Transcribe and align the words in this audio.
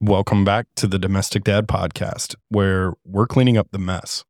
Welcome 0.00 0.44
back 0.44 0.66
to 0.76 0.86
the 0.86 0.96
Domestic 0.96 1.42
Dad 1.42 1.66
Podcast, 1.66 2.36
where 2.50 2.92
we're 3.04 3.26
cleaning 3.26 3.56
up 3.56 3.72
the 3.72 3.80
mess. 3.80 4.24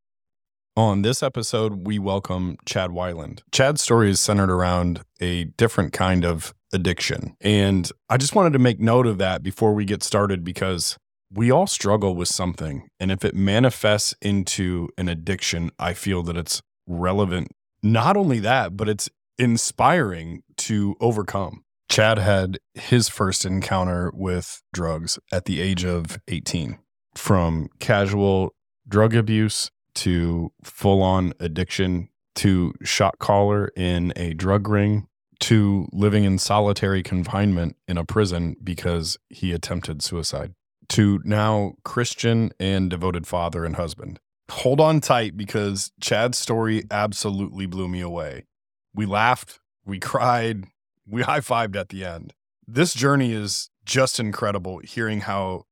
On 0.79 1.02
this 1.02 1.22
episode, 1.22 1.87
we 1.87 1.98
welcome 1.98 2.56
Chad 2.64 2.92
Weyland. 2.92 3.42
Chad's 3.52 3.82
story 3.82 4.08
is 4.08 4.18
centered 4.18 4.50
around 4.50 5.02
a 5.20 5.44
different 5.44 5.92
kind 5.92 6.24
of 6.24 6.54
addiction. 6.72 7.36
And 7.42 7.92
I 8.08 8.16
just 8.16 8.34
wanted 8.34 8.54
to 8.54 8.58
make 8.58 8.80
note 8.80 9.06
of 9.06 9.18
that 9.18 9.42
before 9.42 9.74
we 9.74 9.84
get 9.84 10.02
started 10.02 10.42
because 10.42 10.96
we 11.30 11.51
all 11.51 11.67
struggle 11.67 12.14
with 12.14 12.28
something. 12.28 12.88
And 12.98 13.12
if 13.12 13.22
it 13.22 13.35
manifests 13.35 14.14
into 14.22 14.88
an 14.96 15.10
addiction, 15.10 15.71
I 15.78 15.92
feel 15.92 16.23
that 16.23 16.37
it's 16.38 16.62
relevant. 16.87 17.48
Not 17.82 18.16
only 18.16 18.38
that, 18.38 18.74
but 18.74 18.88
it's 18.88 19.10
inspiring 19.37 20.45
to 20.56 20.96
overcome. 20.98 21.62
Chad 21.88 22.18
had 22.18 22.59
his 22.74 23.09
first 23.09 23.45
encounter 23.45 24.10
with 24.14 24.62
drugs 24.73 25.18
at 25.32 25.46
the 25.46 25.60
age 25.60 25.84
of 25.84 26.20
18. 26.28 26.78
From 27.14 27.69
casual 27.79 28.55
drug 28.87 29.15
abuse 29.15 29.70
to 29.95 30.52
full 30.62 31.02
on 31.02 31.32
addiction 31.41 32.09
to 32.37 32.73
shot 32.82 33.19
caller 33.19 33.70
in 33.77 34.12
a 34.15 34.32
drug 34.34 34.69
ring 34.69 35.09
to 35.41 35.88
living 35.93 36.24
in 36.24 36.38
solitary 36.38 37.02
confinement 37.02 37.77
in 37.87 37.98
a 37.98 38.05
prison 38.05 38.57
because 38.62 39.16
he 39.29 39.52
attempted 39.52 40.02
suicide 40.02 40.55
to 40.88 41.20
now 41.24 41.74
Christian 41.84 42.51
and 42.59 42.88
devoted 42.88 43.27
father 43.27 43.65
and 43.65 43.77
husband. 43.77 44.20
Hold 44.51 44.80
on 44.80 45.01
tight 45.01 45.37
because 45.37 45.93
Chad's 46.01 46.38
story 46.38 46.84
absolutely 46.91 47.66
blew 47.66 47.88
me 47.88 48.01
away. 48.01 48.46
We 48.95 49.05
laughed, 49.05 49.60
we 49.84 49.98
cried, 49.98 50.65
we 51.09 51.23
high 51.23 51.41
fived 51.41 51.77
at 51.77 51.89
the 51.89 52.05
end. 52.05 52.35
This 52.67 52.95
journey 52.95 53.33
is 53.33 53.71
just 53.85 54.21
incredible 54.21 54.80
hearing 54.85 55.23
how 55.23 55.65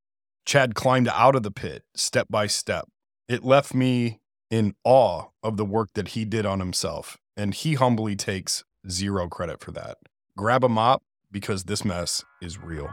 Chad 0.47 0.75
climbed 0.75 1.09
out 1.09 1.37
of 1.37 1.43
the 1.43 1.51
pit 1.51 1.83
step 1.95 2.27
by 2.31 2.47
step. 2.47 2.89
It 3.29 3.45
left 3.45 3.75
me 3.75 4.21
in 4.51 4.75
awe 4.85 5.27
of 5.43 5.57
the 5.57 5.65
work 5.65 5.91
that 5.95 6.09
he 6.09 6.25
did 6.25 6.47
on 6.47 6.61
himself, 6.61 7.19
and 7.37 7.53
he 7.53 7.75
humbly 7.75 8.17
takes 8.17 8.65
zero 8.89 9.29
credit 9.29 9.61
for 9.61 9.73
that. 9.73 9.99
Grab 10.37 10.65
a 10.65 10.69
mop 10.69 11.03
because 11.31 11.65
this 11.65 11.85
mess 11.85 12.25
is 12.41 12.59
real. 12.59 12.89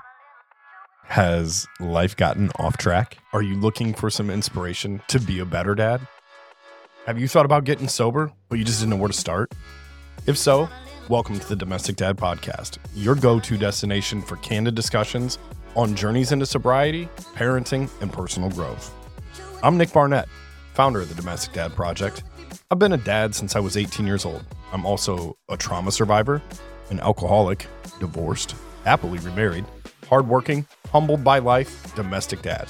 Has 1.06 1.68
life 1.80 2.16
gotten 2.16 2.50
off 2.58 2.78
track? 2.78 3.18
Are 3.34 3.42
you 3.42 3.56
looking 3.56 3.94
for 3.94 4.10
some 4.10 4.30
inspiration 4.30 5.02
to 5.10 5.20
be 5.20 5.40
a 5.40 5.46
better 5.46 5.76
dad? 5.76 6.02
Have 7.06 7.20
you 7.20 7.28
thought 7.28 7.46
about 7.46 7.66
getting 7.66 7.88
sober, 7.88 8.32
but 8.50 8.58
you 8.58 8.66
just 8.66 8.80
didn't 8.80 8.92
know 8.92 8.96
where 8.98 9.10
to 9.10 9.14
start? 9.14 9.52
If 10.26 10.38
so, 10.38 10.70
welcome 11.10 11.38
to 11.38 11.50
the 11.50 11.56
Domestic 11.56 11.98
Dad 11.98 12.16
Podcast, 12.16 12.78
your 12.96 13.14
go 13.14 13.38
to 13.38 13.58
destination 13.58 14.22
for 14.22 14.38
candid 14.38 14.74
discussions 14.74 15.38
on 15.76 15.96
journeys 15.96 16.32
into 16.32 16.46
sobriety, 16.46 17.10
parenting, 17.36 17.90
and 18.02 18.12
personal 18.12 18.50
growth. 18.50 18.94
I'm 19.62 19.78
Nick 19.78 19.92
Barnett, 19.92 20.30
founder 20.74 21.02
of 21.02 21.10
the 21.10 21.16
Domestic 21.16 21.54
Dad 21.54 21.74
Project. 21.74 22.24
I've 22.72 22.80
been 22.80 22.94
a 22.94 22.98
dad 22.98 23.36
since 23.36 23.56
I 23.58 23.60
was 23.60 23.76
18 23.76 24.08
years 24.08 24.24
old. 24.24 24.46
I'm 24.72 24.86
also 24.86 25.38
a 25.50 25.58
trauma 25.58 25.92
survivor, 25.92 26.42
an 26.90 27.02
alcoholic, 27.02 27.68
divorced, 28.00 28.56
happily 28.86 29.20
remarried, 29.20 29.66
hardworking, 30.08 30.66
humbled 30.90 31.24
by 31.24 31.40
life, 31.40 31.94
domestic 31.96 32.42
dad. 32.42 32.68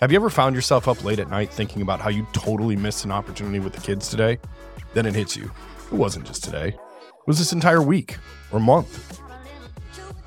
Have 0.00 0.10
you 0.10 0.16
ever 0.16 0.30
found 0.30 0.56
yourself 0.56 0.88
up 0.88 1.04
late 1.04 1.20
at 1.20 1.30
night 1.30 1.52
thinking 1.52 1.82
about 1.82 2.00
how 2.00 2.10
you 2.10 2.26
totally 2.32 2.74
missed 2.74 3.04
an 3.04 3.12
opportunity 3.12 3.60
with 3.60 3.72
the 3.72 3.80
kids 3.80 4.08
today? 4.08 4.40
Then 4.94 5.06
it 5.06 5.14
hits 5.14 5.36
you. 5.36 5.48
It 5.86 5.92
wasn't 5.92 6.26
just 6.26 6.42
today, 6.42 6.76
was 7.26 7.38
this 7.38 7.52
entire 7.52 7.82
week 7.82 8.16
or 8.50 8.58
month. 8.58 9.20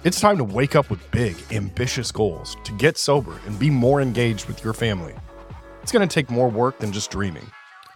It's 0.04 0.22
time 0.22 0.38
to 0.38 0.44
wake 0.44 0.76
up 0.76 0.90
with 0.90 1.12
big, 1.12 1.36
ambitious 1.52 2.12
goals 2.12 2.56
to 2.64 2.72
get 2.74 2.98
sober 2.98 3.40
and 3.46 3.58
be 3.58 3.70
more 3.70 4.02
engaged 4.02 4.46
with 4.48 4.64
your 4.64 4.74
family. 4.74 5.16
It's 5.82 5.92
going 5.92 6.08
to 6.08 6.14
take 6.14 6.30
more 6.30 6.50
work 6.50 6.80
than 6.80 6.92
just 6.92 7.12
dreaming. 7.12 7.50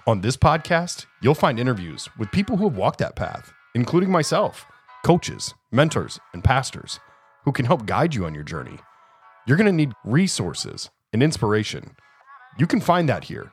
On 0.08 0.22
this 0.22 0.36
podcast, 0.36 1.06
you'll 1.22 1.36
find 1.36 1.60
interviews 1.60 2.10
with 2.18 2.32
people 2.32 2.58
who 2.58 2.68
have 2.68 2.78
walked 2.78 3.00
that 3.00 3.16
path, 3.16 3.54
including 3.76 4.12
myself, 4.12 4.66
coaches, 5.06 5.54
mentors, 5.72 6.20
and 6.34 6.44
pastors 6.44 7.00
who 7.46 7.52
can 7.52 7.66
help 7.66 7.86
guide 7.86 8.16
you 8.16 8.26
on 8.26 8.34
your 8.34 8.44
journey. 8.44 8.80
You're 9.48 9.58
going 9.58 9.68
to 9.68 9.72
need 9.72 9.94
resources 10.04 10.90
and 11.14 11.24
inspiration. 11.24 11.96
You 12.58 12.68
can 12.68 12.82
find 12.82 13.08
that 13.08 13.24
here. 13.24 13.52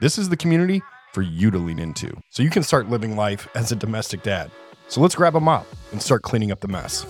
This 0.00 0.18
is 0.18 0.28
the 0.28 0.36
community 0.36 0.82
for 1.12 1.22
you 1.22 1.50
to 1.52 1.58
lean 1.58 1.78
into 1.78 2.12
so 2.28 2.42
you 2.42 2.50
can 2.50 2.64
start 2.64 2.90
living 2.90 3.16
life 3.16 3.48
as 3.54 3.70
a 3.70 3.76
domestic 3.76 4.22
dad. 4.22 4.50
So 4.88 5.00
let's 5.00 5.14
grab 5.14 5.34
a 5.34 5.40
mop 5.40 5.66
and 5.92 6.00
start 6.00 6.22
cleaning 6.22 6.52
up 6.52 6.60
the 6.60 6.68
mess. 6.68 7.06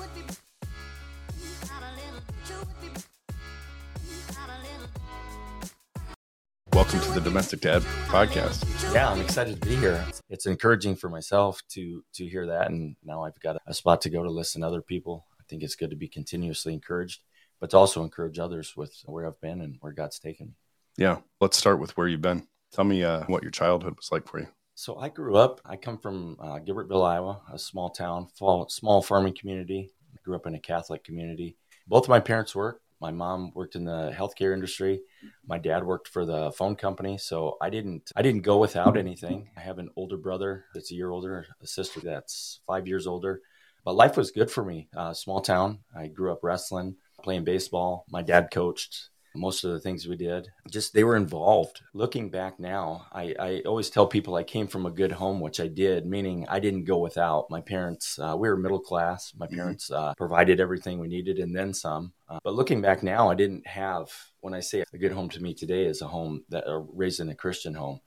Welcome 6.73 7.01
to 7.01 7.11
the 7.12 7.21
Domestic 7.21 7.61
Dad 7.61 7.83
podcast. 8.07 8.93
Yeah, 8.93 9.11
I'm 9.11 9.21
excited 9.21 9.61
to 9.61 9.69
be 9.69 9.77
here. 9.77 10.05
It's 10.29 10.47
encouraging 10.47 10.97
for 10.97 11.09
myself 11.09 11.61
to 11.71 12.05
to 12.15 12.27
hear 12.27 12.47
that, 12.47 12.71
and 12.71 12.97
now 13.05 13.25
I've 13.25 13.39
got 13.41 13.57
a 13.67 13.75
spot 13.75 14.01
to 14.03 14.11
go 14.11 14.23
to 14.23 14.31
listen 14.31 14.61
to 14.62 14.67
other 14.67 14.83
people. 14.83 15.27
I 15.39 15.45
think 15.49 15.62
it's 15.62 15.77
good 15.77 15.91
to 15.91 15.97
be 15.97 16.09
continuously 16.09 16.75
encouraged, 16.75 17.23
but 17.61 17.71
to 17.71 17.77
also 17.77 18.03
encourage 18.03 18.39
others 18.39 18.77
with 18.77 18.95
where 19.06 19.27
I've 19.27 19.41
been 19.41 19.61
and 19.61 19.77
where 19.81 19.93
God's 19.93 20.19
taken 20.19 20.49
me. 20.49 20.53
Yeah, 20.97 21.19
let's 21.41 21.56
start 21.56 21.79
with 21.81 21.97
where 21.97 22.09
you've 22.09 22.23
been. 22.23 22.47
Tell 22.73 22.85
me 22.85 23.05
uh, 23.05 23.25
what 23.27 23.43
your 23.43 23.53
childhood 23.53 23.97
was 23.97 24.11
like 24.11 24.29
for 24.29 24.41
you. 24.41 24.49
So 24.75 24.97
I 24.97 25.09
grew 25.09 25.37
up. 25.37 25.61
I 25.65 25.77
come 25.77 25.99
from 25.99 26.37
uh, 26.41 26.59
Gilbertville, 26.59 27.07
Iowa, 27.07 27.43
a 27.53 27.59
small 27.59 27.91
town, 27.91 28.27
small 28.69 29.03
farming 29.03 29.37
community. 29.39 29.91
I 30.12 30.19
grew 30.25 30.35
up 30.35 30.47
in 30.47 30.55
a 30.55 30.61
Catholic 30.61 31.05
community. 31.05 31.57
Both 31.87 32.05
of 32.05 32.09
my 32.09 32.21
parents 32.21 32.55
worked. 32.57 32.83
My 33.01 33.11
mom 33.11 33.53
worked 33.55 33.77
in 33.77 33.85
the 33.85 34.15
healthcare 34.17 34.53
industry. 34.55 35.01
My 35.47 35.59
dad 35.59 35.85
worked 35.85 36.09
for 36.09 36.25
the 36.25 36.51
phone 36.53 36.75
company. 36.75 37.19
So 37.19 37.57
I 37.61 37.71
didn't 37.71 38.11
I 38.17 38.23
didn't 38.23 38.43
go 38.43 38.59
without 38.59 38.97
anything. 38.97 39.51
I 39.57 39.61
have 39.61 39.79
an 39.79 39.91
older 39.97 40.17
brother 40.17 40.65
that's 40.75 40.91
a 40.91 40.95
year 40.95 41.11
older, 41.11 41.47
a 41.62 41.67
sister 41.67 42.01
that's 42.01 42.61
five 42.67 42.89
years 42.89 43.06
older. 43.06 43.43
But 43.85 43.97
life 43.97 44.17
was 44.17 44.31
good 44.31 44.51
for 44.51 44.65
me. 44.65 44.89
Uh, 44.97 45.12
small 45.12 45.41
town. 45.41 45.81
I 45.95 46.06
grew 46.06 46.33
up 46.33 46.43
wrestling, 46.43 46.97
playing 47.23 47.45
baseball. 47.45 48.06
My 48.09 48.23
dad 48.23 48.49
coached 48.51 49.11
most 49.34 49.65
of 49.65 49.72
the 49.72 49.81
things 49.81 50.06
we 50.06 50.17
did. 50.17 50.49
Just 50.71 50.95
they 50.95 51.05
were 51.05 51.17
involved. 51.17 51.83
Looking 51.93 52.31
back 52.31 52.59
now 52.61 53.06
I, 53.12 53.34
I 53.39 53.62
always 53.67 53.91
tell 53.91 54.06
people 54.06 54.34
i 54.34 54.43
came 54.43 54.67
from 54.67 54.87
a 54.87 54.91
good 54.91 55.12
home 55.12 55.41
which 55.41 55.61
i 55.61 55.67
did 55.67 56.06
meaning 56.06 56.47
i 56.49 56.59
didn't 56.61 56.84
go 56.84 56.99
without 56.99 57.50
my 57.50 57.61
parents 57.61 58.19
uh, 58.19 58.37
we 58.39 58.49
were 58.49 58.56
middle 58.56 58.81
class. 58.81 59.33
My 59.37 59.47
mm-hmm. 59.47 59.56
parents 59.56 59.91
uh, 59.91 60.15
provided 60.17 60.61
everything 60.61 60.99
we 60.99 61.09
needed 61.09 61.39
and 61.39 61.55
then 61.55 61.75
some 61.75 62.12
uh, 62.28 62.39
but 62.43 62.55
looking 62.55 62.81
back 62.81 63.03
now 63.03 63.31
i 63.31 63.34
didn't 63.34 63.67
have 63.67 64.09
when 64.41 64.55
i 64.55 64.61
say 64.61 64.84
a 64.93 64.99
good 64.99 65.12
home 65.12 65.28
to 65.31 65.43
me 65.43 65.55
today 65.55 65.84
is 65.84 66.03
a 66.03 66.09
home 66.09 66.44
that 66.49 66.67
uh, 66.67 66.81
raised 66.93 67.21
in 67.21 67.28
a 67.28 67.34
christian 67.34 67.75
home. 67.75 68.00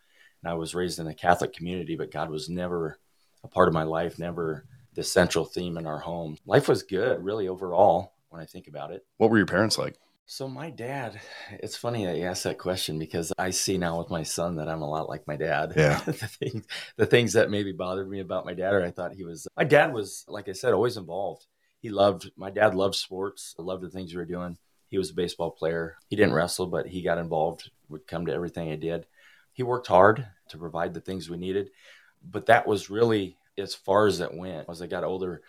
And 0.44 0.52
i 0.52 0.56
was 0.56 0.76
raised 0.76 1.00
in 1.00 1.08
a 1.08 1.14
catholic 1.14 1.54
community 1.54 1.96
but 1.96 2.12
god 2.12 2.30
was 2.30 2.50
never 2.50 3.00
a 3.44 3.48
part 3.48 3.68
of 3.68 3.74
my 3.74 3.84
life 3.84 4.20
never 4.20 4.66
the 4.98 5.04
central 5.04 5.46
theme 5.46 5.78
in 5.78 5.86
our 5.86 6.00
home. 6.00 6.38
Life 6.48 6.68
was 6.68 6.82
good 6.82 7.24
really 7.24 7.48
overall 7.48 8.14
when 8.30 8.42
i 8.42 8.46
think 8.46 8.68
about 8.68 8.92
it. 8.92 9.06
What 9.18 9.30
were 9.30 9.38
your 9.38 9.46
parents 9.46 9.78
like 9.78 9.96
so 10.30 10.50
my 10.50 10.70
dad, 10.70 11.22
it's 11.52 11.78
funny 11.78 12.06
that 12.06 12.18
you 12.18 12.26
asked 12.26 12.44
that 12.44 12.58
question 12.58 13.00
because 13.00 13.32
I 13.38 13.50
see 13.50 13.78
now 13.78 13.98
with 13.98 14.10
my 14.10 14.24
son 14.24 14.58
that 14.58 14.68
I'm 14.68 14.82
a 14.82 14.90
lot 14.90 15.08
like 15.08 15.26
my 15.26 15.38
dad. 15.38 15.74
Yeah. 15.78 16.02
the 16.06 16.14
things 16.14 16.66
the 16.98 17.06
things 17.06 17.34
that 17.34 17.50
maybe 17.50 17.72
bothered 17.72 18.10
me 18.10 18.20
about 18.20 18.46
my 18.46 18.54
dad 18.54 18.74
or 18.74 18.84
I 18.84 18.92
thought 18.92 19.14
he 19.14 19.24
was 19.24 19.48
my 19.56 19.64
dad 19.64 19.94
was, 19.94 20.26
like 20.28 20.50
I 20.50 20.52
said, 20.52 20.74
always 20.74 20.98
involved. 20.98 21.46
He 21.80 21.90
loved 21.90 22.30
my 22.36 22.50
dad 22.50 22.76
loved 22.76 22.96
sports, 22.96 23.56
loved 23.58 23.84
the 23.84 23.90
things 23.90 24.12
we 24.14 24.18
were 24.18 24.26
doing. 24.26 24.58
He 24.90 24.98
was 24.98 25.12
a 25.12 25.16
baseball 25.16 25.52
player. 25.52 25.96
He 26.10 26.18
didn't 26.18 26.34
wrestle, 26.34 26.68
but 26.68 26.88
he 26.88 27.02
got 27.02 27.20
involved, 27.20 27.72
would 27.88 28.06
come 28.06 28.26
to 28.26 28.34
everything 28.34 28.70
I 28.70 28.76
did. 28.76 29.06
He 29.54 29.64
worked 29.64 29.88
hard 29.88 30.28
to 30.50 30.58
provide 30.58 30.94
the 30.94 31.02
things 31.02 31.30
we 31.30 31.38
needed. 31.38 31.70
But 32.22 32.48
that 32.48 32.68
was 32.68 32.90
really 32.90 33.38
as 33.58 33.76
far 33.76 34.08
as 34.08 34.20
it 34.20 34.34
went. 34.34 34.68
As 34.70 34.82
I 34.82 34.88
got 34.88 35.06
older, 35.06 35.42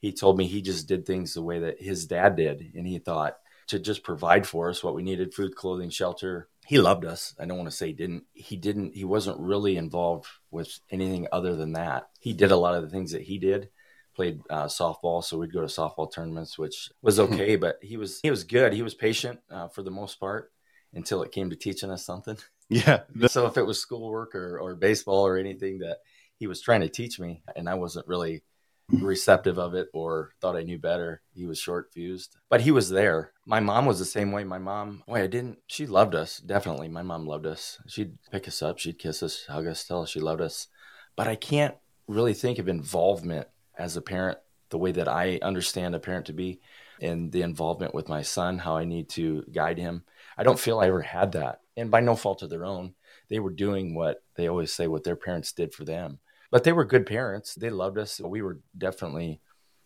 he 0.00 0.10
told 0.12 0.38
me 0.38 0.46
he 0.46 0.62
just 0.62 0.88
did 0.88 1.04
things 1.04 1.34
the 1.34 1.42
way 1.42 1.60
that 1.60 1.82
his 1.82 2.06
dad 2.06 2.36
did. 2.36 2.72
And 2.74 2.86
he 2.86 2.98
thought, 2.98 3.38
to 3.72 3.78
just 3.78 4.02
provide 4.02 4.46
for 4.46 4.68
us 4.68 4.84
what 4.84 4.94
we 4.94 5.02
needed 5.02 5.34
food 5.34 5.56
clothing 5.56 5.88
shelter. 5.90 6.48
He 6.66 6.78
loved 6.78 7.06
us. 7.06 7.34
I 7.40 7.46
don't 7.46 7.56
want 7.56 7.70
to 7.70 7.76
say 7.76 7.88
he 7.88 7.92
didn't. 7.94 8.24
He 8.34 8.56
didn't 8.56 8.94
he 8.94 9.04
wasn't 9.04 9.40
really 9.40 9.76
involved 9.76 10.26
with 10.50 10.78
anything 10.90 11.26
other 11.32 11.56
than 11.56 11.72
that. 11.72 12.10
He 12.20 12.34
did 12.34 12.50
a 12.50 12.56
lot 12.56 12.74
of 12.74 12.82
the 12.82 12.90
things 12.90 13.12
that 13.12 13.22
he 13.22 13.38
did 13.38 13.70
played 14.14 14.42
uh, 14.50 14.66
softball. 14.66 15.24
So 15.24 15.38
we'd 15.38 15.54
go 15.54 15.62
to 15.62 15.66
softball 15.66 16.12
tournaments 16.12 16.58
which 16.58 16.90
was 17.00 17.16
hmm. 17.16 17.22
okay 17.22 17.56
but 17.56 17.78
he 17.82 17.96
was 17.96 18.20
he 18.22 18.30
was 18.30 18.44
good. 18.44 18.74
He 18.74 18.82
was 18.82 18.94
patient 18.94 19.40
uh, 19.50 19.68
for 19.68 19.82
the 19.82 19.90
most 19.90 20.20
part 20.20 20.52
until 20.92 21.22
it 21.22 21.32
came 21.32 21.48
to 21.50 21.56
teaching 21.56 21.90
us 21.90 22.04
something. 22.04 22.36
Yeah. 22.68 23.00
So 23.26 23.46
if 23.46 23.58
it 23.58 23.66
was 23.66 23.78
schoolwork 23.78 24.34
or, 24.34 24.58
or 24.58 24.74
baseball 24.76 25.26
or 25.26 25.36
anything 25.36 25.80
that 25.80 25.98
he 26.38 26.46
was 26.46 26.62
trying 26.62 26.80
to 26.80 26.88
teach 26.88 27.20
me 27.20 27.42
and 27.54 27.68
i 27.68 27.74
wasn't 27.74 28.08
really 28.08 28.42
receptive 28.88 29.58
of 29.58 29.74
it 29.74 29.88
or 29.94 30.32
thought 30.40 30.56
I 30.56 30.62
knew 30.62 30.78
better. 30.78 31.22
He 31.32 31.46
was 31.46 31.58
short 31.58 31.90
fused, 31.92 32.36
but 32.50 32.60
he 32.62 32.70
was 32.70 32.90
there. 32.90 33.32
My 33.46 33.60
mom 33.60 33.86
was 33.86 33.98
the 33.98 34.04
same 34.04 34.32
way. 34.32 34.44
My 34.44 34.58
mom, 34.58 35.02
boy, 35.06 35.22
I 35.22 35.26
didn't, 35.26 35.58
she 35.66 35.86
loved 35.86 36.14
us. 36.14 36.38
Definitely. 36.38 36.88
My 36.88 37.02
mom 37.02 37.26
loved 37.26 37.46
us. 37.46 37.78
She'd 37.86 38.18
pick 38.30 38.46
us 38.46 38.62
up, 38.62 38.78
she'd 38.78 38.98
kiss 38.98 39.22
us, 39.22 39.46
hug 39.46 39.66
us, 39.66 39.84
tell 39.84 40.02
us 40.02 40.10
she 40.10 40.20
loved 40.20 40.40
us. 40.40 40.68
But 41.16 41.26
I 41.28 41.36
can't 41.36 41.74
really 42.06 42.34
think 42.34 42.58
of 42.58 42.68
involvement 42.68 43.48
as 43.78 43.96
a 43.96 44.02
parent 44.02 44.38
the 44.70 44.78
way 44.78 44.92
that 44.92 45.08
I 45.08 45.38
understand 45.42 45.94
a 45.94 46.00
parent 46.00 46.26
to 46.26 46.32
be. 46.32 46.60
and 47.00 47.32
the 47.32 47.42
involvement 47.42 47.94
with 47.94 48.08
my 48.08 48.22
son, 48.22 48.58
how 48.58 48.76
I 48.76 48.84
need 48.84 49.08
to 49.10 49.44
guide 49.52 49.76
him. 49.78 50.04
I 50.38 50.44
don't 50.44 50.58
feel 50.58 50.78
I 50.78 50.86
ever 50.86 51.02
had 51.02 51.32
that. 51.32 51.60
And 51.76 51.90
by 51.90 52.00
no 52.00 52.14
fault 52.14 52.42
of 52.42 52.50
their 52.50 52.64
own, 52.64 52.94
they 53.28 53.40
were 53.40 53.50
doing 53.50 53.94
what 53.94 54.22
they 54.36 54.48
always 54.48 54.72
say 54.72 54.86
what 54.86 55.04
their 55.04 55.16
parents 55.16 55.52
did 55.52 55.74
for 55.74 55.84
them. 55.84 56.20
But 56.52 56.64
they 56.64 56.72
were 56.72 56.84
good 56.84 57.06
parents. 57.06 57.54
They 57.54 57.70
loved 57.70 57.96
us. 57.96 58.20
We 58.20 58.42
were 58.42 58.60
definitely 58.76 59.40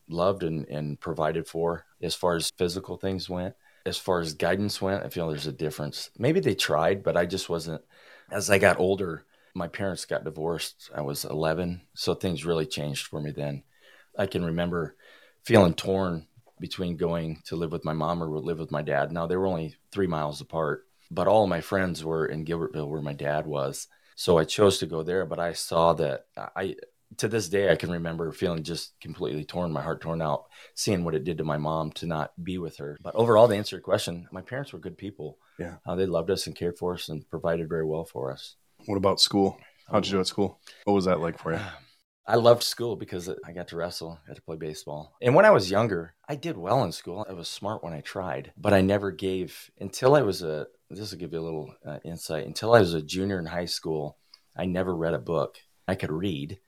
loved 0.09 0.43
and, 0.43 0.67
and 0.67 0.99
provided 1.01 1.47
for 1.47 1.87
as 2.03 2.17
far 2.17 2.35
as 2.35 2.51
physical 2.59 2.97
things 2.97 3.31
went. 3.31 3.55
As 3.87 3.97
far 3.97 4.19
as 4.19 4.35
guidance 4.35 4.83
went, 4.83 5.05
I 5.05 5.09
feel 5.09 5.29
there's 5.29 5.47
a 5.47 5.53
difference. 5.53 6.11
Maybe 6.19 6.41
they 6.41 6.57
tried, 6.57 7.05
but 7.05 7.17
I 7.17 7.25
just 7.25 7.49
wasn't. 7.49 7.83
As 8.33 8.51
I 8.51 8.59
got 8.59 8.81
older, 8.81 9.25
my 9.55 9.69
parents 9.69 10.05
got 10.07 10.25
divorced. 10.25 10.91
I 10.93 11.03
was 11.03 11.25
11. 11.25 11.83
So 11.95 12.15
things 12.15 12.45
really 12.45 12.67
changed 12.67 13.07
for 13.07 13.21
me 13.21 13.31
then. 13.31 13.63
I 14.19 14.27
can 14.27 14.45
remember 14.45 14.97
feeling 15.45 15.75
torn 15.75 16.27
between 16.59 16.97
going 16.97 17.43
to 17.45 17.55
live 17.55 17.71
with 17.71 17.85
my 17.85 17.93
mom 17.93 18.21
or 18.21 18.41
live 18.41 18.59
with 18.59 18.73
my 18.73 18.83
dad. 18.83 19.13
Now, 19.13 19.29
they 19.29 19.37
were 19.37 19.47
only 19.47 19.77
three 19.93 20.09
miles 20.09 20.41
apart, 20.41 20.85
but 21.13 21.29
all 21.29 21.47
my 21.47 21.61
friends 21.61 22.05
were 22.05 22.27
in 22.27 22.45
Gilbertville 22.45 22.89
where 22.89 23.03
my 23.03 23.13
dad 23.13 23.47
was. 23.47 23.87
So 24.17 24.39
I 24.39 24.45
chose 24.45 24.79
to 24.79 24.87
go 24.87 25.03
there, 25.03 25.25
but 25.25 25.39
I 25.39 25.53
saw 25.53 25.93
that 25.95 26.27
I, 26.37 26.77
to 27.19 27.29
this 27.29 27.49
day, 27.49 27.71
I 27.71 27.77
can 27.77 27.91
remember 27.91 28.33
feeling 28.33 28.63
just 28.63 28.99
completely 29.01 29.45
torn, 29.45 29.73
my 29.73 29.83
heart 29.83 30.01
torn 30.01 30.21
out, 30.21 30.47
seeing 30.75 31.05
what 31.05 31.15
it 31.15 31.25
did 31.25 31.39
to 31.39 31.45
my 31.45 31.59
mom 31.59 31.93
to 31.93 32.07
not 32.07 32.33
be 32.43 32.59
with 32.59 32.79
her. 32.79 32.97
But 33.03 33.15
overall, 33.15 33.47
to 33.47 33.55
answer 33.55 33.77
your 33.77 33.83
question, 33.83 34.27
my 34.33 34.41
parents 34.41 34.73
were 34.73 34.79
good 34.79 34.99
people. 34.99 35.39
Yeah. 35.59 35.77
Uh, 35.87 35.95
they 35.95 36.07
loved 36.07 36.31
us 36.31 36.47
and 36.47 36.57
cared 36.57 36.79
for 36.79 36.95
us 36.95 37.09
and 37.09 37.29
provided 37.31 37.69
very 37.69 37.85
well 37.85 38.05
for 38.05 38.33
us. 38.33 38.57
What 38.87 38.97
about 38.97 39.21
school? 39.21 39.59
How'd 39.91 40.07
you 40.07 40.13
do 40.13 40.21
at 40.21 40.27
school? 40.27 40.61
What 40.85 40.95
was 40.95 41.05
that 41.05 41.21
like 41.21 41.39
for 41.39 41.53
you? 41.53 41.61
I 42.29 42.35
loved 42.35 42.65
school 42.65 42.97
because 42.97 43.29
I 43.29 43.53
got 43.53 43.69
to 43.69 43.77
wrestle, 43.77 44.19
I 44.25 44.29
got 44.29 44.37
to 44.37 44.43
play 44.43 44.57
baseball. 44.57 45.15
And 45.23 45.37
when 45.37 45.45
I 45.45 45.51
was 45.51 45.71
younger, 45.71 46.15
I 46.29 46.35
did 46.35 46.57
well 46.57 46.83
in 46.83 46.91
school. 46.91 47.25
I 47.29 47.35
was 47.35 47.49
smart 47.49 47.85
when 47.85 47.93
I 47.93 48.01
tried, 48.01 48.53
but 48.57 48.73
I 48.73 48.81
never 48.81 49.13
gave 49.13 49.71
until 49.79 50.17
I 50.17 50.23
was 50.23 50.43
a, 50.43 50.67
this 50.91 51.11
will 51.11 51.19
give 51.19 51.33
you 51.33 51.41
a 51.41 51.41
little 51.41 51.75
uh, 51.85 51.99
insight. 52.05 52.47
Until 52.47 52.75
I 52.75 52.81
was 52.81 52.95
a 52.95 53.03
junior 53.03 53.39
in 53.39 53.47
high 53.47 53.67
school, 53.67 54.19
I 54.57 54.67
never 54.67 54.95
read 54.95 55.15
a 55.15 55.19
book. 55.19 55.59
I 55.89 55.95
could 55.95 56.13
read, 56.13 56.59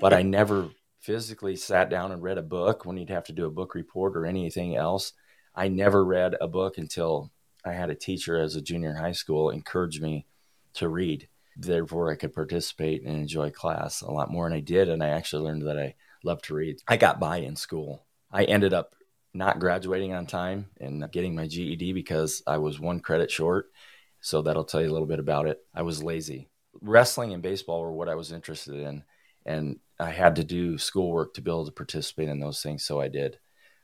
but 0.00 0.12
I 0.12 0.22
never 0.38 0.70
physically 1.00 1.56
sat 1.56 1.90
down 1.90 2.12
and 2.12 2.22
read 2.22 2.38
a 2.38 2.42
book 2.42 2.84
when 2.84 2.96
you'd 2.96 3.10
have 3.10 3.24
to 3.24 3.32
do 3.32 3.46
a 3.46 3.50
book 3.50 3.74
report 3.74 4.16
or 4.16 4.26
anything 4.26 4.76
else. 4.76 5.12
I 5.54 5.68
never 5.68 6.04
read 6.04 6.34
a 6.40 6.48
book 6.48 6.78
until 6.78 7.30
I 7.64 7.72
had 7.72 7.90
a 7.90 7.94
teacher 7.94 8.40
as 8.40 8.56
a 8.56 8.62
junior 8.62 8.90
in 8.90 8.96
high 8.96 9.12
school 9.12 9.50
encourage 9.50 10.00
me 10.00 10.26
to 10.74 10.88
read 10.88 11.28
therefore 11.58 12.10
I 12.10 12.14
could 12.14 12.32
participate 12.32 13.02
and 13.02 13.16
enjoy 13.16 13.50
class 13.50 14.00
a 14.00 14.10
lot 14.10 14.30
more. 14.30 14.46
And 14.46 14.54
I 14.54 14.60
did. 14.60 14.88
And 14.88 15.02
I 15.02 15.08
actually 15.08 15.42
learned 15.42 15.66
that 15.66 15.78
I 15.78 15.94
love 16.22 16.40
to 16.42 16.54
read. 16.54 16.80
I 16.86 16.96
got 16.96 17.20
by 17.20 17.38
in 17.38 17.56
school. 17.56 18.06
I 18.30 18.44
ended 18.44 18.72
up 18.72 18.94
not 19.34 19.58
graduating 19.58 20.12
on 20.12 20.26
time 20.26 20.66
and 20.80 21.10
getting 21.12 21.34
my 21.34 21.46
GED 21.46 21.92
because 21.92 22.42
I 22.46 22.58
was 22.58 22.80
one 22.80 23.00
credit 23.00 23.30
short. 23.30 23.66
So 24.20 24.42
that'll 24.42 24.64
tell 24.64 24.80
you 24.80 24.90
a 24.90 24.92
little 24.92 25.06
bit 25.06 25.20
about 25.20 25.46
it. 25.46 25.58
I 25.74 25.82
was 25.82 26.02
lazy. 26.02 26.48
Wrestling 26.80 27.32
and 27.32 27.42
baseball 27.42 27.82
were 27.82 27.92
what 27.92 28.08
I 28.08 28.14
was 28.14 28.32
interested 28.32 28.74
in. 28.74 29.04
And 29.46 29.78
I 30.00 30.10
had 30.10 30.36
to 30.36 30.44
do 30.44 30.78
schoolwork 30.78 31.34
to 31.34 31.40
be 31.40 31.50
able 31.50 31.66
to 31.66 31.72
participate 31.72 32.28
in 32.28 32.40
those 32.40 32.62
things. 32.62 32.84
So 32.84 33.00
I 33.00 33.08
did. 33.08 33.38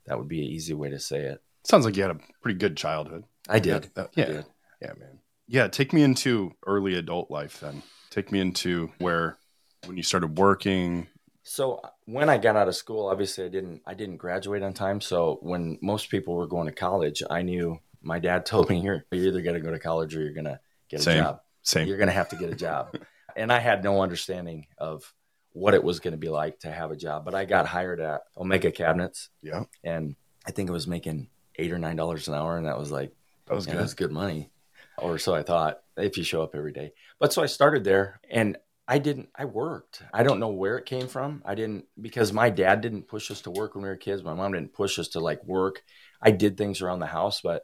That 0.07 0.19
would 0.19 0.29
be 0.29 0.41
an 0.41 0.51
easy 0.51 0.75
way 0.75 0.91
to 0.91 0.99
say 0.99 1.21
it. 1.21 1.43
Sounds 1.65 1.85
like 1.85 1.97
you 1.97 2.03
had 2.03 2.11
a 2.11 2.21
pretty 2.43 2.59
good 2.59 2.77
childhood. 2.77 3.25
I 3.49 3.59
did. 3.59 3.91
Yeah, 3.97 4.05
I 4.05 4.27
did. 4.27 4.47
yeah, 4.83 4.93
man. 4.99 5.19
Yeah, 5.47 5.69
take 5.69 5.93
me 5.93 6.03
into 6.03 6.53
early 6.67 6.95
adult 6.95 7.31
life 7.31 7.61
then. 7.61 7.83
Take 8.11 8.33
me 8.33 8.41
into 8.41 8.91
where 8.99 9.39
when 9.87 9.97
you 9.97 10.03
started 10.03 10.39
working. 10.39 11.07
So 11.43 11.81
when 12.07 12.29
I 12.29 12.39
got 12.39 12.57
out 12.57 12.69
of 12.69 12.77
school, 12.77 13.07
obviously 13.09 13.45
I 13.45 13.49
didn't 13.49 13.83
I 13.87 13.95
didn't 13.95 14.19
graduate 14.19 14.63
on 14.63 14.73
time. 14.75 15.01
So 15.01 15.39
when 15.43 15.79
most 15.81 16.11
people 16.11 16.35
were 16.35 16.47
going 16.47 16.67
to 16.67 16.73
college, 16.73 17.23
I 17.31 17.43
knew 17.43 17.79
my 18.03 18.19
dad 18.19 18.45
told 18.47 18.69
me 18.69 18.81
you're 18.81 19.05
you're 19.11 19.29
either 19.29 19.43
gonna 19.43 19.61
go 19.61 19.71
to 19.71 19.79
college 19.79 20.15
or 20.15 20.21
you're 20.21 20.35
gonna 20.35 20.61
get 20.89 21.01
a 21.01 21.03
Same. 21.03 21.23
job. 21.23 21.41
Same. 21.63 21.89
You're 21.89 21.99
gonna 21.99 22.13
have 22.13 22.29
to 22.31 22.37
get 22.37 22.51
a 22.51 22.55
job. 22.57 22.97
and 23.37 23.53
I 23.53 23.59
had 23.59 23.83
no 23.83 24.03
understanding 24.03 24.67
of 24.79 25.13
what 25.53 25.75
it 25.75 25.83
was 25.83 26.01
gonna 26.01 26.17
be 26.17 26.29
like 26.29 26.61
to 26.61 26.71
have 26.71 26.91
a 26.91 26.97
job. 26.97 27.25
But 27.25 27.35
I 27.35 27.45
got 27.45 27.67
hired 27.67 28.01
at 28.01 28.23
Omega 28.37 28.71
Cabinets 28.71 29.31
Yeah, 29.43 29.65
and 29.83 30.17
I 30.47 30.51
think 30.51 30.69
it 30.69 30.73
was 30.73 30.87
making 30.87 31.29
eight 31.57 31.73
or 31.73 31.79
nine 31.79 31.97
dollars 31.97 32.29
an 32.29 32.35
hour 32.35 32.57
and 32.59 32.67
that 32.67 32.79
was 32.79 32.91
like 32.91 33.13
that 33.47 33.55
was 33.55 33.67
good. 33.67 33.77
that's 33.79 33.95
good 33.95 34.13
money. 34.13 34.51
Or 34.99 35.19
so 35.19 35.35
I 35.35 35.43
thought 35.43 35.81
if 35.97 36.17
you 36.19 36.23
show 36.25 36.43
up 36.43 36.55
every 36.55 36.73
day. 36.73 36.93
But 37.19 37.33
so 37.33 37.43
I 37.43 37.47
started 37.47 37.83
there 37.85 38.21
and 38.31 38.57
I 38.87 38.99
didn't, 38.99 39.31
I 39.35 39.47
worked. 39.47 40.03
I 40.13 40.23
don't 40.23 40.41
know 40.41 40.51
where 40.51 40.77
it 40.77 40.85
came 40.85 41.09
from. 41.09 41.43
I 41.47 41.55
didn't, 41.55 41.87
because 42.01 42.33
my 42.33 42.51
dad 42.51 42.83
didn't 42.83 43.09
push 43.09 43.31
us 43.31 43.41
to 43.43 43.51
work 43.51 43.75
when 43.75 43.83
we 43.83 43.89
were 43.89 43.97
kids. 43.97 44.23
My 44.23 44.35
mom 44.35 44.53
didn't 44.53 44.75
push 44.75 44.99
us 44.99 45.09
to 45.09 45.21
like 45.21 45.43
work. 45.45 45.83
I 46.21 46.31
did 46.31 46.57
things 46.57 46.83
around 46.83 46.99
the 46.99 47.07
house, 47.07 47.41
but 47.41 47.63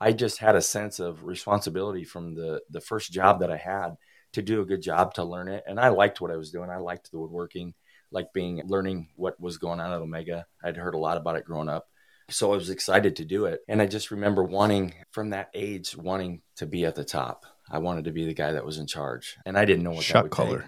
I 0.00 0.12
just 0.12 0.38
had 0.38 0.56
a 0.56 0.62
sense 0.62 1.00
of 1.00 1.24
responsibility 1.24 2.04
from 2.04 2.34
the, 2.34 2.62
the 2.70 2.80
first 2.80 3.12
job 3.12 3.40
that 3.40 3.50
I 3.50 3.58
had 3.58 3.96
to 4.32 4.42
do 4.42 4.62
a 4.62 4.66
good 4.66 4.82
job 4.82 5.14
to 5.14 5.24
learn 5.24 5.48
it. 5.48 5.64
And 5.66 5.78
I 5.78 5.88
liked 5.88 6.20
what 6.20 6.30
I 6.30 6.36
was 6.36 6.50
doing. 6.50 6.70
I 6.70 6.78
liked 6.78 7.10
the 7.10 7.18
woodworking, 7.18 7.74
like 8.10 8.32
being, 8.32 8.62
learning 8.66 9.10
what 9.16 9.38
was 9.38 9.58
going 9.58 9.80
on 9.80 9.92
at 9.92 10.00
Omega. 10.00 10.46
I'd 10.62 10.76
heard 10.76 10.94
a 10.94 10.98
lot 10.98 11.18
about 11.18 11.36
it 11.36 11.44
growing 11.44 11.68
up. 11.68 11.88
So 12.30 12.52
I 12.52 12.56
was 12.56 12.70
excited 12.70 13.16
to 13.16 13.24
do 13.26 13.44
it. 13.44 13.60
And 13.68 13.82
I 13.82 13.86
just 13.86 14.10
remember 14.10 14.42
wanting, 14.42 14.94
from 15.10 15.30
that 15.30 15.50
age, 15.52 15.94
wanting 15.94 16.40
to 16.56 16.66
be 16.66 16.86
at 16.86 16.94
the 16.94 17.04
top. 17.04 17.44
I 17.70 17.78
wanted 17.78 18.04
to 18.04 18.12
be 18.12 18.26
the 18.26 18.34
guy 18.34 18.52
that 18.52 18.64
was 18.64 18.78
in 18.78 18.86
charge. 18.86 19.36
And 19.46 19.56
I 19.56 19.64
didn't 19.64 19.84
know 19.84 19.90
what 19.90 19.98
that 19.98 20.04
Shot 20.04 20.22
would 20.24 20.32
caller. 20.32 20.66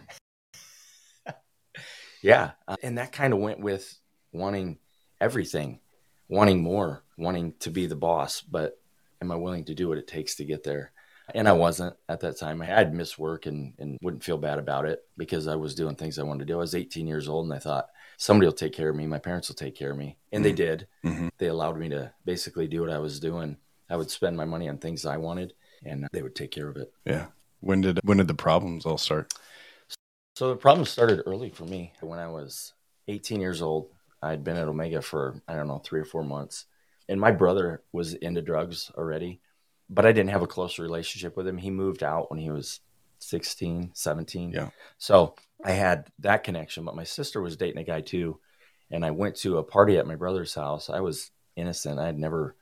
take. 1.27 1.35
yeah. 2.23 2.53
Uh, 2.67 2.77
and 2.83 2.99
that 2.99 3.13
kind 3.13 3.33
of 3.33 3.39
went 3.41 3.61
with 3.61 3.99
wanting 4.33 4.79
everything, 5.21 5.81
wanting 6.29 6.63
more, 6.63 7.03
wanting 7.19 7.55
to 7.61 7.71
be 7.71 7.87
the 7.87 7.97
boss. 7.97 8.41
But 8.41 8.79
am 9.21 9.31
I 9.31 9.37
willing 9.37 9.65
to 9.67 9.75
do 9.75 9.89
what 9.89 9.99
it 9.99 10.07
takes 10.07 10.37
to 10.37 10.45
get 10.45 10.65
there? 10.65 10.93
And 11.35 11.49
I 11.49 11.53
wasn't 11.53 11.97
at 12.09 12.21
that 12.21 12.39
time. 12.39 12.63
I 12.63 12.67
had 12.67 12.95
missed 12.95 13.19
work 13.19 13.47
and, 13.47 13.75
and 13.79 13.99
wouldn't 14.01 14.23
feel 14.23 14.39
bad 14.39 14.59
about 14.59 14.85
it 14.87 15.03
because 15.17 15.49
I 15.49 15.57
was 15.57 15.75
doing 15.75 15.97
things 15.97 16.19
I 16.19 16.23
wanted 16.23 16.47
to 16.47 16.53
do. 16.53 16.55
I 16.55 16.59
was 16.61 16.75
18 16.75 17.07
years 17.07 17.29
old 17.29 17.47
and 17.47 17.55
I 17.55 17.59
thought, 17.59 17.89
somebody 18.17 18.47
will 18.47 18.53
take 18.55 18.73
care 18.73 18.89
of 18.89 18.97
me. 18.97 19.07
My 19.07 19.19
parents 19.19 19.49
will 19.49 19.57
take 19.57 19.75
care 19.75 19.91
of 19.91 19.99
me. 19.99 20.17
And 20.33 20.45
they 20.45 20.53
did. 20.53 20.87
Mhm. 21.05 21.31
They 21.39 21.49
allowed 21.49 21.79
me 21.79 21.89
to 21.91 22.13
basically 22.25 22.69
do 22.69 22.81
what 22.81 22.91
I 22.91 22.99
was 22.99 23.19
doing. 23.21 23.57
I 23.91 23.97
would 23.97 24.11
spend 24.11 24.37
my 24.37 24.45
money 24.45 24.69
on 24.69 24.79
things 24.79 25.05
I 25.05 25.17
wanted 25.17 25.53
and 25.85 26.07
they 26.13 26.23
would 26.23 26.35
take 26.35 26.51
care 26.51 26.69
of 26.69 26.77
it. 26.77 26.93
Yeah. 27.05 27.27
When 27.61 27.81
did 27.81 28.01
when 28.05 28.19
did 28.19 28.29
the 28.29 28.35
problems 28.35 28.87
all 28.87 28.99
start? 28.99 29.33
So 30.37 30.51
the 30.51 30.57
problems 30.57 30.91
started 30.91 31.23
early 31.27 31.51
for 31.51 31.65
me. 31.65 31.93
When 32.01 32.19
I 32.19 32.29
was 32.29 32.75
18 33.09 33.41
years 33.41 33.63
old, 33.63 33.89
I'd 34.23 34.45
been 34.45 34.57
at 34.57 34.69
Omega 34.69 35.01
for, 35.01 35.41
I 35.49 35.55
don't 35.55 35.69
know, 35.69 35.79
three 35.79 36.01
or 36.01 36.05
four 36.05 36.25
months. 36.25 36.67
And 37.09 37.21
my 37.21 37.31
brother 37.31 37.83
was 37.93 38.15
into 38.15 38.43
drugs 38.43 38.91
already, 38.97 39.41
but 39.89 40.05
I 40.05 40.13
didn't 40.13 40.31
have 40.31 40.43
a 40.43 40.47
close 40.47 40.79
relationship 40.79 41.37
with 41.37 41.47
him. 41.47 41.57
He 41.57 41.71
moved 41.71 42.03
out 42.03 42.31
when 42.31 42.39
he 42.39 42.51
was 42.51 42.81
16, 43.21 43.93
17. 43.95 44.51
Yeah. 44.51 44.71
So 44.99 45.37
I 45.65 45.71
had 45.71 46.09
that 46.19 46.45
connection, 46.45 46.85
but 46.85 46.97
my 46.97 47.05
sister 47.05 47.41
was 47.41 47.57
dating 47.57 47.81
a 47.81 47.85
guy 47.85 48.01
too. 48.01 48.39
And 48.91 49.05
I 49.05 49.13
went 49.13 49.37
to 49.37 49.59
a 49.59 49.65
party 49.65 49.97
at 49.97 50.07
my 50.07 50.17
brother's 50.17 50.55
house. 50.55 50.91
I 50.91 51.01
was 51.01 51.31
innocent. 51.57 51.99
I 51.99 52.07
had 52.07 52.19
never 52.19 52.57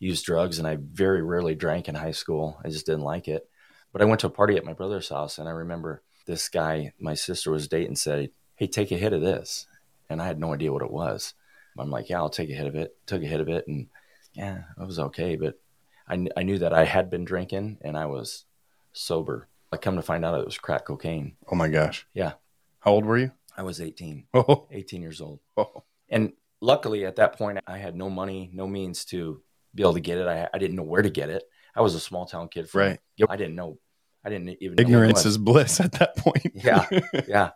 used 0.00 0.24
drugs 0.24 0.58
and 0.58 0.66
I 0.66 0.78
very 0.80 1.22
rarely 1.22 1.54
drank 1.54 1.88
in 1.88 1.94
high 1.94 2.10
school. 2.10 2.58
I 2.64 2.68
just 2.68 2.86
didn't 2.86 3.02
like 3.02 3.28
it. 3.28 3.48
But 3.92 4.02
I 4.02 4.06
went 4.06 4.20
to 4.22 4.26
a 4.26 4.30
party 4.30 4.56
at 4.56 4.64
my 4.64 4.72
brother's 4.72 5.08
house 5.10 5.38
and 5.38 5.48
I 5.48 5.52
remember 5.52 6.02
this 6.26 6.48
guy 6.48 6.92
my 6.98 7.14
sister 7.14 7.50
was 7.52 7.68
dating 7.68 7.96
said, 7.96 8.30
Hey, 8.56 8.66
take 8.66 8.90
a 8.90 8.96
hit 8.96 9.12
of 9.12 9.20
this. 9.20 9.66
And 10.08 10.20
I 10.20 10.26
had 10.26 10.40
no 10.40 10.52
idea 10.52 10.72
what 10.72 10.82
it 10.82 10.90
was. 10.90 11.34
I'm 11.78 11.90
like, 11.90 12.08
Yeah, 12.08 12.18
I'll 12.18 12.30
take 12.30 12.50
a 12.50 12.54
hit 12.54 12.66
of 12.66 12.74
it. 12.74 12.96
Took 13.06 13.22
a 13.22 13.26
hit 13.26 13.40
of 13.40 13.48
it 13.48 13.66
and 13.68 13.86
yeah, 14.34 14.62
it 14.80 14.86
was 14.86 14.98
okay. 14.98 15.36
But 15.36 15.60
I, 16.08 16.26
I 16.36 16.42
knew 16.42 16.58
that 16.58 16.72
I 16.72 16.84
had 16.84 17.10
been 17.10 17.24
drinking 17.24 17.78
and 17.82 17.96
I 17.96 18.06
was 18.06 18.44
sober. 18.92 19.48
I 19.72 19.76
come 19.76 19.96
to 19.96 20.02
find 20.02 20.24
out 20.24 20.38
it 20.40 20.46
was 20.46 20.58
crack 20.58 20.86
cocaine. 20.86 21.36
Oh 21.50 21.54
my 21.56 21.68
gosh. 21.68 22.06
Yeah. 22.14 22.32
How 22.80 22.92
old 22.92 23.04
were 23.04 23.18
you? 23.18 23.32
I 23.56 23.62
was 23.62 23.80
18, 23.80 24.26
Oh, 24.34 24.66
18 24.70 25.02
years 25.02 25.20
old. 25.20 25.40
oh. 25.56 25.84
And 26.08 26.32
luckily 26.60 27.04
at 27.04 27.16
that 27.16 27.36
point, 27.36 27.58
I 27.66 27.78
had 27.78 27.94
no 27.94 28.08
money, 28.08 28.50
no 28.52 28.66
means 28.66 29.04
to 29.06 29.42
be 29.74 29.82
able 29.82 29.94
to 29.94 30.00
get 30.00 30.18
it. 30.18 30.26
I, 30.26 30.48
I 30.52 30.58
didn't 30.58 30.76
know 30.76 30.82
where 30.82 31.02
to 31.02 31.10
get 31.10 31.30
it. 31.30 31.42
I 31.74 31.82
was 31.82 31.94
a 31.94 32.00
small 32.00 32.26
town 32.26 32.48
kid. 32.48 32.68
From, 32.68 32.80
Right. 32.80 33.00
I 33.28 33.36
didn't 33.36 33.54
know. 33.54 33.78
I 34.24 34.28
didn't 34.28 34.48
even 34.60 34.60
know 34.60 34.70
what 34.70 34.80
it 34.80 34.82
Ignorance 34.82 35.24
is 35.24 35.38
bliss 35.38 35.80
at 35.80 35.92
that 35.92 36.16
point. 36.16 36.52
Yeah. 36.54 36.86
yeah. 37.28 37.50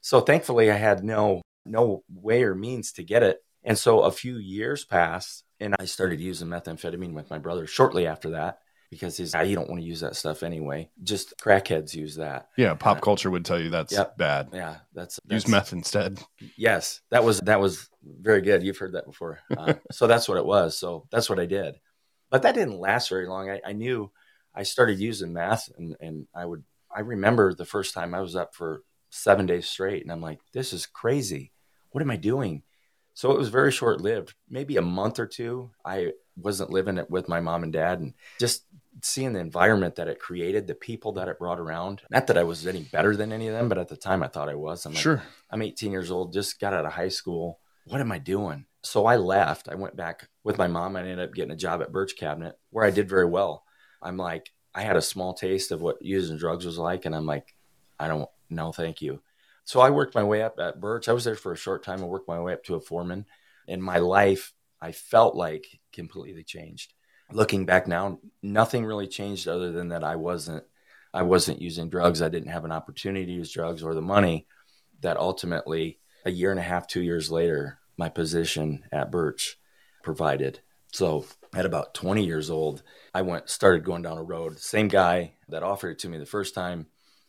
So 0.00 0.20
thankfully, 0.20 0.70
I 0.70 0.76
had 0.76 1.04
no 1.04 1.42
no 1.64 2.02
way 2.12 2.42
or 2.42 2.54
means 2.54 2.92
to 2.92 3.02
get 3.02 3.22
it. 3.22 3.38
And 3.62 3.78
so 3.78 4.00
a 4.00 4.10
few 4.10 4.38
years 4.38 4.84
passed, 4.84 5.44
and 5.60 5.76
I 5.78 5.84
started 5.84 6.20
using 6.20 6.48
methamphetamine 6.48 7.12
with 7.12 7.30
my 7.30 7.38
brother 7.38 7.66
shortly 7.66 8.06
after 8.06 8.30
that 8.30 8.58
because 8.90 9.16
he's 9.16 9.34
ah, 9.34 9.40
you 9.40 9.54
don't 9.54 9.68
want 9.68 9.80
to 9.80 9.86
use 9.86 10.00
that 10.00 10.16
stuff 10.16 10.42
anyway. 10.42 10.88
Just 11.02 11.38
crackheads 11.38 11.94
use 11.94 12.16
that. 12.16 12.48
yeah. 12.56 12.74
Pop 12.74 13.00
culture 13.00 13.30
would 13.30 13.44
tell 13.44 13.60
you 13.60 13.70
that's 13.70 13.92
Yep. 13.92 14.16
bad. 14.18 14.48
Yeah, 14.52 14.76
that's, 14.92 15.20
Use 15.30 15.46
meth 15.48 15.72
instead. 15.72 16.18
Yes, 16.56 17.00
that 17.10 17.24
was 17.24 17.40
that 17.40 17.60
was 17.60 17.88
very 18.02 18.40
good. 18.42 18.62
You've 18.62 18.78
heard 18.78 18.94
that 18.94 19.06
before. 19.06 19.38
Uh, 19.56 19.74
so 19.92 20.06
that's 20.06 20.28
what 20.28 20.38
it 20.38 20.44
was. 20.46 20.76
So 20.78 21.06
that's 21.10 21.28
what 21.30 21.38
I 21.40 21.46
did. 21.46 21.76
But 22.30 22.42
that 22.42 22.54
didn't 22.54 22.78
last 22.78 23.08
very 23.08 23.26
long. 23.26 23.50
I, 23.50 23.60
I 23.64 23.72
knew 23.72 24.10
I 24.54 24.62
started 24.64 24.98
using 24.98 25.32
meth, 25.32 25.68
and 25.78 25.96
and 26.00 26.26
I 26.34 26.44
would 26.44 26.64
I 26.94 27.00
remember 27.00 27.54
the 27.54 27.64
first 27.64 27.94
time 27.94 28.14
I 28.14 28.20
was 28.20 28.34
up 28.36 28.54
for 28.54 28.82
seven 29.10 29.46
days 29.46 29.68
straight, 29.68 30.02
and 30.02 30.10
I'm 30.12 30.20
like, 30.20 30.40
this 30.52 30.72
is 30.72 30.86
crazy. 30.86 31.52
What 31.90 32.02
am 32.02 32.10
I 32.10 32.16
doing? 32.16 32.62
So 33.14 33.32
it 33.32 33.38
was 33.38 33.48
very 33.48 33.70
short 33.72 34.00
lived. 34.00 34.34
Maybe 34.48 34.76
a 34.76 34.82
month 34.82 35.18
or 35.18 35.26
two. 35.26 35.70
I 35.84 36.12
wasn't 36.36 36.70
living 36.70 36.96
it 36.98 37.10
with 37.10 37.28
my 37.28 37.40
mom 37.40 37.64
and 37.64 37.72
dad, 37.72 37.98
and 38.00 38.14
just 38.38 38.64
seeing 39.02 39.32
the 39.32 39.40
environment 39.40 39.96
that 39.96 40.08
it 40.08 40.18
created, 40.18 40.66
the 40.66 40.74
people 40.74 41.12
that 41.12 41.28
it 41.28 41.38
brought 41.38 41.60
around. 41.60 42.02
Not 42.10 42.26
that 42.26 42.38
I 42.38 42.44
was 42.44 42.66
any 42.66 42.82
better 42.82 43.16
than 43.16 43.32
any 43.32 43.48
of 43.48 43.54
them, 43.54 43.68
but 43.68 43.78
at 43.78 43.88
the 43.88 43.96
time 43.96 44.22
I 44.22 44.28
thought 44.28 44.48
I 44.48 44.54
was. 44.54 44.84
I'm 44.84 44.92
like, 44.92 45.02
Sure. 45.02 45.22
I'm 45.50 45.62
18 45.62 45.92
years 45.92 46.10
old, 46.10 46.32
just 46.32 46.60
got 46.60 46.74
out 46.74 46.84
of 46.84 46.92
high 46.92 47.08
school. 47.08 47.60
What 47.86 48.00
am 48.00 48.12
I 48.12 48.18
doing? 48.18 48.66
So 48.82 49.06
I 49.06 49.16
left. 49.16 49.68
I 49.68 49.74
went 49.74 49.96
back 49.96 50.28
with 50.44 50.58
my 50.58 50.66
mom. 50.66 50.96
I 50.96 51.00
ended 51.00 51.20
up 51.20 51.34
getting 51.34 51.50
a 51.50 51.56
job 51.56 51.82
at 51.82 51.92
Birch 51.92 52.16
Cabinet 52.16 52.58
where 52.70 52.84
I 52.84 52.90
did 52.90 53.08
very 53.08 53.26
well. 53.26 53.64
I'm 54.02 54.16
like, 54.16 54.50
I 54.74 54.82
had 54.82 54.96
a 54.96 55.02
small 55.02 55.34
taste 55.34 55.70
of 55.72 55.82
what 55.82 56.00
using 56.00 56.36
drugs 56.36 56.64
was 56.64 56.78
like. 56.78 57.04
And 57.04 57.14
I'm 57.14 57.26
like, 57.26 57.54
I 57.98 58.08
don't 58.08 58.28
know, 58.48 58.72
thank 58.72 59.02
you. 59.02 59.20
So 59.64 59.80
I 59.80 59.90
worked 59.90 60.14
my 60.14 60.24
way 60.24 60.42
up 60.42 60.58
at 60.58 60.80
Birch. 60.80 61.08
I 61.08 61.12
was 61.12 61.24
there 61.24 61.34
for 61.34 61.52
a 61.52 61.56
short 61.56 61.84
time. 61.84 62.00
I 62.00 62.06
worked 62.06 62.28
my 62.28 62.40
way 62.40 62.52
up 62.52 62.64
to 62.64 62.74
a 62.74 62.80
foreman. 62.80 63.26
In 63.66 63.82
my 63.82 63.98
life, 63.98 64.52
I 64.80 64.92
felt 64.92 65.36
like 65.36 65.66
completely 65.92 66.42
changed. 66.42 66.94
Looking 67.32 67.64
back 67.64 67.86
now, 67.86 68.18
nothing 68.42 68.84
really 68.84 69.06
changed 69.06 69.46
other 69.46 69.72
than 69.72 69.88
that 69.88 70.04
I 70.04 70.16
wasn't 70.16 70.64
I 71.12 71.22
wasn't 71.22 71.60
using 71.60 71.90
drugs. 71.90 72.22
I 72.22 72.28
didn't 72.28 72.52
have 72.52 72.64
an 72.64 72.72
opportunity 72.72 73.26
to 73.26 73.32
use 73.32 73.52
drugs 73.52 73.82
or 73.82 73.94
the 73.94 74.02
money 74.02 74.46
that 75.00 75.16
ultimately 75.16 75.98
a 76.24 76.30
year 76.30 76.50
and 76.50 76.60
a 76.60 76.62
half, 76.62 76.86
two 76.86 77.02
years 77.02 77.30
later, 77.30 77.78
my 77.96 78.08
position 78.08 78.84
at 78.92 79.10
Birch 79.10 79.58
provided. 80.02 80.60
So 80.92 81.24
at 81.54 81.66
about 81.66 81.94
20 81.94 82.24
years 82.24 82.50
old, 82.50 82.82
I 83.14 83.22
went 83.22 83.48
started 83.48 83.84
going 83.84 84.02
down 84.02 84.18
a 84.18 84.22
road. 84.22 84.58
Same 84.58 84.88
guy 84.88 85.32
that 85.48 85.62
offered 85.62 85.90
it 85.90 85.98
to 86.00 86.08
me 86.08 86.18
the 86.18 86.26
first 86.26 86.54
time, 86.54 86.86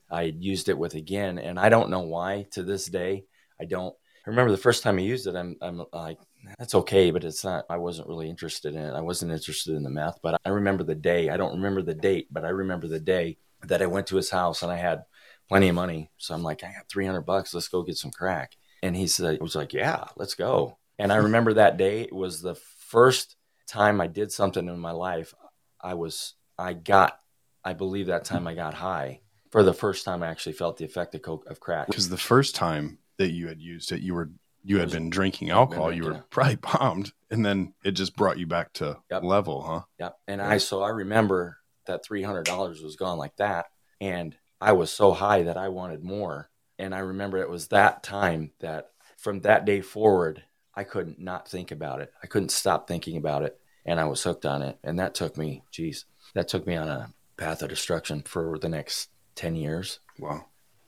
I 0.10 0.24
used 0.24 0.70
it 0.70 0.78
with 0.78 0.94
again, 0.94 1.40
and 1.40 1.60
I 1.60 1.70
don't 1.70 1.90
know 1.90 2.02
why 2.02 2.48
to 2.52 2.64
this 2.64 2.86
day. 2.86 3.26
I 3.60 3.66
don't 3.66 3.96
I 4.26 4.30
remember 4.30 4.52
the 4.52 4.58
first 4.58 4.84
time 4.84 4.98
I 4.98 5.02
used 5.02 5.28
it. 5.28 5.36
I'm 5.36 5.56
I'm 5.62 5.84
like 5.94 6.20
that's 6.58 6.76
okay, 6.76 7.12
but 7.12 7.24
it's 7.24 7.44
not. 7.44 7.66
I 7.70 7.78
wasn't 7.78 8.08
really 8.08 8.30
interested 8.30 8.76
in 8.76 8.82
it. 8.82 8.94
I 8.94 9.02
wasn't 9.02 9.32
interested 9.32 9.76
in 9.76 9.84
the 9.84 9.90
meth, 9.90 10.20
but 10.22 10.40
I 10.46 10.50
remember 10.50 10.84
the 10.84 10.96
day. 10.96 11.30
I 11.30 11.38
don't 11.38 11.56
remember 11.56 11.82
the 11.82 11.94
date, 11.94 12.28
but 12.32 12.46
I 12.46 12.50
remember 12.50 12.88
the 12.88 13.00
day 13.00 13.38
that 13.64 13.82
I 13.82 13.86
went 13.86 14.08
to 14.08 14.16
his 14.16 14.30
house 14.30 14.64
and 14.64 14.72
I 14.72 14.78
had 14.78 15.04
plenty 15.48 15.70
of 15.70 15.76
money. 15.76 16.10
So 16.18 16.34
I'm 16.34 16.44
like, 16.44 16.64
I 16.64 16.68
got 16.68 16.90
300 16.90 17.22
bucks. 17.22 17.54
Let's 17.54 17.68
go 17.68 17.84
get 17.84 17.98
some 17.98 18.12
crack. 18.12 18.56
And 18.82 18.96
he 18.96 19.08
said, 19.08 19.40
I 19.40 19.44
was 19.44 19.56
like, 19.56 19.74
yeah, 19.74 20.06
let's 20.16 20.36
go. 20.36 20.78
And 20.98 21.12
I 21.12 21.16
remember 21.18 21.54
that 21.54 21.78
day 21.78 22.02
it 22.02 22.14
was 22.14 22.42
the 22.42 22.56
first 22.56 23.36
time 23.68 24.02
I 24.02 24.08
did 24.08 24.32
something 24.32 24.68
in 24.68 24.80
my 24.80 24.92
life. 24.92 25.34
I 25.80 25.94
was, 25.96 26.34
I 26.58 26.74
got, 26.74 27.20
I 27.64 27.74
believe 27.74 28.08
that 28.08 28.26
time 28.26 28.48
I 28.48 28.54
got 28.56 28.74
high 28.74 29.22
for 29.52 29.64
the 29.64 29.74
first 29.74 30.06
time. 30.06 30.24
I 30.24 30.28
actually 30.28 30.54
felt 30.54 30.78
the 30.78 30.86
effect 30.86 31.16
of 31.16 31.22
coke 31.22 31.50
of 31.50 31.60
crack. 31.60 31.88
Because 31.88 32.10
the 32.10 32.18
first 32.18 32.56
time 32.56 33.00
that 33.18 33.32
you 33.32 33.48
had 33.48 33.60
used 33.60 33.92
it, 33.92 34.02
you 34.02 34.14
were 34.14 34.32
you 34.64 34.80
had 34.80 34.92
been 34.92 35.10
drinking 35.10 35.50
alcohol, 35.50 35.92
you 35.94 36.04
were 36.04 36.14
yeah. 36.14 36.22
probably 36.30 36.56
bombed, 36.80 37.14
and 37.30 37.46
then 37.46 37.74
it 37.84 37.92
just 37.92 38.16
brought 38.16 38.38
you 38.38 38.48
back 38.48 38.74
to 38.74 38.98
Yep. 39.10 39.24
level, 39.24 39.62
huh? 39.64 39.82
Yep. 40.00 40.18
And 40.28 40.42
I 40.42 40.58
so 40.58 40.82
I 40.82 40.90
remember 40.90 41.58
that 41.86 42.06
three 42.06 42.24
hundred 42.24 42.46
dollars 42.46 42.82
was 42.82 42.96
gone 42.96 43.18
like 43.18 43.36
that, 43.38 43.68
and 44.00 44.36
I 44.60 44.74
was 44.74 44.92
so 44.92 45.12
high 45.14 45.44
that 45.44 45.58
I 45.58 45.70
wanted 45.70 46.04
more. 46.04 46.50
And 46.78 46.96
I 46.96 47.00
remember 47.00 47.38
it 47.38 47.50
was 47.50 47.68
that 47.68 48.02
time 48.04 48.52
that 48.60 48.92
from 49.18 49.42
that 49.42 49.66
day 49.66 49.82
forward, 49.82 50.44
I 50.76 50.84
couldn't 50.84 51.20
not 51.20 51.48
think 51.48 51.72
about 51.72 52.02
it. 52.02 52.12
I 52.24 52.28
couldn't 52.28 52.50
stop 52.50 52.88
thinking 52.88 53.18
about 53.18 53.44
it, 53.44 53.60
and 53.86 54.00
I 54.00 54.06
was 54.06 54.24
hooked 54.24 54.46
on 54.46 54.62
it. 54.62 54.78
And 54.84 55.00
that 55.00 55.14
took 55.16 55.38
me, 55.38 55.64
geez, 55.72 56.06
that 56.34 56.48
took 56.48 56.66
me 56.66 56.76
on 56.76 56.88
a 56.88 57.14
path 57.38 57.62
of 57.62 57.70
destruction 57.70 58.22
for 58.24 58.58
the 58.58 58.70
next 58.70 59.10
ten 59.36 59.56
years, 59.56 60.00
Wow. 60.20 60.46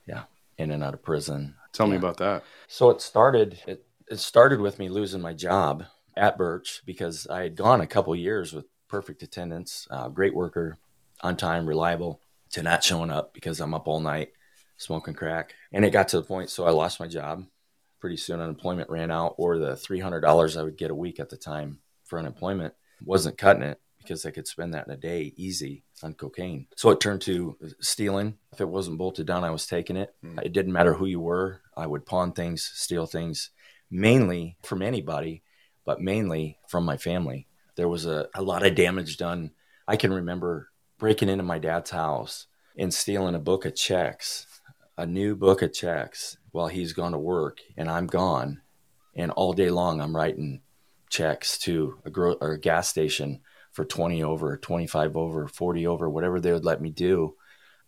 Yeah. 0.07 0.23
In 0.57 0.69
and 0.71 0.83
out 0.83 0.93
of 0.93 1.01
prison. 1.03 1.55
Tell 1.73 1.87
me 1.87 1.97
about 1.97 2.17
that. 2.17 2.43
So 2.67 2.89
it 2.89 3.01
started. 3.01 3.59
It, 3.67 3.85
it 4.09 4.19
started 4.19 4.59
with 4.59 4.79
me 4.79 4.89
losing 4.89 5.21
my 5.21 5.33
job 5.33 5.85
at 6.15 6.37
Birch 6.37 6.83
because 6.85 7.27
I 7.27 7.41
had 7.43 7.55
gone 7.55 7.81
a 7.81 7.87
couple 7.87 8.15
years 8.15 8.53
with 8.53 8.65
perfect 8.87 9.23
attendance, 9.23 9.87
uh, 9.89 10.07
great 10.09 10.35
worker, 10.35 10.77
on 11.21 11.35
time, 11.35 11.65
reliable, 11.65 12.21
to 12.51 12.61
not 12.61 12.83
showing 12.83 13.09
up 13.09 13.33
because 13.33 13.59
I'm 13.59 13.73
up 13.73 13.87
all 13.87 13.99
night 13.99 14.33
smoking 14.77 15.15
crack. 15.15 15.55
And 15.71 15.83
it 15.83 15.91
got 15.91 16.09
to 16.09 16.17
the 16.17 16.27
point, 16.27 16.49
so 16.49 16.65
I 16.65 16.71
lost 16.71 16.99
my 16.99 17.07
job. 17.07 17.45
Pretty 17.99 18.17
soon, 18.17 18.41
unemployment 18.41 18.89
ran 18.89 19.11
out, 19.11 19.35
or 19.37 19.57
the 19.57 19.75
three 19.75 19.99
hundred 19.99 20.21
dollars 20.21 20.57
I 20.57 20.63
would 20.63 20.77
get 20.77 20.91
a 20.91 20.95
week 20.95 21.19
at 21.19 21.29
the 21.29 21.37
time 21.37 21.79
for 22.03 22.19
unemployment 22.19 22.73
wasn't 23.05 23.37
cutting 23.37 23.63
it 23.63 23.79
because 23.97 24.25
I 24.25 24.31
could 24.31 24.47
spend 24.47 24.73
that 24.73 24.85
in 24.85 24.93
a 24.93 24.97
day 24.97 25.33
easy 25.37 25.83
on 26.03 26.13
cocaine. 26.13 26.67
So 26.75 26.89
it 26.89 26.99
turned 26.99 27.21
to 27.21 27.57
stealing. 27.79 28.37
If 28.51 28.61
it 28.61 28.67
wasn't 28.67 28.97
bolted 28.97 29.25
down, 29.25 29.43
I 29.43 29.51
was 29.51 29.65
taking 29.65 29.95
it. 29.95 30.13
Hmm. 30.21 30.39
It 30.43 30.53
didn't 30.53 30.73
matter 30.73 30.93
who 30.93 31.05
you 31.05 31.21
were. 31.21 31.61
I 31.75 31.87
would 31.87 32.05
pawn 32.05 32.31
things, 32.33 32.69
steal 32.73 33.05
things, 33.05 33.51
mainly 33.89 34.57
from 34.63 34.81
anybody, 34.81 35.43
but 35.85 36.01
mainly 36.01 36.59
from 36.67 36.85
my 36.85 36.97
family. 36.97 37.47
There 37.75 37.87
was 37.87 38.05
a, 38.05 38.27
a 38.35 38.41
lot 38.41 38.65
of 38.65 38.75
damage 38.75 39.17
done. 39.17 39.51
I 39.87 39.95
can 39.97 40.13
remember 40.13 40.69
breaking 40.97 41.29
into 41.29 41.43
my 41.43 41.59
dad's 41.59 41.91
house 41.91 42.47
and 42.77 42.93
stealing 42.93 43.35
a 43.35 43.39
book 43.39 43.65
of 43.65 43.75
checks, 43.75 44.47
a 44.97 45.05
new 45.05 45.35
book 45.35 45.61
of 45.61 45.73
checks 45.73 46.37
while 46.51 46.67
he's 46.67 46.93
gone 46.93 47.11
to 47.11 47.17
work 47.17 47.59
and 47.77 47.89
I'm 47.89 48.07
gone. 48.07 48.61
And 49.15 49.31
all 49.31 49.53
day 49.53 49.69
long, 49.69 50.01
I'm 50.01 50.15
writing 50.15 50.61
checks 51.09 51.57
to 51.59 51.99
a, 52.05 52.09
gro- 52.09 52.37
a 52.41 52.57
gas 52.57 52.87
station 52.87 53.41
for 53.71 53.85
20 53.85 54.23
over, 54.23 54.57
25 54.57 55.17
over, 55.17 55.47
40 55.47 55.87
over, 55.87 56.09
whatever 56.09 56.39
they 56.39 56.51
would 56.51 56.65
let 56.65 56.81
me 56.81 56.89
do 56.89 57.35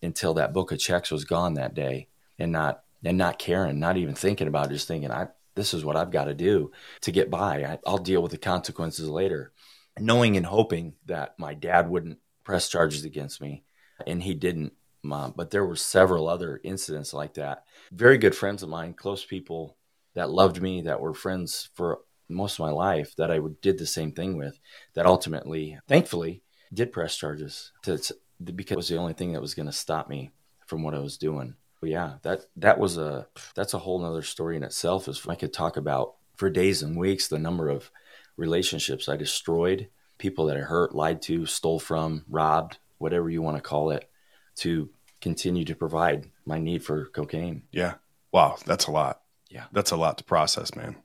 until 0.01 0.33
that 0.35 0.53
book 0.53 0.71
of 0.71 0.79
checks 0.79 1.11
was 1.11 1.25
gone 1.25 1.55
that 1.55 1.73
day 1.73 2.07
and 2.37 2.51
not 2.51 2.83
and 3.05 3.17
not 3.17 3.39
caring, 3.39 3.79
not 3.79 3.97
even 3.97 4.15
thinking 4.15 4.47
about 4.47 4.67
it, 4.67 4.73
just 4.73 4.87
thinking 4.87 5.11
I 5.11 5.27
this 5.55 5.73
is 5.73 5.85
what 5.85 5.95
I've 5.95 6.11
got 6.11 6.25
to 6.25 6.33
do 6.33 6.71
to 7.01 7.11
get 7.11 7.31
by. 7.31 7.63
I, 7.63 7.79
I'll 7.87 7.97
deal 7.97 8.21
with 8.21 8.31
the 8.31 8.37
consequences 8.37 9.07
later. 9.07 9.53
Knowing 9.97 10.35
and 10.35 10.45
hoping 10.45 10.95
that 11.05 11.39
my 11.39 11.53
dad 11.53 11.89
wouldn't 11.89 12.19
press 12.43 12.67
charges 12.67 13.05
against 13.05 13.39
me, 13.41 13.63
and 14.05 14.21
he 14.21 14.33
didn't. 14.33 14.73
Mom, 15.01 15.33
but 15.37 15.51
there 15.51 15.63
were 15.63 15.75
several 15.75 16.27
other 16.27 16.59
incidents 16.63 17.13
like 17.13 17.35
that. 17.35 17.63
Very 17.91 18.17
good 18.17 18.33
friends 18.33 18.63
of 18.63 18.69
mine, 18.69 18.95
close 18.95 19.23
people 19.23 19.77
that 20.15 20.31
loved 20.31 20.61
me, 20.61 20.81
that 20.81 20.99
were 20.99 21.13
friends 21.13 21.69
for 21.75 21.99
most 22.27 22.55
of 22.55 22.65
my 22.65 22.71
life, 22.71 23.15
that 23.17 23.29
I 23.29 23.39
did 23.61 23.77
the 23.77 23.85
same 23.85 24.11
thing 24.11 24.35
with, 24.35 24.59
that 24.95 25.05
ultimately, 25.05 25.77
thankfully, 25.87 26.41
did 26.73 26.91
press 26.91 27.15
charges 27.15 27.71
to, 27.83 27.99
because 28.43 28.71
it 28.71 28.77
was 28.77 28.87
the 28.87 28.97
only 28.97 29.13
thing 29.13 29.33
that 29.33 29.41
was 29.41 29.53
going 29.53 29.67
to 29.67 29.71
stop 29.71 30.09
me 30.09 30.31
from 30.65 30.81
what 30.81 30.95
I 30.95 30.99
was 30.99 31.17
doing. 31.17 31.55
But 31.85 31.91
yeah, 31.91 32.13
that 32.23 32.45
that 32.55 32.79
was 32.79 32.97
a 32.97 33.27
that's 33.53 33.75
a 33.75 33.77
whole 33.77 33.99
nother 33.99 34.23
story 34.23 34.55
in 34.55 34.63
itself. 34.63 35.07
Is 35.07 35.23
I 35.27 35.35
could 35.35 35.53
talk 35.53 35.77
about 35.77 36.15
for 36.35 36.49
days 36.49 36.81
and 36.81 36.97
weeks 36.97 37.27
the 37.27 37.37
number 37.37 37.69
of 37.69 37.91
relationships 38.37 39.07
I 39.07 39.17
destroyed, 39.17 39.89
people 40.17 40.47
that 40.47 40.57
I 40.57 40.61
hurt, 40.61 40.95
lied 40.95 41.21
to, 41.23 41.45
stole 41.45 41.77
from, 41.77 42.25
robbed, 42.27 42.79
whatever 42.97 43.29
you 43.29 43.43
want 43.43 43.57
to 43.57 43.61
call 43.61 43.91
it, 43.91 44.09
to 44.55 44.89
continue 45.21 45.63
to 45.63 45.75
provide 45.75 46.31
my 46.43 46.57
need 46.57 46.83
for 46.83 47.05
cocaine. 47.05 47.61
Yeah. 47.71 47.93
Wow, 48.31 48.57
that's 48.65 48.87
a 48.87 48.91
lot. 48.91 49.21
Yeah. 49.51 49.65
That's 49.71 49.91
a 49.91 49.95
lot 49.95 50.17
to 50.17 50.23
process, 50.23 50.75
man. 50.75 50.95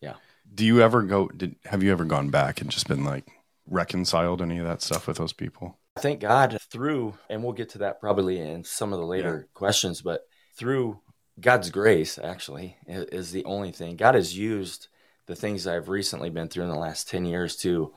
Yeah. 0.00 0.14
Do 0.52 0.64
you 0.66 0.82
ever 0.82 1.02
go 1.02 1.28
did 1.28 1.54
have 1.66 1.84
you 1.84 1.92
ever 1.92 2.04
gone 2.04 2.30
back 2.30 2.60
and 2.60 2.72
just 2.72 2.88
been 2.88 3.04
like 3.04 3.28
reconciled 3.68 4.42
any 4.42 4.58
of 4.58 4.66
that 4.66 4.82
stuff 4.82 5.06
with 5.06 5.16
those 5.16 5.32
people? 5.32 5.78
Thank 5.96 6.20
God 6.20 6.58
through, 6.70 7.14
and 7.30 7.42
we'll 7.42 7.52
get 7.52 7.70
to 7.70 7.78
that 7.78 8.00
probably 8.00 8.40
in 8.40 8.64
some 8.64 8.92
of 8.92 8.98
the 8.98 9.06
later 9.06 9.48
questions, 9.54 10.02
but 10.02 10.22
through 10.56 11.00
God's 11.40 11.70
grace, 11.70 12.18
actually, 12.18 12.76
is 12.86 13.30
the 13.30 13.44
only 13.44 13.70
thing. 13.70 13.96
God 13.96 14.16
has 14.16 14.36
used 14.36 14.88
the 15.26 15.36
things 15.36 15.66
I've 15.66 15.88
recently 15.88 16.30
been 16.30 16.48
through 16.48 16.64
in 16.64 16.70
the 16.70 16.78
last 16.78 17.08
10 17.08 17.24
years 17.24 17.56
to 17.58 17.94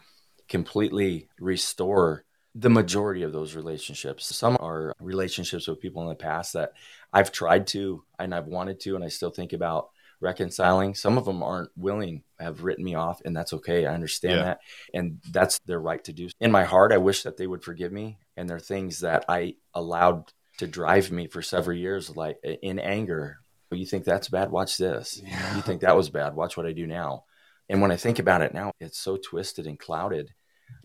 completely 0.48 1.28
restore 1.40 2.24
the 2.54 2.70
majority 2.70 3.24
of 3.24 3.34
those 3.34 3.56
relationships. 3.56 4.36
Some 4.36 4.58
are 4.60 4.94
relationships 5.00 5.68
with 5.68 5.82
people 5.82 6.04
in 6.04 6.10
the 6.10 6.16
past 6.16 6.54
that 6.54 6.74
I've 7.12 7.32
tried 7.32 7.68
to 7.68 8.04
and 8.20 8.34
I've 8.34 8.48
wanted 8.48 8.80
to, 8.82 8.96
and 8.96 9.04
I 9.04 9.10
still 9.10 9.32
think 9.32 9.54
about 9.54 9.90
reconciling. 10.20 10.96
Some 10.96 11.18
of 11.18 11.26
them 11.26 11.44
aren't 11.44 11.70
willing, 11.78 12.24
have 12.40 12.64
written 12.64 12.84
me 12.84 12.96
off, 12.96 13.22
and 13.26 13.36
that's 13.36 13.54
okay. 13.54 13.86
I 13.86 13.94
understand 13.94 14.38
Yeah. 14.38 14.44
that. 14.44 14.60
And 14.94 15.20
that's 15.32 15.60
their 15.66 15.80
right 15.80 16.04
to 16.06 16.14
do. 16.14 16.30
In 16.40 16.52
my 16.52 16.64
heart, 16.64 16.92
I 16.92 16.98
wish 16.98 17.24
that 17.24 17.38
they 17.38 17.48
would 17.48 17.64
forgive 17.64 17.92
me. 17.92 18.18
And 18.36 18.50
there 18.50 18.58
are 18.58 18.62
things 18.62 19.00
that 19.02 19.26
I 19.30 19.56
allowed 19.74 20.32
to 20.58 20.68
drive 20.68 21.12
me 21.12 21.28
for 21.28 21.42
several 21.42 21.78
years, 21.78 22.16
like 22.16 22.40
in 22.44 22.80
anger. 22.80 23.40
"Oh, 23.72 23.76
You 23.76 23.86
think 23.86 24.06
that's 24.06 24.30
bad? 24.30 24.50
Watch 24.52 24.78
this. 24.78 25.22
You 25.56 25.62
think 25.62 25.82
that 25.82 25.96
was 25.96 26.10
bad? 26.10 26.36
Watch 26.36 26.58
what 26.58 26.66
I 26.66 26.72
do 26.72 26.88
now. 26.88 27.26
And 27.70 27.82
when 27.82 27.92
I 27.92 27.98
think 27.98 28.18
about 28.18 28.42
it 28.42 28.54
now, 28.54 28.72
it's 28.80 28.98
so 28.98 29.18
twisted 29.18 29.68
and 29.68 29.78
clouded. 29.78 30.34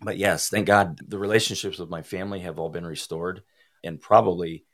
But 0.01 0.17
yes, 0.19 0.49
thank 0.49 0.67
God 0.67 1.01
the 1.09 1.19
relationships 1.19 1.79
with 1.79 1.89
my 1.89 2.03
family 2.03 2.41
have 2.41 2.59
all 2.59 2.71
been 2.71 2.87
restored 2.87 3.43
and 3.85 4.01
probably 4.01 4.65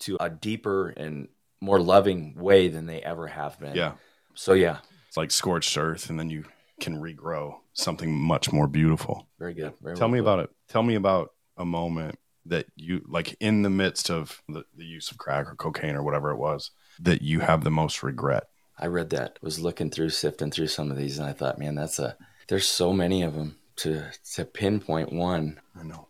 to 0.00 0.16
a 0.18 0.30
deeper 0.30 0.88
and 0.90 1.28
more 1.60 1.80
loving 1.80 2.34
way 2.36 2.68
than 2.68 2.86
they 2.86 3.02
ever 3.02 3.26
have 3.26 3.58
been. 3.60 3.74
Yeah. 3.74 3.94
So, 4.38 4.52
yeah, 4.52 4.78
It's 5.08 5.16
like 5.16 5.32
scorched 5.32 5.76
earth 5.76 6.10
and 6.10 6.18
then 6.18 6.30
you 6.30 6.44
can 6.80 7.00
regrow 7.00 7.56
something 7.72 8.16
much 8.16 8.52
more 8.52 8.68
beautiful. 8.68 9.26
very 9.36 9.52
good. 9.52 9.74
Very 9.82 9.96
Tell 9.96 10.06
well 10.06 10.12
me 10.14 10.18
put. 10.20 10.22
about 10.22 10.38
it. 10.38 10.50
Tell 10.68 10.82
me 10.84 10.94
about 10.94 11.32
a 11.56 11.64
moment 11.64 12.20
that 12.46 12.66
you 12.76 13.04
like 13.08 13.36
in 13.40 13.62
the 13.62 13.68
midst 13.70 14.10
of 14.10 14.40
the, 14.48 14.64
the 14.76 14.84
use 14.84 15.10
of 15.10 15.18
crack 15.18 15.48
or 15.48 15.56
cocaine 15.56 15.96
or 15.96 16.04
whatever 16.04 16.30
it 16.30 16.36
was 16.36 16.70
that 17.00 17.20
you 17.20 17.40
have 17.40 17.64
the 17.64 17.70
most 17.70 18.04
regret. 18.04 18.44
I 18.78 18.86
read 18.86 19.10
that, 19.10 19.38
was 19.42 19.58
looking 19.58 19.90
through, 19.90 20.10
sifting 20.10 20.52
through 20.52 20.68
some 20.68 20.92
of 20.92 20.96
these, 20.96 21.18
and 21.18 21.26
I 21.28 21.32
thought, 21.32 21.58
man, 21.58 21.74
that's 21.74 21.98
a, 21.98 22.16
there's 22.46 22.68
so 22.68 22.92
many 22.92 23.22
of 23.22 23.34
them 23.34 23.56
to, 23.76 24.04
to 24.34 24.44
pinpoint 24.44 25.12
one. 25.12 25.58
I 25.78 25.82
know. 25.82 26.06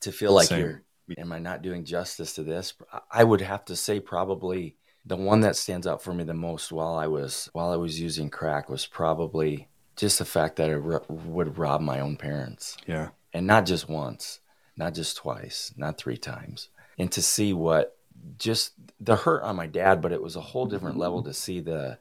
To 0.00 0.12
feel 0.12 0.32
like 0.32 0.48
Same. 0.48 0.60
you're, 0.60 0.82
am 1.16 1.32
I 1.32 1.38
not 1.38 1.62
doing 1.62 1.86
justice 1.86 2.34
to 2.34 2.42
this? 2.42 2.74
I 3.10 3.24
would 3.24 3.40
have 3.40 3.64
to 3.64 3.76
say 3.76 3.98
probably 3.98 4.76
the 5.06 5.16
one 5.16 5.40
that 5.42 5.56
stands 5.56 5.86
out 5.86 6.02
for 6.02 6.12
me 6.12 6.24
the 6.24 6.34
most 6.34 6.72
while 6.72 6.96
I 6.96 7.06
was, 7.06 7.48
while 7.52 7.70
I 7.70 7.76
was 7.76 8.00
using 8.00 8.28
crack 8.28 8.68
was 8.68 8.86
probably 8.86 9.68
just 9.96 10.18
the 10.18 10.24
fact 10.24 10.56
that 10.56 10.68
I 10.68 10.74
ro- 10.74 11.04
would 11.08 11.56
rob 11.58 11.80
my 11.80 12.00
own 12.00 12.16
parents 12.16 12.76
Yeah. 12.86 13.10
and 13.32 13.46
not 13.46 13.66
just 13.66 13.88
once, 13.88 14.40
not 14.76 14.94
just 14.94 15.16
twice, 15.16 15.72
not 15.76 15.96
three 15.96 16.16
times. 16.18 16.68
And 16.98 17.10
to 17.12 17.22
see 17.22 17.52
what 17.52 17.96
just 18.38 18.72
the 19.00 19.16
hurt 19.16 19.42
on 19.42 19.56
my 19.56 19.66
dad, 19.66 20.02
but 20.02 20.12
it 20.12 20.22
was 20.22 20.36
a 20.36 20.40
whole 20.40 20.66
different 20.66 20.98
level 20.98 21.22
to 21.22 21.32
see 21.32 21.60
the 21.60 21.98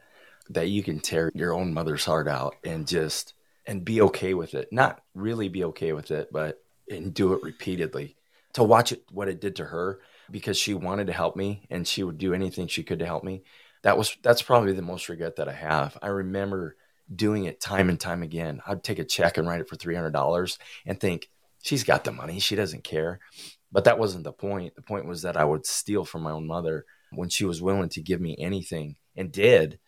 that 0.50 0.70
you 0.70 0.84
can 0.84 1.00
tear 1.00 1.32
your 1.34 1.54
own 1.54 1.74
mother's 1.74 2.06
heart 2.06 2.28
out 2.28 2.56
and 2.64 2.88
just 2.88 3.34
and 3.68 3.84
be 3.86 4.02
okay 4.02 4.34
with 4.34 4.54
it. 4.54 4.72
Not 4.72 5.02
really 5.14 5.50
be 5.50 5.64
okay 5.66 5.92
with 5.94 6.12
it, 6.12 6.30
but 6.32 6.62
and 6.90 7.14
do 7.14 7.34
it 7.34 7.44
repeatedly. 7.44 8.16
To 8.54 8.64
watch 8.64 8.92
it 8.92 9.04
what 9.12 9.28
it 9.28 9.42
did 9.42 9.56
to 9.58 9.66
her 9.66 10.00
because 10.32 10.58
she 10.58 10.74
wanted 10.74 11.08
to 11.08 11.14
help 11.14 11.36
me 11.36 11.68
and 11.70 11.88
she 11.88 12.04
would 12.04 12.18
do 12.18 12.34
anything 12.34 12.68
she 12.68 12.84
could 12.84 13.00
to 13.00 13.06
help 13.06 13.24
me. 13.24 13.44
That 13.84 13.98
was 13.98 14.18
that's 14.22 14.42
probably 14.42 14.74
the 14.74 14.82
most 14.82 15.10
regret 15.10 15.36
that 15.36 15.48
I 15.48 15.54
have. 15.54 15.98
I 16.02 16.08
remember 16.08 16.76
doing 17.14 17.46
it 17.46 17.62
time 17.62 17.90
and 17.90 18.00
time 18.00 18.24
again. 18.24 18.62
I'd 18.66 18.84
take 18.84 19.00
a 19.00 19.06
check 19.06 19.38
and 19.38 19.48
write 19.48 19.62
it 19.62 19.70
for 19.70 19.76
$300 19.76 20.58
and 20.86 21.00
think, 21.00 21.30
she's 21.66 21.84
got 21.84 22.04
the 22.04 22.12
money. 22.12 22.40
She 22.40 22.56
doesn't 22.56 22.84
care. 22.84 23.20
But 23.72 23.86
that 23.86 24.00
wasn't 24.00 24.24
the 24.24 24.32
point. 24.32 24.76
The 24.76 24.82
point 24.82 25.08
was 25.08 25.24
that 25.24 25.36
I 25.36 25.44
would 25.44 25.66
steal 25.66 26.06
from 26.06 26.22
my 26.22 26.32
own 26.32 26.48
mother 26.48 26.86
when 27.12 27.30
she 27.30 27.44
was 27.44 27.62
willing 27.62 27.90
to 27.90 28.02
give 28.02 28.22
me 28.22 28.36
anything 28.40 28.96
and 29.16 29.32
did 29.32 29.80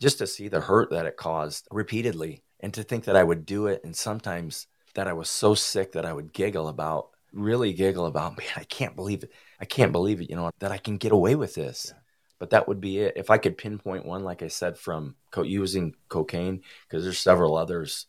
just 0.00 0.18
to 0.18 0.26
see 0.26 0.48
the 0.48 0.60
hurt 0.60 0.90
that 0.90 1.06
it 1.06 1.16
caused 1.16 1.66
repeatedly 1.70 2.42
and 2.60 2.72
to 2.74 2.82
think 2.82 3.04
that 3.04 3.16
I 3.16 3.24
would 3.24 3.44
do 3.44 3.66
it. 3.66 3.82
And 3.84 3.94
sometimes 3.94 4.66
that 4.94 5.08
I 5.08 5.12
was 5.12 5.28
so 5.28 5.54
sick 5.54 5.92
that 5.92 6.06
I 6.06 6.12
would 6.12 6.32
giggle 6.32 6.68
about, 6.68 7.08
really 7.32 7.72
giggle 7.72 8.06
about, 8.06 8.38
man, 8.38 8.46
I 8.56 8.64
can't 8.64 8.96
believe 8.96 9.24
it. 9.24 9.32
I 9.64 9.66
can't 9.66 9.92
believe 9.92 10.20
it, 10.20 10.28
you 10.28 10.36
know, 10.36 10.50
that 10.58 10.72
I 10.72 10.76
can 10.76 10.98
get 10.98 11.10
away 11.10 11.36
with 11.36 11.54
this. 11.54 11.86
Yeah. 11.88 12.00
But 12.38 12.50
that 12.50 12.68
would 12.68 12.82
be 12.82 12.98
it. 12.98 13.14
If 13.16 13.30
I 13.30 13.38
could 13.38 13.56
pinpoint 13.56 14.04
one, 14.04 14.22
like 14.22 14.42
I 14.42 14.48
said, 14.48 14.76
from 14.76 15.16
co- 15.30 15.40
using 15.40 15.94
cocaine, 16.10 16.60
because 16.86 17.02
there's 17.02 17.18
several 17.18 17.56
others 17.56 18.04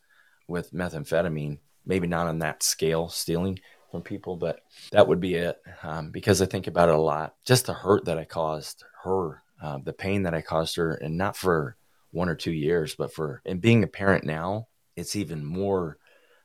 with 0.50 0.74
methamphetamine, 0.74 1.60
maybe 1.86 2.08
not 2.08 2.28
on 2.28 2.40
that 2.40 2.62
scale, 2.62 3.08
stealing 3.08 3.60
from 3.90 4.02
people, 4.02 4.36
but 4.36 4.60
that 4.92 5.08
would 5.08 5.22
be 5.22 5.36
it. 5.36 5.62
Um, 5.82 6.12
because 6.12 6.42
I 6.42 6.46
think 6.46 6.68
about 6.68 6.90
it 6.90 6.96
a 6.96 7.00
lot. 7.00 7.36
Just 7.46 7.68
the 7.68 7.74
hurt 7.74 8.04
that 8.04 8.18
I 8.18 8.26
caused 8.26 8.84
her, 9.06 9.42
uh, 9.64 9.78
the 9.82 9.94
pain 9.94 10.24
that 10.24 10.34
I 10.34 10.42
caused 10.42 10.76
her, 10.76 10.92
and 10.92 11.18
not 11.18 11.38
for 11.38 11.78
one 12.12 12.28
or 12.28 12.36
two 12.36 12.52
years, 12.52 12.96
but 12.96 13.14
for, 13.14 13.42
and 13.46 13.62
being 13.62 13.82
a 13.82 13.88
parent 13.88 14.26
now, 14.26 14.68
it's 14.98 15.16
even 15.16 15.46
more, 15.46 16.00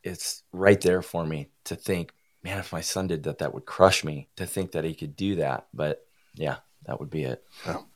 it's 0.05 0.45
right 0.52 0.81
there 0.81 1.02
for 1.02 1.26
me 1.26 1.49
to 1.64 1.75
think, 1.75 2.12
man, 2.42 2.59
if 2.59 2.73
my 2.73 2.80
son 2.80 3.06
did 3.06 3.23
that, 3.25 3.38
that 3.38 3.54
would 3.54 3.66
crush 3.66 4.04
me 4.04 4.28
to 4.37 4.47
think 4.47 4.73
that 4.73 4.85
he 4.85 4.94
could 4.94 5.16
do 5.16 5.37
that. 5.37 5.66
But 5.75 6.06
yeah, 6.35 6.56
that 6.87 7.00
would 7.00 7.11
be 7.11 7.25
it. 7.25 7.44
Oh, 7.66 7.87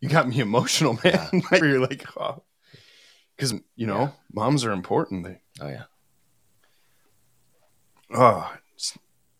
you 0.00 0.08
got 0.08 0.28
me 0.28 0.40
emotional, 0.40 0.98
man. 1.04 1.28
Yeah. 1.32 1.58
You're 1.64 1.80
like, 1.80 2.04
oh. 2.16 2.42
Because, 3.36 3.54
you 3.74 3.86
know, 3.86 4.00
yeah. 4.00 4.10
moms 4.32 4.64
are 4.64 4.72
important. 4.72 5.24
They, 5.24 5.40
oh, 5.60 5.68
yeah. 5.68 5.84
Oh, 8.14 8.52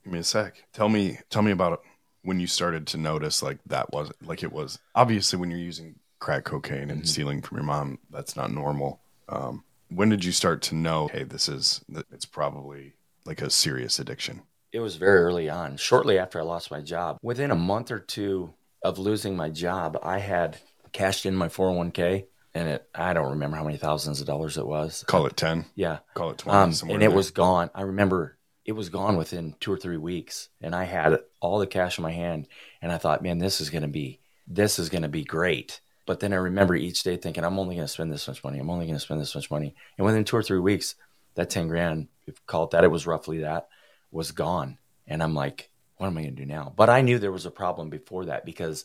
give 0.03 0.13
me 0.13 0.19
a 0.19 0.25
sec. 0.25 0.65
Tell 0.73 0.89
me, 0.89 1.19
tell 1.31 1.43
me 1.43 1.53
about 1.53 1.75
it 1.75 1.81
when 2.23 2.41
you 2.41 2.47
started 2.47 2.87
to 2.89 2.97
notice 2.97 3.43
like 3.43 3.59
that 3.67 3.93
wasn't 3.93 4.27
like 4.27 4.43
it 4.43 4.53
was 4.53 4.79
obviously 4.95 5.39
when 5.39 5.51
you're 5.51 5.61
using 5.61 5.95
crack 6.19 6.45
cocaine 6.45 6.91
and 6.91 7.03
mm-hmm. 7.03 7.05
stealing 7.05 7.43
from 7.43 7.59
your 7.59 7.67
mom, 7.67 7.99
that's 8.11 8.35
not 8.35 8.51
normal. 8.51 9.01
Um, 9.29 9.65
when 9.91 10.09
did 10.09 10.25
you 10.25 10.33
start 10.33 10.63
to 10.63 10.75
know, 10.75 11.09
hey, 11.09 11.25
this 11.25 11.49
is, 11.49 11.85
it's 12.11 12.25
probably 12.25 12.95
like 13.25 13.43
a 13.43 13.51
serious 13.51 13.99
addiction? 13.99 14.43
It 14.73 14.81
was 14.81 14.97
very 14.97 15.21
early 15.21 15.49
on, 15.49 15.77
shortly 15.77 16.19
after 16.19 16.41
I 16.41 16.43
lost 16.43 16.71
my 16.71 16.81
job. 16.81 17.19
Within 17.23 17.51
a 17.51 17.57
month 17.57 17.91
or 17.91 18.01
two 18.01 18.55
of 18.83 18.99
losing 18.99 19.37
my 19.37 19.49
job, 19.49 19.99
I 20.03 20.19
had 20.19 20.59
cashed 20.93 21.27
in 21.27 21.35
my 21.35 21.49
401k 21.49 22.27
and 22.55 22.69
it, 22.69 22.89
I 22.95 23.13
don't 23.13 23.31
remember 23.31 23.57
how 23.57 23.65
many 23.65 23.77
thousands 23.77 24.21
of 24.21 24.27
dollars 24.27 24.57
it 24.59 24.67
was. 24.67 25.05
Call 25.07 25.27
it 25.27 25.37
10. 25.37 25.67
Yeah. 25.75 25.99
Call 26.15 26.31
it 26.31 26.39
20. 26.39 26.57
Um, 26.57 26.91
and 26.91 27.03
it 27.03 27.09
there. 27.09 27.11
was 27.11 27.31
gone. 27.31 27.71
I 27.75 27.83
remember 27.83 28.37
it 28.65 28.73
was 28.73 28.89
gone 28.89 29.17
within 29.17 29.55
two 29.61 29.73
or 29.73 29.77
three 29.77 29.97
weeks 29.97 30.49
and 30.61 30.75
I 30.75 30.85
had 30.85 31.19
all 31.41 31.59
the 31.59 31.67
cash 31.67 31.99
in 31.99 32.03
my 32.03 32.13
hand 32.13 32.47
and 32.81 32.93
I 32.93 32.99
thought, 32.99 33.23
man, 33.23 33.39
this 33.39 33.61
is 33.61 33.71
going 33.71 33.83
to 33.83 33.89
be, 33.89 34.21
this 34.47 34.79
is 34.79 34.89
going 34.89 35.03
to 35.03 35.09
be 35.09 35.25
great. 35.25 35.81
But 36.07 36.21
then 36.21 36.33
I 36.33 36.37
remember 36.37 36.75
each 36.75 37.03
day 37.03 37.17
thinking, 37.17 37.45
I'm 37.45 37.59
only 37.59 37.77
going 37.77 37.87
to 37.87 37.93
spend 37.93 38.13
this 38.13 38.29
much 38.29 38.45
money. 38.45 38.59
I'm 38.59 38.71
only 38.71 38.87
going 38.87 38.97
to 38.97 39.05
spend 39.05 39.21
this 39.21 39.35
much 39.35 39.51
money. 39.51 39.75
And 39.97 40.05
within 40.05 40.25
two 40.25 40.37
or 40.37 40.43
three 40.43 40.59
weeks, 40.59 40.95
that 41.35 41.51
10 41.51 41.69
grand, 41.69 42.09
you 42.27 42.35
call 42.47 42.65
it 42.65 42.71
that, 42.71 42.85
it 42.85 42.91
was 42.91 43.07
roughly 43.07 43.39
that, 43.39 43.69
was 44.11 44.33
gone. 44.33 44.79
And 45.07 45.23
I'm 45.23 45.35
like, 45.35 45.71
what 45.97 46.07
am 46.07 46.19
I 46.19 46.23
going 46.23 46.37
to 46.37 46.43
do 46.43 46.47
now? 46.47 46.73
But 46.75 46.91
I 46.91 47.03
knew 47.03 47.19
there 47.19 47.33
was 47.33 47.47
a 47.47 47.51
problem 47.51 47.91
before 47.91 48.27
that 48.27 48.45
because 48.45 48.85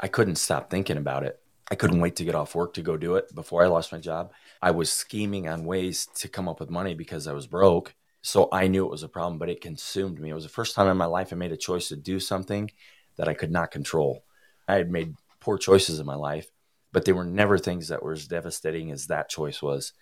I 0.00 0.08
couldn't 0.08 0.36
stop 0.36 0.70
thinking 0.70 0.96
about 0.96 1.24
it. 1.24 1.38
I 1.70 1.74
couldn't 1.74 2.00
wait 2.00 2.16
to 2.16 2.24
get 2.24 2.34
off 2.34 2.54
work 2.54 2.74
to 2.74 2.82
go 2.82 2.96
do 2.96 3.14
it 3.16 3.34
before 3.34 3.62
I 3.64 3.68
lost 3.68 3.92
my 3.92 3.98
job. 3.98 4.32
I 4.60 4.72
was 4.72 4.92
scheming 4.92 5.48
on 5.48 5.64
ways 5.64 6.06
to 6.16 6.28
come 6.28 6.48
up 6.48 6.60
with 6.60 6.70
money 6.70 6.94
because 6.94 7.26
I 7.26 7.32
was 7.32 7.46
broke. 7.46 7.94
So 8.20 8.48
I 8.52 8.68
knew 8.68 8.84
it 8.84 8.90
was 8.90 9.02
a 9.02 9.08
problem, 9.08 9.38
but 9.38 9.48
it 9.48 9.60
consumed 9.60 10.20
me. 10.20 10.30
It 10.30 10.34
was 10.34 10.44
the 10.44 10.50
first 10.50 10.74
time 10.74 10.88
in 10.88 10.96
my 10.96 11.06
life 11.06 11.32
I 11.32 11.36
made 11.36 11.52
a 11.52 11.56
choice 11.56 11.88
to 11.88 11.96
do 11.96 12.20
something 12.20 12.70
that 13.16 13.28
I 13.28 13.34
could 13.34 13.50
not 13.50 13.70
control. 13.70 14.24
I 14.68 14.74
had 14.74 14.90
made 14.90 15.16
poor 15.40 15.58
choices 15.58 15.98
in 15.98 16.06
my 16.06 16.14
life, 16.14 16.50
but 16.92 17.04
they 17.04 17.12
were 17.12 17.24
never 17.24 17.58
things 17.58 17.88
that 17.88 18.02
were 18.02 18.12
as 18.12 18.28
devastating 18.28 18.90
as 18.90 19.06
that 19.06 19.28
choice 19.28 19.62
was 19.62 19.92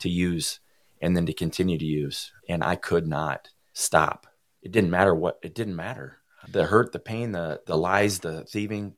to 0.00 0.08
use 0.08 0.60
and 1.00 1.16
then 1.16 1.26
to 1.26 1.32
continue 1.32 1.78
to 1.78 1.84
use. 1.84 2.32
And 2.48 2.62
I 2.62 2.76
could 2.76 3.06
not 3.06 3.48
stop. 3.72 4.26
It 4.62 4.72
didn't 4.72 4.90
matter 4.90 5.14
what, 5.14 5.38
it 5.42 5.54
didn't 5.54 5.76
matter. 5.76 6.18
The 6.48 6.66
hurt, 6.66 6.92
the 6.92 6.98
pain, 6.98 7.32
the, 7.32 7.60
the 7.66 7.76
lies, 7.76 8.20
the 8.20 8.44
thieving 8.44 8.94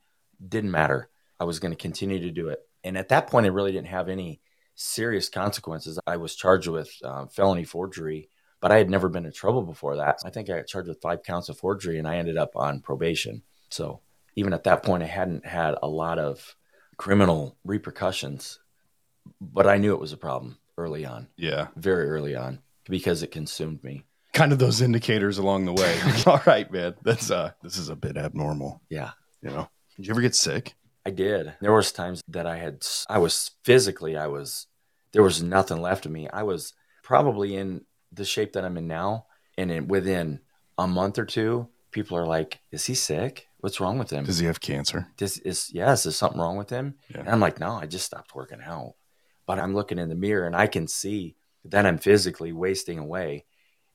didn't 0.47 0.71
matter. 0.71 1.09
I 1.39 1.45
was 1.45 1.59
going 1.59 1.73
to 1.73 1.77
continue 1.77 2.21
to 2.21 2.31
do 2.31 2.49
it. 2.49 2.61
And 2.85 2.97
at 2.97 3.09
that 3.09 3.29
point, 3.29 3.47
I 3.47 3.51
really 3.51 3.73
didn't 3.73 3.89
have 3.89 4.09
any 4.09 4.41
serious 4.75 5.29
consequences. 5.29 5.99
I 6.07 6.17
was 6.17 6.35
charged 6.35 6.69
with 6.69 6.91
um, 7.05 7.29
felony 7.29 7.65
forgery, 7.65 8.29
but 8.61 8.73
I 8.73 8.79
had 8.79 8.91
never 8.91 9.09
been 9.09 9.27
in 9.27 9.33
trouble 9.33 9.63
before 9.63 9.97
that. 9.97 10.19
I 10.25 10.31
think 10.31 10.49
I 10.49 10.57
got 10.59 10.67
charged 10.67 10.89
with 10.89 11.03
five 11.03 11.23
counts 11.23 11.49
of 11.49 11.59
forgery 11.59 11.99
and 11.99 12.09
I 12.09 12.17
ended 12.17 12.37
up 12.37 12.57
on 12.57 12.81
probation. 12.81 13.43
So 13.71 14.01
even 14.35 14.53
at 14.53 14.65
that 14.65 14.83
point, 14.83 15.03
I 15.03 15.07
hadn't 15.07 15.47
had 15.47 15.75
a 15.83 15.89
lot 15.89 16.19
of 16.19 16.57
criminal 16.97 17.57
repercussions, 17.65 18.61
but 19.41 19.67
I 19.67 19.79
knew 19.79 19.95
it 19.95 20.01
was 20.01 20.13
a 20.13 20.17
problem 20.17 20.59
early 20.79 21.05
on. 21.05 21.29
Yeah. 21.37 21.69
Very 21.77 22.09
early 22.09 22.35
on 22.35 22.61
because 22.89 23.23
it 23.23 23.31
consumed 23.31 23.83
me. 23.85 24.05
Kind 24.33 24.53
of 24.53 24.59
those 24.59 24.81
indicators 24.81 25.39
along 25.39 25.67
the 25.67 25.73
way. 25.73 26.01
All 26.27 26.41
right, 26.47 26.71
man. 26.71 26.95
That's 27.03 27.31
uh 27.31 27.53
this 27.63 27.77
is 27.77 27.89
a 27.89 27.97
bit 27.97 28.17
abnormal. 28.17 28.81
Yeah. 28.89 29.11
You 29.43 29.51
know. 29.51 29.69
Did 29.97 30.07
you 30.07 30.13
ever 30.13 30.23
get 30.23 30.35
sick? 30.35 30.75
I 31.05 31.11
did. 31.11 31.55
There 31.61 31.73
was 31.73 31.93
times 31.93 32.23
that 32.29 32.47
I 32.47 32.57
had 32.57 32.87
I 33.09 33.19
was 33.19 33.51
physically 33.65 34.17
I 34.17 34.29
was 34.29 34.67
there 35.13 35.23
was 35.23 35.43
nothing 35.43 35.81
left 35.81 36.07
of 36.07 36.13
me. 36.13 36.29
I 36.29 36.43
was 36.43 36.73
probably 37.03 37.57
in 37.57 37.85
the 38.11 38.25
shape 38.25 38.53
that 38.55 38.65
I'm 38.65 38.77
in 38.77 38.87
now 38.87 39.27
and 39.59 39.71
in, 39.71 39.89
within 39.89 40.41
a 40.79 40.87
month 40.87 41.19
or 41.19 41.27
two 41.27 41.69
people 41.93 42.17
are 42.17 42.27
like, 42.27 42.61
"Is 42.73 42.87
he 42.87 42.95
sick? 42.95 43.47
What's 43.59 43.79
wrong 43.81 43.99
with 43.99 44.11
him? 44.11 44.25
Does 44.25 44.39
he 44.39 44.47
have 44.47 44.61
cancer? 44.61 45.09
This 45.19 45.39
is 45.39 45.71
yes. 45.73 46.07
Is 46.07 46.17
something 46.17 46.41
wrong 46.41 46.57
with 46.57 46.71
him?" 46.71 46.97
Yeah. 47.09 47.21
And 47.21 47.29
I'm 47.29 47.41
like, 47.41 47.61
"No, 47.61 47.73
I 47.73 47.87
just 47.87 48.07
stopped 48.07 48.35
working 48.35 48.61
out." 48.65 48.95
But 49.47 49.59
I'm 49.59 49.75
looking 49.75 49.99
in 49.99 50.09
the 50.09 50.15
mirror 50.15 50.47
and 50.47 50.57
I 50.57 50.67
can 50.67 50.87
see 50.87 51.37
that 51.65 51.87
I'm 51.87 51.99
physically 51.99 52.53
wasting 52.53 52.99
away. 52.99 53.45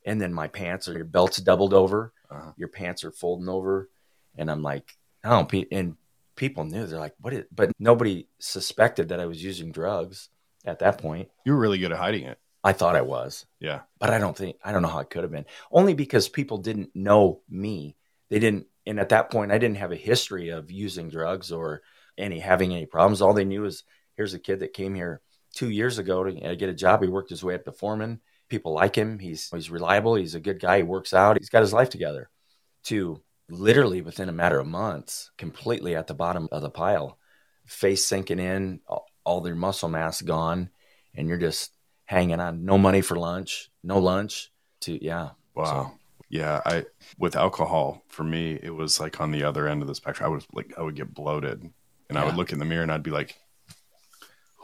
And 0.05 0.21
then 0.21 0.33
my 0.33 0.47
pants 0.47 0.87
or 0.87 0.93
your 0.93 1.05
belt's 1.05 1.37
doubled 1.37 1.73
over, 1.73 2.13
uh-huh. 2.29 2.51
your 2.57 2.69
pants 2.69 3.03
are 3.03 3.11
folding 3.11 3.49
over, 3.49 3.89
and 4.37 4.49
I'm 4.49 4.61
like, 4.61 4.97
"Oh," 5.23 5.45
and 5.71 5.97
people 6.35 6.63
knew. 6.63 6.85
They're 6.85 6.99
like, 6.99 7.15
"What 7.19 7.33
is?" 7.33 7.43
But 7.51 7.71
nobody 7.77 8.27
suspected 8.39 9.09
that 9.09 9.19
I 9.19 9.25
was 9.25 9.43
using 9.43 9.71
drugs 9.71 10.29
at 10.65 10.79
that 10.79 10.99
point. 10.99 11.29
You 11.45 11.53
were 11.53 11.59
really 11.59 11.77
good 11.77 11.91
at 11.91 11.97
hiding 11.97 12.23
it. 12.23 12.39
I 12.63 12.73
thought 12.73 12.95
I 12.95 13.01
was. 13.01 13.45
Yeah. 13.59 13.81
But 13.99 14.09
I 14.09 14.19
don't 14.19 14.35
think 14.35 14.57
I 14.63 14.71
don't 14.71 14.81
know 14.81 14.89
how 14.89 14.99
it 14.99 15.09
could 15.09 15.23
have 15.23 15.31
been. 15.31 15.45
Only 15.71 15.93
because 15.93 16.27
people 16.27 16.57
didn't 16.57 16.95
know 16.95 17.41
me. 17.49 17.95
They 18.29 18.39
didn't 18.39 18.67
and 18.85 18.99
at 18.99 19.09
that 19.09 19.31
point 19.31 19.51
I 19.51 19.57
didn't 19.57 19.77
have 19.77 19.91
a 19.91 19.97
history 19.97 20.49
of 20.49 20.71
using 20.71 21.09
drugs 21.09 21.51
or 21.51 21.81
any 22.17 22.39
having 22.39 22.73
any 22.73 22.85
problems. 22.85 23.21
All 23.21 23.33
they 23.33 23.45
knew 23.45 23.65
is 23.65 23.83
here's 24.15 24.33
a 24.33 24.39
kid 24.39 24.59
that 24.59 24.73
came 24.73 24.95
here 24.95 25.21
2 25.57 25.71
years 25.71 25.97
ago 25.97 26.23
to 26.23 26.41
uh, 26.41 26.53
get 26.53 26.69
a 26.69 26.73
job. 26.73 27.01
He 27.01 27.09
worked 27.09 27.31
his 27.31 27.43
way 27.43 27.55
up 27.55 27.65
to 27.65 27.71
foreman. 27.71 28.21
People 28.47 28.73
like 28.73 28.95
him. 28.95 29.17
He's 29.17 29.49
he's 29.49 29.71
reliable. 29.71 30.13
He's 30.15 30.35
a 30.35 30.39
good 30.39 30.59
guy. 30.59 30.77
He 30.77 30.83
works 30.83 31.13
out. 31.13 31.37
He's 31.37 31.49
got 31.49 31.61
his 31.61 31.73
life 31.73 31.89
together. 31.89 32.29
To 32.85 33.21
literally 33.49 34.01
within 34.01 34.29
a 34.29 34.33
matter 34.33 34.59
of 34.59 34.67
months, 34.67 35.31
completely 35.37 35.95
at 35.95 36.05
the 36.05 36.13
bottom 36.13 36.47
of 36.51 36.61
the 36.61 36.69
pile, 36.69 37.17
face 37.65 38.05
sinking 38.05 38.39
in, 38.39 38.81
all, 39.25 39.41
their 39.41 39.55
muscle 39.55 39.89
mass 39.89 40.21
gone, 40.21 40.69
and 41.15 41.27
you're 41.27 41.37
just 41.37 41.71
hanging 42.05 42.39
on. 42.39 42.63
No 42.63 42.77
money 42.77 43.01
for 43.01 43.17
lunch, 43.17 43.71
no 43.83 43.97
lunch. 43.97 44.51
To 44.81 45.03
yeah. 45.03 45.31
Wow. 45.55 45.65
So. 45.65 45.99
Yeah, 46.29 46.61
I 46.65 46.85
with 47.17 47.35
alcohol 47.35 48.03
for 48.09 48.23
me 48.23 48.59
it 48.61 48.69
was 48.69 48.99
like 48.99 49.19
on 49.19 49.31
the 49.31 49.43
other 49.43 49.67
end 49.67 49.81
of 49.81 49.87
the 49.87 49.95
spectrum. 49.95 50.29
I 50.29 50.33
was 50.33 50.45
like 50.53 50.73
I 50.77 50.81
would 50.83 50.95
get 50.95 51.13
bloated 51.13 51.67
and 52.09 52.17
I 52.17 52.25
would 52.25 52.35
look 52.35 52.51
in 52.51 52.59
the 52.59 52.65
mirror 52.65 52.83
and 52.83 52.91
I'd 52.91 53.03
be 53.03 53.11
like, 53.11 53.37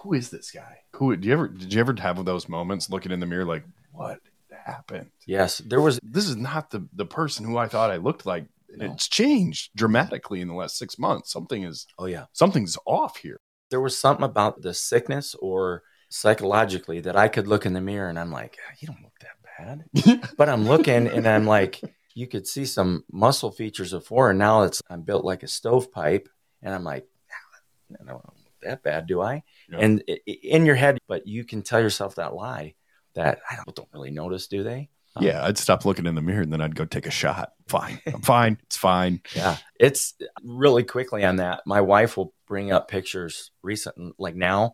"Who 0.03 0.13
is 0.13 0.29
this 0.29 0.51
guy? 0.51 0.79
Who 0.93 1.15
did 1.15 1.25
you 1.25 1.33
ever 1.33 1.47
did 1.47 1.73
you 1.73 1.79
ever 1.79 1.95
have 1.99 2.23
those 2.25 2.49
moments 2.49 2.89
looking 2.89 3.11
in 3.11 3.19
the 3.19 3.25
mirror 3.25 3.45
like, 3.45 3.63
what 3.91 4.19
happened? 4.65 5.11
Yes, 5.25 5.59
there 5.59 5.81
was 5.81 5.99
This 6.03 6.27
is 6.27 6.35
not 6.35 6.69
the 6.69 6.87
the 6.93 7.05
person 7.05 7.45
who 7.45 7.57
I 7.57 7.67
thought 7.67 7.91
I 7.91 7.97
looked 7.97 8.25
like. 8.25 8.45
No. 8.75 8.85
It's 8.87 9.07
changed 9.07 9.69
dramatically 9.75 10.41
in 10.41 10.47
the 10.47 10.55
last 10.55 10.77
six 10.77 10.97
months. 10.97 11.31
Something 11.31 11.63
is 11.63 11.87
oh 11.99 12.05
yeah. 12.05 12.25
something's 12.33 12.77
off 12.85 13.17
here. 13.17 13.39
There 13.69 13.81
was 13.81 13.97
something 13.97 14.25
about 14.25 14.61
the 14.61 14.73
sickness 14.73 15.35
or 15.35 15.83
psychologically 16.09 16.99
that 17.01 17.15
I 17.15 17.27
could 17.27 17.47
look 17.47 17.65
in 17.65 17.73
the 17.73 17.81
mirror 17.81 18.09
and 18.09 18.19
I'm 18.19 18.31
like, 18.31 18.57
you 18.79 18.87
don't 18.87 19.01
look 19.01 19.19
that 19.21 19.37
bad. 19.57 20.31
But 20.37 20.49
I'm 20.49 20.67
looking 20.67 21.07
and 21.07 21.27
I'm 21.27 21.45
like, 21.45 21.81
you 22.15 22.27
could 22.27 22.47
see 22.47 22.65
some 22.65 23.03
muscle 23.11 23.51
features 23.51 23.91
before, 23.91 24.29
and 24.29 24.39
now 24.39 24.63
it's 24.63 24.81
I'm 24.89 25.01
built 25.01 25.25
like 25.25 25.43
a 25.43 25.47
stovepipe, 25.47 26.29
and 26.61 26.73
I'm 26.73 26.83
like, 26.83 27.07
"Ah, 27.31 27.95
I 28.01 28.05
don't 28.05 28.23
look 28.25 28.42
that 28.65 28.83
bad, 28.83 29.07
do 29.07 29.21
I? 29.21 29.43
Yeah. 29.69 29.79
And 29.79 30.01
in 30.25 30.65
your 30.65 30.75
head, 30.75 30.99
but 31.07 31.27
you 31.27 31.43
can 31.43 31.61
tell 31.61 31.81
yourself 31.81 32.15
that 32.15 32.33
lie 32.33 32.75
that 33.15 33.39
I 33.49 33.55
don't, 33.55 33.75
don't 33.75 33.89
really 33.93 34.11
notice, 34.11 34.47
do 34.47 34.63
they? 34.63 34.89
Um, 35.15 35.23
yeah, 35.23 35.45
I'd 35.45 35.57
stop 35.59 35.85
looking 35.85 36.07
in 36.07 36.15
the 36.15 36.21
mirror 36.21 36.41
and 36.41 36.51
then 36.51 36.61
I'd 36.61 36.75
go 36.75 36.85
take 36.85 37.05
a 37.05 37.11
shot. 37.11 37.51
Fine, 37.67 38.01
I'm 38.07 38.21
fine. 38.21 38.57
It's 38.63 38.77
fine. 38.77 39.21
Yeah, 39.35 39.57
it's 39.79 40.15
really 40.43 40.83
quickly 40.83 41.23
on 41.23 41.35
that. 41.35 41.61
My 41.67 41.81
wife 41.81 42.17
will 42.17 42.33
bring 42.47 42.71
up 42.71 42.87
pictures 42.87 43.51
recent, 43.61 44.15
like 44.17 44.35
now, 44.35 44.73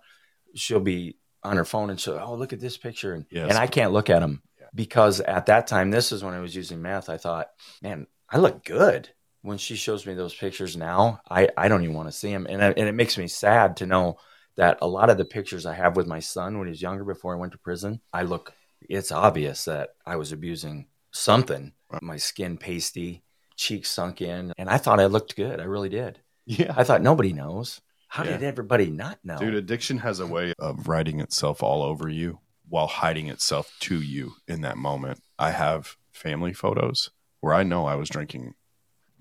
she'll 0.56 0.80
be 0.80 1.18
on 1.44 1.58
her 1.58 1.66
phone 1.66 1.90
and 1.90 2.00
she'll, 2.00 2.20
oh, 2.22 2.36
look 2.36 2.54
at 2.54 2.60
this 2.60 2.78
picture, 2.78 3.14
and 3.14 3.26
Yes. 3.32 3.50
and 3.50 3.58
I 3.58 3.68
can't 3.68 3.92
look 3.92 4.10
at 4.10 4.20
them 4.20 4.42
because 4.74 5.20
at 5.20 5.48
that 5.48 5.68
time, 5.68 5.92
this 5.92 6.12
is 6.12 6.24
when 6.24 6.34
I 6.34 6.40
was 6.40 6.56
using 6.56 6.82
meth. 6.82 7.10
I 7.10 7.18
thought, 7.18 7.50
man, 7.82 8.08
I 8.30 8.38
look 8.38 8.64
good. 8.64 9.10
When 9.42 9.58
she 9.58 9.76
shows 9.76 10.06
me 10.06 10.14
those 10.14 10.34
pictures 10.36 10.76
now, 10.76 11.22
I 11.30 11.50
I 11.58 11.68
don't 11.70 11.84
even 11.84 11.96
want 11.96 12.10
to 12.10 12.18
see 12.18 12.32
them, 12.32 12.46
and 12.50 12.62
I, 12.64 12.68
and 12.72 12.90
it 12.90 12.96
makes 12.96 13.18
me 13.18 13.28
sad 13.28 13.78
to 13.78 13.86
know 13.86 14.18
that 14.58 14.80
a 14.82 14.88
lot 14.88 15.10
of 15.10 15.18
the 15.18 15.26
pictures 15.26 15.66
I 15.66 15.74
have 15.76 15.96
with 15.96 16.08
my 16.08 16.20
son 16.20 16.58
when 16.58 16.68
he 16.68 16.72
was 16.72 16.82
younger, 16.82 17.06
before 17.06 17.34
I 17.34 17.38
went 17.40 17.54
to 17.54 17.58
prison, 17.58 18.02
I 18.14 18.24
look. 18.24 18.54
It's 18.82 19.12
obvious 19.12 19.66
that 19.66 19.90
I 20.06 20.16
was 20.18 20.32
abusing 20.32 20.88
something. 21.12 21.74
My 22.02 22.18
skin 22.18 22.58
pasty, 22.58 23.24
cheeks 23.56 23.90
sunk 23.90 24.22
in, 24.22 24.54
and 24.58 24.70
I 24.70 24.78
thought 24.78 25.00
I 25.00 25.06
looked 25.06 25.36
good. 25.36 25.60
I 25.60 25.64
really 25.64 25.90
did. 25.90 26.20
Yeah. 26.46 26.74
I 26.76 26.84
thought 26.84 27.02
nobody 27.02 27.32
knows. 27.34 27.80
How 28.08 28.24
Yeah. 28.24 28.32
did 28.32 28.44
everybody 28.44 28.90
not 28.90 29.20
know? 29.24 29.38
Dude, 29.38 29.54
addiction 29.54 30.00
has 30.00 30.20
a 30.20 30.28
way 30.28 30.54
of 30.60 30.88
writing 30.88 31.20
itself 31.20 31.62
all 31.62 31.84
over 31.84 32.10
you 32.10 32.40
while 32.68 32.88
hiding 32.88 33.28
itself 33.28 33.72
to 33.82 34.02
you 34.02 34.34
in 34.48 34.62
that 34.62 34.78
moment. 34.78 35.22
I 35.38 35.52
have 35.52 35.96
family 36.12 36.54
photos 36.54 37.12
where 37.42 37.54
I 37.54 37.64
know 37.64 37.86
I 37.86 37.96
was 37.96 38.10
drinking 38.10 38.54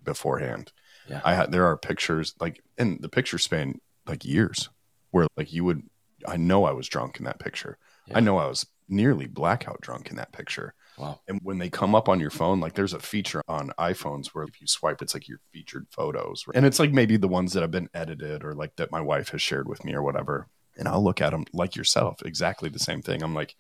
beforehand. 0.08 0.72
Yeah. 1.08 1.20
I 1.24 1.34
had 1.34 1.52
there 1.52 1.66
are 1.66 1.76
pictures 1.76 2.34
like 2.40 2.62
and 2.76 3.00
the 3.00 3.08
pictures 3.08 3.44
span 3.44 3.80
like 4.06 4.24
years 4.24 4.68
where 5.10 5.26
like 5.36 5.52
you 5.52 5.64
would 5.64 5.82
I 6.26 6.36
know 6.36 6.64
I 6.64 6.72
was 6.72 6.88
drunk 6.88 7.18
in 7.18 7.24
that 7.24 7.38
picture. 7.38 7.78
Yeah. 8.06 8.18
I 8.18 8.20
know 8.20 8.38
I 8.38 8.46
was 8.46 8.66
nearly 8.88 9.26
blackout 9.26 9.80
drunk 9.80 10.10
in 10.10 10.16
that 10.16 10.32
picture. 10.32 10.74
Wow. 10.96 11.20
And 11.28 11.40
when 11.44 11.58
they 11.58 11.70
come 11.70 11.94
up 11.94 12.08
on 12.08 12.18
your 12.18 12.30
phone, 12.30 12.58
like 12.58 12.74
there's 12.74 12.94
a 12.94 12.98
feature 12.98 13.42
on 13.46 13.70
iPhones 13.78 14.28
where 14.28 14.44
if 14.44 14.60
you 14.60 14.66
swipe, 14.66 15.00
it's 15.00 15.14
like 15.14 15.28
your 15.28 15.38
featured 15.52 15.86
photos. 15.90 16.44
And 16.54 16.66
it's 16.66 16.80
like 16.80 16.92
maybe 16.92 17.16
the 17.16 17.28
ones 17.28 17.52
that 17.52 17.60
have 17.60 17.70
been 17.70 17.90
edited 17.94 18.42
or 18.42 18.54
like 18.54 18.74
that 18.76 18.90
my 18.90 19.00
wife 19.00 19.28
has 19.28 19.42
shared 19.42 19.68
with 19.68 19.84
me 19.84 19.94
or 19.94 20.02
whatever. 20.02 20.48
And 20.76 20.88
I'll 20.88 21.04
look 21.04 21.20
at 21.20 21.30
them 21.30 21.44
like 21.52 21.76
yourself, 21.76 22.22
exactly 22.24 22.68
the 22.68 22.78
same 22.78 23.02
thing. 23.02 23.22
I'm 23.22 23.34
like, 23.34 23.54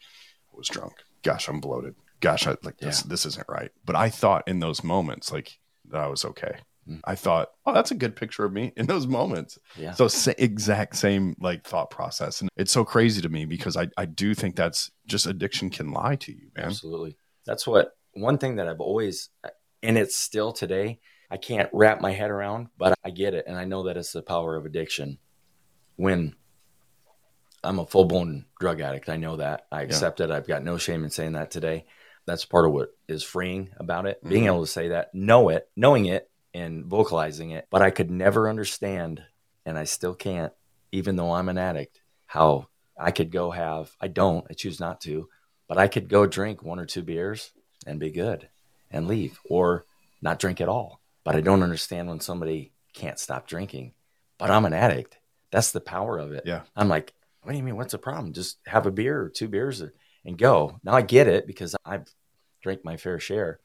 I 0.52 0.56
was 0.56 0.68
drunk. 0.68 0.94
Gosh, 1.22 1.48
I'm 1.48 1.60
bloated. 1.60 1.94
Gosh, 2.20 2.46
I 2.46 2.56
like 2.64 2.78
this, 2.78 3.02
this 3.02 3.26
isn't 3.26 3.48
right. 3.48 3.70
But 3.84 3.94
I 3.94 4.08
thought 4.08 4.48
in 4.48 4.58
those 4.58 4.82
moments, 4.82 5.30
like 5.30 5.58
I 5.92 6.06
was 6.06 6.24
okay. 6.24 6.58
Mm. 6.88 7.00
I 7.04 7.14
thought, 7.14 7.50
oh, 7.66 7.74
that's 7.74 7.90
a 7.90 7.96
good 7.96 8.16
picture 8.16 8.44
of 8.44 8.52
me 8.52 8.72
in 8.76 8.86
those 8.86 9.06
moments. 9.06 9.58
Yeah. 9.76 9.92
So 9.92 10.08
sa- 10.08 10.32
exact 10.38 10.96
same 10.96 11.36
like 11.40 11.64
thought 11.64 11.90
process. 11.90 12.40
And 12.40 12.50
it's 12.56 12.72
so 12.72 12.84
crazy 12.84 13.20
to 13.20 13.28
me 13.28 13.44
because 13.44 13.76
I, 13.76 13.88
I 13.96 14.06
do 14.06 14.34
think 14.34 14.56
that's 14.56 14.90
just 15.06 15.26
addiction 15.26 15.70
can 15.70 15.92
lie 15.92 16.16
to 16.16 16.32
you, 16.32 16.50
man. 16.56 16.66
Absolutely. 16.66 17.16
That's 17.44 17.66
what 17.66 17.96
one 18.12 18.38
thing 18.38 18.56
that 18.56 18.68
I've 18.68 18.80
always, 18.80 19.30
and 19.82 19.98
it's 19.98 20.16
still 20.16 20.52
today, 20.52 21.00
I 21.30 21.36
can't 21.36 21.68
wrap 21.72 22.00
my 22.00 22.12
head 22.12 22.30
around, 22.30 22.68
but 22.78 22.94
I 23.04 23.10
get 23.10 23.34
it. 23.34 23.44
And 23.46 23.56
I 23.56 23.64
know 23.64 23.84
that 23.84 23.96
it's 23.96 24.12
the 24.12 24.22
power 24.22 24.56
of 24.56 24.64
addiction. 24.64 25.18
When 25.96 26.34
I'm 27.62 27.78
a 27.78 27.86
full 27.86 28.04
blown 28.04 28.46
drug 28.60 28.80
addict, 28.80 29.08
I 29.08 29.16
know 29.16 29.36
that. 29.36 29.66
I 29.70 29.82
accept 29.82 30.20
it. 30.20 30.30
I've 30.30 30.46
got 30.46 30.62
no 30.62 30.78
shame 30.78 31.04
in 31.04 31.10
saying 31.10 31.32
that 31.32 31.50
today. 31.50 31.86
That's 32.28 32.44
part 32.44 32.66
of 32.66 32.72
what 32.72 32.90
is 33.08 33.22
freeing 33.24 33.70
about 33.78 34.06
it. 34.06 34.22
Being 34.22 34.44
Mhm. 34.44 34.46
able 34.48 34.60
to 34.60 34.70
say 34.70 34.88
that, 34.88 35.14
know 35.14 35.48
it, 35.48 35.68
knowing 35.74 36.06
it, 36.06 36.30
and 36.54 36.84
vocalizing 36.84 37.50
it. 37.50 37.66
But 37.70 37.82
I 37.82 37.90
could 37.90 38.10
never 38.10 38.48
understand, 38.48 39.24
and 39.64 39.78
I 39.78 39.84
still 39.84 40.14
can't, 40.14 40.52
even 40.92 41.16
though 41.16 41.32
I'm 41.32 41.48
an 41.48 41.58
addict, 41.58 42.00
how 42.26 42.68
I 42.98 43.10
could 43.12 43.30
go 43.30 43.50
have, 43.50 43.96
I 44.00 44.08
don't, 44.08 44.46
I 44.50 44.54
choose 44.54 44.78
not 44.78 45.00
to, 45.02 45.28
but 45.68 45.78
I 45.78 45.88
could 45.88 46.08
go 46.08 46.26
drink 46.26 46.62
one 46.62 46.78
or 46.78 46.86
two 46.86 47.02
beers 47.02 47.52
and 47.86 47.98
be 47.98 48.10
good 48.10 48.48
and 48.90 49.06
leave 49.08 49.40
or 49.48 49.86
not 50.20 50.38
drink 50.38 50.60
at 50.60 50.68
all. 50.68 51.00
But 51.24 51.36
I 51.36 51.40
don't 51.40 51.62
understand 51.62 52.08
when 52.08 52.20
somebody 52.20 52.72
can't 52.92 53.18
stop 53.18 53.46
drinking. 53.46 53.94
But 54.38 54.50
I'm 54.50 54.64
an 54.64 54.72
addict. 54.72 55.18
That's 55.50 55.72
the 55.72 55.80
power 55.80 56.18
of 56.18 56.32
it. 56.32 56.44
Yeah. 56.44 56.62
I'm 56.76 56.88
like, 56.88 57.14
what 57.42 57.52
do 57.52 57.58
you 57.58 57.64
mean? 57.64 57.76
What's 57.76 57.92
the 57.92 57.98
problem? 57.98 58.32
Just 58.32 58.58
have 58.66 58.86
a 58.86 58.90
beer 58.90 59.20
or 59.20 59.28
two 59.28 59.48
beers 59.48 59.82
and 60.24 60.36
go. 60.36 60.78
Now 60.82 60.92
I 60.94 61.02
get 61.02 61.28
it 61.28 61.46
because 61.46 61.76
I've 61.84 62.06
drank 62.68 62.84
my 62.84 62.98
fair 62.98 63.18
share. 63.18 63.60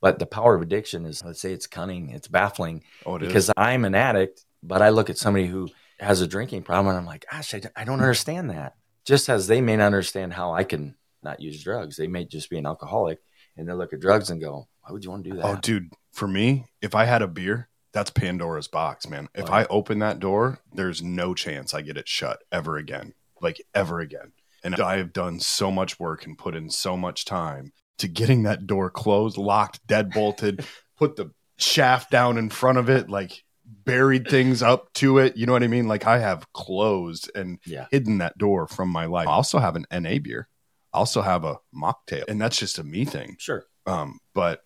But 0.00 0.18
the 0.18 0.26
power 0.26 0.54
of 0.54 0.62
addiction 0.62 1.06
is, 1.06 1.24
let's 1.24 1.40
say 1.40 1.52
it's 1.52 1.66
cunning, 1.66 2.10
it's 2.10 2.28
baffling 2.28 2.84
Oh, 3.04 3.16
it 3.16 3.22
is. 3.22 3.28
because 3.28 3.50
I'm 3.56 3.84
an 3.84 3.94
addict, 3.94 4.44
but 4.62 4.80
I 4.80 4.90
look 4.90 5.10
at 5.10 5.18
somebody 5.18 5.46
who 5.46 5.70
has 5.98 6.20
a 6.20 6.26
drinking 6.26 6.62
problem 6.62 6.88
and 6.88 6.98
I'm 6.98 7.06
like, 7.06 7.24
gosh, 7.30 7.54
I 7.54 7.84
don't 7.84 8.00
understand 8.00 8.50
that. 8.50 8.74
Just 9.04 9.28
as 9.28 9.48
they 9.48 9.60
may 9.60 9.76
not 9.76 9.86
understand 9.86 10.32
how 10.34 10.52
I 10.52 10.62
can 10.62 10.94
not 11.22 11.40
use 11.40 11.62
drugs, 11.62 11.96
they 11.96 12.06
may 12.06 12.26
just 12.26 12.48
be 12.48 12.58
an 12.58 12.66
alcoholic 12.66 13.20
and 13.56 13.68
they 13.68 13.72
look 13.72 13.92
at 13.92 14.00
drugs 14.00 14.30
and 14.30 14.40
go, 14.40 14.68
why 14.82 14.92
would 14.92 15.04
you 15.04 15.10
want 15.10 15.24
to 15.24 15.30
do 15.30 15.36
oh, 15.38 15.42
that? 15.42 15.56
Oh, 15.58 15.60
dude, 15.60 15.92
for 16.12 16.28
me, 16.28 16.66
if 16.80 16.94
I 16.94 17.06
had 17.06 17.22
a 17.22 17.26
beer, 17.26 17.68
that's 17.92 18.10
Pandora's 18.10 18.68
box, 18.68 19.08
man. 19.08 19.28
If 19.34 19.48
Oh, 19.50 19.52
I 19.54 19.64
open 19.66 20.00
that 20.00 20.18
door, 20.20 20.60
there's 20.72 21.02
no 21.02 21.34
chance 21.34 21.72
I 21.72 21.80
get 21.80 21.96
it 21.96 22.08
shut 22.08 22.42
ever 22.52 22.76
again. 22.76 23.14
Like 23.40 23.60
ever 23.74 24.00
again. 24.00 24.32
And 24.62 24.80
I 24.80 24.96
have 24.98 25.12
done 25.12 25.40
so 25.40 25.70
much 25.70 25.98
work 25.98 26.24
and 26.24 26.38
put 26.38 26.54
in 26.54 26.70
so 26.70 26.96
much 26.96 27.24
time 27.24 27.72
to 27.98 28.08
getting 28.08 28.42
that 28.44 28.66
door 28.66 28.90
closed, 28.90 29.36
locked, 29.38 29.86
dead 29.86 30.10
bolted, 30.10 30.64
put 30.98 31.16
the 31.16 31.30
shaft 31.58 32.10
down 32.10 32.38
in 32.38 32.50
front 32.50 32.78
of 32.78 32.88
it, 32.90 33.08
like 33.08 33.44
buried 33.64 34.28
things 34.28 34.62
up 34.62 34.92
to 34.94 35.18
it. 35.18 35.36
You 35.36 35.46
know 35.46 35.52
what 35.52 35.62
I 35.62 35.68
mean? 35.68 35.86
Like 35.88 36.06
I 36.06 36.18
have 36.18 36.52
closed 36.52 37.30
and 37.34 37.58
Yeah. 37.66 37.86
hidden 37.90 38.18
that 38.18 38.36
door 38.38 38.66
from 38.66 38.88
my 38.88 39.06
life. 39.06 39.28
I 39.28 39.32
also 39.32 39.58
have 39.58 39.76
an 39.76 39.86
NA 39.90 40.18
beer. 40.18 40.48
I 40.92 40.98
also 40.98 41.22
have 41.22 41.44
a 41.44 41.58
mocktail. 41.74 42.24
And 42.28 42.40
that's 42.40 42.58
just 42.58 42.78
a 42.78 42.84
me 42.84 43.04
thing. 43.04 43.36
Sure. 43.38 43.64
Um, 43.86 44.18
but 44.34 44.60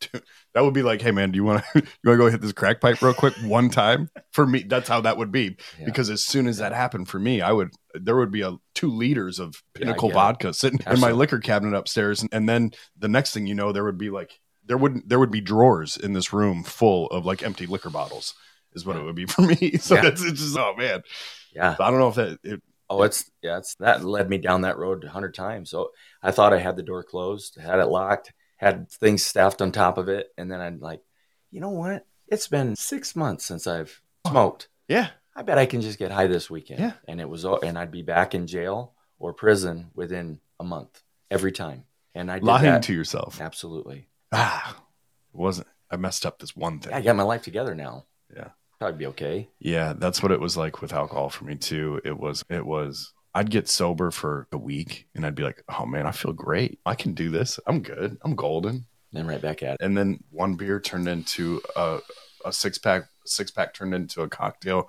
that 0.54 0.62
would 0.62 0.74
be 0.74 0.82
like, 0.82 1.02
hey 1.02 1.10
man, 1.10 1.30
do 1.32 1.36
you 1.36 1.44
want 1.44 1.64
to 1.64 1.68
you 1.80 1.82
want 2.10 2.18
to 2.18 2.24
go 2.24 2.30
hit 2.30 2.40
this 2.40 2.52
crack 2.52 2.80
pipe 2.80 3.02
real 3.02 3.14
quick 3.14 3.34
one 3.42 3.68
time? 3.68 4.08
For 4.32 4.46
me, 4.46 4.62
that's 4.62 4.88
how 4.88 5.00
that 5.02 5.16
would 5.16 5.32
be. 5.32 5.56
Yeah. 5.78 5.84
Because 5.86 6.10
as 6.10 6.24
soon 6.24 6.46
as 6.46 6.58
that 6.58 6.72
happened 6.72 7.08
for 7.08 7.18
me, 7.18 7.40
I 7.40 7.52
would 7.52 7.70
there 8.04 8.16
would 8.16 8.30
be 8.30 8.42
a 8.42 8.56
two 8.74 8.90
liters 8.90 9.38
of 9.38 9.62
Yeah, 9.74 9.80
pinnacle 9.80 10.10
it. 10.10 10.14
vodka 10.14 10.54
sitting 10.54 10.80
in 10.90 11.00
my 11.00 11.12
liquor 11.12 11.38
cabinet 11.38 11.76
upstairs, 11.76 12.22
and, 12.22 12.30
and 12.32 12.48
then 12.48 12.72
the 12.98 13.08
next 13.08 13.32
thing 13.34 13.46
you 13.46 13.54
know, 13.54 13.72
there 13.72 13.84
would 13.84 13.98
be 13.98 14.10
like 14.10 14.38
there 14.64 14.76
wouldn't 14.78 15.08
there 15.08 15.18
would 15.18 15.30
be 15.30 15.40
drawers 15.40 15.96
in 15.96 16.12
this 16.12 16.32
room 16.32 16.62
full 16.62 17.06
of 17.08 17.24
like 17.26 17.42
empty 17.42 17.66
liquor 17.66 17.90
bottles. 17.90 18.34
Is 18.74 18.84
what 18.84 18.96
it 18.96 19.02
would 19.02 19.14
be 19.16 19.26
for 19.26 19.42
me. 19.42 19.72
So 19.80 19.94
Yeah. 19.94 20.02
that's 20.02 20.22
it's 20.22 20.40
just 20.40 20.56
oh 20.58 20.74
man. 20.76 21.02
Yeah. 21.54 21.74
I 21.80 21.90
don't 21.90 21.98
know 21.98 22.08
if 22.08 22.14
that 22.16 22.38
it, 22.44 22.62
Oh, 22.90 23.02
it's, 23.02 23.30
yeah, 23.42 23.58
it's 23.58 23.74
that 23.80 24.02
led 24.02 24.30
me 24.30 24.38
down 24.38 24.62
that 24.62 24.78
road 24.78 25.04
a 25.04 25.10
hundred 25.10 25.34
times. 25.34 25.68
So 25.70 25.90
I 26.22 26.30
thought 26.30 26.54
I 26.54 26.58
had 26.58 26.74
the 26.76 26.82
door 26.82 27.02
closed, 27.02 27.56
had 27.60 27.80
it 27.80 27.86
locked, 27.86 28.32
had 28.56 28.90
things 28.90 29.22
staffed 29.26 29.60
on 29.60 29.72
top 29.72 29.98
of 29.98 30.08
it. 30.08 30.28
And 30.38 30.50
then 30.50 30.60
I'm 30.62 30.80
like, 30.80 31.02
you 31.50 31.60
know 31.60 31.68
what? 31.68 32.06
It's 32.28 32.48
been 32.48 32.76
six 32.76 33.14
months 33.14 33.44
since 33.44 33.66
I've 33.66 34.00
smoked. 34.26 34.68
yeah 34.88 35.08
I 35.38 35.42
bet 35.42 35.56
I 35.56 35.66
can 35.66 35.80
just 35.80 36.00
get 36.00 36.10
high 36.10 36.26
this 36.26 36.50
weekend. 36.50 36.80
Yeah. 36.80 36.94
And 37.06 37.20
it 37.20 37.28
was, 37.28 37.44
and 37.44 37.78
I'd 37.78 37.92
be 37.92 38.02
back 38.02 38.34
in 38.34 38.48
jail 38.48 38.94
or 39.20 39.32
prison 39.32 39.88
within 39.94 40.40
a 40.58 40.64
month 40.64 41.00
every 41.30 41.52
time. 41.52 41.84
And 42.12 42.28
I 42.28 42.40
did 42.40 42.44
lying 42.44 42.64
that. 42.64 42.82
to 42.82 42.92
yourself. 42.92 43.40
Absolutely. 43.40 44.08
Ah, 44.32 44.70
it 45.32 45.38
wasn't. 45.38 45.68
I 45.92 45.96
messed 45.96 46.26
up 46.26 46.40
this 46.40 46.56
one 46.56 46.80
thing. 46.80 46.90
Yeah, 46.90 46.98
I 46.98 47.02
got 47.02 47.14
my 47.14 47.22
life 47.22 47.42
together 47.42 47.76
now. 47.76 48.06
Yeah. 48.34 48.48
Probably 48.80 48.98
be 48.98 49.06
okay. 49.06 49.48
Yeah, 49.60 49.92
that's 49.96 50.24
what 50.24 50.32
it 50.32 50.40
was 50.40 50.56
like 50.56 50.82
with 50.82 50.92
alcohol 50.92 51.30
for 51.30 51.44
me 51.44 51.54
too. 51.54 52.00
It 52.04 52.18
was 52.18 52.44
it 52.50 52.66
was 52.66 53.12
I'd 53.32 53.50
get 53.50 53.68
sober 53.68 54.10
for 54.10 54.48
a 54.50 54.58
week 54.58 55.06
and 55.14 55.24
I'd 55.24 55.36
be 55.36 55.44
like, 55.44 55.62
"Oh 55.68 55.86
man, 55.86 56.06
I 56.06 56.10
feel 56.10 56.32
great. 56.32 56.80
I 56.84 56.96
can 56.96 57.14
do 57.14 57.30
this. 57.30 57.60
I'm 57.66 57.80
good. 57.80 58.18
I'm 58.22 58.34
golden." 58.34 58.86
Then 59.12 59.26
right 59.28 59.40
back 59.40 59.62
at 59.62 59.74
it. 59.74 59.80
And 59.80 59.96
then 59.96 60.22
one 60.30 60.56
beer 60.56 60.80
turned 60.80 61.06
into 61.08 61.60
a 61.76 62.00
a 62.44 62.52
six 62.52 62.78
pack, 62.78 63.04
six 63.24 63.50
pack 63.50 63.74
turned 63.74 63.94
into 63.94 64.22
a 64.22 64.28
cocktail, 64.28 64.88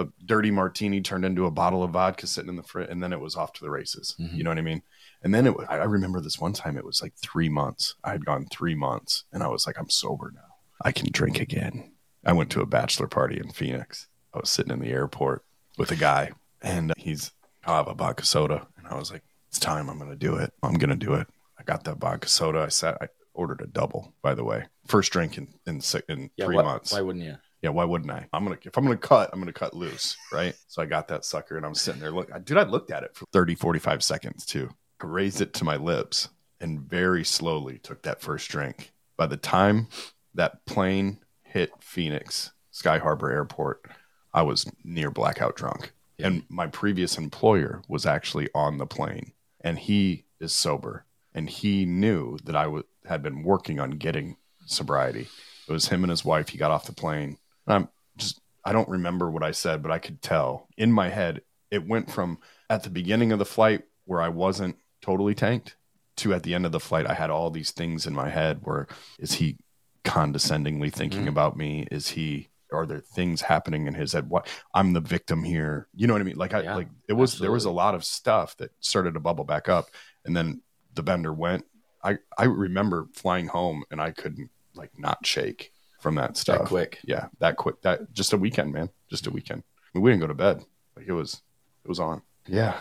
a 0.00 0.06
dirty 0.24 0.50
martini 0.50 1.00
turned 1.00 1.24
into 1.24 1.46
a 1.46 1.50
bottle 1.50 1.82
of 1.82 1.90
vodka 1.90 2.26
sitting 2.26 2.48
in 2.48 2.56
the 2.56 2.62
fridge, 2.62 2.88
and 2.90 3.02
then 3.02 3.12
it 3.12 3.20
was 3.20 3.36
off 3.36 3.52
to 3.54 3.64
the 3.64 3.70
races. 3.70 4.14
Mhm. 4.18 4.36
You 4.36 4.44
know 4.44 4.50
what 4.50 4.58
I 4.58 4.62
mean? 4.62 4.82
And 5.22 5.34
then 5.34 5.46
it 5.46 5.56
was, 5.56 5.66
I 5.68 5.78
I 5.78 5.84
remember 5.84 6.20
this 6.20 6.38
one 6.38 6.52
time 6.52 6.76
it 6.78 6.84
was 6.84 7.02
like 7.02 7.14
three 7.16 7.48
months. 7.48 7.94
I 8.04 8.12
had 8.12 8.24
gone 8.24 8.46
three 8.46 8.74
months 8.74 9.24
and 9.32 9.42
I 9.42 9.48
was 9.48 9.66
like, 9.66 9.78
I'm 9.78 9.90
sober 9.90 10.30
now. 10.34 10.54
I 10.82 10.92
can 10.92 11.08
drink 11.10 11.40
again. 11.40 11.92
I 12.24 12.32
went 12.32 12.50
to 12.50 12.60
a 12.60 12.66
bachelor 12.66 13.08
party 13.08 13.38
in 13.38 13.50
Phoenix 13.50 14.06
I 14.34 14.38
was 14.38 14.50
sitting 14.50 14.72
in 14.72 14.80
the 14.80 14.90
airport 14.90 15.44
with 15.76 15.90
a 15.90 15.96
guy, 15.96 16.32
and 16.62 16.92
he's, 16.96 17.32
I'll 17.64 17.76
have 17.76 17.88
a 17.88 17.94
vodka 17.94 18.24
soda. 18.24 18.66
And 18.76 18.86
I 18.86 18.94
was 18.94 19.10
like, 19.10 19.22
it's 19.48 19.58
time. 19.58 19.88
I'm 19.88 19.98
going 19.98 20.10
to 20.10 20.16
do 20.16 20.36
it. 20.36 20.52
I'm 20.62 20.74
going 20.74 20.90
to 20.90 20.96
do 20.96 21.14
it. 21.14 21.26
I 21.58 21.62
got 21.62 21.84
that 21.84 21.98
vodka 21.98 22.28
soda. 22.28 22.60
I 22.60 22.68
sat, 22.68 22.98
I 23.00 23.08
ordered 23.34 23.62
a 23.62 23.66
double, 23.66 24.14
by 24.22 24.34
the 24.34 24.44
way. 24.44 24.66
First 24.86 25.12
drink 25.12 25.38
in, 25.38 25.48
in, 25.66 25.80
in 26.08 26.30
Yeah, 26.36 26.44
three 26.46 26.56
why, 26.56 26.62
months. 26.62 26.92
Why 26.92 27.00
wouldn't 27.00 27.24
you? 27.24 27.36
Yeah, 27.62 27.70
why 27.70 27.84
wouldn't 27.84 28.10
I? 28.10 28.28
I'm 28.32 28.44
gonna 28.44 28.58
if 28.62 28.76
I'm 28.76 28.84
gonna 28.84 28.96
cut, 28.96 29.30
I'm 29.32 29.40
gonna 29.40 29.52
cut 29.52 29.74
loose, 29.74 30.16
right? 30.32 30.54
So 30.68 30.82
I 30.82 30.86
got 30.86 31.08
that 31.08 31.24
sucker 31.24 31.56
and 31.56 31.66
I'm 31.66 31.74
sitting 31.74 32.00
there 32.00 32.10
look 32.12 32.30
dude, 32.44 32.58
I 32.58 32.62
looked 32.62 32.90
at 32.90 33.02
it 33.02 33.16
for 33.16 33.24
30, 33.32 33.54
45 33.56 34.04
seconds 34.04 34.44
too. 34.46 34.70
I 35.02 35.06
raised 35.06 35.40
it 35.40 35.54
to 35.54 35.64
my 35.64 35.76
lips 35.76 36.28
and 36.60 36.80
very 36.80 37.24
slowly 37.24 37.78
took 37.78 38.02
that 38.02 38.20
first 38.20 38.48
drink. 38.48 38.92
By 39.16 39.26
the 39.26 39.36
time 39.36 39.88
that 40.34 40.64
plane 40.66 41.18
hit 41.42 41.72
Phoenix, 41.80 42.52
Sky 42.70 42.98
Harbor 42.98 43.30
Airport, 43.30 43.86
I 44.32 44.42
was 44.42 44.70
near 44.84 45.10
blackout 45.10 45.56
drunk. 45.56 45.92
And 46.18 46.44
my 46.48 46.66
previous 46.66 47.16
employer 47.16 47.82
was 47.88 48.06
actually 48.06 48.48
on 48.54 48.78
the 48.78 48.86
plane 48.86 49.32
and 49.60 49.78
he 49.78 50.24
is 50.40 50.52
sober 50.52 51.06
and 51.34 51.48
he 51.48 51.84
knew 51.86 52.38
that 52.44 52.56
I 52.56 52.64
w- 52.64 52.84
had 53.06 53.22
been 53.22 53.42
working 53.42 53.80
on 53.80 53.92
getting 53.92 54.36
sobriety. 54.66 55.28
It 55.68 55.72
was 55.72 55.88
him 55.88 56.04
and 56.04 56.10
his 56.10 56.24
wife. 56.24 56.48
He 56.50 56.58
got 56.58 56.70
off 56.70 56.86
the 56.86 56.92
plane. 56.92 57.38
I'm 57.72 57.88
just, 58.16 58.40
I 58.64 58.72
don't 58.72 58.88
remember 58.88 59.30
what 59.30 59.42
I 59.42 59.52
said, 59.52 59.82
but 59.82 59.90
I 59.92 59.98
could 59.98 60.20
tell 60.22 60.68
in 60.76 60.92
my 60.92 61.08
head, 61.08 61.42
it 61.70 61.86
went 61.86 62.10
from 62.10 62.38
at 62.70 62.82
the 62.82 62.90
beginning 62.90 63.32
of 63.32 63.38
the 63.38 63.44
flight 63.44 63.84
where 64.04 64.20
I 64.20 64.28
wasn't 64.28 64.76
totally 65.02 65.34
tanked 65.34 65.76
to 66.16 66.34
at 66.34 66.42
the 66.42 66.54
end 66.54 66.66
of 66.66 66.72
the 66.72 66.80
flight, 66.80 67.06
I 67.06 67.14
had 67.14 67.30
all 67.30 67.50
these 67.50 67.70
things 67.70 68.06
in 68.06 68.12
my 68.14 68.28
head 68.28 68.60
where 68.62 68.88
is 69.20 69.34
he 69.34 69.56
condescendingly 70.04 70.90
thinking 70.90 71.24
Mhm. 71.24 71.28
about 71.28 71.56
me? 71.56 71.86
Is 71.90 72.08
he, 72.08 72.48
are 72.72 72.86
there 72.86 73.00
things 73.00 73.42
happening 73.42 73.86
in 73.86 73.94
his 73.94 74.12
head? 74.12 74.28
What 74.28 74.48
I'm 74.74 74.92
the 74.94 75.00
victim 75.00 75.44
here. 75.44 75.86
You 75.94 76.06
know 76.06 76.14
what 76.14 76.20
I 76.22 76.24
mean? 76.24 76.36
Like 76.36 76.54
I, 76.54 76.62
Yeah, 76.62 76.74
like 76.74 76.88
it 77.08 77.12
was, 77.12 77.38
there 77.38 77.52
was 77.52 77.66
a 77.66 77.70
lot 77.70 77.94
of 77.94 78.04
stuff 78.04 78.56
that 78.56 78.72
started 78.80 79.14
to 79.14 79.20
bubble 79.20 79.44
back 79.44 79.68
up 79.68 79.90
and 80.24 80.36
then 80.36 80.62
the 80.94 81.02
bender 81.02 81.32
went. 81.32 81.64
I, 82.02 82.18
I 82.36 82.44
remember 82.44 83.08
flying 83.12 83.46
home 83.48 83.84
and 83.90 84.00
I 84.00 84.10
couldn't 84.10 84.50
like 84.74 84.98
not 84.98 85.24
shake 85.26 85.72
from 85.98 86.14
that 86.16 86.36
stuff. 86.36 86.60
That 86.60 86.68
quick. 86.68 86.98
Yeah, 87.04 87.26
that 87.40 87.56
quick. 87.56 87.82
That 87.82 88.12
just 88.12 88.32
a 88.32 88.36
weekend, 88.36 88.72
man. 88.72 88.90
Just 89.10 89.26
a 89.26 89.30
weekend. 89.30 89.62
I 89.66 89.98
mean, 89.98 90.02
we 90.02 90.10
didn't 90.10 90.20
go 90.20 90.26
to 90.28 90.34
bed. 90.34 90.64
Like 90.96 91.06
it 91.06 91.12
was, 91.12 91.42
it 91.84 91.88
was 91.88 92.00
on. 92.00 92.22
Yeah. 92.46 92.76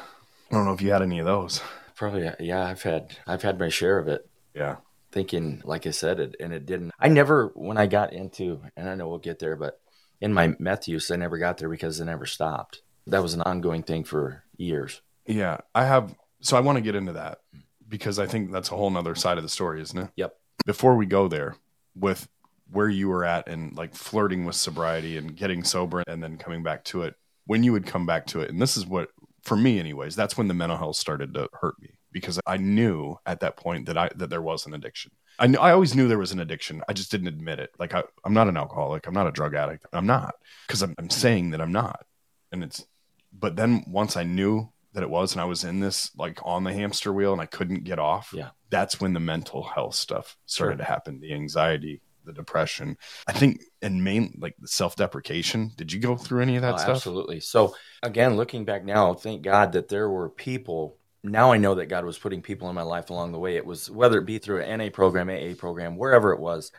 I 0.49 0.55
don't 0.55 0.65
know 0.65 0.73
if 0.73 0.81
you 0.81 0.91
had 0.91 1.01
any 1.01 1.19
of 1.19 1.25
those. 1.25 1.61
Probably. 1.95 2.29
Yeah, 2.39 2.65
I've 2.65 2.83
had 2.83 3.17
I've 3.25 3.41
had 3.41 3.59
my 3.59 3.69
share 3.69 3.99
of 3.99 4.07
it. 4.07 4.29
Yeah. 4.53 4.77
Thinking, 5.11 5.61
like 5.65 5.87
I 5.87 5.91
said, 5.91 6.19
it 6.19 6.35
and 6.39 6.53
it 6.53 6.65
didn't. 6.65 6.91
I 6.99 7.07
never, 7.07 7.51
when 7.55 7.77
I 7.77 7.87
got 7.87 8.13
into, 8.13 8.61
and 8.75 8.89
I 8.89 8.95
know 8.95 9.07
we'll 9.07 9.19
get 9.19 9.39
there, 9.39 9.55
but 9.55 9.79
in 10.21 10.33
my 10.33 10.55
meth 10.59 10.87
use, 10.87 11.11
I 11.11 11.15
never 11.15 11.37
got 11.37 11.57
there 11.57 11.69
because 11.69 11.99
I 12.01 12.05
never 12.05 12.25
stopped. 12.25 12.81
That 13.07 13.23
was 13.23 13.33
an 13.33 13.41
ongoing 13.41 13.83
thing 13.83 14.03
for 14.03 14.43
years. 14.57 15.01
Yeah. 15.25 15.57
I 15.73 15.85
have, 15.85 16.15
so 16.41 16.57
I 16.57 16.59
want 16.59 16.77
to 16.77 16.81
get 16.81 16.95
into 16.95 17.13
that 17.13 17.39
because 17.87 18.19
I 18.19 18.25
think 18.25 18.51
that's 18.51 18.71
a 18.71 18.75
whole 18.75 18.89
nother 18.89 19.15
side 19.15 19.37
of 19.37 19.43
the 19.43 19.49
story, 19.49 19.81
isn't 19.81 19.97
it? 19.97 20.09
Yep. 20.17 20.35
Before 20.65 20.95
we 20.95 21.05
go 21.05 21.27
there 21.27 21.55
with 21.95 22.27
where 22.71 22.89
you 22.89 23.07
were 23.07 23.23
at 23.25 23.47
and 23.47 23.75
like 23.77 23.95
flirting 23.95 24.45
with 24.45 24.55
sobriety 24.55 25.17
and 25.17 25.35
getting 25.35 25.63
sober 25.63 26.03
and 26.07 26.21
then 26.21 26.37
coming 26.37 26.63
back 26.63 26.83
to 26.85 27.03
it, 27.03 27.15
when 27.45 27.63
you 27.63 27.71
would 27.71 27.85
come 27.85 28.05
back 28.05 28.25
to 28.27 28.41
it, 28.41 28.49
and 28.49 28.61
this 28.61 28.75
is 28.77 28.85
what, 28.85 29.09
for 29.43 29.55
me 29.55 29.79
anyways, 29.79 30.15
that's 30.15 30.37
when 30.37 30.47
the 30.47 30.53
mental 30.53 30.77
health 30.77 30.97
started 30.97 31.33
to 31.33 31.47
hurt 31.53 31.81
me 31.81 31.89
because 32.11 32.39
I 32.45 32.57
knew 32.57 33.15
at 33.25 33.39
that 33.41 33.57
point 33.57 33.85
that 33.85 33.97
I, 33.97 34.09
that 34.15 34.29
there 34.29 34.41
was 34.41 34.65
an 34.65 34.73
addiction. 34.73 35.11
I 35.39 35.47
knew, 35.47 35.59
I 35.59 35.71
always 35.71 35.95
knew 35.95 36.07
there 36.07 36.17
was 36.17 36.31
an 36.31 36.39
addiction. 36.39 36.81
I 36.89 36.93
just 36.93 37.11
didn't 37.11 37.27
admit 37.27 37.59
it. 37.59 37.69
Like 37.79 37.93
I, 37.93 38.03
I'm 38.25 38.33
not 38.33 38.49
an 38.49 38.57
alcoholic. 38.57 39.05
I'm 39.07 39.13
not 39.13 39.27
a 39.27 39.31
drug 39.31 39.53
addict. 39.55 39.85
I'm 39.93 40.07
not 40.07 40.35
because 40.67 40.81
I'm, 40.81 40.95
I'm 40.97 41.09
saying 41.09 41.51
that 41.51 41.61
I'm 41.61 41.71
not. 41.71 42.05
And 42.51 42.63
it's, 42.63 42.85
but 43.31 43.55
then 43.55 43.83
once 43.87 44.17
I 44.17 44.23
knew 44.23 44.69
that 44.93 45.03
it 45.03 45.09
was 45.09 45.33
and 45.33 45.41
I 45.41 45.45
was 45.45 45.63
in 45.63 45.79
this 45.79 46.09
like 46.17 46.39
on 46.43 46.63
the 46.63 46.73
hamster 46.73 47.13
wheel 47.13 47.31
and 47.33 47.41
I 47.41 47.45
couldn't 47.45 47.83
get 47.83 47.99
off. 47.99 48.31
Yeah. 48.33 48.49
That's 48.71 48.99
when 48.99 49.13
the 49.13 49.19
mental 49.19 49.61
health 49.63 49.93
stuff 49.95 50.35
started 50.47 50.77
Sure. 50.77 50.77
to 50.79 50.83
happen. 50.85 51.19
The 51.19 51.33
anxiety, 51.33 52.01
the 52.27 52.33
depression. 52.33 52.97
I 53.25 53.31
think 53.31 53.61
and 53.81 54.03
main 54.03 54.37
like 54.39 54.55
the 54.59 54.67
self-deprecation. 54.67 55.71
Did 55.75 55.91
you 55.91 55.99
go 55.99 56.15
through 56.15 56.41
any 56.41 56.55
of 56.55 56.61
that 56.61 56.75
Oh, 56.75 56.77
stuff? 56.77 56.95
Absolutely. 56.97 57.39
So 57.39 57.75
again, 58.03 58.37
looking 58.37 58.65
back 58.65 58.85
now, 58.85 59.13
thank 59.15 59.41
God 59.41 59.71
that 59.71 59.87
there 59.87 60.09
were 60.09 60.29
people. 60.29 60.97
Now 61.23 61.51
I 61.51 61.57
know 61.57 61.75
that 61.75 61.87
God 61.87 62.05
was 62.05 62.19
putting 62.19 62.41
people 62.41 62.69
in 62.69 62.75
my 62.75 62.83
life 62.83 63.09
along 63.09 63.31
the 63.31 63.39
way. 63.39 63.55
It 63.55 63.65
was 63.65 63.89
whether 63.89 64.19
it 64.19 64.25
be 64.25 64.37
through 64.37 64.61
an 64.61 64.77
NA 64.77 64.89
program, 64.91 65.29
AA 65.29 65.55
program, 65.57 65.97
wherever 65.97 66.33
it 66.33 66.39
was, 66.39 66.71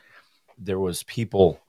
there 0.57 0.79
was 0.79 1.03
people 1.03 1.61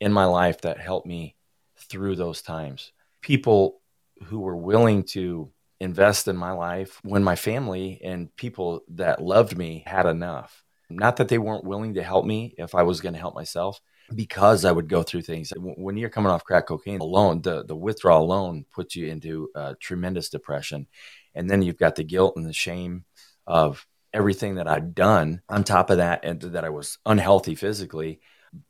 in 0.00 0.12
my 0.12 0.24
life 0.24 0.62
that 0.62 0.78
helped 0.78 1.06
me 1.06 1.36
through 1.76 2.16
those 2.16 2.42
times. 2.42 2.92
People 3.20 3.80
who 4.24 4.40
were 4.40 4.56
willing 4.56 5.02
to 5.02 5.50
invest 5.80 6.28
in 6.28 6.36
my 6.36 6.52
life 6.52 7.00
when 7.02 7.22
my 7.22 7.36
family 7.36 8.00
and 8.02 8.34
people 8.36 8.82
that 8.88 9.22
loved 9.22 9.56
me 9.56 9.82
had 9.86 10.06
enough. 10.06 10.63
Not 10.90 11.16
that 11.16 11.28
they 11.28 11.38
weren't 11.38 11.64
willing 11.64 11.94
to 11.94 12.02
help 12.02 12.26
me 12.26 12.54
if 12.58 12.74
I 12.74 12.82
was 12.82 13.00
going 13.00 13.14
to 13.14 13.20
help 13.20 13.34
myself, 13.34 13.80
because 14.14 14.64
I 14.64 14.72
would 14.72 14.88
go 14.88 15.02
through 15.02 15.22
things. 15.22 15.52
When 15.56 15.96
you're 15.96 16.10
coming 16.10 16.30
off 16.30 16.44
crack 16.44 16.66
cocaine 16.66 17.00
alone, 17.00 17.42
the, 17.42 17.64
the 17.64 17.76
withdrawal 17.76 18.24
alone 18.24 18.66
puts 18.72 18.94
you 18.94 19.06
into 19.06 19.50
tremendous 19.80 20.28
depression. 20.28 20.86
And 21.34 21.48
then 21.48 21.62
you've 21.62 21.78
got 21.78 21.96
the 21.96 22.04
guilt 22.04 22.34
and 22.36 22.46
the 22.46 22.52
shame 22.52 23.04
of 23.46 23.86
everything 24.12 24.54
that 24.56 24.68
I'd 24.68 24.94
done 24.94 25.42
on 25.48 25.64
top 25.64 25.90
of 25.90 25.96
that, 25.96 26.24
and 26.24 26.40
that 26.40 26.64
I 26.64 26.68
was 26.68 26.98
unhealthy 27.04 27.54
physically. 27.54 28.20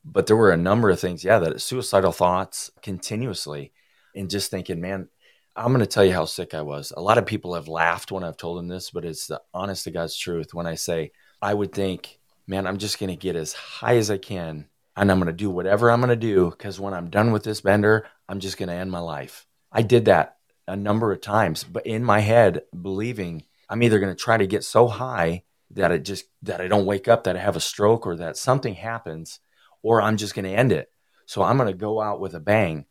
But 0.03 0.27
there 0.27 0.37
were 0.37 0.53
a 0.53 0.57
number 0.57 0.89
of 0.89 0.99
things, 0.99 1.23
yeah, 1.25 1.39
that 1.41 1.61
suicidal 1.61 2.13
thoughts 2.13 2.71
continuously, 2.81 3.73
and 4.15 4.31
just 4.31 4.51
thinking, 4.51 4.81
man, 4.81 5.09
I'm 5.57 5.69
going 5.69 5.81
to 5.81 5.87
tell 5.87 6.05
you 6.05 6.15
how 6.15 6.25
sick 6.25 6.55
I 6.55 6.63
was. 6.63 6.93
A 6.97 7.03
lot 7.03 7.19
of 7.19 7.27
people 7.27 7.55
have 7.55 7.69
laughed 7.69 8.11
when 8.11 8.25
I've 8.25 8.37
told 8.37 8.59
them 8.59 8.69
this, 8.69 8.91
but 8.91 9.05
it's 9.05 9.27
the 9.27 9.43
honest 9.53 9.85
to 9.85 9.91
God's 9.91 10.17
truth. 10.17 10.55
When 10.55 10.67
I 10.67 10.77
say, 10.77 11.13
I 11.45 11.53
would 11.53 11.73
think, 11.73 12.21
man, 12.47 12.67
I'm 12.67 12.79
just 12.79 12.99
going 12.99 13.11
to 13.11 13.17
get 13.17 13.37
as 13.37 13.53
high 13.53 13.99
as 13.99 14.11
I 14.11 14.17
can 14.17 14.67
and 14.97 15.13
I'm 15.13 15.19
going 15.19 15.27
to 15.27 15.33
do 15.35 15.51
whatever 15.51 15.91
I'm 15.91 16.01
going 16.01 16.09
to 16.09 16.17
do 16.17 16.49
because 16.49 16.81
when 16.81 16.95
I'm 16.95 17.11
done 17.11 17.33
with 17.33 17.45
this 17.45 17.61
bender, 17.61 18.07
I'm 18.27 18.41
just 18.41 18.57
going 18.57 18.71
to 18.71 18.75
end 18.75 18.91
my 18.91 19.01
life. 19.01 19.45
I 19.71 19.83
did 19.83 20.07
that 20.07 20.39
a 20.67 20.75
number 20.75 21.13
of 21.13 21.21
times, 21.21 21.63
but 21.63 21.85
in 21.85 22.03
my 22.03 22.21
head, 22.21 22.63
believing 22.81 23.45
I'm 23.69 23.83
either 23.83 23.99
going 23.99 24.15
to 24.15 24.19
try 24.19 24.39
to 24.39 24.47
get 24.47 24.65
so 24.65 24.89
high 24.89 25.43
that 25.73 25.93
it 25.93 26.07
just 26.07 26.25
that 26.45 26.63
I 26.63 26.67
don't 26.67 26.87
wake 26.87 27.09
up, 27.09 27.25
that 27.25 27.37
I 27.37 27.41
have 27.41 27.57
a 27.57 27.61
stroke, 27.61 28.07
or 28.07 28.17
that 28.17 28.39
something 28.39 28.75
happens, 28.75 29.41
or 29.83 30.01
I'm 30.01 30.17
just 30.17 30.35
going 30.35 30.47
to 30.47 30.51
end 30.51 30.73
it. 30.73 30.91
So 31.27 31.43
I'm 31.43 31.59
going 31.59 31.71
to 31.71 31.77
go 31.77 32.01
out 32.01 32.21
with 32.21 32.33
a 32.33 32.41
bang. 32.41 32.87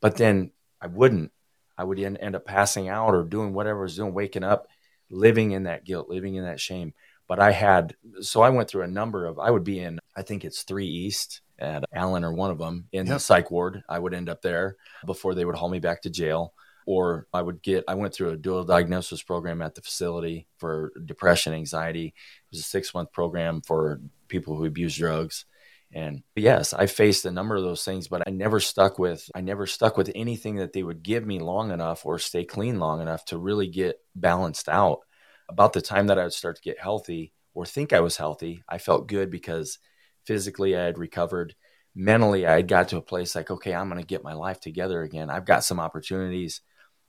But 0.00 0.16
then 0.16 0.52
I 0.80 0.86
wouldn't. 0.86 1.30
I 1.76 1.84
would 1.84 1.98
end, 1.98 2.16
end 2.22 2.36
up 2.36 2.46
passing 2.46 2.88
out 2.88 3.14
or 3.14 3.24
doing 3.24 3.52
whatever 3.52 3.80
I 3.80 3.82
was 3.82 3.96
doing, 3.96 4.14
waking 4.14 4.44
up, 4.44 4.68
living 5.10 5.50
in 5.50 5.64
that 5.64 5.84
guilt, 5.84 6.08
living 6.08 6.36
in 6.36 6.44
that 6.44 6.58
shame. 6.58 6.94
But 7.28 7.38
I 7.38 7.52
had, 7.52 7.94
so 8.20 8.40
I 8.42 8.48
went 8.48 8.68
through 8.68 8.82
a 8.82 8.88
number 8.88 9.26
of, 9.26 9.38
I 9.38 9.50
would 9.50 9.64
be 9.64 9.78
in, 9.80 10.00
I 10.16 10.22
think 10.22 10.44
it's 10.44 10.62
three 10.62 10.88
East 10.88 11.42
at 11.58 11.84
Allen 11.92 12.24
or 12.24 12.32
one 12.32 12.50
of 12.50 12.58
them 12.58 12.86
in 12.90 13.06
the 13.06 13.18
psych 13.18 13.50
ward. 13.50 13.82
I 13.88 13.98
would 13.98 14.14
end 14.14 14.28
up 14.28 14.42
there 14.42 14.76
before 15.06 15.34
they 15.34 15.44
would 15.44 15.56
haul 15.56 15.68
me 15.68 15.78
back 15.78 16.02
to 16.02 16.10
jail. 16.10 16.54
Or 16.86 17.26
I 17.34 17.42
would 17.42 17.62
get, 17.62 17.84
I 17.86 17.96
went 17.96 18.14
through 18.14 18.30
a 18.30 18.36
dual 18.38 18.64
diagnosis 18.64 19.22
program 19.22 19.60
at 19.60 19.74
the 19.74 19.82
facility 19.82 20.46
for 20.56 20.90
depression, 21.04 21.52
anxiety. 21.52 22.06
It 22.06 22.50
was 22.50 22.60
a 22.60 22.62
six 22.62 22.94
month 22.94 23.12
program 23.12 23.60
for 23.60 24.00
people 24.28 24.56
who 24.56 24.64
abuse 24.64 24.96
drugs. 24.96 25.44
And 25.92 26.22
yes, 26.34 26.72
I 26.72 26.86
faced 26.86 27.26
a 27.26 27.30
number 27.30 27.56
of 27.56 27.62
those 27.62 27.84
things, 27.84 28.08
but 28.08 28.22
I 28.26 28.30
never 28.30 28.60
stuck 28.60 28.98
with 28.98 29.30
I 29.34 29.40
never 29.42 29.66
stuck 29.66 29.96
with 29.96 30.10
anything 30.14 30.56
that 30.56 30.72
they 30.72 30.82
would 30.82 31.02
give 31.02 31.26
me 31.26 31.38
long 31.38 31.70
enough 31.70 32.04
or 32.04 32.18
stay 32.18 32.44
clean 32.44 32.78
long 32.78 33.00
enough 33.00 33.24
to 33.26 33.38
really 33.38 33.68
get 33.68 34.00
balanced 34.14 34.68
out. 34.68 35.00
About 35.48 35.72
the 35.72 35.80
time 35.80 36.08
that 36.08 36.18
I 36.18 36.24
would 36.24 36.32
start 36.32 36.56
to 36.56 36.62
get 36.62 36.80
healthy 36.80 37.32
or 37.54 37.64
think 37.64 37.92
I 37.92 38.00
was 38.00 38.16
healthy, 38.16 38.62
I 38.68 38.78
felt 38.78 39.08
good 39.08 39.30
because 39.30 39.78
physically 40.24 40.76
I 40.76 40.84
had 40.84 40.98
recovered. 40.98 41.54
Mentally, 41.94 42.46
I 42.46 42.56
had 42.56 42.68
got 42.68 42.88
to 42.88 42.98
a 42.98 43.02
place 43.02 43.34
like, 43.34 43.50
okay, 43.50 43.74
I'm 43.74 43.88
going 43.88 44.00
to 44.00 44.06
get 44.06 44.22
my 44.22 44.34
life 44.34 44.60
together 44.60 45.02
again. 45.02 45.30
I've 45.30 45.46
got 45.46 45.64
some 45.64 45.80
opportunities. 45.80 46.60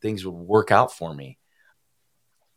Things 0.02 0.25
would 0.25 0.32
work 0.32 0.71
out 0.71 0.93
for 0.93 1.13
me. 1.13 1.38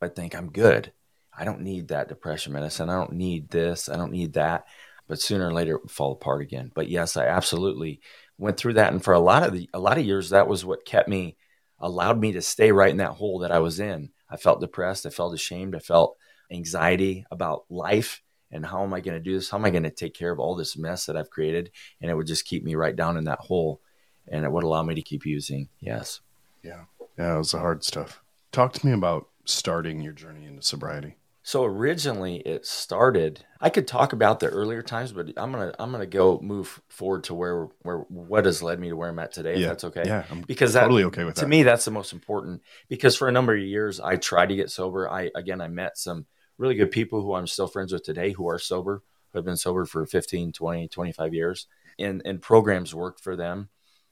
I 0.00 0.08
think 0.08 0.34
I'm 0.34 0.50
good. 0.50 0.92
I 1.36 1.44
don't 1.44 1.60
need 1.60 1.88
that 1.88 2.08
depression 2.08 2.52
medicine. 2.52 2.88
I 2.88 2.94
don't 2.94 3.12
need 3.12 3.50
this. 3.50 3.88
I 3.88 3.96
don't 3.96 4.12
need 4.12 4.34
that 4.34 4.66
but 5.08 5.20
sooner 5.20 5.48
or 5.48 5.52
later 5.52 5.74
it 5.74 5.82
would 5.82 5.90
fall 5.90 6.12
apart 6.12 6.42
again. 6.42 6.70
But 6.74 6.88
yes, 6.88 7.18
I 7.18 7.26
absolutely 7.26 8.00
went 8.38 8.56
through 8.56 8.74
that, 8.74 8.92
and 8.94 9.04
for 9.04 9.12
a 9.12 9.20
lot 9.20 9.42
of 9.42 9.52
the 9.52 9.68
a 9.74 9.78
lot 9.78 9.98
of 9.98 10.06
years, 10.06 10.30
that 10.30 10.48
was 10.48 10.64
what 10.64 10.86
kept 10.86 11.06
me, 11.06 11.36
allowed 11.78 12.18
me 12.18 12.32
to 12.32 12.40
stay 12.40 12.72
right 12.72 12.90
in 12.90 12.96
that 12.98 13.10
hole 13.10 13.40
that 13.40 13.52
I 13.52 13.58
was 13.58 13.78
in. 13.80 14.10
I 14.32 14.36
felt 14.36 14.60
depressed. 14.60 15.06
I 15.06 15.10
felt 15.10 15.34
ashamed. 15.34 15.76
I 15.76 15.80
felt 15.80 16.16
anxiety 16.50 17.24
about 17.30 17.64
life 17.70 18.22
and 18.52 18.66
how 18.66 18.84
am 18.84 18.92
I 18.92 19.00
going 19.00 19.16
to 19.16 19.22
do 19.22 19.34
this? 19.34 19.50
How 19.50 19.58
am 19.58 19.64
I 19.64 19.70
going 19.70 19.82
to 19.82 19.90
take 19.90 20.14
care 20.14 20.30
of 20.30 20.38
all 20.38 20.54
this 20.54 20.76
mess 20.76 21.06
that 21.06 21.16
I've 21.16 21.30
created? 21.30 21.70
And 22.00 22.10
it 22.10 22.14
would 22.14 22.26
just 22.26 22.44
keep 22.44 22.62
me 22.62 22.74
right 22.74 22.94
down 22.94 23.16
in 23.16 23.24
that 23.24 23.40
hole, 23.40 23.80
and 24.28 24.44
it 24.44 24.52
would 24.52 24.62
allow 24.62 24.82
me 24.82 24.94
to 24.94 25.02
keep 25.02 25.24
using. 25.24 25.68
Yes. 25.80 26.20
Yeah. 26.62 26.84
Yeah, 27.18 27.34
it 27.34 27.38
was 27.38 27.52
the 27.52 27.58
hard 27.58 27.82
stuff. 27.82 28.22
Talk 28.52 28.74
to 28.74 28.86
me 28.86 28.92
about 28.92 29.28
starting 29.44 30.02
your 30.02 30.12
journey 30.12 30.44
into 30.44 30.62
sobriety. 30.62 31.16
So 31.44 31.64
originally 31.64 32.36
it 32.36 32.64
started. 32.66 33.44
I 33.60 33.68
could 33.68 33.88
talk 33.88 34.12
about 34.12 34.38
the 34.38 34.46
earlier 34.46 34.80
times, 34.80 35.10
but 35.12 35.26
I'm 35.36 35.50
gonna 35.50 35.74
I'm 35.78 35.90
gonna 35.90 36.06
go 36.06 36.38
move 36.40 36.80
forward 36.88 37.24
to 37.24 37.34
where 37.34 37.66
where 37.82 37.98
what 38.08 38.44
has 38.44 38.62
led 38.62 38.78
me 38.78 38.90
to 38.90 38.96
where 38.96 39.08
I'm 39.08 39.18
at 39.18 39.32
today. 39.32 39.56
Yeah. 39.56 39.62
If 39.64 39.68
that's 39.68 39.84
okay. 39.84 40.04
Yeah, 40.06 40.24
I'm 40.30 40.42
Because 40.42 40.74
that, 40.74 40.82
totally 40.82 41.04
okay 41.04 41.24
with 41.24 41.34
to 41.36 41.40
that. 41.42 41.48
me 41.48 41.64
that's 41.64 41.84
the 41.84 41.90
most 41.90 42.12
important 42.12 42.62
because 42.88 43.16
for 43.16 43.28
a 43.28 43.32
number 43.32 43.54
of 43.56 43.60
years 43.62 43.98
i 44.00 44.16
tried 44.16 44.50
to 44.50 44.56
get 44.56 44.70
sober 44.70 45.10
i 45.10 45.30
again 45.34 45.60
i 45.60 45.66
met 45.68 45.98
some 45.98 46.26
really 46.58 46.74
good 46.76 46.90
people 46.92 47.20
who 47.22 47.34
i'm 47.34 47.46
still 47.48 47.66
friends 47.66 47.92
with 47.92 48.04
today 48.04 48.30
who 48.32 48.48
are 48.48 48.58
sober 48.58 49.02
who 49.32 49.38
have 49.38 49.44
been 49.44 49.56
sober 49.56 49.84
for 49.84 50.06
15 50.06 50.52
20 50.52 50.88
25 50.88 51.34
years 51.34 51.66
and 51.98 52.22
and 52.24 52.40
programs 52.40 52.94
worked 52.94 53.20
for 53.20 53.34
them 53.36 53.68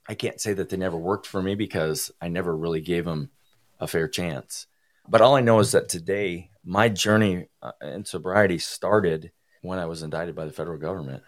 i 0.07 0.13
can't 0.13 0.41
say 0.41 0.53
that 0.53 0.69
they 0.69 0.77
never 0.77 0.97
worked 0.97 1.25
for 1.27 1.41
me 1.41 1.55
because 1.55 2.11
i 2.21 2.27
never 2.27 2.55
really 2.55 2.81
gave 2.81 3.05
them 3.05 3.29
a 3.79 3.87
fair 3.87 4.07
chance 4.07 4.67
but 5.07 5.21
all 5.21 5.35
i 5.35 5.41
know 5.41 5.59
is 5.59 5.71
that 5.71 5.89
today 5.89 6.50
my 6.63 6.89
journey 6.89 7.47
uh, 7.61 7.71
in 7.81 8.05
sobriety 8.05 8.57
started 8.57 9.31
when 9.61 9.79
i 9.79 9.85
was 9.85 10.03
indicted 10.03 10.35
by 10.35 10.45
the 10.45 10.51
federal 10.51 10.77
government 10.77 11.23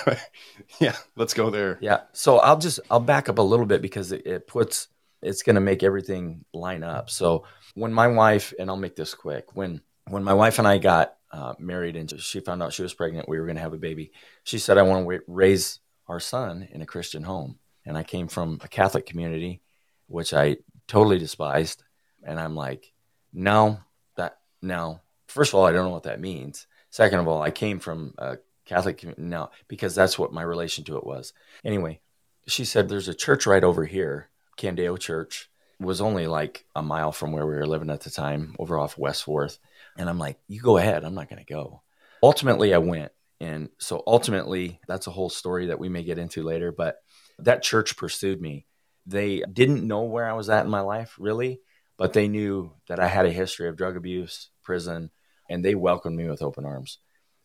yeah, 0.80 0.96
let's 1.16 1.34
go 1.34 1.50
there. 1.50 1.78
Yeah. 1.80 2.00
So 2.12 2.38
I'll 2.38 2.58
just 2.58 2.80
I'll 2.90 3.00
back 3.00 3.28
up 3.28 3.38
a 3.38 3.42
little 3.42 3.66
bit 3.66 3.82
because 3.82 4.12
it, 4.12 4.26
it 4.26 4.46
puts 4.46 4.88
it's 5.20 5.42
going 5.42 5.54
to 5.54 5.60
make 5.60 5.82
everything 5.82 6.44
line 6.52 6.82
up. 6.82 7.10
So 7.10 7.44
when 7.74 7.92
my 7.92 8.08
wife 8.08 8.52
and 8.58 8.68
I'll 8.68 8.76
make 8.76 8.96
this 8.96 9.14
quick 9.14 9.54
when 9.54 9.80
when 10.08 10.24
my 10.24 10.34
wife 10.34 10.58
and 10.58 10.66
I 10.66 10.78
got 10.78 11.16
uh, 11.30 11.54
married 11.58 11.96
and 11.96 12.20
she 12.20 12.40
found 12.40 12.62
out 12.62 12.72
she 12.72 12.82
was 12.82 12.94
pregnant, 12.94 13.28
we 13.28 13.38
were 13.38 13.46
going 13.46 13.56
to 13.56 13.62
have 13.62 13.72
a 13.72 13.78
baby. 13.78 14.12
She 14.44 14.58
said, 14.58 14.78
"I 14.78 14.82
want 14.82 15.08
to 15.08 15.20
raise 15.26 15.80
our 16.08 16.20
son 16.20 16.68
in 16.70 16.82
a 16.82 16.86
Christian 16.86 17.22
home." 17.22 17.58
And 17.84 17.96
I 17.96 18.02
came 18.02 18.28
from 18.28 18.60
a 18.62 18.68
Catholic 18.68 19.06
community, 19.06 19.60
which 20.06 20.32
I 20.32 20.58
totally 20.86 21.18
despised. 21.18 21.82
And 22.24 22.38
I'm 22.38 22.54
like, 22.54 22.92
no, 23.32 23.80
that 24.16 24.38
no. 24.60 25.00
First 25.26 25.52
of 25.52 25.54
all, 25.56 25.66
I 25.66 25.72
don't 25.72 25.84
know 25.84 25.92
what 25.92 26.02
that 26.04 26.20
means. 26.20 26.66
Second 26.90 27.20
of 27.20 27.28
all, 27.28 27.42
I 27.42 27.50
came 27.50 27.78
from 27.78 28.14
a 28.18 28.36
Catholic 28.66 28.98
community. 28.98 29.22
No, 29.22 29.50
because 29.68 29.94
that's 29.94 30.18
what 30.18 30.32
my 30.32 30.42
relation 30.42 30.84
to 30.84 30.96
it 30.98 31.06
was. 31.06 31.32
Anyway, 31.64 32.00
she 32.46 32.64
said 32.64 32.88
there's 32.88 33.08
a 33.08 33.14
church 33.14 33.46
right 33.46 33.64
over 33.64 33.84
here, 33.84 34.28
Candeo 34.58 34.98
Church. 34.98 35.50
It 35.80 35.86
was 35.86 36.00
only 36.00 36.26
like 36.26 36.64
a 36.76 36.82
mile 36.82 37.12
from 37.12 37.32
where 37.32 37.46
we 37.46 37.54
were 37.54 37.66
living 37.66 37.90
at 37.90 38.02
the 38.02 38.10
time, 38.10 38.54
over 38.58 38.78
off 38.78 38.98
West 38.98 39.24
Fourth. 39.24 39.58
And 39.96 40.08
I'm 40.08 40.18
like, 40.18 40.38
you 40.48 40.60
go 40.60 40.76
ahead. 40.76 41.04
I'm 41.04 41.14
not 41.14 41.28
going 41.28 41.44
to 41.44 41.52
go. 41.52 41.82
Ultimately, 42.22 42.72
I 42.72 42.78
went. 42.78 43.12
And 43.40 43.68
so 43.78 44.02
ultimately, 44.06 44.80
that's 44.86 45.08
a 45.08 45.10
whole 45.10 45.30
story 45.30 45.66
that 45.66 45.80
we 45.80 45.88
may 45.88 46.04
get 46.04 46.18
into 46.18 46.44
later. 46.44 46.70
But 46.70 47.02
that 47.40 47.62
church 47.62 47.96
pursued 47.96 48.40
me. 48.40 48.66
They 49.06 49.42
didn't 49.52 49.86
know 49.86 50.02
where 50.02 50.28
I 50.28 50.34
was 50.34 50.48
at 50.48 50.64
in 50.64 50.70
my 50.70 50.82
life, 50.82 51.16
really, 51.18 51.60
but 52.02 52.14
they 52.14 52.26
knew 52.26 52.72
that 52.88 52.98
I 52.98 53.06
had 53.06 53.26
a 53.26 53.30
history 53.30 53.68
of 53.68 53.76
drug 53.76 53.96
abuse, 53.96 54.50
prison, 54.64 55.12
and 55.48 55.64
they 55.64 55.76
welcomed 55.76 56.16
me 56.16 56.28
with 56.28 56.42
open 56.42 56.66
arms. 56.66 56.98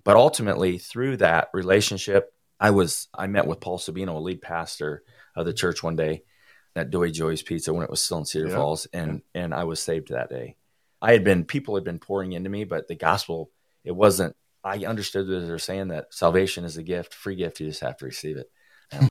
But 0.03 0.15
ultimately, 0.15 0.79
through 0.79 1.17
that 1.17 1.49
relationship, 1.53 2.33
I 2.59 2.71
was 2.71 3.07
I 3.13 3.27
met 3.27 3.45
with 3.45 3.59
Paul 3.59 3.77
Sabino, 3.77 4.15
a 4.15 4.17
lead 4.17 4.41
pastor 4.41 5.03
of 5.35 5.45
the 5.45 5.53
church, 5.53 5.83
one 5.83 5.95
day 5.95 6.23
at 6.75 6.89
Doughy 6.89 7.11
Joey's 7.11 7.43
Pizza 7.43 7.71
when 7.71 7.83
it 7.83 7.89
was 7.91 8.01
still 8.01 8.17
in 8.17 8.25
Cedar 8.25 8.47
Yeah. 8.47 8.55
Falls, 8.55 8.87
and 8.87 9.21
and 9.35 9.53
I 9.53 9.65
was 9.65 9.79
saved 9.79 10.07
that 10.07 10.31
day. 10.31 10.55
I 11.03 11.11
had 11.11 11.23
been 11.23 11.45
people 11.45 11.75
had 11.75 11.83
been 11.83 11.99
pouring 11.99 12.31
into 12.31 12.49
me, 12.49 12.63
but 12.63 12.87
the 12.87 12.95
gospel 12.95 13.51
it 13.83 13.91
wasn't. 13.91 14.35
I 14.63 14.85
understood 14.85 15.27
that 15.27 15.41
they're 15.41 15.59
saying 15.59 15.89
that 15.89 16.15
salvation 16.15 16.65
is 16.65 16.77
a 16.77 16.83
gift, 16.83 17.13
free 17.13 17.35
gift. 17.35 17.59
You 17.59 17.67
just 17.67 17.81
have 17.81 17.97
to 17.97 18.05
receive 18.05 18.37
it. 18.37 18.49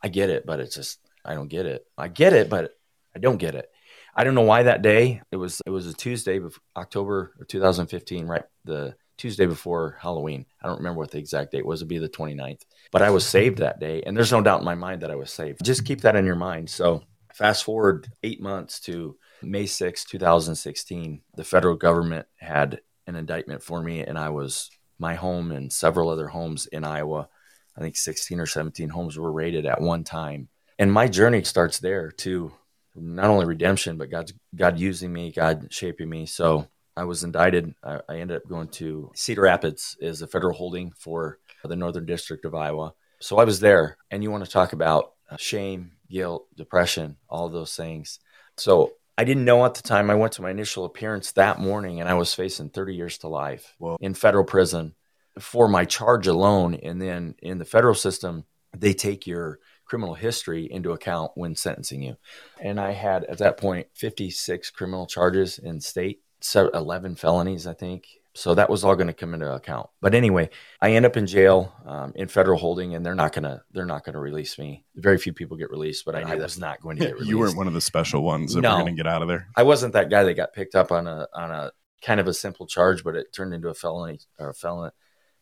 I 0.03 0.09
get 0.09 0.29
it, 0.29 0.45
but 0.45 0.59
it's 0.59 0.75
just 0.75 0.99
I 1.25 1.35
don't 1.35 1.47
get 1.47 1.67
it. 1.67 1.87
I 1.97 2.09
get 2.09 2.33
it, 2.33 2.51
but 2.51 2.77
I 3.15 3.21
don't 3.21 3.39
get 3.39 3.55
it. 3.55 3.71
I 4.17 4.25
don't 4.25 4.35
know 4.35 4.41
why 4.41 4.63
that 4.63 4.81
day. 4.81 5.21
It 5.31 5.37
was 5.37 5.61
it 5.67 5.71
was 5.71 5.87
a 5.87 5.93
Tuesday, 5.93 6.41
October 6.75 7.35
of 7.39 7.49
2015, 7.49 8.27
right 8.27 8.45
the 8.65 8.97
Tuesday 9.19 9.45
before 9.45 9.99
Halloween. 10.01 10.47
I 10.63 10.67
don't 10.67 10.79
remember 10.79 11.01
what 11.01 11.11
the 11.11 11.19
exact 11.19 11.53
date 11.53 11.67
was. 11.67 11.81
It'd 11.81 11.89
be 11.89 11.99
the 11.99 12.09
29th. 12.09 12.63
But 12.91 13.03
I 13.03 13.11
was 13.11 13.27
saved 13.27 13.59
that 13.59 13.79
day, 13.79 14.03
and 14.03 14.17
there's 14.17 14.33
no 14.33 14.43
doubt 14.43 14.61
in 14.61 14.65
my 14.65 14.75
mind 14.75 15.03
that 15.03 15.11
I 15.11 15.17
was 15.17 15.31
saved. 15.31 15.63
Just 15.63 15.85
keep 15.85 16.01
that 16.01 16.17
in 16.17 16.25
your 16.25 16.35
mind. 16.35 16.71
So 16.71 17.03
fast 17.35 17.65
forward 17.65 18.09
eight 18.23 18.41
months 18.41 18.81
to 18.81 19.17
May 19.43 19.67
6, 19.67 20.05
2016. 20.05 21.21
The 21.35 21.45
federal 21.45 21.77
government 21.77 22.27
had 22.37 22.81
an 23.07 23.17
indictment 23.17 23.63
for 23.63 23.83
me, 23.83 24.01
and 24.01 24.19
I 24.19 24.31
was 24.31 24.71
my 24.99 25.15
home 25.15 25.53
and 25.53 25.71
several 25.71 26.09
other 26.09 26.29
homes 26.29 26.67
in 26.67 26.85
Iowa. 26.85 27.29
I 27.77 27.81
think 27.81 27.97
16 27.97 28.41
or 28.41 28.47
17 28.47 28.89
homes 28.89 29.19
were 29.19 29.31
raided 29.31 29.67
at 29.67 29.81
one 29.81 30.05
time. 30.05 30.49
And 30.79 30.91
my 30.91 31.07
journey 31.09 31.43
starts 31.45 31.79
there 31.79 32.11
to 32.13 32.53
not 32.97 33.31
only 33.31 33.47
redemption, 33.47 33.97
but 33.97 34.11
God's 34.11 34.33
God 34.55 34.79
using 34.79 35.13
me, 35.13 35.33
God 35.33 35.69
shaping 35.71 36.09
me. 36.09 36.27
So 36.27 36.69
I 36.97 37.05
was 37.05 37.25
indicted. 37.25 37.75
I, 37.83 38.01
I 38.09 38.17
ended 38.17 38.39
up 38.39 38.49
going 38.49 38.69
to 38.69 39.11
Cedar 39.15 39.43
Rapids 39.43 39.97
is 40.01 40.23
a 40.23 40.27
federal 40.27 40.55
holding 40.55 40.93
for 40.93 41.39
the 41.65 41.77
Northern 41.77 42.07
District 42.07 42.45
of 42.45 42.55
Iowa. 42.55 42.95
So 43.21 43.39
I 43.39 43.45
was 43.45 43.61
there, 43.61 43.97
and 44.11 44.23
you 44.23 44.31
want 44.31 44.45
to 44.45 44.51
talk 44.51 44.73
about 44.73 45.13
uh, 45.31 45.37
shame, 45.37 45.93
guilt, 46.11 46.47
depression, 46.57 47.17
all 47.29 47.49
those 47.49 47.75
things. 47.75 48.19
So 48.57 48.93
I 49.19 49.25
didn't 49.25 49.45
know 49.45 49.65
at 49.65 49.75
the 49.75 49.83
time. 49.83 50.11
I 50.11 50.15
went 50.15 50.33
to 50.35 50.43
my 50.43 50.51
initial 50.51 50.85
appearance 50.85 51.33
that 51.33 51.59
morning, 51.59 52.01
and 52.01 52.09
I 52.09 52.15
was 52.15 52.35
facing 52.35 52.71
30 52.71 52.95
years 52.95 53.19
to 53.19 53.29
life 53.29 53.75
Whoa. 53.79 53.97
in 54.01 54.15
federal 54.15 54.45
prison 54.45 54.95
for 55.39 55.69
my 55.69 55.85
charge 55.85 56.27
alone. 56.27 56.75
And 56.75 57.01
then 57.01 57.35
in 57.39 57.59
the 57.59 57.65
federal 57.65 57.95
system, 57.95 58.45
they 58.77 58.93
take 58.93 59.27
your 59.27 59.59
criminal 59.87 60.15
history 60.15 60.69
into 60.71 60.93
account 60.93 61.33
when 61.35 61.55
sentencing 61.55 62.03
you. 62.03 62.17
And 62.61 62.79
I 62.79 62.91
had 62.93 63.25
at 63.25 63.39
that 63.39 63.57
point 63.57 63.87
56 63.95 64.71
criminal 64.71 65.07
charges 65.07 65.59
in 65.59 65.81
state, 65.81 66.21
so 66.41 66.69
11 66.69 67.15
felonies, 67.17 67.67
I 67.67 67.73
think. 67.75 68.07
So 68.35 68.55
that 68.55 68.69
was 68.69 68.85
all 68.85 68.97
going 68.97 69.07
to 69.07 69.15
come 69.15 69.33
into 69.33 69.51
account. 69.51 69.89
But 70.03 70.15
anyway, 70.15 70.51
I 70.83 70.93
end 70.93 71.07
up 71.07 71.17
in 71.17 71.27
jail 71.27 71.73
um, 71.87 72.13
in 72.15 72.29
federal 72.29 72.59
holding, 72.59 72.95
and 72.95 73.05
they're 73.07 73.15
not 73.15 73.33
gonna 73.33 73.63
they're 73.73 73.87
not 73.87 74.05
gonna 74.05 74.21
release 74.21 74.59
me. 74.59 74.85
Very 74.95 75.17
few 75.17 75.33
people 75.33 75.57
get 75.57 75.71
released, 75.71 76.05
but 76.05 76.15
I 76.15 76.23
knew 76.23 76.33
I 76.33 76.37
was 76.37 76.59
not 76.59 76.83
going 76.83 76.99
to 76.99 77.05
get 77.07 77.15
released. 77.15 77.31
you 77.31 77.39
weren't 77.39 77.57
one 77.57 77.67
of 77.67 77.73
the 77.73 77.81
special 77.81 78.23
ones 78.23 78.53
that 78.53 78.61
No. 78.61 78.75
were 78.77 78.83
going 78.83 78.95
to 78.95 79.03
get 79.03 79.07
out 79.11 79.23
of 79.23 79.29
there. 79.29 79.49
I 79.57 79.63
wasn't 79.63 79.95
that 79.95 80.11
guy 80.11 80.23
that 80.25 80.35
got 80.35 80.53
picked 80.53 80.75
up 80.75 80.93
on 80.93 81.07
a 81.07 81.27
on 81.35 81.51
a 81.51 81.73
kind 82.03 82.21
of 82.21 82.29
a 82.29 82.35
simple 82.35 82.67
charge, 82.67 83.03
but 83.03 83.17
it 83.17 83.33
turned 83.33 83.55
into 83.55 83.69
a 83.71 83.75
felony 83.75 84.19
or 84.39 84.51
a 84.51 84.55
felon 84.55 84.91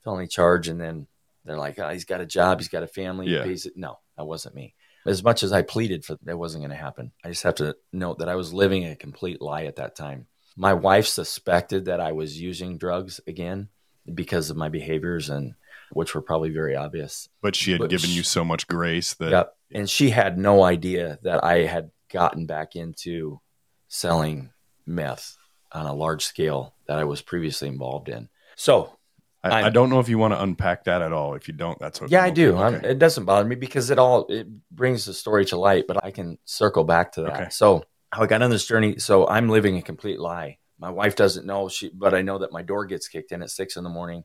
felony 0.05 0.29
charge, 0.29 0.69
and 0.69 0.81
then 0.81 1.09
they're 1.45 1.59
like, 1.59 1.77
oh, 1.81 1.89
he's 1.89 2.05
got 2.05 2.21
a 2.21 2.27
job, 2.27 2.61
he's 2.61 2.69
got 2.69 2.85
a 2.85 2.87
family, 2.87 3.27
Yeah. 3.27 3.43
he 3.43 3.49
pays 3.49 3.67
it. 3.67 3.73
No, 3.77 3.99
that 4.17 4.25
wasn't 4.25 4.55
me. 4.55 4.75
As 5.07 5.23
much 5.23 5.43
as 5.43 5.53
I 5.53 5.63
pleaded 5.63 6.05
for 6.05 6.17
that 6.23 6.39
wasn't 6.39 6.63
going 6.63 6.71
to 6.71 6.83
happen. 6.83 7.13
I 7.23 7.29
just 7.29 7.43
have 7.43 7.57
to 7.57 7.77
note 7.93 8.19
that 8.21 8.29
I 8.29 8.37
was 8.37 8.55
living 8.55 8.85
a 8.87 8.97
complete 8.97 9.43
lie 9.43 9.65
at 9.65 9.77
that 9.77 9.95
time. 9.95 10.27
My 10.57 10.73
wife 10.73 11.07
suspected 11.07 11.87
that 11.87 12.01
I 12.01 12.13
was 12.13 12.41
using 12.41 12.79
drugs 12.79 13.21
again 13.27 13.69
because 14.13 14.51
of 14.51 14.57
my 14.57 14.69
behaviors 14.69 15.29
and 15.29 15.55
which 15.93 16.15
were 16.15 16.23
probably 16.23 16.51
very 16.51 16.75
obvious. 16.75 17.29
But 17.43 17.55
she 17.55 17.73
had 17.73 17.81
But 17.81 17.91
given 17.91 18.11
sh- 18.11 18.17
you 18.17 18.23
so 18.23 18.45
much 18.45 18.67
grace 18.67 19.15
that 19.15 19.31
Yep. 19.31 19.57
And 19.75 19.91
she 19.91 20.11
had 20.11 20.39
no 20.39 20.63
idea 20.63 21.19
that 21.23 21.43
I 21.43 21.65
had 21.65 21.91
gotten 22.09 22.47
back 22.47 22.77
into 22.77 23.41
selling 23.89 24.51
meth 24.87 25.37
on 25.73 25.87
a 25.87 25.95
large 25.95 26.25
scale 26.25 26.75
that 26.87 26.99
I 26.99 27.05
was 27.05 27.23
previously 27.23 27.69
involved 27.69 28.09
in. 28.09 28.29
So, 28.57 28.99
I, 29.45 29.63
I'm- 29.63 29.73
don't 29.73 29.91
know 29.91 30.01
if 30.01 30.09
you 30.09 30.19
want 30.19 30.33
to 30.35 30.43
unpack 30.43 30.85
that 30.85 31.03
at 31.03 31.13
all. 31.13 31.35
If 31.35 31.49
you 31.49 31.55
don't, 31.55 31.79
that's 31.79 32.01
okay. 32.01 32.11
yeah, 32.11 32.25
I 32.25 32.31
do. 32.31 32.57
Okay. 32.57 32.89
it 32.89 32.99
doesn't 32.99 33.25
bother 33.25 33.47
me 33.49 33.57
because 33.57 33.91
it 33.91 33.99
all 33.99 34.27
it 34.29 34.47
brings 34.71 35.05
the 35.05 35.15
story 35.15 35.45
to 35.47 35.57
light, 35.57 35.85
but 35.87 36.05
I 36.05 36.11
can 36.11 36.39
circle 36.45 36.85
back 36.85 37.13
to 37.13 37.23
that. 37.23 37.33
Okay. 37.35 37.49
So, 37.51 37.85
how 38.13 38.23
I 38.23 38.27
got 38.27 38.43
on 38.43 38.51
this 38.51 38.67
journey, 38.67 38.99
so 38.99 39.27
I'm 39.27 39.49
living 39.49 39.77
a 39.77 39.83
complete 39.83 40.19
lie. 40.21 40.59
My 40.79 40.91
wife 40.91 41.15
doesn't 41.17 41.47
know 41.47 41.69
she 41.69 41.91
but 41.93 42.15
I 42.15 42.23
know 42.23 42.39
that 42.39 42.53
my 42.53 42.63
door 42.63 42.87
gets 42.87 43.09
kicked 43.09 43.33
in 43.33 43.43
at 43.43 43.51
6 43.51 43.77
in 43.77 43.85
the 43.85 43.91
morning 43.91 44.25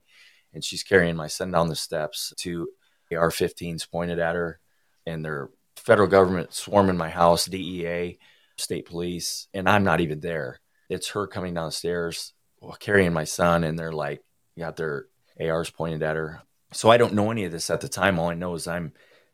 and 0.52 0.64
she's 0.64 0.82
carrying 0.82 1.16
my 1.16 1.28
son 1.28 1.50
down 1.50 1.68
the 1.68 1.76
steps 1.76 2.32
to 2.38 2.68
AR-15s 3.12 3.90
pointed 3.90 4.18
at 4.18 4.34
her 4.34 4.58
and 5.06 5.24
they're 5.24 5.50
federal 5.76 6.08
government 6.08 6.52
swarming 6.52 6.96
my 6.96 7.08
house, 7.08 7.46
DEA, 7.46 8.18
state 8.58 8.86
police, 8.86 9.48
and 9.54 9.68
I'm 9.68 9.84
not 9.84 10.00
even 10.00 10.20
there. 10.20 10.60
It's 10.88 11.10
her 11.10 11.26
coming 11.26 11.54
down 11.54 11.66
the 11.66 11.72
stairs 11.72 12.32
carrying 12.78 13.12
my 13.12 13.24
son, 13.24 13.64
and 13.64 13.78
they're 13.78 13.92
like, 13.92 14.22
got 14.60 14.76
their 14.76 15.06
ARs 15.40 15.70
pointed 15.70 16.02
at 16.02 16.16
her. 16.16 16.42
So 16.72 16.90
I 16.90 16.98
don't 16.98 17.14
know 17.14 17.30
any 17.30 17.44
of 17.44 17.52
this 17.52 17.70
at 17.70 17.80
the 17.80 17.88
time. 17.88 18.18
All 18.18 18.28
I 18.28 18.34
know 18.34 18.54
is 18.54 18.68
I'm 18.68 18.92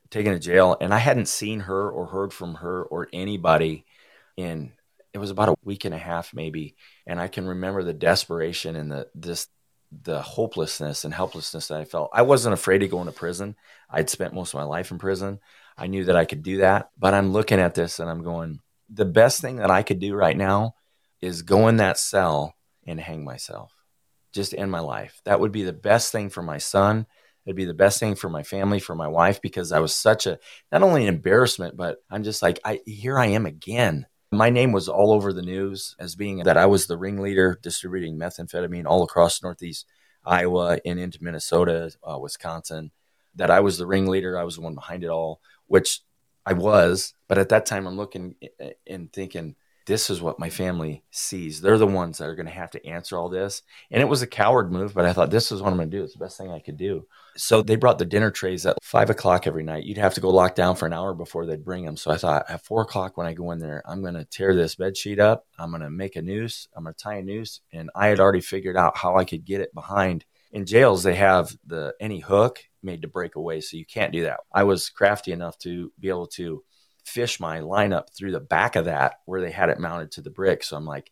taken 0.09 0.33
to 0.33 0.39
jail, 0.39 0.77
and 0.81 0.95
I 0.95 0.99
hadn't 0.99 1.29
seen 1.29 1.61
her 1.61 1.91
or 1.91 2.07
heard 2.07 2.33
from 2.33 2.55
her 2.55 2.83
or 2.85 3.09
anybody 3.13 3.85
in 4.37 4.73
it 5.13 5.19
was 5.19 5.31
about 5.31 5.49
a 5.49 5.57
week 5.65 5.87
and 5.87 5.95
a 5.95 5.99
half 5.99 6.35
maybe. 6.35 6.77
And 7.07 7.19
i 7.19 7.29
can 7.29 7.47
remember 7.47 7.83
the 7.83 7.95
desperation 7.95 8.77
and 8.77 8.91
the 8.91 9.09
this 9.15 9.49
the 10.03 10.21
hopelessness 10.21 11.05
and 11.05 11.15
helplessness 11.15 11.69
that 11.69 11.81
i 11.81 11.85
felt. 11.85 12.11
I 12.13 12.23
wasn't 12.23 12.55
afraid 12.55 12.83
of 12.83 12.91
going 12.91 13.07
to 13.07 13.13
prison. 13.13 13.57
I'd 13.89 14.11
spent 14.11 14.35
most 14.35 14.53
of 14.53 14.59
my 14.59 14.65
life 14.65 14.91
in 14.91 14.99
prison. 14.99 15.41
I 15.79 15.87
knew 15.87 16.05
that 16.05 16.17
i 16.17 16.25
could 16.25 16.43
do 16.43 16.59
that. 16.59 16.91
But 16.99 17.15
i'm 17.15 17.33
looking 17.33 17.61
at 17.61 17.75
this 17.75 17.99
and 17.99 18.11
i'm 18.11 18.23
going 18.23 18.61
the 18.91 19.05
best 19.05 19.41
thing 19.41 19.57
that 19.57 19.71
i 19.71 19.83
could 19.83 20.01
do 20.01 20.15
right 20.15 20.37
now 20.37 20.75
is 21.21 21.43
go 21.43 21.69
in 21.69 21.79
that 21.79 21.99
cell 21.99 22.55
and 22.87 23.01
hang 23.01 23.25
myself 23.25 23.73
just 24.37 24.55
end 24.55 24.71
my 24.71 24.81
life 24.81 25.21
that 25.25 25.41
would 25.41 25.53
be 25.53 25.65
the 25.65 25.73
best 25.73 26.13
thing 26.13 26.31
for 26.31 26.43
my 26.43 26.59
son 26.59 27.07
it'd 27.45 27.57
be 27.57 27.65
the 27.65 27.75
best 27.75 27.99
thing 27.99 28.15
for 28.15 28.29
my 28.29 28.43
family 28.43 28.79
for 28.79 28.95
my 28.95 29.09
wife 29.09 29.41
because 29.41 29.73
i 29.73 29.81
was 29.81 29.95
such 29.95 30.27
a 30.27 30.39
not 30.71 30.83
only 30.83 31.03
an 31.03 31.15
embarrassment 31.15 31.77
but 31.77 31.99
i'm 32.11 32.23
just 32.23 32.43
like 32.43 32.61
i 32.65 32.81
here 32.87 33.19
i 33.19 33.27
am 33.27 33.47
again 33.47 34.07
My 34.33 34.51
name 34.51 34.73
was 34.73 34.89
all 34.89 35.13
over 35.13 35.33
the 35.33 35.43
news 35.43 35.95
as 35.99 36.17
being 36.17 36.43
that 36.43 36.57
I 36.57 36.67
was 36.67 36.87
the 36.87 36.99
ringleader 36.99 37.59
distributing 37.63 38.19
methamphetamine 38.19 38.85
all 38.85 39.05
across 39.05 39.43
Northeast 39.43 39.87
Iowa 40.25 40.79
and 40.85 40.99
into 40.99 41.23
Minnesota, 41.23 41.93
uh, 42.03 42.19
Wisconsin. 42.19 42.91
That 43.37 43.51
I 43.51 43.61
was 43.61 43.79
the 43.79 43.87
ringleader. 43.87 44.37
I 44.37 44.45
was 44.45 44.57
the 44.57 44.63
one 44.63 44.75
behind 44.75 45.05
it 45.05 45.11
all, 45.11 45.41
which 45.69 46.01
I 46.45 46.55
was. 46.55 47.15
But 47.29 47.39
at 47.39 47.51
that 47.51 47.67
time, 47.67 47.87
I'm 47.87 47.97
looking 47.97 48.35
and 48.87 49.13
thinking, 49.13 49.55
this 49.87 50.11
is 50.11 50.21
what 50.21 50.41
my 50.41 50.51
family 50.51 51.05
sees. 51.13 51.61
They're 51.61 51.79
the 51.79 51.87
ones 51.87 52.19
that 52.19 52.29
are 52.29 52.35
going 52.35 52.47
to 52.47 52.53
have 52.53 52.73
to 52.73 52.85
answer 52.85 53.17
all 53.17 53.29
this. 53.29 53.63
And 53.91 54.03
it 54.03 54.09
was 54.09 54.21
a 54.21 54.27
coward 54.27 54.73
move, 54.73 54.93
but 54.93 55.07
I 55.07 55.13
thought 55.13 55.31
this 55.31 55.53
is 55.53 55.63
what 55.63 55.71
I'm 55.71 55.77
going 55.77 55.91
to 55.91 55.97
do. 55.97 56.03
It's 56.03 56.13
the 56.15 56.19
best 56.19 56.37
thing 56.37 56.51
I 56.51 56.59
could 56.59 56.77
do. 56.77 57.07
So 57.37 57.63
they 57.63 57.77
brought 57.77 57.99
the 57.99 58.05
dinner 58.05 58.33
trays 58.33 58.67
at 58.67 58.79
five 58.83 59.11
o'clock 59.11 59.47
every 59.47 59.63
night. 59.63 59.85
You'd 59.85 59.99
have 59.99 60.15
to 60.15 60.21
go 60.21 60.31
lock 60.31 60.57
down 60.57 60.75
for 60.75 60.87
an 60.87 60.93
hour 60.93 61.15
before 61.15 61.47
they'd 61.47 61.65
bring 61.65 61.85
them. 61.85 61.97
So 61.97 62.11
I 62.11 62.17
thought 62.17 62.51
at 62.51 62.65
four 62.65 62.83
o'clock 62.83 63.17
when 63.17 63.29
I 63.29 63.33
go 63.33 63.53
in 63.53 63.61
there, 63.61 63.83
I'm 63.87 64.03
going 64.03 64.15
to 64.15 64.25
tear 64.25 64.55
this 64.55 64.75
bed 64.75 64.97
sheet 64.97 65.21
up. 65.21 65.47
I'm 65.57 65.71
going 65.71 65.83
to 65.83 65.91
make 65.91 66.17
a 66.17 66.23
noose. 66.23 66.67
I'm 66.75 66.85
going 66.85 66.95
to 66.95 67.03
tie 67.03 67.17
a 67.17 67.23
noose. 67.23 67.61
And 67.73 67.91
I 67.95 68.09
had 68.09 68.19
already 68.19 68.41
figured 68.41 68.77
out 68.77 68.97
how 68.97 69.17
I 69.17 69.25
could 69.25 69.45
get 69.45 69.61
it 69.61 69.73
behind. 69.73 70.25
In 70.51 70.67
jails, 70.67 71.05
they 71.05 71.15
have 71.15 71.57
the 71.65 71.95
any 72.01 72.21
hook 72.21 72.59
made 72.83 73.03
to 73.03 73.09
break 73.09 73.37
away. 73.37 73.61
So 73.61 73.77
you 73.77 73.87
can't 73.87 74.13
do 74.13 74.23
that. 74.25 74.41
I 74.53 74.65
was 74.65 74.89
crafty 74.89 75.31
enough 75.31 75.59
to 75.59 75.93
be 76.01 76.09
able 76.09 76.27
to 76.29 76.65
fish 77.07 77.39
my 77.41 77.61
lineup 77.61 78.11
through 78.15 78.33
the 78.33 78.41
back 78.41 78.77
of 78.77 78.87
that 78.87 79.21
where 79.25 79.41
they 79.41 79.53
had 79.53 79.69
it 79.69 79.79
mounted 79.79 80.11
to 80.13 80.21
the 80.21 80.31
brick. 80.31 80.63
So 80.65 80.77
I'm 80.77 80.85
like, 80.85 81.11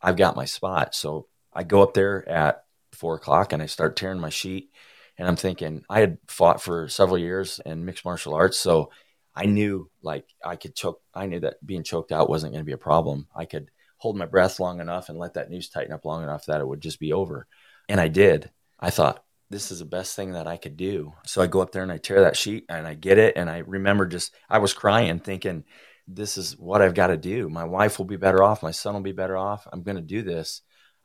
I've 0.00 0.16
got 0.16 0.36
my 0.36 0.44
spot. 0.44 0.94
So 0.94 1.26
I 1.52 1.64
go 1.64 1.82
up 1.82 1.94
there 1.94 2.26
at 2.28 2.64
four 2.92 3.16
o'clock 3.16 3.52
and 3.52 3.62
I 3.62 3.66
start 3.66 3.96
tearing 3.96 4.20
my 4.20 4.30
sheet. 4.30 4.70
And 5.18 5.28
I'm 5.28 5.36
thinking, 5.36 5.84
I 5.90 6.00
had 6.00 6.18
fought 6.28 6.62
for 6.62 6.88
several 6.88 7.18
years 7.18 7.60
in 7.66 7.84
mixed 7.84 8.04
martial 8.04 8.34
arts. 8.34 8.58
So 8.58 8.90
I 9.34 9.46
knew 9.46 9.90
like 10.02 10.26
I 10.44 10.56
could 10.56 10.74
choke, 10.74 11.02
I 11.12 11.26
knew 11.26 11.40
that 11.40 11.64
being 11.64 11.82
choked 11.82 12.12
out 12.12 12.30
wasn't 12.30 12.52
going 12.52 12.64
to 12.64 12.66
be 12.66 12.72
a 12.72 12.78
problem. 12.78 13.26
I 13.34 13.44
could 13.44 13.70
hold 13.98 14.16
my 14.16 14.26
breath 14.26 14.58
long 14.60 14.80
enough 14.80 15.08
and 15.08 15.18
let 15.18 15.34
that 15.34 15.50
noose 15.50 15.68
tighten 15.68 15.92
up 15.92 16.04
long 16.04 16.22
enough 16.22 16.46
that 16.46 16.60
it 16.60 16.66
would 16.66 16.80
just 16.80 17.00
be 17.00 17.12
over. 17.12 17.46
And 17.88 18.00
I 18.00 18.08
did. 18.08 18.50
I 18.80 18.90
thought, 18.90 19.24
this 19.52 19.70
is 19.70 19.80
the 19.80 19.84
best 19.84 20.16
thing 20.16 20.32
that 20.32 20.46
I 20.46 20.56
could 20.56 20.76
do. 20.76 21.12
So 21.26 21.42
I 21.42 21.46
go 21.46 21.60
up 21.60 21.72
there 21.72 21.82
and 21.82 21.92
I 21.92 21.98
tear 21.98 22.22
that 22.22 22.36
sheet 22.36 22.64
and 22.68 22.86
I 22.86 22.94
get 22.94 23.18
it. 23.18 23.36
And 23.36 23.50
I 23.50 23.58
remember 23.58 24.06
just, 24.06 24.34
I 24.48 24.58
was 24.58 24.72
crying 24.72 25.20
thinking, 25.20 25.64
this 26.08 26.38
is 26.38 26.56
what 26.58 26.82
I've 26.82 26.94
got 26.94 27.08
to 27.08 27.16
do. 27.16 27.48
My 27.48 27.64
wife 27.64 27.98
will 27.98 28.06
be 28.06 28.16
better 28.16 28.42
off. 28.42 28.62
My 28.62 28.70
son 28.70 28.94
will 28.94 29.02
be 29.02 29.12
better 29.12 29.36
off. 29.36 29.68
I'm 29.70 29.82
going 29.82 29.96
to 29.96 30.02
do 30.02 30.22
this 30.22 30.62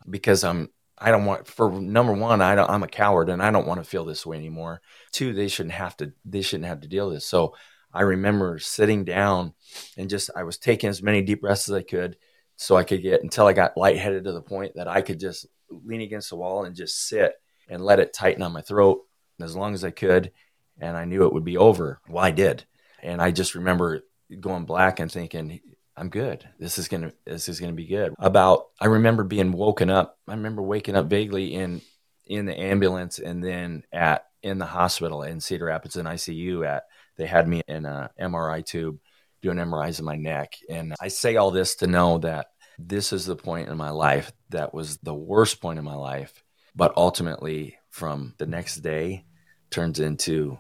because 0.09 0.43
I'm, 0.43 0.69
I 0.97 1.11
don't 1.11 1.25
want, 1.25 1.45
for 1.45 1.69
number 1.69 2.13
one, 2.13 2.41
I 2.41 2.55
don't, 2.55 2.69
I'm 2.69 2.83
a 2.83 2.87
coward 2.87 3.29
and 3.29 3.43
I 3.43 3.51
don't 3.51 3.67
want 3.67 3.83
to 3.83 3.89
feel 3.89 4.05
this 4.05 4.25
way 4.25 4.37
anymore. 4.37 4.81
Two, 5.11 5.33
they 5.33 5.49
shouldn't 5.49 5.75
have 5.75 5.95
to, 5.97 6.13
they 6.25 6.41
shouldn't 6.41 6.69
have 6.69 6.81
to 6.81 6.87
deal 6.87 7.07
with 7.07 7.17
this. 7.17 7.27
So 7.27 7.53
I 7.93 8.01
remember 8.01 8.59
sitting 8.59 9.03
down 9.03 9.53
and 9.97 10.09
just, 10.09 10.31
I 10.35 10.43
was 10.43 10.57
taking 10.57 10.89
as 10.89 11.03
many 11.03 11.21
deep 11.21 11.41
breaths 11.41 11.69
as 11.69 11.75
I 11.75 11.83
could 11.83 12.17
so 12.55 12.75
I 12.77 12.83
could 12.83 13.03
get 13.03 13.21
until 13.21 13.45
I 13.45 13.53
got 13.53 13.77
lightheaded 13.77 14.23
to 14.23 14.31
the 14.31 14.41
point 14.41 14.73
that 14.75 14.87
I 14.87 15.01
could 15.01 15.19
just 15.19 15.45
lean 15.69 16.01
against 16.01 16.29
the 16.29 16.37
wall 16.37 16.63
and 16.63 16.75
just 16.75 17.07
sit 17.07 17.33
and 17.69 17.83
let 17.83 17.99
it 17.99 18.13
tighten 18.13 18.43
on 18.43 18.53
my 18.53 18.61
throat 18.61 19.01
as 19.41 19.55
long 19.55 19.73
as 19.73 19.83
I 19.83 19.91
could. 19.91 20.31
And 20.79 20.95
I 20.95 21.05
knew 21.05 21.25
it 21.25 21.33
would 21.33 21.45
be 21.45 21.57
over. 21.57 22.01
Well, 22.07 22.23
I 22.23 22.31
did. 22.31 22.65
And 23.01 23.21
I 23.21 23.31
just 23.31 23.55
remember 23.55 24.01
going 24.39 24.65
black 24.65 24.99
and 24.99 25.11
thinking, 25.11 25.59
I'm 25.95 26.09
good. 26.09 26.47
This 26.59 26.77
is 26.77 26.87
gonna 26.87 27.11
this 27.25 27.49
is 27.49 27.59
gonna 27.59 27.73
be 27.73 27.87
good. 27.87 28.13
About 28.19 28.67
I 28.79 28.85
remember 28.85 29.23
being 29.23 29.51
woken 29.51 29.89
up. 29.89 30.19
I 30.27 30.33
remember 30.33 30.61
waking 30.61 30.95
up 30.95 31.07
vaguely 31.07 31.55
in 31.55 31.81
in 32.27 32.45
the 32.45 32.59
ambulance 32.59 33.17
and 33.19 33.43
then 33.43 33.83
at 33.91 34.25
in 34.43 34.59
the 34.59 34.65
hospital 34.65 35.23
in 35.23 35.39
Cedar 35.39 35.65
Rapids 35.65 35.95
in 35.95 36.05
ICU 36.05 36.65
at 36.67 36.83
they 37.17 37.25
had 37.25 37.47
me 37.47 37.61
in 37.67 37.85
a 37.85 38.11
MRI 38.19 38.63
tube 38.63 38.99
doing 39.41 39.57
MRIs 39.57 39.97
in 39.97 40.05
my 40.05 40.15
neck. 40.15 40.53
And 40.69 40.93
I 40.99 41.07
say 41.07 41.35
all 41.35 41.49
this 41.49 41.75
to 41.77 41.87
know 41.87 42.19
that 42.19 42.47
this 42.77 43.11
is 43.11 43.25
the 43.25 43.35
point 43.35 43.69
in 43.69 43.77
my 43.77 43.89
life 43.89 44.31
that 44.49 44.73
was 44.73 44.97
the 44.97 45.15
worst 45.15 45.61
point 45.61 45.79
in 45.79 45.85
my 45.85 45.95
life 45.95 46.43
but 46.77 46.93
ultimately 46.95 47.75
from 47.89 48.35
the 48.37 48.45
next 48.45 48.77
day 48.77 49.25
turns 49.71 49.99
into 49.99 50.57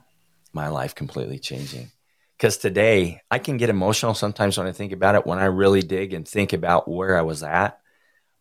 my 0.51 0.67
life 0.67 0.95
completely 0.95 1.37
changing. 1.37 1.91
Because 2.35 2.57
today 2.57 3.21
i 3.31 3.39
can 3.39 3.57
get 3.57 3.69
emotional 3.69 4.13
sometimes 4.13 4.57
when 4.57 4.67
i 4.67 4.71
think 4.71 4.91
about 4.91 5.15
it 5.15 5.25
when 5.25 5.39
i 5.39 5.45
really 5.45 5.81
dig 5.81 6.13
and 6.13 6.27
think 6.27 6.51
about 6.51 6.89
where 6.89 7.17
i 7.17 7.21
was 7.21 7.43
at. 7.43 7.79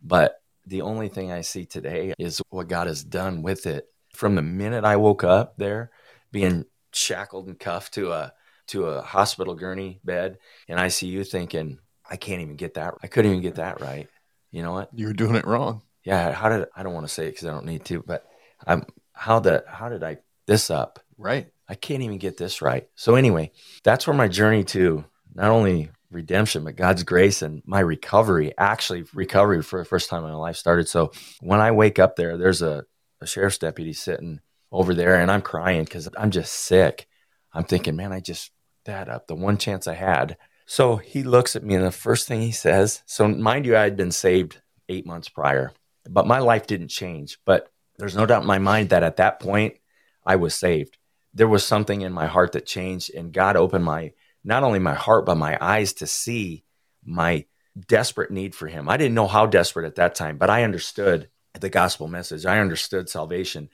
But 0.03 0.41
the 0.67 0.81
only 0.81 1.09
thing 1.09 1.31
i 1.31 1.43
see 1.43 1.67
today 1.67 2.15
is 2.19 2.41
what 2.49 2.69
god 2.69 2.89
has 2.89 3.05
done 3.05 3.43
with 3.43 3.67
it. 3.67 3.87
From 4.15 4.35
the 4.35 4.43
minute 4.43 4.85
i 4.85 4.97
woke 4.97 5.23
up 5.23 5.57
there 5.59 5.91
being 6.33 6.65
shackled 6.93 7.47
and 7.47 7.61
cuffed 7.61 7.95
to 7.95 8.13
a 8.13 8.33
to 8.69 8.87
a 8.87 9.03
hospital 9.03 9.55
gurney 9.55 10.01
bed 10.03 10.39
in 10.67 10.79
icu 10.79 11.29
thinking 11.29 11.79
i 12.11 12.17
can't 12.17 12.41
even 12.41 12.57
get 12.57 12.75
that 12.75 12.95
i 13.03 13.07
couldn't 13.07 13.31
even 13.31 13.43
get 13.43 13.57
that 13.57 13.83
right. 13.83 14.09
You 14.51 14.63
know 14.63 14.73
what? 14.73 14.89
You 14.95 15.09
were 15.09 15.13
doing 15.13 15.35
it 15.35 15.47
wrong 15.47 15.83
yeah, 16.07 16.31
how 16.33 16.49
did 16.49 16.69
I 16.75 16.85
don't 16.85 16.95
want 16.95 17.07
to 17.07 17.13
say 17.13 17.27
it 17.27 17.33
because 17.33 17.49
I 17.49 17.51
don't 17.51 17.67
need 17.67 17.85
to, 17.87 18.03
but 18.07 18.25
I'm 18.65 18.87
how 19.13 19.41
the 19.41 19.65
how 19.67 19.89
did 19.89 20.05
I 20.05 20.19
this 20.47 20.71
up? 20.71 21.01
Right. 21.19 21.49
I 21.69 21.75
can't 21.75 22.03
even 22.03 22.19
get 22.19 22.37
this 22.37 22.63
right. 22.63 22.89
So 22.95 23.17
anyway, 23.17 23.51
that's 23.83 24.07
where 24.07 24.15
my 24.15 24.29
journey 24.29 24.63
to 24.65 25.05
not 25.35 25.51
only 25.51 25.91
redemption, 26.13 26.63
but 26.63 26.77
God's 26.77 27.03
grace 27.03 27.43
and 27.43 27.61
my 27.67 27.81
recovery, 27.81 28.55
actually 28.57 29.05
recovery 29.13 29.63
for 29.63 29.81
the 29.81 29.85
first 29.85 30.09
time 30.09 30.23
in 30.23 30.31
my 30.31 30.37
life 30.37 30.55
started. 30.55 30.89
So 30.89 31.11
when 31.41 31.61
I 31.61 31.73
wake 31.73 31.99
up 31.99 32.15
there, 32.15 32.37
there's 32.37 32.63
a, 32.63 32.85
a 33.21 33.27
sheriff's 33.27 33.59
deputy 33.59 33.93
sitting 33.93 34.39
over 34.71 34.95
there 34.95 35.17
and 35.17 35.29
I'm 35.29 35.43
crying 35.43 35.83
because 35.83 36.09
I'm 36.17 36.31
just 36.31 36.53
sick. 36.53 37.09
I'm 37.53 37.65
thinking, 37.65 37.97
man, 37.97 38.13
I 38.13 38.21
just 38.21 38.53
that 38.85 39.09
up 39.09 39.27
the 39.27 39.35
one 39.35 39.59
chance 39.59 39.89
I 39.89 39.95
had. 39.95 40.37
So 40.67 40.97
he 40.97 41.25
looks 41.25 41.57
at 41.57 41.65
me 41.65 41.75
and 41.75 41.85
the 41.85 41.91
first 41.91 42.29
thing 42.29 42.43
he 42.43 42.53
says, 42.53 43.03
so 43.07 43.27
mind 43.27 43.67
you, 43.67 43.77
I 43.77 43.83
had 43.83 43.97
been 43.97 44.13
saved 44.13 44.61
eight 44.89 45.05
months 45.05 45.29
prior. 45.29 45.73
But 46.09 46.27
my 46.27 46.39
life 46.39 46.67
didn't 46.67 46.89
change. 46.89 47.39
But 47.45 47.71
there's 47.99 48.17
no 48.17 48.27
doubt 48.27 48.43
in 48.43 48.49
my 48.49 48.59
mind 48.59 48.91
that 48.91 49.03
at 49.03 49.17
that 49.17 49.41
point, 49.41 49.77
I 50.25 50.37
was 50.37 50.55
saved. 50.55 50.99
There 51.35 51.49
was 51.49 51.65
something 51.65 52.01
in 52.01 52.13
my 52.13 52.27
heart 52.27 52.53
that 52.53 52.67
changed, 52.67 53.15
and 53.15 53.33
God 53.33 53.57
opened 53.57 53.85
my 53.85 54.13
not 54.45 54.63
only 54.63 54.79
my 54.79 54.95
heart, 54.95 55.27
but 55.27 55.37
my 55.37 55.59
eyes 55.61 55.93
to 55.95 56.07
see 56.07 56.65
my 57.05 57.47
desperate 57.89 58.31
need 58.31 58.55
for 58.55 58.69
Him. 58.69 58.89
I 58.89 58.97
didn't 58.97 59.15
know 59.15 59.27
how 59.27 59.47
desperate 59.47 59.87
at 59.87 59.97
that 59.97 60.15
time, 60.15 60.39
but 60.39 60.51
I 60.51 60.63
understood 60.65 61.29
the 61.61 61.69
gospel 61.69 62.09
message. 62.09 62.47
I 62.47 62.61
understood 62.61 63.09
salvation 63.09 63.71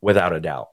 without 0.00 0.32
a 0.32 0.40
doubt. 0.40 0.68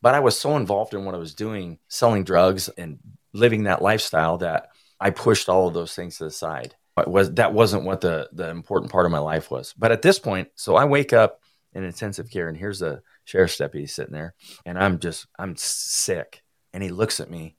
But 0.00 0.14
I 0.14 0.20
was 0.20 0.38
so 0.38 0.56
involved 0.56 0.94
in 0.94 1.04
what 1.04 1.14
I 1.14 1.18
was 1.18 1.34
doing, 1.34 1.78
selling 1.88 2.24
drugs 2.24 2.68
and 2.68 2.98
living 3.32 3.64
that 3.64 3.82
lifestyle, 3.82 4.38
that 4.38 4.70
I 5.00 5.10
pushed 5.10 5.48
all 5.48 5.68
of 5.68 5.74
those 5.74 5.94
things 5.94 6.18
to 6.18 6.24
the 6.24 6.30
side 6.30 6.74
was 7.06 7.32
that 7.34 7.52
wasn't 7.52 7.84
what 7.84 8.00
the 8.00 8.28
the 8.32 8.48
important 8.48 8.90
part 8.90 9.06
of 9.06 9.12
my 9.12 9.18
life 9.18 9.50
was. 9.50 9.74
But 9.76 9.92
at 9.92 10.02
this 10.02 10.18
point, 10.18 10.48
so 10.54 10.76
I 10.76 10.84
wake 10.84 11.12
up 11.12 11.40
in 11.72 11.84
intensive 11.84 12.30
care, 12.30 12.48
and 12.48 12.56
here's 12.56 12.80
the 12.80 13.02
sheriff's 13.24 13.58
deputy 13.58 13.86
sitting 13.86 14.14
there, 14.14 14.34
and 14.64 14.78
I'm 14.78 14.98
just 14.98 15.26
I'm 15.38 15.54
sick, 15.56 16.42
and 16.72 16.82
he 16.82 16.88
looks 16.88 17.20
at 17.20 17.30
me, 17.30 17.56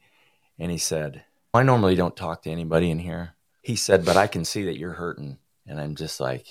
and 0.58 0.72
he 0.72 0.78
said, 0.78 1.24
"I 1.54 1.64
normally 1.64 1.96
don't 1.96 2.16
talk 2.16 2.42
to 2.44 2.52
anybody 2.52 2.90
in 2.90 3.00
here." 3.00 3.36
He 3.62 3.76
said, 3.76 4.06
"But 4.06 4.18
I 4.18 4.28
can 4.28 4.46
see 4.46 4.64
that 4.66 4.78
you're 4.78 4.94
hurting," 4.94 5.38
and 5.68 5.80
I'm 5.80 5.96
just 5.96 6.20
like, 6.20 6.46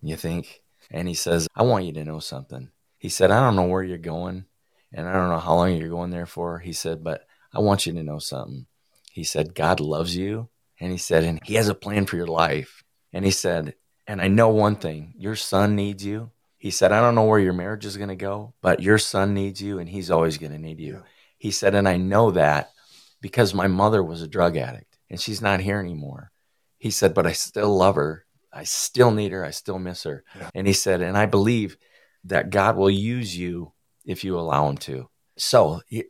"You 0.00 0.16
think?" 0.16 0.62
And 0.90 1.06
he 1.06 1.14
says, 1.14 1.48
"I 1.54 1.62
want 1.62 1.84
you 1.84 1.92
to 1.92 2.04
know 2.04 2.18
something." 2.18 2.70
He 2.98 3.08
said, 3.08 3.30
"I 3.30 3.40
don't 3.40 3.56
know 3.56 3.66
where 3.66 3.82
you're 3.82 3.98
going, 3.98 4.46
and 4.92 5.08
I 5.08 5.12
don't 5.12 5.28
know 5.28 5.38
how 5.38 5.54
long 5.54 5.76
you're 5.76 5.88
going 5.88 6.10
there 6.10 6.26
for." 6.26 6.58
He 6.60 6.72
said, 6.72 7.04
"But 7.04 7.26
I 7.52 7.60
want 7.60 7.86
you 7.86 7.92
to 7.92 8.02
know 8.02 8.18
something." 8.18 8.66
He 9.12 9.24
said, 9.24 9.54
"God 9.54 9.80
loves 9.80 10.16
you." 10.16 10.48
And 10.82 10.90
he 10.90 10.98
said, 10.98 11.22
and 11.22 11.38
he 11.44 11.54
has 11.54 11.68
a 11.68 11.76
plan 11.76 12.06
for 12.06 12.16
your 12.16 12.26
life. 12.26 12.82
And 13.12 13.24
he 13.24 13.30
said, 13.30 13.76
and 14.08 14.20
I 14.20 14.26
know 14.26 14.48
one 14.48 14.74
thing 14.74 15.14
your 15.16 15.36
son 15.36 15.76
needs 15.76 16.04
you. 16.04 16.32
He 16.58 16.72
said, 16.72 16.90
I 16.90 17.00
don't 17.00 17.14
know 17.14 17.22
where 17.22 17.38
your 17.38 17.52
marriage 17.52 17.86
is 17.86 17.96
going 17.96 18.08
to 18.08 18.16
go, 18.16 18.54
but 18.60 18.82
your 18.82 18.98
son 18.98 19.32
needs 19.32 19.62
you 19.62 19.78
and 19.78 19.88
he's 19.88 20.10
always 20.10 20.38
going 20.38 20.50
to 20.50 20.58
need 20.58 20.80
you. 20.80 20.94
Yeah. 20.94 21.02
He 21.38 21.52
said, 21.52 21.76
and 21.76 21.88
I 21.88 21.98
know 21.98 22.32
that 22.32 22.72
because 23.20 23.54
my 23.54 23.68
mother 23.68 24.02
was 24.02 24.22
a 24.22 24.28
drug 24.28 24.56
addict 24.56 24.98
and 25.08 25.20
she's 25.20 25.40
not 25.40 25.60
here 25.60 25.78
anymore. 25.78 26.32
He 26.78 26.90
said, 26.90 27.14
but 27.14 27.28
I 27.28 27.32
still 27.32 27.76
love 27.76 27.94
her. 27.94 28.24
I 28.52 28.64
still 28.64 29.12
need 29.12 29.30
her. 29.30 29.44
I 29.44 29.50
still 29.50 29.78
miss 29.78 30.02
her. 30.02 30.24
Yeah. 30.36 30.50
And 30.52 30.66
he 30.66 30.72
said, 30.72 31.00
and 31.00 31.16
I 31.16 31.26
believe 31.26 31.76
that 32.24 32.50
God 32.50 32.76
will 32.76 32.90
use 32.90 33.38
you 33.38 33.72
if 34.04 34.24
you 34.24 34.36
allow 34.36 34.68
him 34.68 34.78
to. 34.78 35.08
So 35.38 35.82
th- 35.88 36.08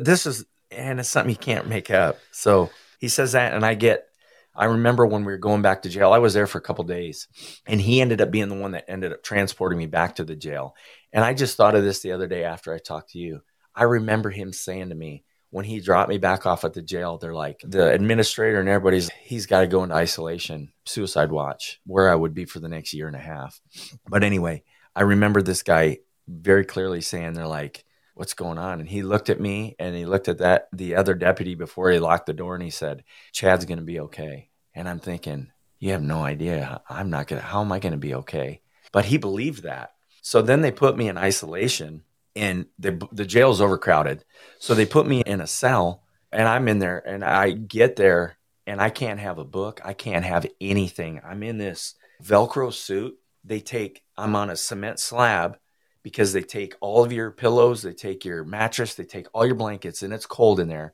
this 0.00 0.24
is, 0.24 0.46
and 0.70 0.98
it's 0.98 1.10
something 1.10 1.30
you 1.30 1.36
can't 1.36 1.68
make 1.68 1.90
up. 1.90 2.18
So 2.30 2.70
he 2.98 3.08
says 3.08 3.32
that, 3.32 3.52
and 3.52 3.66
I 3.66 3.74
get 3.74 4.08
I 4.54 4.66
remember 4.66 5.06
when 5.06 5.24
we 5.24 5.32
were 5.32 5.38
going 5.38 5.62
back 5.62 5.82
to 5.82 5.88
jail, 5.88 6.12
I 6.12 6.18
was 6.18 6.34
there 6.34 6.46
for 6.46 6.58
a 6.58 6.62
couple 6.62 6.84
days 6.84 7.28
and 7.66 7.80
he 7.80 8.00
ended 8.00 8.20
up 8.20 8.30
being 8.30 8.48
the 8.48 8.54
one 8.54 8.72
that 8.72 8.84
ended 8.88 9.12
up 9.12 9.22
transporting 9.22 9.78
me 9.78 9.86
back 9.86 10.16
to 10.16 10.24
the 10.24 10.36
jail. 10.36 10.76
And 11.12 11.24
I 11.24 11.34
just 11.34 11.56
thought 11.56 11.74
of 11.74 11.82
this 11.82 12.00
the 12.00 12.12
other 12.12 12.26
day 12.26 12.44
after 12.44 12.72
I 12.72 12.78
talked 12.78 13.10
to 13.10 13.18
you. 13.18 13.42
I 13.74 13.84
remember 13.84 14.30
him 14.30 14.52
saying 14.52 14.90
to 14.90 14.94
me, 14.94 15.24
when 15.50 15.64
he 15.64 15.78
dropped 15.78 16.08
me 16.08 16.18
back 16.18 16.46
off 16.46 16.64
at 16.64 16.72
the 16.72 16.82
jail, 16.82 17.16
they're 17.16 17.34
like, 17.34 17.60
the 17.64 17.92
administrator 17.92 18.58
and 18.58 18.68
everybody's, 18.68 19.08
he's 19.22 19.46
got 19.46 19.60
to 19.60 19.68
go 19.68 19.84
into 19.84 19.94
isolation, 19.94 20.72
suicide 20.84 21.30
watch, 21.30 21.80
where 21.86 22.10
I 22.10 22.14
would 22.16 22.34
be 22.34 22.44
for 22.44 22.58
the 22.58 22.68
next 22.68 22.92
year 22.92 23.06
and 23.06 23.14
a 23.14 23.20
half. 23.20 23.60
But 24.08 24.24
anyway, 24.24 24.64
I 24.96 25.02
remember 25.02 25.42
this 25.42 25.62
guy 25.62 25.98
very 26.26 26.64
clearly 26.64 27.00
saying, 27.00 27.34
they're 27.34 27.46
like, 27.46 27.84
what's 28.14 28.34
going 28.34 28.58
on? 28.58 28.80
And 28.80 28.88
he 28.88 29.02
looked 29.02 29.28
at 29.28 29.40
me 29.40 29.76
and 29.78 29.94
he 29.94 30.06
looked 30.06 30.28
at 30.28 30.38
that 30.38 30.68
the 30.72 30.94
other 30.94 31.14
deputy 31.14 31.54
before 31.54 31.90
he 31.90 31.98
locked 31.98 32.26
the 32.26 32.32
door 32.32 32.54
and 32.54 32.62
he 32.62 32.70
said, 32.70 33.04
Chad's 33.32 33.64
going 33.64 33.78
to 33.78 33.84
be 33.84 34.00
okay. 34.00 34.48
And 34.74 34.88
I'm 34.88 35.00
thinking, 35.00 35.50
you 35.78 35.92
have 35.92 36.02
no 36.02 36.24
idea. 36.24 36.80
I'm 36.88 37.10
not 37.10 37.28
to, 37.28 37.40
how 37.40 37.60
am 37.60 37.72
I 37.72 37.78
going 37.78 37.92
to 37.92 37.98
be 37.98 38.14
okay? 38.14 38.62
But 38.92 39.04
he 39.04 39.18
believed 39.18 39.64
that. 39.64 39.94
So 40.22 40.40
then 40.40 40.62
they 40.62 40.72
put 40.72 40.96
me 40.96 41.08
in 41.08 41.18
isolation 41.18 42.02
and 42.34 42.66
the, 42.78 43.06
the 43.12 43.26
jail's 43.26 43.60
overcrowded. 43.60 44.24
So 44.58 44.74
they 44.74 44.86
put 44.86 45.06
me 45.06 45.20
in 45.20 45.40
a 45.40 45.46
cell 45.46 46.02
and 46.32 46.48
I'm 46.48 46.68
in 46.68 46.78
there 46.78 46.98
and 47.06 47.24
I 47.24 47.50
get 47.50 47.96
there 47.96 48.38
and 48.66 48.80
I 48.80 48.90
can't 48.90 49.20
have 49.20 49.38
a 49.38 49.44
book. 49.44 49.80
I 49.84 49.92
can't 49.92 50.24
have 50.24 50.46
anything. 50.60 51.20
I'm 51.24 51.42
in 51.42 51.58
this 51.58 51.94
Velcro 52.22 52.72
suit. 52.72 53.18
They 53.44 53.60
take, 53.60 54.02
I'm 54.16 54.34
on 54.34 54.48
a 54.48 54.56
cement 54.56 54.98
slab 54.98 55.58
because 56.04 56.32
they 56.32 56.42
take 56.42 56.76
all 56.80 57.02
of 57.02 57.12
your 57.12 57.32
pillows, 57.32 57.82
they 57.82 57.94
take 57.94 58.24
your 58.24 58.44
mattress, 58.44 58.94
they 58.94 59.04
take 59.04 59.26
all 59.32 59.44
your 59.44 59.56
blankets, 59.56 60.02
and 60.02 60.12
it's 60.12 60.26
cold 60.26 60.60
in 60.60 60.68
there. 60.68 60.92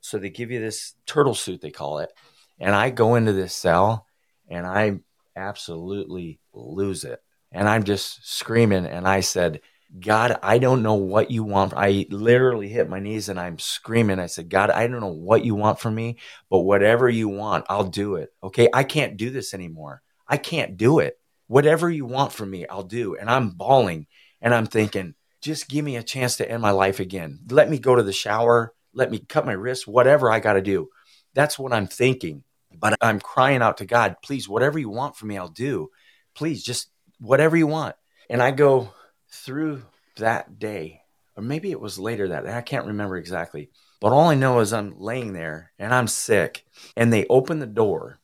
So 0.00 0.18
they 0.18 0.30
give 0.30 0.50
you 0.50 0.60
this 0.60 0.94
turtle 1.04 1.34
suit, 1.34 1.60
they 1.60 1.70
call 1.70 1.98
it. 1.98 2.10
And 2.58 2.74
I 2.74 2.90
go 2.90 3.16
into 3.16 3.32
this 3.32 3.54
cell 3.54 4.06
and 4.48 4.64
I 4.64 5.00
absolutely 5.36 6.38
lose 6.54 7.04
it. 7.04 7.20
And 7.50 7.68
I'm 7.68 7.82
just 7.82 8.26
screaming. 8.26 8.86
And 8.86 9.06
I 9.06 9.20
said, 9.20 9.60
God, 9.98 10.38
I 10.42 10.58
don't 10.58 10.82
know 10.82 10.94
what 10.94 11.30
you 11.30 11.44
want. 11.44 11.74
I 11.76 12.06
literally 12.08 12.68
hit 12.68 12.88
my 12.88 13.00
knees 13.00 13.28
and 13.28 13.38
I'm 13.38 13.58
screaming. 13.58 14.18
I 14.18 14.26
said, 14.26 14.48
God, 14.48 14.70
I 14.70 14.86
don't 14.86 15.00
know 15.00 15.08
what 15.08 15.44
you 15.44 15.54
want 15.54 15.80
from 15.80 15.94
me, 15.94 16.18
but 16.48 16.60
whatever 16.60 17.08
you 17.08 17.28
want, 17.28 17.66
I'll 17.68 17.84
do 17.84 18.14
it. 18.14 18.32
Okay. 18.42 18.68
I 18.72 18.84
can't 18.84 19.16
do 19.16 19.30
this 19.30 19.54
anymore. 19.54 20.02
I 20.26 20.36
can't 20.36 20.76
do 20.76 21.00
it. 21.00 21.18
Whatever 21.48 21.90
you 21.90 22.06
want 22.06 22.32
from 22.32 22.50
me, 22.50 22.66
I'll 22.66 22.84
do. 22.84 23.16
And 23.16 23.28
I'm 23.28 23.50
bawling 23.50 24.06
and 24.42 24.54
I'm 24.54 24.66
thinking, 24.66 25.14
just 25.40 25.68
give 25.68 25.84
me 25.84 25.96
a 25.96 26.02
chance 26.02 26.36
to 26.36 26.50
end 26.50 26.60
my 26.60 26.72
life 26.72 27.00
again. 27.00 27.40
Let 27.48 27.70
me 27.70 27.78
go 27.78 27.96
to 27.96 28.02
the 28.02 28.12
shower. 28.12 28.74
Let 28.92 29.10
me 29.10 29.18
cut 29.18 29.46
my 29.46 29.52
wrist, 29.52 29.88
whatever 29.88 30.30
I 30.30 30.40
got 30.40 30.54
to 30.54 30.60
do. 30.60 30.90
That's 31.32 31.58
what 31.58 31.72
I'm 31.72 31.86
thinking. 31.86 32.44
But 32.74 32.96
I'm 33.00 33.20
crying 33.20 33.62
out 33.62 33.78
to 33.78 33.86
God, 33.86 34.16
please, 34.22 34.48
whatever 34.48 34.78
you 34.78 34.90
want 34.90 35.16
from 35.16 35.28
me, 35.28 35.38
I'll 35.38 35.48
do. 35.48 35.90
Please, 36.34 36.62
just 36.62 36.90
whatever 37.18 37.56
you 37.56 37.66
want. 37.66 37.96
And 38.28 38.42
I 38.42 38.50
go, 38.50 38.92
through 39.32 39.82
that 40.16 40.58
day, 40.58 41.00
or 41.36 41.42
maybe 41.42 41.70
it 41.70 41.80
was 41.80 41.98
later 41.98 42.28
that 42.28 42.44
day, 42.44 42.54
I 42.54 42.60
can't 42.60 42.86
remember 42.86 43.16
exactly. 43.16 43.70
But 44.00 44.12
all 44.12 44.28
I 44.28 44.34
know 44.34 44.60
is 44.60 44.72
I'm 44.72 44.98
laying 44.98 45.32
there 45.32 45.72
and 45.78 45.94
I'm 45.94 46.06
sick. 46.06 46.64
And 46.96 47.12
they 47.12 47.26
open 47.28 47.58
the 47.58 47.66
door. 47.66 48.20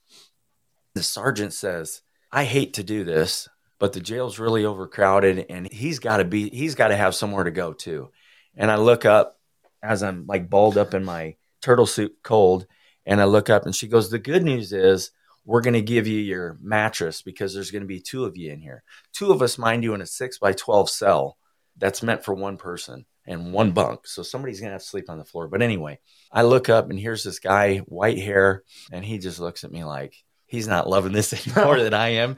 The 0.94 1.02
sergeant 1.02 1.54
says, 1.54 2.02
I 2.30 2.44
hate 2.44 2.74
to 2.74 2.82
do 2.82 3.04
this, 3.04 3.48
but 3.78 3.92
the 3.92 4.00
jail's 4.00 4.38
really 4.38 4.64
overcrowded 4.64 5.46
and 5.48 5.70
he's 5.72 5.98
got 5.98 6.18
to 6.18 6.24
be, 6.24 6.48
he's 6.50 6.74
got 6.74 6.88
to 6.88 6.96
have 6.96 7.14
somewhere 7.14 7.44
to 7.44 7.50
go 7.50 7.72
to. 7.72 8.10
And 8.56 8.70
I 8.70 8.76
look 8.76 9.04
up 9.04 9.38
as 9.82 10.02
I'm 10.02 10.26
like 10.26 10.50
balled 10.50 10.76
up 10.76 10.94
in 10.94 11.04
my 11.04 11.36
turtle 11.62 11.86
suit 11.86 12.16
cold. 12.22 12.66
And 13.06 13.20
I 13.20 13.24
look 13.24 13.48
up 13.48 13.64
and 13.64 13.74
she 13.74 13.88
goes, 13.88 14.10
The 14.10 14.18
good 14.18 14.42
news 14.42 14.72
is 14.72 15.10
we're 15.44 15.62
going 15.62 15.74
to 15.74 15.82
give 15.82 16.06
you 16.06 16.18
your 16.18 16.58
mattress 16.60 17.22
because 17.22 17.54
there's 17.54 17.70
going 17.70 17.82
to 17.82 17.88
be 17.88 18.00
two 18.00 18.24
of 18.24 18.36
you 18.36 18.52
in 18.52 18.60
here. 18.60 18.82
Two 19.14 19.32
of 19.32 19.40
us, 19.40 19.56
mind 19.56 19.82
you, 19.82 19.94
in 19.94 20.02
a 20.02 20.06
six 20.06 20.38
by 20.38 20.52
12 20.52 20.90
cell 20.90 21.38
that's 21.78 22.02
meant 22.02 22.24
for 22.24 22.34
one 22.34 22.56
person 22.56 23.06
and 23.24 23.52
one 23.52 23.70
bunk. 23.70 24.06
So 24.06 24.22
somebody's 24.22 24.60
going 24.60 24.70
to 24.70 24.74
have 24.74 24.82
to 24.82 24.88
sleep 24.88 25.08
on 25.08 25.18
the 25.18 25.24
floor. 25.24 25.48
But 25.48 25.62
anyway, 25.62 26.00
I 26.30 26.42
look 26.42 26.68
up 26.68 26.90
and 26.90 26.98
here's 26.98 27.24
this 27.24 27.38
guy, 27.38 27.78
white 27.78 28.18
hair, 28.18 28.64
and 28.92 29.04
he 29.04 29.18
just 29.18 29.38
looks 29.38 29.64
at 29.64 29.72
me 29.72 29.84
like 29.84 30.14
he's 30.46 30.68
not 30.68 30.88
loving 30.88 31.12
this 31.12 31.32
anymore 31.46 31.80
than 31.80 31.94
I 31.94 32.08
am. 32.08 32.36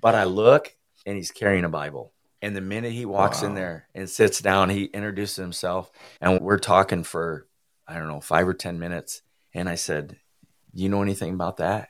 But 0.00 0.14
I 0.14 0.24
look 0.24 0.74
and 1.08 1.16
he's 1.16 1.30
carrying 1.30 1.64
a 1.64 1.70
Bible. 1.70 2.12
And 2.42 2.54
the 2.54 2.60
minute 2.60 2.92
he 2.92 3.06
walks 3.06 3.42
wow. 3.42 3.48
in 3.48 3.54
there 3.54 3.88
and 3.94 4.08
sits 4.08 4.40
down, 4.40 4.68
he 4.70 4.84
introduces 4.84 5.36
himself 5.36 5.90
and 6.20 6.40
we're 6.40 6.58
talking 6.58 7.02
for, 7.02 7.46
I 7.86 7.98
don't 7.98 8.08
know, 8.08 8.20
five 8.20 8.46
or 8.46 8.54
10 8.54 8.78
minutes. 8.78 9.22
And 9.54 9.68
I 9.68 9.74
said, 9.74 10.18
You 10.72 10.88
know 10.88 11.02
anything 11.02 11.32
about 11.32 11.56
that? 11.56 11.88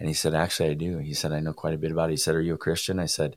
And 0.00 0.08
he 0.08 0.14
said, 0.14 0.34
Actually, 0.34 0.70
I 0.70 0.74
do. 0.74 0.98
He 0.98 1.14
said, 1.14 1.30
I 1.30 1.40
know 1.40 1.52
quite 1.52 1.74
a 1.74 1.78
bit 1.78 1.92
about 1.92 2.08
it. 2.08 2.14
He 2.14 2.16
said, 2.16 2.34
Are 2.34 2.40
you 2.40 2.54
a 2.54 2.58
Christian? 2.58 2.98
I 2.98 3.06
said, 3.06 3.36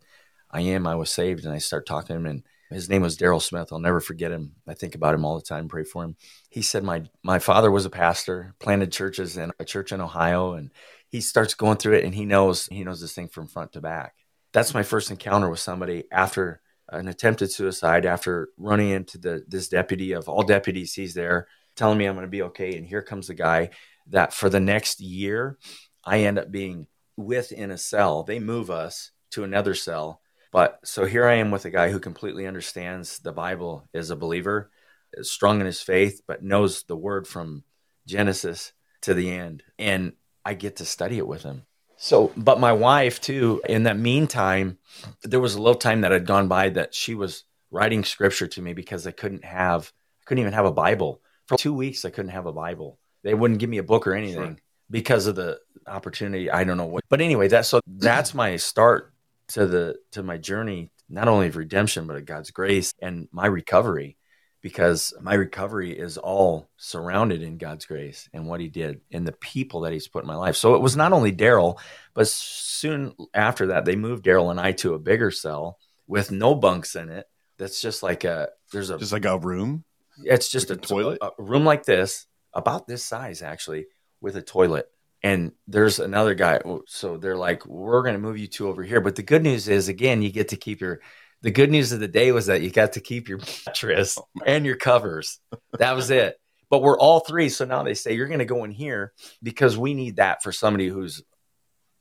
I 0.49 0.61
am. 0.61 0.87
I 0.87 0.95
was 0.95 1.11
saved. 1.11 1.43
And 1.43 1.53
I 1.53 1.57
start 1.57 1.85
talking 1.85 2.07
to 2.07 2.15
him, 2.15 2.25
and 2.25 2.43
his 2.71 2.89
name 2.89 3.01
was 3.01 3.17
Daryl 3.17 3.41
Smith. 3.41 3.69
I'll 3.71 3.79
never 3.79 3.99
forget 3.99 4.31
him. 4.31 4.53
I 4.67 4.73
think 4.73 4.95
about 4.95 5.13
him 5.13 5.25
all 5.25 5.35
the 5.35 5.45
time, 5.45 5.67
pray 5.67 5.83
for 5.83 6.03
him. 6.03 6.15
He 6.49 6.61
said, 6.61 6.83
My 6.83 7.03
my 7.21 7.39
father 7.39 7.69
was 7.69 7.85
a 7.85 7.89
pastor, 7.89 8.55
planted 8.59 8.91
churches 8.91 9.37
in 9.37 9.51
a 9.59 9.65
church 9.65 9.91
in 9.91 10.01
Ohio, 10.01 10.53
and 10.53 10.71
he 11.09 11.21
starts 11.21 11.53
going 11.53 11.77
through 11.77 11.97
it 11.97 12.05
and 12.05 12.15
he 12.15 12.25
knows 12.25 12.67
he 12.67 12.83
knows 12.83 13.01
this 13.01 13.13
thing 13.13 13.27
from 13.27 13.47
front 13.47 13.73
to 13.73 13.81
back. 13.81 14.15
That's 14.57 14.73
my 14.73 14.81
first 14.81 15.11
encounter 15.11 15.51
with 15.51 15.59
somebody 15.59 16.05
after 16.11 16.61
an 16.89 17.07
attempted 17.07 17.51
suicide, 17.51 18.07
after 18.07 18.49
running 18.57 18.89
into 18.89 19.19
the 19.19 19.45
this 19.47 19.69
deputy 19.69 20.13
of 20.13 20.27
all 20.27 20.41
deputies, 20.41 20.95
he's 20.95 21.13
there 21.13 21.47
telling 21.75 21.99
me 21.99 22.05
I'm 22.05 22.15
gonna 22.15 22.25
be 22.25 22.41
okay. 22.41 22.75
And 22.75 22.83
here 22.83 23.03
comes 23.03 23.27
the 23.27 23.35
guy 23.35 23.69
that 24.07 24.33
for 24.33 24.49
the 24.49 24.59
next 24.59 24.99
year 24.99 25.59
I 26.03 26.21
end 26.21 26.39
up 26.39 26.49
being 26.49 26.87
within 27.15 27.69
a 27.69 27.77
cell. 27.77 28.23
They 28.23 28.39
move 28.39 28.71
us 28.71 29.11
to 29.33 29.43
another 29.43 29.75
cell. 29.75 30.21
But 30.51 30.79
so 30.83 31.05
here 31.05 31.27
I 31.27 31.35
am 31.35 31.51
with 31.51 31.65
a 31.65 31.69
guy 31.69 31.91
who 31.91 31.99
completely 31.99 32.47
understands 32.47 33.19
the 33.19 33.31
Bible, 33.31 33.85
is 33.93 34.09
a 34.09 34.15
believer, 34.15 34.71
is 35.13 35.29
strong 35.29 35.59
in 35.59 35.67
his 35.67 35.81
faith, 35.81 36.23
but 36.25 36.41
knows 36.41 36.81
the 36.81 36.97
word 36.97 37.27
from 37.27 37.63
Genesis 38.07 38.71
to 39.01 39.13
the 39.13 39.29
end. 39.29 39.61
And 39.77 40.13
I 40.43 40.55
get 40.55 40.77
to 40.77 40.85
study 40.85 41.19
it 41.19 41.27
with 41.27 41.43
him. 41.43 41.67
So, 41.97 42.31
but 42.37 42.59
my 42.59 42.73
wife 42.73 43.19
too, 43.21 43.61
in 43.67 43.83
that 43.83 43.97
meantime, 43.97 44.77
there 45.23 45.39
was 45.39 45.55
a 45.55 45.61
little 45.61 45.79
time 45.79 46.01
that 46.01 46.11
had 46.11 46.25
gone 46.25 46.47
by 46.47 46.69
that 46.69 46.93
she 46.93 47.15
was 47.15 47.43
writing 47.71 48.03
scripture 48.03 48.47
to 48.47 48.61
me 48.61 48.73
because 48.73 49.07
I 49.07 49.11
couldn't 49.11 49.43
have, 49.43 49.91
I 50.21 50.23
couldn't 50.25 50.41
even 50.41 50.53
have 50.53 50.65
a 50.65 50.71
Bible. 50.71 51.21
For 51.47 51.57
two 51.57 51.73
weeks, 51.73 52.05
I 52.05 52.09
couldn't 52.09 52.31
have 52.31 52.45
a 52.45 52.53
Bible. 52.53 52.99
They 53.23 53.33
wouldn't 53.33 53.59
give 53.59 53.69
me 53.69 53.77
a 53.77 53.83
book 53.83 54.05
or 54.05 54.13
anything. 54.13 54.55
Sure 54.55 54.57
because 54.89 55.27
of 55.27 55.35
the 55.35 55.59
opportunity. 55.85 56.49
I 56.49 56.63
don't 56.63 56.77
know 56.77 56.85
what, 56.85 57.03
but 57.09 57.21
anyway, 57.21 57.47
that's 57.47 57.69
so 57.69 57.81
that's 57.85 58.33
my 58.33 58.55
start 58.57 59.13
to 59.49 59.65
the 59.65 59.95
to 60.11 60.23
my 60.23 60.37
journey, 60.37 60.91
not 61.09 61.27
only 61.27 61.47
of 61.47 61.57
redemption, 61.57 62.07
but 62.07 62.17
of 62.17 62.25
God's 62.25 62.51
grace 62.51 62.93
and 63.01 63.27
my 63.31 63.47
recovery, 63.47 64.16
because 64.67 65.13
my 65.21 65.33
recovery 65.33 65.97
is 65.97 66.17
all 66.17 66.69
surrounded 66.75 67.41
in 67.41 67.57
God's 67.57 67.85
grace 67.85 68.27
and 68.33 68.49
what 68.49 68.59
He 68.59 68.67
did 68.67 68.99
and 69.13 69.25
the 69.25 69.31
people 69.31 69.79
that 69.81 69.93
He's 69.93 70.09
put 70.09 70.25
in 70.25 70.27
my 70.27 70.35
life. 70.35 70.57
So 70.57 70.75
it 70.75 70.81
was 70.81 70.97
not 70.97 71.13
only 71.13 71.31
Daryl, 71.31 71.79
but 72.13 72.27
soon 72.27 73.15
after 73.33 73.67
that, 73.67 73.85
they 73.85 73.95
moved 73.95 74.25
Daryl 74.25 74.51
and 74.51 74.59
I 74.59 74.73
to 74.73 74.93
a 74.93 74.99
bigger 74.99 75.31
cell 75.31 75.79
with 76.05 76.31
no 76.31 76.53
bunks 76.53 76.97
in 76.97 77.07
it. 77.07 77.27
That's 77.57 77.81
just 77.81 78.03
like 78.03 78.25
a 78.25 78.49
there's 78.73 78.89
a 78.89 78.97
just 78.97 79.13
like 79.13 79.23
a 79.23 79.39
room. 79.39 79.85
It's 80.25 80.49
just 80.49 80.69
like 80.69 80.79
a, 80.79 80.81
a 80.81 80.85
toilet, 80.85 81.19
a 81.21 81.29
room 81.37 81.63
like 81.63 81.85
this, 81.85 82.27
about 82.53 82.87
this 82.87 83.05
size 83.05 83.41
actually 83.41 83.85
with 84.19 84.35
a 84.35 84.41
toilet. 84.41 84.91
And 85.23 85.53
there's 85.65 85.99
another 85.99 86.33
guy. 86.35 86.59
So 86.87 87.15
they're 87.15 87.37
like, 87.37 87.65
we're 87.65 88.03
going 88.03 88.15
to 88.15 88.19
move 88.19 88.37
you 88.37 88.47
two 88.47 88.67
over 88.67 88.83
here. 88.83 88.99
But 88.99 89.15
the 89.15 89.23
good 89.23 89.43
news 89.43 89.69
is, 89.69 89.87
again, 89.87 90.21
you 90.21 90.29
get 90.29 90.49
to 90.49 90.57
keep 90.57 90.81
your. 90.81 90.99
The 91.41 91.51
good 91.51 91.69
news 91.69 91.91
of 91.91 91.99
the 91.99 92.07
day 92.07 92.31
was 92.31 92.47
that 92.47 92.61
you 92.61 92.69
got 92.69 92.93
to 92.93 92.99
keep 92.99 93.29
your 93.29 93.39
mattress 93.67 94.17
oh, 94.17 94.25
and 94.45 94.65
your 94.65 94.75
covers. 94.75 95.39
That 95.77 95.95
was 95.95 96.09
it. 96.09 96.39
But 96.69 96.81
we're 96.81 96.99
all 96.99 97.21
three. 97.21 97.49
So 97.49 97.65
now 97.65 97.83
they 97.83 97.93
say 97.93 98.13
you're 98.13 98.27
going 98.27 98.39
to 98.39 98.45
go 98.45 98.63
in 98.63 98.71
here 98.71 99.13
because 99.41 99.77
we 99.77 99.93
need 99.93 100.17
that 100.17 100.43
for 100.43 100.51
somebody 100.51 100.87
who's 100.87 101.23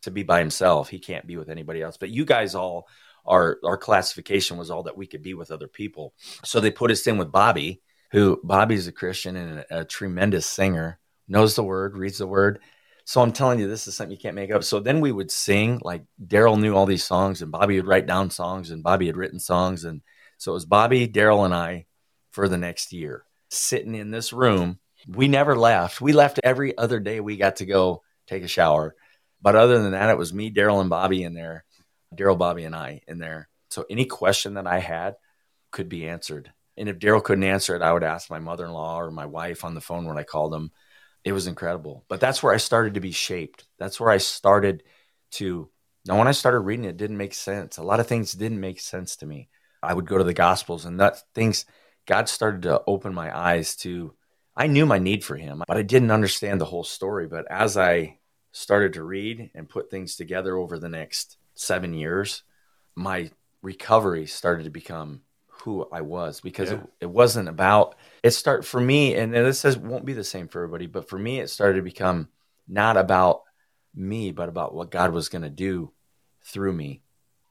to 0.02 0.10
be 0.10 0.22
by 0.22 0.38
himself. 0.38 0.88
He 0.88 0.98
can't 0.98 1.26
be 1.26 1.36
with 1.36 1.50
anybody 1.50 1.82
else. 1.82 1.96
But 1.96 2.10
you 2.10 2.24
guys 2.24 2.54
all, 2.54 2.88
our 3.24 3.58
our 3.64 3.76
classification 3.76 4.56
was 4.56 4.70
all 4.70 4.84
that 4.84 4.96
we 4.96 5.06
could 5.06 5.22
be 5.22 5.34
with 5.34 5.50
other 5.50 5.68
people. 5.68 6.14
So 6.44 6.60
they 6.60 6.70
put 6.70 6.90
us 6.90 7.06
in 7.06 7.18
with 7.18 7.32
Bobby, 7.32 7.82
who 8.12 8.40
Bobby's 8.42 8.86
a 8.86 8.92
Christian 8.92 9.36
and 9.36 9.58
a, 9.58 9.80
a 9.80 9.84
tremendous 9.84 10.46
singer 10.46 10.98
knows 11.28 11.56
the 11.56 11.64
word, 11.64 11.96
reads 11.96 12.18
the 12.18 12.26
word. 12.26 12.60
So 13.08 13.22
I'm 13.22 13.30
telling 13.32 13.60
you, 13.60 13.68
this 13.68 13.86
is 13.86 13.96
something 13.96 14.10
you 14.10 14.20
can't 14.20 14.34
make 14.34 14.50
up. 14.50 14.64
So 14.64 14.80
then 14.80 15.00
we 15.00 15.12
would 15.12 15.30
sing, 15.30 15.80
like 15.84 16.02
Daryl 16.20 16.58
knew 16.58 16.74
all 16.74 16.86
these 16.86 17.04
songs, 17.04 17.40
and 17.40 17.52
Bobby 17.52 17.76
would 17.76 17.86
write 17.86 18.06
down 18.06 18.30
songs, 18.30 18.72
and 18.72 18.82
Bobby 18.82 19.06
had 19.06 19.16
written 19.16 19.38
songs. 19.38 19.84
And 19.84 20.02
so 20.38 20.50
it 20.50 20.54
was 20.54 20.64
Bobby, 20.64 21.06
Daryl, 21.06 21.44
and 21.44 21.54
I 21.54 21.86
for 22.32 22.48
the 22.48 22.58
next 22.58 22.92
year 22.92 23.24
sitting 23.48 23.94
in 23.94 24.10
this 24.10 24.32
room. 24.32 24.80
We 25.06 25.28
never 25.28 25.54
left. 25.54 26.00
We 26.00 26.12
left 26.12 26.40
every 26.42 26.76
other 26.76 26.98
day 26.98 27.20
we 27.20 27.36
got 27.36 27.56
to 27.56 27.64
go 27.64 28.02
take 28.26 28.42
a 28.42 28.48
shower. 28.48 28.96
But 29.40 29.54
other 29.54 29.80
than 29.80 29.92
that, 29.92 30.10
it 30.10 30.18
was 30.18 30.34
me, 30.34 30.52
Daryl, 30.52 30.80
and 30.80 30.90
Bobby 30.90 31.22
in 31.22 31.32
there, 31.32 31.64
Daryl, 32.12 32.36
Bobby, 32.36 32.64
and 32.64 32.74
I 32.74 33.02
in 33.06 33.18
there. 33.18 33.48
So 33.70 33.84
any 33.88 34.06
question 34.06 34.54
that 34.54 34.66
I 34.66 34.80
had 34.80 35.14
could 35.70 35.88
be 35.88 36.08
answered. 36.08 36.52
And 36.76 36.88
if 36.88 36.98
Daryl 36.98 37.22
couldn't 37.22 37.44
answer 37.44 37.76
it, 37.76 37.82
I 37.82 37.92
would 37.92 38.02
ask 38.02 38.28
my 38.30 38.40
mother 38.40 38.64
in 38.64 38.72
law 38.72 39.00
or 39.00 39.12
my 39.12 39.26
wife 39.26 39.64
on 39.64 39.74
the 39.74 39.80
phone 39.80 40.06
when 40.06 40.18
I 40.18 40.24
called 40.24 40.52
them 40.52 40.72
it 41.26 41.32
was 41.32 41.48
incredible. 41.48 42.04
But 42.08 42.20
that's 42.20 42.40
where 42.40 42.54
I 42.54 42.58
started 42.58 42.94
to 42.94 43.00
be 43.00 43.10
shaped. 43.10 43.66
That's 43.80 43.98
where 43.98 44.10
I 44.10 44.18
started 44.18 44.84
to. 45.32 45.68
Now, 46.06 46.18
when 46.18 46.28
I 46.28 46.32
started 46.32 46.60
reading 46.60 46.84
it, 46.84 46.90
it 46.90 46.96
didn't 46.98 47.16
make 47.16 47.34
sense. 47.34 47.78
A 47.78 47.82
lot 47.82 47.98
of 47.98 48.06
things 48.06 48.30
didn't 48.30 48.60
make 48.60 48.78
sense 48.78 49.16
to 49.16 49.26
me. 49.26 49.48
I 49.82 49.92
would 49.92 50.06
go 50.06 50.18
to 50.18 50.24
the 50.24 50.32
Gospels, 50.32 50.84
and 50.84 51.00
that 51.00 51.18
things 51.34 51.66
God 52.06 52.28
started 52.28 52.62
to 52.62 52.80
open 52.86 53.12
my 53.12 53.36
eyes 53.36 53.74
to. 53.78 54.14
I 54.56 54.68
knew 54.68 54.86
my 54.86 55.00
need 55.00 55.24
for 55.24 55.36
Him, 55.36 55.64
but 55.66 55.76
I 55.76 55.82
didn't 55.82 56.12
understand 56.12 56.60
the 56.60 56.64
whole 56.64 56.84
story. 56.84 57.26
But 57.26 57.50
as 57.50 57.76
I 57.76 58.18
started 58.52 58.92
to 58.92 59.02
read 59.02 59.50
and 59.52 59.68
put 59.68 59.90
things 59.90 60.14
together 60.14 60.56
over 60.56 60.78
the 60.78 60.88
next 60.88 61.38
seven 61.56 61.92
years, 61.92 62.44
my 62.94 63.30
recovery 63.62 64.26
started 64.26 64.62
to 64.62 64.70
become 64.70 65.22
who 65.62 65.86
I 65.92 66.00
was 66.00 66.40
because 66.40 66.70
yeah. 66.70 66.78
it, 66.78 66.90
it, 67.00 67.10
wasn't 67.10 67.48
about 67.48 67.96
it 68.22 68.30
start 68.30 68.64
for 68.64 68.80
me 68.80 69.14
and 69.14 69.34
this 69.34 69.60
says 69.60 69.76
won't 69.76 70.04
be 70.04 70.12
the 70.12 70.24
same 70.24 70.48
for 70.48 70.62
everybody 70.62 70.86
but 70.86 71.08
for 71.08 71.18
me 71.18 71.40
it 71.40 71.50
started 71.50 71.76
to 71.76 71.82
become 71.82 72.28
not 72.68 72.96
about 72.96 73.42
me, 73.94 74.30
but 74.30 74.48
about 74.48 74.74
what 74.74 74.90
God 74.90 75.12
was 75.12 75.28
going 75.28 75.42
to 75.42 75.50
do 75.50 75.92
through 76.44 76.72
me. 76.72 77.02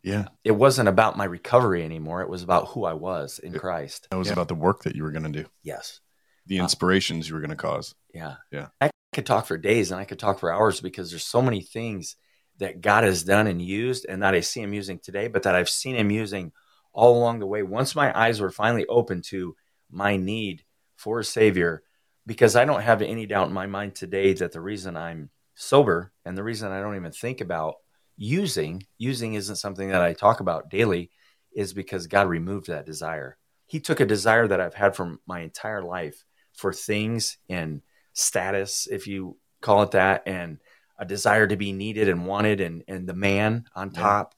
Yeah. 0.04 0.28
It 0.44 0.52
wasn't 0.52 0.88
about 0.88 1.18
my 1.18 1.26
recovery 1.26 1.84
anymore. 1.84 2.22
It 2.22 2.30
was 2.30 2.44
about 2.44 2.68
who 2.70 2.86
I 2.86 2.94
was 2.94 3.40
in 3.40 3.54
Christ. 3.54 4.08
That 4.12 4.18
was 4.18 4.28
Yeah. 4.28 4.34
about 4.34 4.48
the 4.48 4.56
work 4.56 4.84
that 4.84 4.96
you 4.96 5.04
were 5.04 5.12
going 5.12 5.32
to 5.32 5.44
do, 5.44 5.50
Yes. 5.64 6.00
the 6.46 6.60
Uh, 6.60 6.64
inspirations 6.64 7.28
you 7.28 7.34
were 7.34 7.42
going 7.42 7.50
to 7.50 7.56
cause. 7.56 7.96
Yeah. 8.14 8.36
Yeah. 8.52 8.68
I 8.80 8.92
could 9.14 9.26
talk 9.26 9.48
for 9.48 9.58
days 9.58 9.92
and 9.92 10.00
I 10.00 10.06
could 10.06 10.20
talk 10.20 10.40
for 10.40 10.52
hours 10.52 10.80
because 10.80 11.10
there's 11.10 11.26
so 11.26 11.42
many 11.42 11.62
things 11.62 12.18
that 12.60 12.82
God 12.82 13.04
has 13.04 13.24
done 13.24 13.48
and 13.48 13.62
used 13.62 14.06
and 14.08 14.22
that 14.22 14.36
I 14.36 14.42
see 14.42 14.62
him 14.62 14.74
using 14.74 15.00
today, 15.00 15.28
but 15.28 15.44
that 15.44 15.56
I've 15.56 15.70
seen 15.70 15.96
him 15.96 16.12
using 16.12 16.54
all 16.96 17.18
along 17.18 17.40
the 17.40 17.46
way. 17.46 17.62
Once 17.62 17.94
my 17.96 18.18
eyes 18.18 18.42
were 18.42 18.50
finally 18.50 18.88
open 18.88 19.22
to 19.22 19.56
my 19.92 20.18
need 20.18 20.64
for 20.96 21.20
a 21.20 21.24
savior, 21.24 21.84
because 22.26 22.56
I 22.56 22.66
don't 22.66 22.82
have 22.82 23.04
any 23.04 23.28
doubt 23.28 23.50
in 23.50 23.54
my 23.54 23.68
mind 23.68 23.94
today 23.94 24.34
that 24.34 24.52
the 24.52 24.62
reason 24.62 24.98
I'm 24.98 25.30
sober 25.54 26.12
and 26.26 26.36
the 26.36 26.44
reason 26.44 26.72
I 26.72 26.82
don't 26.82 26.96
even 26.96 27.12
think 27.12 27.42
about 27.42 27.76
using, 28.18 28.88
using 28.98 29.36
isn't 29.36 29.58
something 29.58 29.90
that 29.90 30.02
I 30.02 30.14
talk 30.14 30.40
about 30.40 30.70
daily, 30.70 31.12
is 31.54 31.74
because 31.74 32.08
God 32.08 32.28
removed 32.28 32.68
that 32.68 32.86
desire. 32.86 33.38
He 33.68 33.80
took 33.80 34.00
a 34.00 34.06
desire 34.06 34.48
that 34.48 34.62
I've 34.62 34.74
had 34.74 34.96
for 34.96 35.18
my 35.28 35.42
entire 35.42 35.84
life 35.84 36.24
for 36.54 36.72
things 36.72 37.38
and 37.50 37.82
status, 38.14 38.88
if 38.90 39.06
you 39.06 39.38
call 39.62 39.84
it 39.84 39.92
that, 39.92 40.24
and 40.26 40.60
a 40.98 41.06
desire 41.06 41.46
to 41.46 41.58
be 41.58 41.74
needed 41.74 42.08
and 42.08 42.26
wanted 42.26 42.62
and, 42.62 42.84
and 42.88 43.06
the 43.06 43.14
man 43.14 43.66
on 43.76 43.92
top, 43.92 44.34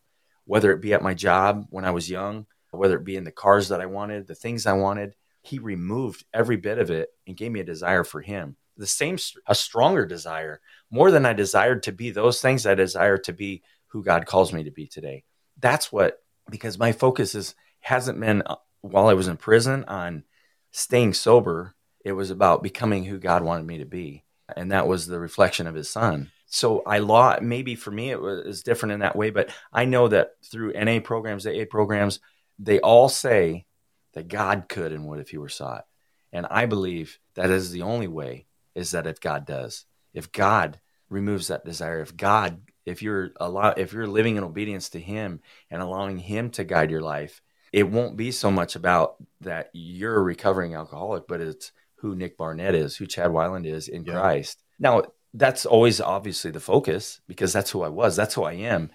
whether 0.47 0.71
it 0.71 0.81
be 0.81 0.93
at 0.93 1.03
my 1.03 1.13
job 1.13 1.67
when 1.69 1.85
I 1.85 1.91
was 1.91 2.09
young, 2.09 2.47
whether 2.71 2.97
it 2.97 3.03
be 3.03 3.17
in 3.17 3.25
the 3.25 3.31
cars 3.31 3.69
that 3.69 3.81
I 3.81 3.85
wanted, 3.85 4.25
the 4.25 4.35
things 4.35 4.65
I 4.65 4.73
wanted. 4.73 5.13
He 5.43 5.59
removed 5.59 6.25
every 6.33 6.57
bit 6.57 6.79
of 6.79 6.89
it 6.89 7.09
and 7.27 7.37
gave 7.37 7.51
me 7.51 7.59
a 7.59 7.65
desire 7.65 8.03
for 8.03 8.21
him. 8.21 8.55
The 8.77 8.87
same, 8.87 9.17
a 9.47 9.55
stronger 9.55 10.05
desire, 10.05 10.61
more 10.89 11.11
than 11.11 11.25
I 11.25 11.33
desired 11.33 11.83
to 11.83 11.91
be 11.91 12.11
those 12.11 12.41
things, 12.41 12.65
I 12.65 12.75
desire 12.75 13.17
to 13.19 13.33
be 13.33 13.63
who 13.87 14.03
God 14.03 14.25
calls 14.25 14.53
me 14.53 14.63
to 14.63 14.71
be 14.71 14.87
today. 14.87 15.23
That's 15.59 15.91
what, 15.91 16.19
because 16.49 16.77
my 16.77 16.91
focus 16.91 17.35
is 17.35 17.55
hasn't 17.79 18.19
been 18.19 18.43
uh, 18.45 18.55
while 18.81 19.07
I 19.07 19.13
was 19.13 19.27
in 19.27 19.37
prison 19.37 19.85
on 19.85 20.23
staying 20.71 21.13
sober. 21.13 21.75
It 22.03 22.11
was 22.11 22.29
about 22.31 22.63
becoming 22.63 23.05
who 23.05 23.17
God 23.17 23.43
wanted 23.43 23.65
me 23.65 23.79
to 23.79 23.85
be. 23.85 24.23
And 24.55 24.71
that 24.71 24.87
was 24.87 25.07
the 25.07 25.19
reflection 25.19 25.67
of 25.67 25.75
his 25.75 25.89
son. 25.89 26.31
So 26.47 26.81
I 26.85 26.99
law 26.99 27.37
maybe 27.41 27.75
for 27.75 27.91
me 27.91 28.09
it 28.09 28.21
was 28.21 28.63
different 28.63 28.93
in 28.93 28.99
that 29.01 29.15
way, 29.15 29.29
but 29.29 29.49
I 29.71 29.85
know 29.85 30.07
that 30.07 30.31
through 30.45 30.73
NA 30.73 30.99
programs, 30.99 31.45
AA 31.45 31.65
programs, 31.69 32.19
they 32.57 32.79
all 32.79 33.09
say 33.09 33.65
that 34.13 34.29
God 34.29 34.65
could 34.69 34.91
and 34.91 35.05
would 35.07 35.19
if 35.19 35.29
he 35.29 35.37
were 35.37 35.49
sought. 35.49 35.85
And 36.31 36.45
I 36.49 36.65
believe 36.65 37.19
that 37.35 37.49
is 37.49 37.71
the 37.71 37.83
only 37.83 38.07
way 38.07 38.45
is 38.75 38.91
that 38.91 39.07
if 39.07 39.19
God 39.19 39.45
does, 39.45 39.85
if 40.13 40.31
God 40.31 40.79
removes 41.09 41.47
that 41.47 41.65
desire, 41.65 42.01
if 42.01 42.15
God, 42.15 42.61
if 42.85 43.01
you're 43.01 43.31
allow, 43.37 43.69
if 43.71 43.93
you're 43.93 44.07
living 44.07 44.35
in 44.35 44.43
obedience 44.43 44.89
to 44.89 44.99
Him 44.99 45.41
and 45.69 45.81
allowing 45.81 46.17
Him 46.17 46.49
to 46.51 46.63
guide 46.63 46.91
your 46.91 47.01
life, 47.01 47.41
it 47.73 47.89
won't 47.89 48.17
be 48.17 48.31
so 48.31 48.49
much 48.51 48.75
about 48.75 49.15
that 49.41 49.69
you're 49.73 50.15
a 50.15 50.21
recovering 50.21 50.75
alcoholic, 50.75 51.27
but 51.27 51.41
it's 51.41 51.71
who 51.95 52.15
Nick 52.15 52.37
Barnett 52.37 52.75
is, 52.75 52.95
who 52.95 53.05
Chad 53.05 53.31
Weyland 53.31 53.65
is 53.65 53.87
in 53.87 54.03
Yeah. 54.05 54.13
Christ. 54.13 54.63
Now, 54.79 55.03
that's 55.37 55.65
always 55.65 56.01
obviously 56.01 56.51
the 56.51 56.59
focus 56.59 57.21
because 57.27 57.53
that's 57.53 57.71
who 57.71 57.83
I 57.83 57.89
was, 57.89 58.15
that's 58.15 58.33
who 58.33 58.43
I 58.43 58.53
am, 58.53 58.89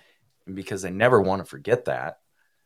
and 0.46 0.56
because 0.56 0.84
I 0.84 0.90
never 0.90 1.20
want 1.20 1.40
to 1.40 1.48
forget 1.48 1.84
that 1.86 2.18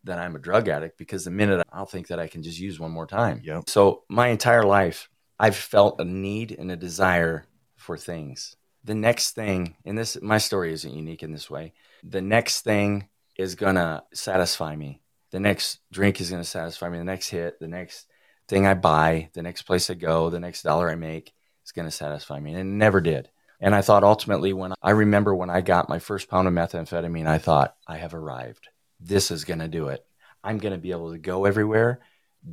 that 0.03 0.19
I'm 0.19 0.35
a 0.35 0.39
drug 0.39 0.67
addict 0.67 0.97
because 0.97 1.25
the 1.25 1.31
minute 1.31 1.65
I'll 1.71 1.85
think 1.85 2.07
that 2.07 2.19
I 2.19 2.27
can 2.27 2.41
just 2.41 2.59
use 2.59 2.79
one 2.79 2.91
more 2.91 3.07
time. 3.07 3.41
Yep. 3.43 3.69
So 3.69 4.03
my 4.09 4.27
entire 4.29 4.63
life, 4.63 5.09
I've 5.39 5.55
felt 5.55 5.99
a 5.99 6.05
need 6.05 6.55
and 6.57 6.71
a 6.71 6.77
desire 6.77 7.45
for 7.75 7.97
things. 7.97 8.55
The 8.83 8.95
next 8.95 9.31
thing, 9.31 9.75
and 9.85 9.97
this 9.97 10.17
my 10.21 10.37
story 10.37 10.73
isn't 10.73 10.93
unique 10.93 11.23
in 11.23 11.31
this 11.31 11.49
way. 11.49 11.73
The 12.03 12.21
next 12.21 12.61
thing 12.61 13.09
is 13.37 13.55
gonna 13.55 14.03
satisfy 14.13 14.75
me. 14.75 15.01
The 15.31 15.39
next 15.39 15.79
drink 15.91 16.21
is 16.21 16.31
gonna 16.31 16.43
satisfy 16.43 16.89
me. 16.89 16.97
The 16.97 17.03
next 17.03 17.29
hit, 17.29 17.59
the 17.59 17.67
next 17.67 18.07
thing 18.47 18.65
I 18.65 18.73
buy, 18.73 19.29
the 19.33 19.43
next 19.43 19.63
place 19.63 19.89
I 19.89 19.95
go, 19.95 20.29
the 20.29 20.39
next 20.39 20.63
dollar 20.63 20.89
I 20.89 20.95
make 20.95 21.33
is 21.65 21.73
gonna 21.73 21.91
satisfy 21.91 22.39
me. 22.39 22.51
And 22.51 22.59
it 22.59 22.63
never 22.63 23.01
did. 23.01 23.29
And 23.59 23.73
I 23.73 23.81
thought 23.81 24.03
ultimately 24.03 24.53
when 24.53 24.73
I 24.81 24.91
remember 24.91 25.33
when 25.33 25.49
I 25.49 25.61
got 25.61 25.89
my 25.89 25.99
first 25.99 26.29
pound 26.29 26.47
of 26.47 26.53
methamphetamine, 26.53 27.27
I 27.27 27.39
thought, 27.39 27.75
I 27.87 27.97
have 27.97 28.13
arrived. 28.13 28.67
This 28.99 29.31
is 29.31 29.45
gonna 29.45 29.67
do 29.67 29.87
it. 29.87 30.05
I'm 30.43 30.59
gonna 30.59 30.77
be 30.77 30.91
able 30.91 31.11
to 31.11 31.17
go 31.17 31.45
everywhere, 31.45 31.99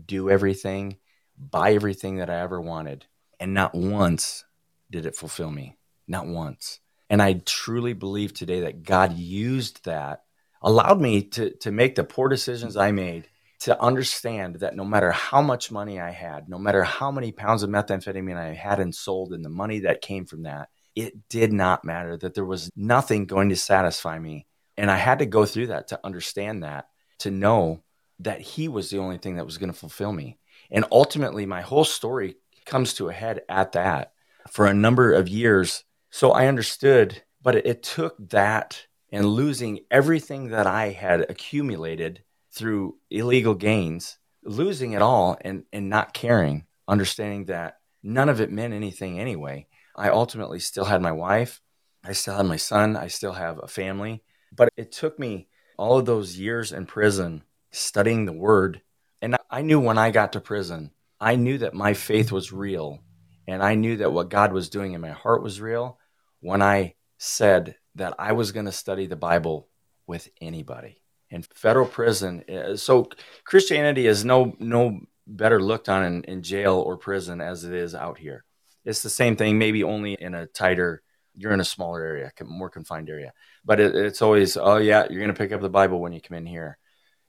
do 0.06 0.30
everything, 0.30 0.96
buy 1.38 1.74
everything 1.74 2.16
that 2.16 2.30
I 2.30 2.40
ever 2.40 2.60
wanted. 2.60 3.06
And 3.38 3.52
not 3.52 3.74
once 3.74 4.44
did 4.90 5.06
it 5.06 5.16
fulfill 5.16 5.50
me. 5.50 5.76
Not 6.06 6.26
once. 6.26 6.80
And 7.10 7.20
I 7.20 7.34
truly 7.44 7.92
believe 7.92 8.32
today 8.32 8.60
that 8.60 8.82
God 8.82 9.16
used 9.16 9.84
that, 9.84 10.24
allowed 10.62 11.00
me 11.00 11.22
to, 11.22 11.50
to 11.58 11.70
make 11.70 11.94
the 11.94 12.04
poor 12.04 12.28
decisions 12.28 12.76
I 12.76 12.92
made, 12.92 13.28
to 13.60 13.80
understand 13.80 14.56
that 14.56 14.76
no 14.76 14.84
matter 14.84 15.10
how 15.10 15.40
much 15.40 15.70
money 15.70 16.00
I 16.00 16.10
had, 16.10 16.48
no 16.48 16.58
matter 16.58 16.82
how 16.82 17.10
many 17.10 17.32
pounds 17.32 17.62
of 17.62 17.70
methamphetamine 17.70 18.36
I 18.36 18.54
had 18.54 18.80
and 18.80 18.94
sold, 18.94 19.32
and 19.32 19.44
the 19.44 19.50
money 19.50 19.80
that 19.80 20.02
came 20.02 20.26
from 20.26 20.42
that, 20.42 20.68
it 20.94 21.28
did 21.28 21.52
not 21.52 21.84
matter, 21.84 22.16
that 22.16 22.34
there 22.34 22.44
was 22.44 22.70
nothing 22.76 23.26
going 23.26 23.48
to 23.48 23.56
satisfy 23.56 24.18
me. 24.18 24.46
And 24.76 24.90
I 24.90 24.96
had 24.96 25.20
to 25.20 25.26
go 25.26 25.44
through 25.44 25.68
that 25.68 25.88
to 25.88 26.00
understand 26.04 26.62
that, 26.62 26.88
to 27.20 27.30
know 27.30 27.82
that 28.20 28.40
He 28.40 28.68
was 28.68 28.90
the 28.90 28.98
only 28.98 29.18
thing 29.18 29.36
that 29.36 29.46
was 29.46 29.58
going 29.58 29.72
to 29.72 29.78
fulfill 29.78 30.12
me. 30.12 30.38
And 30.70 30.84
ultimately, 30.90 31.46
my 31.46 31.60
whole 31.60 31.84
story 31.84 32.36
comes 32.64 32.94
to 32.94 33.08
a 33.08 33.12
head 33.12 33.42
at 33.48 33.72
that 33.72 34.12
for 34.50 34.66
a 34.66 34.74
number 34.74 35.12
of 35.12 35.28
years. 35.28 35.84
So 36.10 36.30
I 36.30 36.46
understood, 36.46 37.22
but 37.42 37.56
it, 37.56 37.82
took 37.82 38.16
that 38.30 38.86
and 39.10 39.26
losing 39.26 39.80
everything 39.90 40.48
that 40.48 40.66
I 40.66 40.90
had 40.90 41.26
accumulated 41.28 42.22
through 42.52 42.96
illegal 43.10 43.54
gains, 43.54 44.18
losing 44.42 44.92
it 44.92 45.02
all 45.02 45.36
and, 45.40 45.64
and 45.72 45.88
not 45.88 46.14
caring, 46.14 46.66
understanding 46.88 47.46
that 47.46 47.78
none 48.02 48.28
of 48.28 48.40
it 48.40 48.50
meant 48.50 48.74
anything 48.74 49.18
anyway. 49.18 49.66
I 49.96 50.08
ultimately 50.08 50.60
still 50.60 50.84
had 50.84 51.02
my 51.02 51.12
wife, 51.12 51.60
I 52.04 52.12
still 52.12 52.36
had 52.36 52.46
my 52.46 52.56
son, 52.56 52.96
I 52.96 53.08
still 53.08 53.32
have 53.32 53.60
a 53.62 53.68
family. 53.68 54.22
But 54.54 54.68
it 54.76 54.92
took 54.92 55.18
me 55.18 55.48
all 55.76 55.98
of 55.98 56.06
those 56.06 56.38
years 56.38 56.72
in 56.72 56.86
prison 56.86 57.42
studying 57.70 58.24
the 58.24 58.32
word. 58.32 58.82
And 59.20 59.36
I 59.50 59.62
knew 59.62 59.80
when 59.80 59.98
I 59.98 60.10
got 60.10 60.32
to 60.32 60.40
prison, 60.40 60.90
I 61.20 61.36
knew 61.36 61.58
that 61.58 61.74
my 61.74 61.94
faith 61.94 62.30
was 62.30 62.52
real. 62.52 63.00
And 63.46 63.62
I 63.62 63.74
knew 63.74 63.96
that 63.98 64.12
what 64.12 64.30
God 64.30 64.52
was 64.52 64.68
doing 64.68 64.92
in 64.92 65.00
my 65.00 65.10
heart 65.10 65.42
was 65.42 65.60
real 65.60 65.98
when 66.40 66.62
I 66.62 66.94
said 67.18 67.76
that 67.94 68.14
I 68.18 68.32
was 68.32 68.52
going 68.52 68.66
to 68.66 68.72
study 68.72 69.06
the 69.06 69.16
Bible 69.16 69.68
with 70.06 70.28
anybody. 70.40 71.02
In 71.30 71.42
federal 71.42 71.86
prison, 71.86 72.44
uh, 72.48 72.76
so 72.76 73.08
Christianity 73.44 74.06
is 74.06 74.24
no 74.24 74.54
no 74.58 75.00
better 75.26 75.60
looked 75.60 75.88
on 75.88 76.04
in, 76.04 76.24
in 76.24 76.42
jail 76.42 76.76
or 76.76 76.96
prison 76.96 77.40
as 77.40 77.64
it 77.64 77.72
is 77.72 77.94
out 77.94 78.18
here. 78.18 78.44
It's 78.84 79.02
the 79.02 79.10
same 79.10 79.36
thing, 79.36 79.58
maybe 79.58 79.82
only 79.84 80.14
in 80.14 80.34
a 80.34 80.46
tighter. 80.46 81.02
You're 81.36 81.52
in 81.52 81.60
a 81.60 81.64
smaller 81.64 82.02
area, 82.02 82.30
more 82.44 82.70
confined 82.70 83.10
area, 83.10 83.32
but 83.64 83.80
it, 83.80 83.94
it's 83.96 84.22
always, 84.22 84.56
oh 84.56 84.76
yeah, 84.76 85.06
you're 85.10 85.18
going 85.20 85.34
to 85.34 85.38
pick 85.38 85.50
up 85.52 85.60
the 85.60 85.68
Bible 85.68 86.00
when 86.00 86.12
you 86.12 86.20
come 86.20 86.36
in 86.36 86.46
here. 86.46 86.78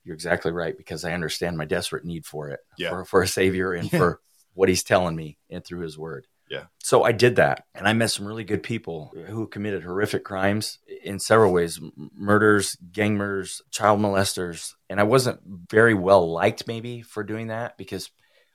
You're 0.04 0.14
exactly 0.14 0.52
right 0.52 0.76
because 0.76 1.04
I 1.04 1.12
understand 1.12 1.58
my 1.58 1.64
desperate 1.64 2.04
need 2.04 2.24
for 2.24 2.50
it, 2.50 2.60
Yeah. 2.78 2.90
for, 2.90 3.04
for 3.04 3.22
a 3.22 3.26
savior 3.26 3.72
and 3.72 3.90
for 3.90 4.20
what 4.54 4.68
he's 4.68 4.84
telling 4.84 5.16
me 5.16 5.38
and 5.50 5.64
through 5.64 5.80
his 5.80 5.98
word. 5.98 6.28
Yeah. 6.48 6.66
So 6.78 7.02
I 7.02 7.10
did 7.10 7.34
that 7.36 7.64
and 7.74 7.88
I 7.88 7.92
met 7.92 8.12
some 8.12 8.24
really 8.24 8.44
good 8.44 8.62
people 8.62 9.12
who 9.26 9.48
committed 9.48 9.82
horrific 9.82 10.22
crimes 10.22 10.78
in 11.02 11.18
several 11.18 11.52
ways 11.52 11.80
murders, 12.16 12.76
gang 12.92 13.16
murders, 13.16 13.62
child 13.72 13.98
molesters. 13.98 14.74
And 14.88 15.00
I 15.00 15.02
wasn't 15.02 15.40
very 15.68 15.94
well 15.94 16.30
liked 16.30 16.68
maybe 16.68 17.02
for 17.02 17.24
doing 17.24 17.48
that 17.48 17.76
because 17.76 18.10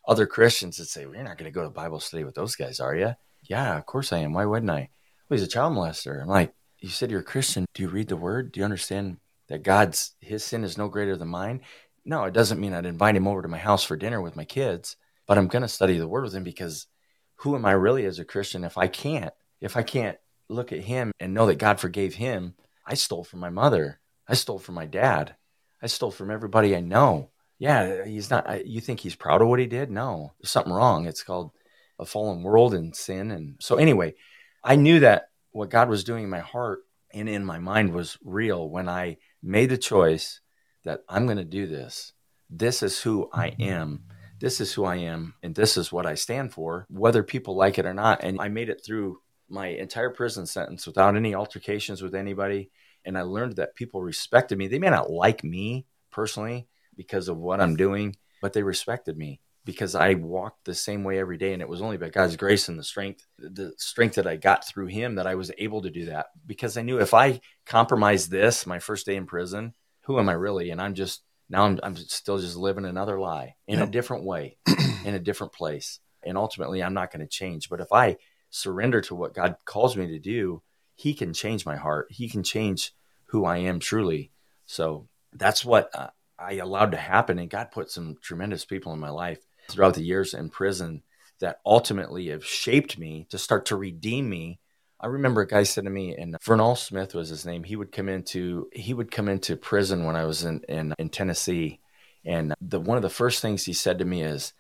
other 0.08 0.26
Christians 0.26 0.78
that 0.78 0.86
say, 0.86 1.06
well, 1.06 1.16
You're 1.16 1.24
not 1.24 1.38
going 1.38 1.52
to 1.52 1.56
go 1.56 1.64
to 1.64 1.70
Bible 1.70 2.00
study 2.00 2.24
with 2.24 2.36
those 2.36 2.56
guys, 2.56 2.80
are 2.80 2.96
you? 2.96 3.16
Yeah, 3.44 3.78
of 3.78 3.86
course 3.86 4.14
I 4.14 4.20
am. 4.20 4.34
Why 4.34 4.46
wouldn't 4.46 4.72
I? 4.72 4.90
Well, 5.30 5.38
he's 5.38 5.44
a 5.44 5.48
child 5.48 5.74
molester. 5.76 6.22
I'm 6.22 6.28
like, 6.28 6.54
You 6.80 6.90
said 6.90 7.12
you're 7.12 7.22
a 7.22 7.24
Christian. 7.24 7.66
Do 7.74 7.84
you 7.84 7.90
read 7.90 8.08
the 8.08 8.18
word? 8.18 8.52
Do 8.52 8.60
you 8.60 8.64
understand 8.64 9.18
that 9.48 9.64
God's, 9.64 10.16
his 10.20 10.44
sin 10.44 10.64
is 10.64 10.78
no 10.78 10.88
greater 10.88 11.16
than 11.16 11.28
mine? 11.28 11.62
No, 12.04 12.24
it 12.24 12.34
doesn't 12.34 12.60
mean 12.60 12.74
I'd 12.74 12.86
invite 12.86 13.16
him 13.16 13.28
over 13.28 13.42
to 13.42 13.48
my 13.48 13.58
house 13.58 13.84
for 13.84 13.96
dinner 13.96 14.22
with 14.22 14.36
my 14.36 14.46
kids, 14.46 14.96
but 15.28 15.38
I'm 15.38 15.48
going 15.48 15.62
to 15.62 15.68
study 15.68 15.98
the 15.98 16.08
word 16.08 16.24
with 16.24 16.34
him 16.34 16.44
because 16.44 16.88
who 17.36 17.56
am 17.56 17.66
I 17.66 17.72
really 17.72 18.06
as 18.06 18.20
a 18.20 18.26
Christian 18.26 18.64
if 18.64 18.78
I 18.78 18.88
can't, 18.88 19.34
if 19.60 19.78
I 19.78 19.84
can't 19.84 20.18
look 20.50 20.72
at 20.72 20.80
him 20.80 21.12
and 21.20 21.34
know 21.34 21.46
that 21.46 21.60
God 21.60 21.80
forgave 21.80 22.16
him? 22.16 22.56
I 22.86 22.96
stole 22.96 23.24
from 23.24 23.40
my 23.40 23.50
mother. 23.50 24.00
I 24.28 24.34
stole 24.34 24.60
from 24.60 24.76
my 24.76 24.86
dad. 24.86 25.36
I 25.82 25.88
stole 25.88 26.12
from 26.12 26.32
everybody 26.32 26.76
I 26.76 26.80
know. 26.80 27.30
Yeah, 27.62 28.06
he's 28.06 28.32
not, 28.32 28.66
you 28.66 28.82
think 28.82 29.02
he's 29.02 29.14
proud 29.14 29.44
of 29.44 29.48
what 29.48 29.60
he 29.60 29.68
did? 29.68 29.92
No, 29.92 30.34
there's 30.42 30.50
something 30.50 30.74
wrong. 30.74 31.06
It's 31.06 31.22
called 31.22 31.52
a 32.00 32.08
fallen 32.08 32.42
world 32.42 32.74
and 32.74 32.96
sin. 32.96 33.30
And 33.30 33.58
so, 33.60 33.76
anyway, 33.76 34.16
I 34.64 34.76
knew 34.76 35.02
that 35.02 35.30
what 35.52 35.70
God 35.70 35.88
was 35.88 36.04
doing 36.04 36.24
in 36.24 36.30
my 36.32 36.40
heart 36.40 36.80
and 37.14 37.30
in 37.30 37.46
my 37.46 37.60
mind 37.60 37.94
was 37.94 38.18
real 38.24 38.68
when 38.68 38.90
I 38.90 39.18
made 39.44 39.70
the 39.70 39.78
choice 39.78 40.42
that 40.86 41.02
I'm 41.08 41.28
going 41.28 41.38
to 41.38 41.44
do 41.44 41.68
this. 41.68 42.14
This 42.50 42.82
is 42.82 43.00
who 43.00 43.30
I 43.32 43.52
mm-hmm. 43.52 43.62
am. 43.62 44.04
This 44.40 44.60
is 44.60 44.74
who 44.74 44.84
I 44.84 44.96
am, 44.96 45.36
and 45.44 45.54
this 45.54 45.78
is 45.78 45.92
what 45.92 46.08
I 46.08 46.16
stand 46.16 46.54
for, 46.54 46.88
whether 46.90 47.22
people 47.22 47.56
like 47.56 47.78
it 47.78 47.86
or 47.86 47.94
not. 47.94 48.24
And 48.24 48.42
I 48.42 48.48
made 48.48 48.70
it 48.70 48.82
through 48.84 49.20
my 49.50 49.68
entire 49.68 50.10
prison 50.10 50.48
sentence 50.48 50.88
without 50.88 51.16
any 51.16 51.36
altercations 51.36 52.02
with 52.02 52.16
anybody. 52.16 52.72
And 53.06 53.20
I 53.20 53.22
learned 53.22 53.58
that 53.58 53.76
people 53.76 54.02
respected 54.02 54.58
me. 54.58 54.68
They 54.68 54.80
may 54.80 54.90
not 54.90 55.12
like 55.12 55.44
me 55.44 55.86
personally 56.10 56.68
because 57.02 57.28
of 57.28 57.38
what 57.38 57.60
I'm 57.60 57.76
doing, 57.76 58.16
but 58.44 58.54
they 58.54 58.62
respected 58.62 59.18
me 59.18 59.40
because 59.66 59.96
I 59.96 60.14
walked 60.14 60.66
the 60.66 60.76
same 60.76 61.04
way 61.04 61.18
every 61.18 61.38
day. 61.38 61.54
And 61.54 61.62
it 61.62 61.68
was 61.68 61.82
only 61.82 61.98
by 61.98 62.10
God's 62.10 62.36
grace 62.36 62.68
and 62.70 62.78
the 62.78 62.84
strength, 62.84 63.26
the 63.40 63.74
strength 63.78 64.16
that 64.16 64.28
I 64.28 64.36
got 64.36 64.68
through 64.68 64.88
Him 64.88 65.16
that 65.16 65.26
I 65.26 65.34
was 65.36 65.52
able 65.58 65.82
to 65.82 65.90
do 65.90 66.06
that. 66.06 66.28
Because 66.46 66.78
I 66.78 66.84
knew 66.84 67.00
if 67.00 67.16
I 67.16 67.42
compromised 67.66 68.30
this, 68.30 68.68
my 68.68 68.78
first 68.78 69.08
day 69.08 69.16
in 69.16 69.26
prison, 69.26 69.74
who 70.02 70.20
am 70.20 70.30
I 70.30 70.34
really? 70.34 70.70
And 70.70 70.80
I'm 70.80 70.94
just 70.94 71.24
now 71.50 71.64
I'm, 71.64 71.80
I'm 71.82 71.96
still 71.96 72.38
just 72.38 72.56
living 72.56 72.86
another 72.86 73.20
lie 73.20 73.56
in 73.68 73.80
yep. 73.80 73.88
a 73.88 73.92
different 73.92 74.24
way, 74.24 74.58
in 75.06 75.16
a 75.16 75.20
different 75.20 75.54
place. 75.54 76.00
And 76.24 76.38
ultimately, 76.38 76.84
I'm 76.84 76.94
not 76.94 77.12
going 77.12 77.26
to 77.26 77.28
change. 77.28 77.68
But 77.68 77.82
if 77.82 77.92
I 77.92 78.18
surrender 78.52 79.02
to 79.02 79.16
what 79.16 79.34
God 79.34 79.56
calls 79.66 79.98
me 79.98 80.08
to 80.08 80.20
do, 80.20 80.62
He 80.96 81.14
can 81.14 81.34
change 81.34 81.66
my 81.66 81.76
heart. 81.76 82.08
He 82.12 82.30
can 82.30 82.44
change 82.44 82.94
who 83.26 83.46
I 83.46 83.58
am 83.58 83.80
truly. 83.80 84.32
So 84.66 85.08
that's 85.34 85.66
what 85.66 85.90
uh, 85.94 86.10
I 86.42 86.54
allowed 86.54 86.92
to 86.92 86.98
happen. 86.98 87.40
And 87.40 87.50
God 87.50 87.72
put 87.72 87.92
some 87.92 88.18
tremendous 88.22 88.66
people 88.66 88.94
in 88.94 89.00
my 89.00 89.10
life 89.10 89.40
throughout 89.70 89.94
the 89.94 90.04
years 90.04 90.34
in 90.34 90.50
prison 90.50 91.04
that 91.40 91.60
ultimately 91.66 92.28
have 92.30 92.46
shaped 92.46 92.98
me 92.98 93.28
to 93.30 93.38
start 93.38 93.66
to 93.68 93.76
redeem 93.76 94.30
me. 94.30 94.60
I 95.00 95.08
remember 95.08 95.42
a 95.42 95.48
guy 95.48 95.64
said 95.64 95.86
to 95.86 95.90
me, 95.90 96.16
and 96.16 96.38
Vernal 96.44 96.76
Smith 96.76 97.16
was 97.16 97.30
his 97.30 97.46
name. 97.46 97.64
He 97.64 97.76
would 97.76 97.92
come 97.92 98.08
into 98.08 98.70
he 98.72 98.94
would 98.94 99.10
come 99.10 99.28
into 99.28 99.56
prison 99.56 100.04
when 100.04 100.16
I 100.16 100.26
was 100.26 100.44
in 100.44 100.62
in, 100.70 100.94
in 101.00 101.10
Tennessee, 101.10 101.80
and 102.24 102.54
the 102.62 102.80
one 102.80 102.98
of 102.98 103.02
the 103.02 103.10
first 103.10 103.42
things 103.42 103.64
he 103.64 103.74
said 103.74 103.98
to 103.98 104.06
me 104.06 104.22
is, 104.22 104.54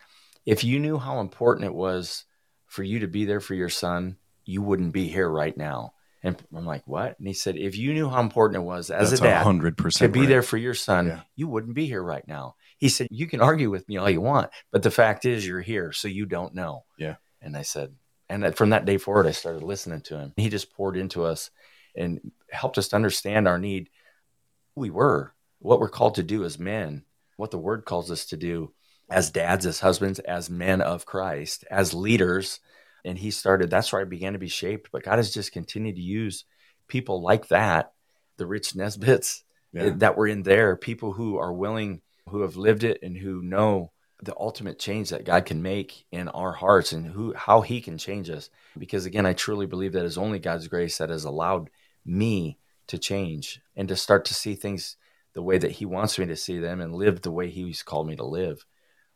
"If 0.46 0.64
you 0.64 0.80
knew 0.80 0.98
how 0.98 1.20
important 1.20 1.68
it 1.68 1.76
was 1.76 2.26
for 2.66 2.82
you 2.82 3.00
to 3.00 3.08
be 3.08 3.26
there 3.26 3.40
for 3.40 3.54
your 3.54 3.70
son, 3.70 4.18
you 4.44 4.64
wouldn't 4.64 4.94
be 4.94 5.08
here 5.08 5.30
right 5.30 5.56
now." 5.56 5.94
And 6.24 6.42
I'm 6.56 6.66
like, 6.66 6.84
what? 6.86 7.18
And 7.18 7.28
he 7.28 7.34
said, 7.34 7.58
if 7.58 7.76
you 7.76 7.94
knew 7.94 8.08
how 8.08 8.22
important 8.22 8.62
it 8.62 8.66
was 8.66 8.92
as 8.92 9.10
That's 9.10 9.22
a 9.22 9.26
dad 9.26 9.46
100% 9.46 9.98
to 9.98 10.08
be 10.08 10.20
right. 10.22 10.30
there 10.30 10.44
for 10.44 10.58
your 10.58 10.76
son, 10.76 11.08
yeah. 11.08 11.22
you 11.36 11.48
wouldn't 11.48 11.74
be 11.74 11.88
here 11.88 12.04
right 12.04 12.28
now. 12.28 12.56
He 12.78 12.90
said, 12.90 13.08
you 13.10 13.28
can 13.28 13.42
argue 13.42 13.72
with 13.72 13.88
me 13.90 13.98
all 13.98 14.10
you 14.10 14.22
want, 14.22 14.52
but 14.72 14.84
the 14.84 14.92
fact 14.92 15.26
is 15.26 15.48
you're 15.48 15.62
here, 15.62 15.92
so 15.92 16.08
you 16.08 16.26
don't 16.26 16.54
know. 16.54 16.84
Yeah. 16.98 17.16
And 17.42 17.58
I 17.58 17.64
said, 17.64 17.96
and 18.30 18.56
from 18.56 18.70
that 18.70 18.86
day 18.86 18.98
forward, 18.98 19.28
I 19.28 19.32
started 19.32 19.64
listening 19.64 20.02
to 20.02 20.18
him. 20.18 20.34
He 20.38 20.50
just 20.50 20.72
poured 20.72 20.96
into 20.96 21.26
us 21.26 21.50
and 21.96 22.32
helped 22.50 22.78
us 22.78 22.90
to 22.90 22.96
understand 22.96 23.48
our 23.48 23.58
need, 23.58 23.90
who 24.76 24.82
we 24.82 24.90
were, 24.90 25.34
what 25.60 25.80
we're 25.80 25.90
called 25.90 26.16
to 26.16 26.24
do 26.24 26.46
as 26.46 26.58
men, 26.58 27.04
what 27.36 27.52
the 27.52 27.58
word 27.58 27.84
calls 27.84 28.10
us 28.12 28.26
to 28.28 28.38
do 28.38 28.72
as 29.10 29.32
dads, 29.32 29.66
as 29.66 29.80
husbands, 29.82 30.20
as 30.20 30.50
men 30.50 30.82
of 30.82 31.06
Christ, 31.06 31.66
as 31.70 31.94
leaders 31.94 32.60
and 33.06 33.18
he 33.18 33.32
started 33.32 33.70
that's 33.70 33.92
where 33.92 34.02
i 34.02 34.06
began 34.06 34.34
to 34.34 34.40
be 34.40 34.48
shaped 34.48 34.90
but 34.92 35.04
god 35.04 35.18
has 35.18 35.34
just 35.34 35.52
continued 35.52 35.96
to 35.96 36.02
use 36.02 36.46
people 36.88 37.22
like 37.22 37.48
that 37.48 37.94
the 38.38 38.46
rich 38.46 38.76
nesbits 38.76 39.44
yeah. 39.74 39.84
Eh, 39.84 39.92
that 39.98 40.18
were 40.18 40.28
in 40.28 40.44
there 40.44 40.76
people 40.76 41.14
who 41.14 41.38
are 41.38 41.54
willing 41.54 42.02
who 42.30 42.42
have 42.42 42.58
lived 42.58 42.84
it 42.84 43.00
and 43.02 43.18
who 43.18 43.42
know 43.42 43.92
the 44.22 44.36
ultimate 44.38 44.78
change 44.78 45.10
that 45.10 45.26
god 45.26 45.46
can 45.46 45.62
make 45.62 46.06
in 46.12 46.28
our 46.30 46.52
hearts 46.52 46.92
and 46.92 47.06
who 47.08 47.34
how 47.34 47.62
he 47.62 47.82
can 47.82 47.98
change 47.98 48.30
us 48.30 48.50
because 48.78 49.06
again 49.06 49.26
i 49.26 49.34
truly 49.34 49.66
believe 49.66 49.94
that 49.94 50.06
it's 50.06 50.18
only 50.18 50.40
god's 50.40 50.68
grace 50.68 50.98
that 50.98 51.10
has 51.10 51.24
allowed 51.24 51.70
me 52.06 52.58
to 52.88 52.98
change 52.98 53.62
and 53.76 53.88
to 53.88 53.96
start 53.96 54.26
to 54.26 54.34
see 54.34 54.56
things 54.56 54.98
the 55.34 55.42
way 55.42 55.58
that 55.58 55.72
he 55.72 55.86
wants 55.86 56.20
me 56.20 56.26
to 56.26 56.36
see 56.36 56.60
them 56.60 56.82
and 56.82 56.94
live 56.94 57.22
the 57.22 57.32
way 57.32 57.50
he's 57.50 57.84
called 57.84 58.08
me 58.08 58.16
to 58.16 58.26
live 58.26 58.66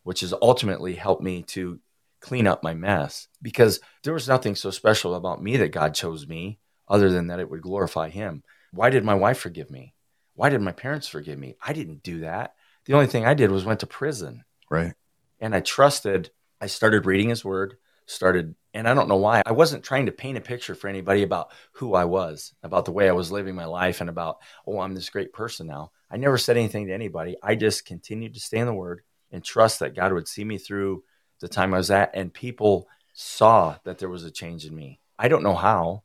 which 0.03 0.21
has 0.21 0.33
ultimately 0.41 0.93
helped 0.93 1.23
me 1.23 1.41
to 1.41 1.79
clean 2.25 2.47
up 2.47 2.63
my 2.63 2.73
mess 2.73 3.27
because 3.39 3.79
there 4.03 4.13
was 4.13 4.27
nothing 4.27 4.55
so 4.55 4.71
special 4.71 5.13
about 5.13 5.43
me 5.43 5.57
that 5.57 5.71
God 5.71 5.93
chose 5.93 6.27
me 6.27 6.57
other 6.87 7.11
than 7.11 7.27
that 7.27 7.39
it 7.39 7.51
would 7.51 7.61
glorify 7.61 8.09
him. 8.09 8.41
Why 8.73 8.89
did 8.89 9.03
my 9.03 9.13
wife 9.13 9.37
forgive 9.37 9.69
me? 9.69 9.93
Why 10.33 10.49
did 10.49 10.61
my 10.61 10.71
parents 10.71 11.07
forgive 11.07 11.37
me? 11.37 11.55
I 11.63 11.71
didn't 11.71 12.01
do 12.01 12.21
that. 12.21 12.55
The 12.85 12.93
only 12.93 13.05
thing 13.05 13.25
I 13.25 13.35
did 13.35 13.51
was 13.51 13.63
went 13.63 13.81
to 13.81 13.87
prison. 13.87 14.43
Right. 14.71 14.93
And 15.39 15.53
I 15.53 15.59
trusted. 15.59 16.31
I 16.59 16.65
started 16.65 17.05
reading 17.05 17.29
his 17.29 17.45
word, 17.45 17.75
started 18.07 18.55
and 18.73 18.87
I 18.89 18.95
don't 18.95 19.07
know 19.07 19.17
why. 19.17 19.43
I 19.45 19.51
wasn't 19.51 19.83
trying 19.83 20.07
to 20.07 20.11
paint 20.11 20.39
a 20.39 20.41
picture 20.41 20.73
for 20.73 20.87
anybody 20.87 21.21
about 21.21 21.51
who 21.73 21.93
I 21.93 22.05
was, 22.05 22.53
about 22.63 22.85
the 22.85 22.91
way 22.91 23.07
I 23.07 23.13
was 23.13 23.31
living 23.31 23.53
my 23.53 23.65
life 23.65 24.01
and 24.01 24.09
about, 24.09 24.37
oh, 24.65 24.79
I'm 24.79 24.95
this 24.95 25.11
great 25.11 25.31
person 25.31 25.67
now. 25.67 25.91
I 26.09 26.17
never 26.17 26.39
said 26.39 26.57
anything 26.57 26.87
to 26.87 26.93
anybody. 26.93 27.37
I 27.43 27.53
just 27.53 27.85
continued 27.85 28.33
to 28.33 28.39
stay 28.39 28.57
in 28.57 28.65
the 28.65 28.73
word 28.73 29.03
and 29.31 29.43
trust 29.43 29.79
that 29.79 29.95
God 29.95 30.11
would 30.11 30.27
see 30.27 30.43
me 30.43 30.57
through 30.57 31.03
the 31.39 31.47
time 31.47 31.73
I 31.73 31.77
was 31.77 31.91
at, 31.91 32.11
and 32.13 32.33
people 32.33 32.87
saw 33.13 33.77
that 33.83 33.97
there 33.97 34.09
was 34.09 34.23
a 34.23 34.31
change 34.31 34.65
in 34.65 34.75
me. 34.75 34.99
I 35.17 35.27
don't 35.27 35.43
know 35.43 35.55
how, 35.55 36.03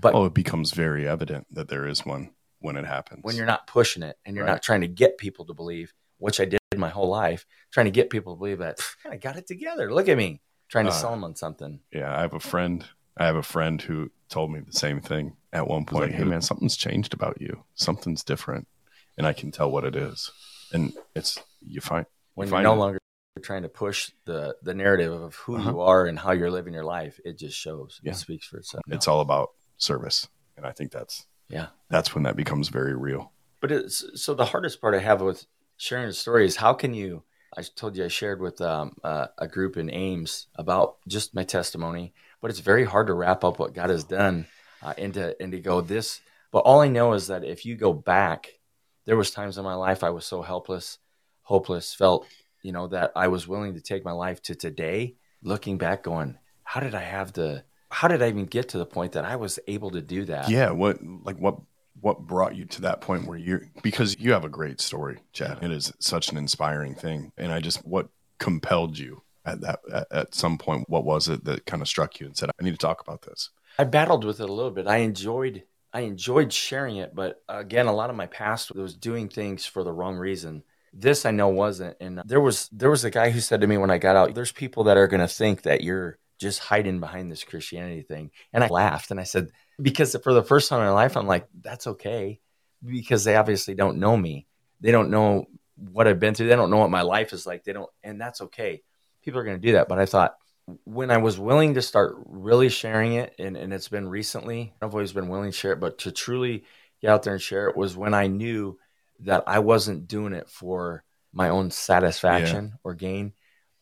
but 0.00 0.14
oh, 0.14 0.26
it 0.26 0.34
becomes 0.34 0.72
very 0.72 1.06
evident 1.08 1.46
that 1.52 1.68
there 1.68 1.86
is 1.86 2.04
one 2.04 2.30
when 2.60 2.76
it 2.76 2.84
happens. 2.84 3.20
When 3.22 3.36
you're 3.36 3.46
not 3.46 3.66
pushing 3.66 4.02
it 4.02 4.16
and 4.24 4.36
you're 4.36 4.44
right. 4.44 4.52
not 4.52 4.62
trying 4.62 4.80
to 4.80 4.88
get 4.88 5.18
people 5.18 5.44
to 5.46 5.54
believe, 5.54 5.92
which 6.18 6.40
I 6.40 6.44
did 6.44 6.60
my 6.76 6.88
whole 6.88 7.08
life, 7.08 7.46
trying 7.72 7.86
to 7.86 7.92
get 7.92 8.10
people 8.10 8.34
to 8.34 8.38
believe 8.38 8.58
that 8.58 8.80
I 9.08 9.16
got 9.16 9.36
it 9.36 9.46
together. 9.46 9.92
Look 9.92 10.08
at 10.08 10.16
me 10.16 10.40
trying 10.68 10.86
to 10.86 10.90
uh, 10.90 10.94
sell 10.94 11.10
them 11.10 11.24
on 11.24 11.34
something. 11.34 11.80
Yeah, 11.92 12.16
I 12.16 12.20
have 12.22 12.34
a 12.34 12.40
friend. 12.40 12.84
I 13.16 13.26
have 13.26 13.36
a 13.36 13.42
friend 13.42 13.80
who 13.80 14.10
told 14.28 14.52
me 14.52 14.60
the 14.60 14.72
same 14.72 15.00
thing 15.00 15.36
at 15.52 15.66
one 15.66 15.84
point. 15.84 16.10
Like, 16.10 16.14
hey 16.14 16.24
man, 16.24 16.42
something's 16.42 16.76
changed 16.76 17.14
about 17.14 17.40
you. 17.40 17.64
Something's 17.74 18.22
different, 18.22 18.68
and 19.16 19.26
I 19.26 19.32
can 19.32 19.50
tell 19.50 19.70
what 19.70 19.84
it 19.84 19.96
is. 19.96 20.30
And 20.72 20.92
it's 21.14 21.38
you 21.60 21.80
find 21.80 22.06
when 22.34 22.48
you 22.48 22.54
are 22.54 22.62
no 22.62 22.74
longer 22.74 22.98
trying 23.38 23.62
to 23.62 23.68
push 23.68 24.10
the 24.24 24.56
the 24.62 24.74
narrative 24.74 25.12
of 25.12 25.34
who 25.36 25.56
uh-huh. 25.56 25.70
you 25.70 25.80
are 25.80 26.06
and 26.06 26.18
how 26.18 26.32
you're 26.32 26.50
living 26.50 26.74
your 26.74 26.84
life, 26.84 27.20
it 27.24 27.38
just 27.38 27.56
shows. 27.56 28.00
Yeah. 28.02 28.12
It 28.12 28.16
speaks 28.16 28.46
for 28.46 28.58
itself. 28.58 28.82
It's 28.88 29.08
all 29.08 29.20
about 29.20 29.50
service, 29.76 30.28
and 30.56 30.66
I 30.66 30.72
think 30.72 30.92
that's 30.92 31.26
yeah, 31.48 31.68
that's 31.88 32.14
when 32.14 32.24
that 32.24 32.36
becomes 32.36 32.68
very 32.68 32.94
real. 32.94 33.32
But 33.60 33.72
it's 33.72 34.04
so 34.14 34.34
the 34.34 34.44
hardest 34.44 34.80
part 34.80 34.94
I 34.94 35.00
have 35.00 35.20
with 35.20 35.46
sharing 35.76 36.08
a 36.08 36.12
story 36.12 36.44
is 36.44 36.56
how 36.56 36.74
can 36.74 36.94
you? 36.94 37.24
I 37.56 37.62
told 37.62 37.96
you 37.96 38.04
I 38.04 38.08
shared 38.08 38.40
with 38.40 38.60
um, 38.60 38.96
uh, 39.02 39.28
a 39.38 39.48
group 39.48 39.76
in 39.76 39.90
Ames 39.92 40.46
about 40.54 40.98
just 41.08 41.34
my 41.34 41.44
testimony, 41.44 42.12
but 42.40 42.50
it's 42.50 42.60
very 42.60 42.84
hard 42.84 43.06
to 43.06 43.14
wrap 43.14 43.42
up 43.42 43.58
what 43.58 43.74
God 43.74 43.90
has 43.90 44.04
done 44.04 44.46
uh, 44.82 44.94
into 44.98 45.34
and 45.42 45.52
to 45.52 45.58
go 45.58 45.80
this. 45.80 46.20
But 46.50 46.60
all 46.60 46.80
I 46.80 46.88
know 46.88 47.14
is 47.14 47.28
that 47.28 47.44
if 47.44 47.64
you 47.64 47.74
go 47.74 47.92
back, 47.92 48.58
there 49.06 49.16
was 49.16 49.30
times 49.30 49.56
in 49.58 49.64
my 49.64 49.74
life 49.74 50.04
I 50.04 50.10
was 50.10 50.26
so 50.26 50.42
helpless, 50.42 50.98
hopeless, 51.42 51.94
felt 51.94 52.26
you 52.68 52.72
know, 52.72 52.86
that 52.88 53.12
I 53.16 53.28
was 53.28 53.48
willing 53.48 53.72
to 53.76 53.80
take 53.80 54.04
my 54.04 54.12
life 54.12 54.42
to 54.42 54.54
today, 54.54 55.14
looking 55.42 55.78
back, 55.78 56.02
going, 56.02 56.36
how 56.64 56.80
did 56.80 56.94
I 56.94 57.00
have 57.00 57.32
the, 57.32 57.64
how 57.90 58.08
did 58.08 58.22
I 58.22 58.28
even 58.28 58.44
get 58.44 58.68
to 58.68 58.78
the 58.78 58.84
point 58.84 59.12
that 59.12 59.24
I 59.24 59.36
was 59.36 59.58
able 59.66 59.90
to 59.92 60.02
do 60.02 60.26
that? 60.26 60.50
Yeah. 60.50 60.72
What, 60.72 60.98
like, 61.02 61.38
what, 61.38 61.56
what 62.02 62.26
brought 62.26 62.56
you 62.56 62.66
to 62.66 62.82
that 62.82 63.00
point 63.00 63.26
where 63.26 63.38
you're, 63.38 63.62
because 63.82 64.20
you 64.20 64.34
have 64.34 64.44
a 64.44 64.50
great 64.50 64.82
story, 64.82 65.20
Chad. 65.32 65.60
It 65.62 65.70
is 65.70 65.94
such 65.98 66.30
an 66.30 66.36
inspiring 66.36 66.94
thing. 66.94 67.32
And 67.38 67.52
I 67.52 67.60
just, 67.60 67.86
what 67.86 68.10
compelled 68.38 68.98
you 68.98 69.22
at 69.46 69.62
that, 69.62 69.80
at, 69.90 70.06
at 70.10 70.34
some 70.34 70.58
point? 70.58 70.90
What 70.90 71.06
was 71.06 71.26
it 71.26 71.44
that 71.44 71.64
kind 71.64 71.80
of 71.80 71.88
struck 71.88 72.20
you 72.20 72.26
and 72.26 72.36
said, 72.36 72.50
I 72.50 72.62
need 72.62 72.72
to 72.72 72.76
talk 72.76 73.00
about 73.00 73.22
this? 73.22 73.48
I 73.78 73.84
battled 73.84 74.24
with 74.24 74.40
it 74.40 74.50
a 74.50 74.52
little 74.52 74.72
bit. 74.72 74.86
I 74.86 74.98
enjoyed 74.98 75.62
I 75.90 76.00
enjoyed 76.00 76.52
sharing 76.52 76.96
it, 76.96 77.14
but 77.14 77.42
again, 77.48 77.86
a 77.86 77.94
lot 77.94 78.10
of 78.10 78.16
my 78.16 78.26
past 78.26 78.74
was 78.74 78.94
doing 78.94 79.30
things 79.30 79.64
for 79.64 79.82
the 79.82 79.92
wrong 79.92 80.16
reason. 80.16 80.64
This 80.92 81.26
I 81.26 81.30
know 81.30 81.48
wasn't. 81.48 81.96
And 82.00 82.22
there 82.24 82.40
was 82.40 82.68
there 82.72 82.90
was 82.90 83.04
a 83.04 83.10
guy 83.10 83.30
who 83.30 83.40
said 83.40 83.60
to 83.60 83.66
me 83.66 83.76
when 83.76 83.90
I 83.90 83.98
got 83.98 84.16
out, 84.16 84.34
there's 84.34 84.52
people 84.52 84.84
that 84.84 84.96
are 84.96 85.08
going 85.08 85.20
to 85.20 85.28
think 85.28 85.62
that 85.62 85.82
you're 85.82 86.18
just 86.38 86.60
hiding 86.60 87.00
behind 87.00 87.30
this 87.30 87.44
Christianity 87.44 88.02
thing. 88.02 88.30
And 88.52 88.62
I 88.62 88.68
laughed 88.68 89.10
and 89.10 89.20
I 89.20 89.24
said, 89.24 89.50
because 89.80 90.16
for 90.22 90.32
the 90.32 90.42
first 90.42 90.68
time 90.68 90.80
in 90.80 90.86
my 90.86 90.92
life, 90.92 91.16
I'm 91.16 91.26
like, 91.26 91.46
that's 91.60 91.86
okay. 91.86 92.40
Because 92.84 93.24
they 93.24 93.36
obviously 93.36 93.74
don't 93.74 93.98
know 93.98 94.16
me. 94.16 94.46
They 94.80 94.92
don't 94.92 95.10
know 95.10 95.46
what 95.76 96.06
I've 96.06 96.20
been 96.20 96.34
through. 96.34 96.48
They 96.48 96.56
don't 96.56 96.70
know 96.70 96.78
what 96.78 96.90
my 96.90 97.02
life 97.02 97.32
is 97.32 97.46
like. 97.46 97.64
They 97.64 97.72
don't, 97.72 97.90
and 98.04 98.20
that's 98.20 98.40
okay. 98.40 98.82
People 99.22 99.40
are 99.40 99.44
going 99.44 99.60
to 99.60 99.66
do 99.66 99.72
that. 99.72 99.88
But 99.88 99.98
I 99.98 100.06
thought 100.06 100.36
when 100.84 101.10
I 101.10 101.16
was 101.16 101.38
willing 101.38 101.74
to 101.74 101.82
start 101.82 102.16
really 102.26 102.68
sharing 102.68 103.14
it, 103.14 103.34
and, 103.38 103.56
and 103.56 103.72
it's 103.72 103.88
been 103.88 104.08
recently, 104.08 104.74
I've 104.80 104.94
always 104.94 105.12
been 105.12 105.28
willing 105.28 105.50
to 105.50 105.56
share 105.56 105.72
it, 105.72 105.80
but 105.80 105.98
to 106.00 106.12
truly 106.12 106.64
get 107.00 107.10
out 107.10 107.22
there 107.24 107.32
and 107.32 107.42
share 107.42 107.68
it 107.68 107.76
was 107.76 107.96
when 107.96 108.14
I 108.14 108.26
knew 108.28 108.78
that 109.20 109.44
I 109.46 109.58
wasn't 109.60 110.08
doing 110.08 110.32
it 110.32 110.48
for 110.48 111.04
my 111.32 111.50
own 111.50 111.70
satisfaction 111.70 112.66
yeah. 112.66 112.76
or 112.84 112.94
gain, 112.94 113.32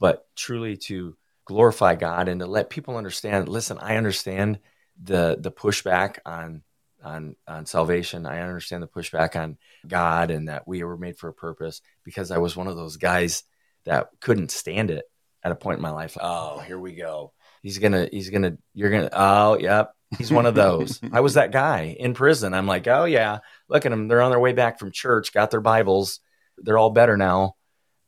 but 0.01 0.27
truly 0.35 0.77
to 0.77 1.17
glorify 1.45 1.95
God 1.95 2.29
and 2.29 2.41
to 2.41 2.47
let 2.47 2.71
people 2.71 2.97
understand. 2.97 3.49
Listen, 3.49 3.79
I 3.79 3.97
understand 3.97 4.59
the 5.03 5.37
the 5.39 5.53
pushback 5.53 6.19
on 6.27 6.63
on 7.03 7.37
on 7.47 7.67
salvation. 7.67 8.27
I 8.27 8.41
understand 8.41 8.83
the 8.83 8.89
pushback 8.89 9.37
on 9.41 9.59
God 9.87 10.31
and 10.31 10.49
that 10.49 10.67
we 10.67 10.83
were 10.83 10.97
made 10.97 11.19
for 11.19 11.29
a 11.29 11.35
purpose 11.35 11.81
because 12.05 12.31
I 12.31 12.39
was 12.39 12.57
one 12.57 12.67
of 12.67 12.77
those 12.77 12.97
guys 12.97 13.45
that 13.85 14.09
couldn't 14.21 14.51
stand 14.51 14.91
it 14.91 15.05
at 15.43 15.53
a 15.53 15.57
point 15.57 15.79
in 15.79 15.83
my 15.83 15.91
life. 15.91 16.17
Oh, 16.21 16.59
here 16.59 16.79
we 16.79 16.95
go. 16.95 17.33
He's 17.63 17.79
gonna 17.79 18.09
he's 18.11 18.31
gonna 18.31 18.59
you're 18.75 18.91
gonna 18.91 19.11
oh 19.13 19.59
yep 19.59 19.96
He's 20.19 20.31
one 20.33 20.47
of 20.47 20.55
those. 20.55 21.01
I 21.13 21.21
was 21.21 21.35
that 21.35 21.53
guy 21.53 21.97
in 21.99 22.15
prison. 22.15 22.55
I'm 22.55 22.67
like, 22.67 22.87
oh 22.87 23.05
yeah, 23.05 23.39
look 23.69 23.85
at 23.87 23.91
them. 23.91 24.09
They're 24.09 24.23
on 24.23 24.31
their 24.31 24.41
way 24.41 24.53
back 24.53 24.79
from 24.79 24.93
church, 24.93 25.33
got 25.33 25.51
their 25.51 25.61
Bibles. 25.61 26.21
They're 26.59 26.79
all 26.79 26.91
better 26.91 27.17
now. 27.17 27.57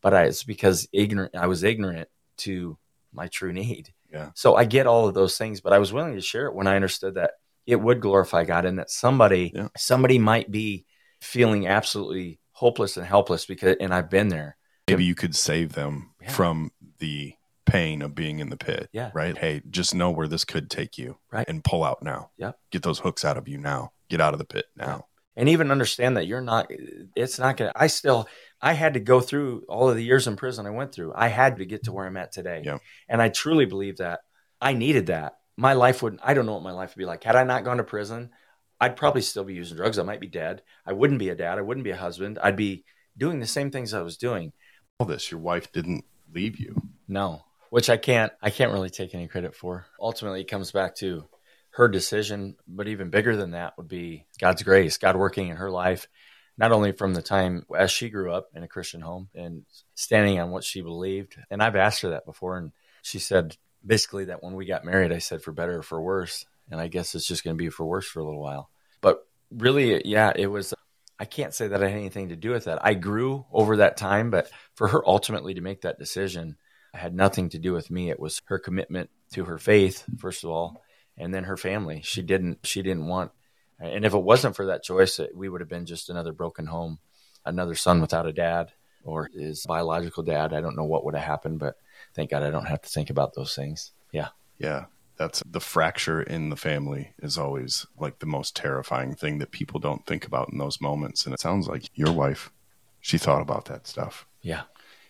But 0.01 0.14
I, 0.14 0.24
it's 0.24 0.44
because 0.44 0.88
ignorant. 0.92 1.34
I 1.34 1.49
was 1.49 1.64
ignorant 1.64 2.09
to 2.38 2.78
my 3.12 3.26
true 3.26 3.53
need. 3.53 3.92
Yeah. 4.12 4.30
So 4.34 4.55
I 4.55 4.64
get 4.64 4.86
all 4.86 5.09
of 5.09 5.14
those 5.14 5.36
things, 5.36 5.61
but 5.61 5.72
I 5.72 5.78
was 5.78 5.92
willing 5.92 6.14
to 6.14 6.20
share 6.20 6.46
it 6.46 6.55
when 6.55 6.66
I 6.68 6.76
understood 6.76 7.14
that 7.14 7.32
it 7.66 7.76
would 7.76 8.01
glorify 8.01 8.44
God 8.44 8.64
and 8.64 8.78
that 8.78 8.90
somebody 8.90 9.53
Yeah. 9.55 9.68
somebody 9.76 10.18
might 10.18 10.51
be 10.51 10.86
feeling 11.20 11.66
absolutely 11.66 12.38
hopeless 12.53 12.96
and 12.96 13.05
helpless 13.05 13.44
because 13.44 13.76
and 13.80 13.92
I've 13.92 14.09
been 14.09 14.28
there. 14.28 14.57
Maybe 14.86 15.05
you 15.05 15.14
could 15.16 15.34
save 15.34 15.72
them 15.72 16.12
Yeah. 16.22 16.30
from 16.30 16.70
the 17.01 17.34
pain 17.68 18.02
of 18.02 18.14
being 18.14 18.38
in 18.40 18.50
the 18.50 18.56
pit. 18.56 18.88
Yeah. 18.92 19.10
Right. 19.14 19.36
Hey, 19.36 19.62
just 19.70 19.94
know 19.94 20.10
where 20.10 20.28
this 20.28 20.44
could 20.44 20.70
take 20.70 20.98
you. 20.98 21.18
Right. 21.32 21.48
And 21.48 21.62
pull 21.62 21.84
out 21.84 22.02
now. 22.02 22.30
Yep. 22.38 22.58
Get 22.70 22.82
those 22.82 22.98
hooks 22.98 23.24
out 23.24 23.36
of 23.36 23.46
you 23.48 23.58
now. 23.58 23.92
Get 24.08 24.20
out 24.20 24.32
of 24.34 24.38
the 24.38 24.44
pit 24.44 24.66
now. 24.76 25.06
and 25.36 25.48
even 25.48 25.70
understand 25.70 26.16
that 26.16 26.26
you're 26.26 26.40
not 26.40 26.68
it's 27.14 27.38
not 27.38 27.56
gonna 27.56 27.70
i 27.76 27.86
still 27.86 28.26
i 28.60 28.72
had 28.72 28.94
to 28.94 29.00
go 29.00 29.20
through 29.20 29.62
all 29.68 29.88
of 29.88 29.94
the 29.94 30.02
years 30.02 30.26
in 30.26 30.34
prison 30.34 30.66
i 30.66 30.70
went 30.70 30.90
through 30.92 31.12
i 31.14 31.28
had 31.28 31.58
to 31.58 31.64
get 31.64 31.84
to 31.84 31.92
where 31.92 32.06
i'm 32.06 32.16
at 32.16 32.32
today 32.32 32.62
Yeah. 32.64 32.78
and 33.08 33.22
i 33.22 33.28
truly 33.28 33.64
believe 33.64 33.98
that 33.98 34.18
i 34.60 34.72
needed 34.72 35.06
that 35.06 35.36
my 35.56 35.74
life 35.74 36.02
would 36.02 36.18
i 36.24 36.34
don't 36.34 36.46
know 36.46 36.54
what 36.54 36.64
my 36.64 36.72
life 36.72 36.90
would 36.96 36.98
be 37.02 37.06
like 37.06 37.22
had 37.22 37.36
i 37.36 37.44
not 37.44 37.62
gone 37.62 37.76
to 37.76 37.84
prison 37.84 38.30
i'd 38.80 38.96
probably 38.96 39.22
still 39.22 39.44
be 39.44 39.54
using 39.54 39.76
drugs 39.76 39.98
i 40.00 40.02
might 40.02 40.18
be 40.20 40.26
dead 40.26 40.62
i 40.84 40.92
wouldn't 40.92 41.20
be 41.20 41.28
a 41.28 41.36
dad 41.36 41.56
i 41.58 41.62
wouldn't 41.62 41.84
be 41.84 41.92
a 41.92 41.96
husband 41.96 42.36
i'd 42.42 42.56
be 42.56 42.84
doing 43.16 43.38
the 43.38 43.46
same 43.46 43.70
things 43.70 43.94
i 43.94 44.02
was 44.02 44.16
doing 44.16 44.52
All 44.98 45.06
this, 45.06 45.30
your 45.30 45.38
wife 45.40 45.70
didn't 45.70 46.04
leave 46.34 46.58
you. 46.58 46.74
no 47.06 47.44
which 47.70 47.90
i 47.90 47.96
can't 47.96 48.32
i 48.42 48.50
can't 48.50 48.72
really 48.72 48.90
take 48.90 49.14
any 49.14 49.28
credit 49.28 49.54
for. 49.54 49.86
Ultimately 50.00 50.40
it 50.40 50.50
comes 50.50 50.72
back 50.72 50.96
to 50.96 51.24
her 51.70 51.88
decision 51.88 52.56
but 52.66 52.88
even 52.88 53.10
bigger 53.10 53.36
than 53.36 53.52
that 53.52 53.76
would 53.76 53.88
be 53.88 54.26
god's 54.40 54.62
grace 54.62 54.98
god 54.98 55.16
working 55.16 55.48
in 55.48 55.56
her 55.56 55.70
life 55.70 56.08
not 56.56 56.72
only 56.72 56.92
from 56.92 57.14
the 57.14 57.22
time 57.22 57.64
as 57.76 57.90
she 57.90 58.10
grew 58.10 58.32
up 58.32 58.48
in 58.54 58.62
a 58.64 58.68
christian 58.68 59.00
home 59.00 59.28
and 59.34 59.64
standing 59.94 60.40
on 60.40 60.50
what 60.50 60.64
she 60.64 60.80
believed. 60.82 61.36
And 61.50 61.62
i've 61.62 61.76
asked 61.76 62.02
her 62.02 62.10
that 62.10 62.26
before 62.26 62.56
and 62.56 62.72
she 63.02 63.18
said 63.18 63.56
basically 63.86 64.26
that 64.26 64.42
when 64.42 64.54
we 64.54 64.66
got 64.66 64.84
married 64.84 65.12
i 65.12 65.18
said 65.18 65.42
for 65.42 65.52
better 65.52 65.78
or 65.78 65.82
for 65.82 66.00
worse. 66.00 66.44
And 66.70 66.80
i 66.80 66.88
guess 66.88 67.14
it's 67.14 67.26
just 67.26 67.44
going 67.44 67.56
to 67.56 67.62
be 67.62 67.70
for 67.70 67.86
worse 67.86 68.06
for 68.06 68.20
a 68.20 68.24
little 68.24 68.42
while. 68.42 68.70
But 69.00 69.26
really 69.50 70.02
yeah 70.04 70.32
it 70.34 70.48
was 70.48 70.74
i 71.18 71.24
can't 71.24 71.54
say 71.54 71.68
that 71.68 71.82
i 71.82 71.88
had 71.88 71.96
anything 71.96 72.30
to 72.30 72.36
do 72.36 72.50
with 72.50 72.64
that. 72.64 72.84
I 72.84 72.94
grew 72.94 73.46
over 73.52 73.76
that 73.76 73.96
time 73.96 74.30
but 74.30 74.50
for 74.74 74.88
her 74.88 75.06
ultimately 75.06 75.54
to 75.54 75.60
make 75.60 75.82
that 75.82 75.98
decision 75.98 76.56
had 76.95 77.14
nothing 77.14 77.49
to 77.51 77.59
do 77.59 77.72
with 77.72 77.91
me. 77.91 78.11
It 78.11 78.20
was 78.20 78.41
her 78.47 78.59
commitment 78.59 79.11
to 79.32 79.45
her 79.45 79.59
faith, 79.59 80.05
first 80.18 80.45
of 80.45 80.51
all, 80.51 80.82
and 81.16 81.32
then 81.34 81.45
her 81.45 81.57
family. 81.57 82.01
She 82.03 82.22
didn't 82.22 82.66
she 82.66 82.82
didn't 82.82 83.07
want 83.07 83.32
and 83.80 84.05
if 84.05 84.14
it 84.14 84.22
wasn't 84.22 84.57
for 84.57 84.66
that 84.66 84.82
choice, 84.82 85.20
we 85.34 85.49
would 85.49 85.61
have 85.61 85.68
been 85.68 85.86
just 85.86 86.11
another 86.11 86.32
broken 86.32 86.66
home, 86.66 86.99
another 87.45 87.74
son 87.74 88.01
without 88.01 88.26
a 88.26 88.32
dad 88.32 88.72
or 89.05 89.30
his 89.32 89.64
biological 89.66 90.22
dad. 90.22 90.53
I 90.53 90.61
don't 90.61 90.76
know 90.76 90.84
what 90.84 91.05
would 91.05 91.14
have 91.14 91.24
happened, 91.24 91.61
but 91.61 91.76
thank 92.14 92.30
God 92.30 92.43
I 92.43 92.51
don't 92.51 92.66
have 92.66 92.82
to 92.82 92.89
think 92.89 93.09
about 93.09 93.34
those 93.34 93.55
things. 93.55 93.93
Yeah. 94.12 94.28
Yeah. 94.59 94.86
That's 95.16 95.43
the 95.49 95.61
fracture 95.61 96.22
in 96.22 96.51
the 96.51 96.57
family 96.57 97.12
is 97.20 97.39
always 97.39 97.86
like 97.99 98.18
the 98.18 98.26
most 98.26 98.55
terrifying 98.55 99.14
thing 99.14 99.39
that 99.39 99.51
people 99.51 99.80
don't 99.80 100.05
think 100.07 100.26
about 100.26 100.51
in 100.51 100.59
those 100.59 100.80
moments. 100.80 101.24
And 101.24 101.34
it 101.34 101.41
sounds 101.41 101.68
like 101.68 101.89
your 101.95 102.12
wife, 102.12 102.53
she 103.01 103.18
thought 103.18 103.43
about 103.43 103.66
that 103.66 103.86
stuff 103.86 104.26
Yeah. 104.43 104.62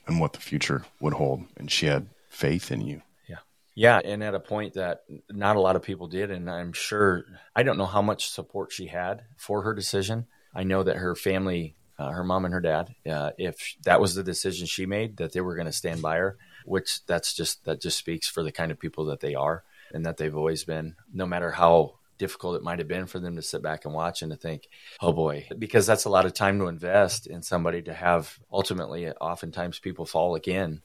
And 0.08 0.18
what 0.20 0.32
the 0.32 0.40
future 0.40 0.84
would 1.00 1.12
hold. 1.12 1.44
And 1.56 1.70
she 1.70 1.86
had 1.86 2.08
faith 2.28 2.72
in 2.72 2.80
you. 2.80 3.02
Yeah, 3.28 3.36
Yeah. 3.74 4.00
and 4.04 4.24
at 4.24 4.34
a 4.34 4.40
point 4.40 4.74
that 4.74 5.02
not 5.30 5.56
a 5.56 5.60
lot 5.60 5.76
of 5.76 5.82
people 5.82 6.08
did, 6.08 6.30
and 6.30 6.50
I'm 6.50 6.72
sure 6.72 7.24
I 7.54 7.62
don't 7.62 7.78
know 7.78 7.86
how 7.86 8.02
much 8.02 8.28
support 8.30 8.72
she 8.72 8.86
had 8.88 9.22
for 9.36 9.62
her 9.62 9.74
decision. 9.74 10.26
I 10.54 10.64
know 10.64 10.82
that 10.82 10.96
her 10.96 11.14
family, 11.14 11.76
uh, 11.98 12.10
her 12.10 12.24
mom 12.24 12.44
and 12.44 12.54
her 12.54 12.60
dad, 12.60 12.94
uh, 13.08 13.30
if 13.38 13.76
that 13.84 14.00
was 14.00 14.14
the 14.14 14.24
decision 14.24 14.66
she 14.66 14.86
made, 14.86 15.18
that 15.18 15.32
they 15.32 15.40
were 15.40 15.54
going 15.54 15.66
to 15.66 15.72
stand 15.72 16.02
by 16.02 16.16
her. 16.16 16.36
Which 16.64 17.06
that's 17.06 17.32
just 17.32 17.64
that 17.64 17.80
just 17.80 17.96
speaks 17.96 18.28
for 18.28 18.42
the 18.42 18.52
kind 18.52 18.70
of 18.70 18.78
people 18.78 19.06
that 19.06 19.20
they 19.20 19.34
are, 19.34 19.62
and 19.94 20.04
that 20.04 20.16
they've 20.18 20.36
always 20.36 20.64
been. 20.64 20.96
No 21.12 21.24
matter 21.24 21.50
how 21.52 21.97
difficult 22.18 22.56
it 22.56 22.62
might 22.62 22.78
have 22.78 22.88
been 22.88 23.06
for 23.06 23.18
them 23.18 23.36
to 23.36 23.42
sit 23.42 23.62
back 23.62 23.84
and 23.84 23.94
watch 23.94 24.22
and 24.22 24.30
to 24.32 24.36
think, 24.36 24.68
oh 25.00 25.12
boy, 25.12 25.48
because 25.58 25.86
that's 25.86 26.04
a 26.04 26.10
lot 26.10 26.26
of 26.26 26.34
time 26.34 26.58
to 26.58 26.66
invest 26.66 27.26
in 27.26 27.42
somebody 27.42 27.82
to 27.82 27.94
have. 27.94 28.38
Ultimately, 28.52 29.08
oftentimes 29.08 29.78
people 29.78 30.04
fall 30.04 30.34
again, 30.34 30.82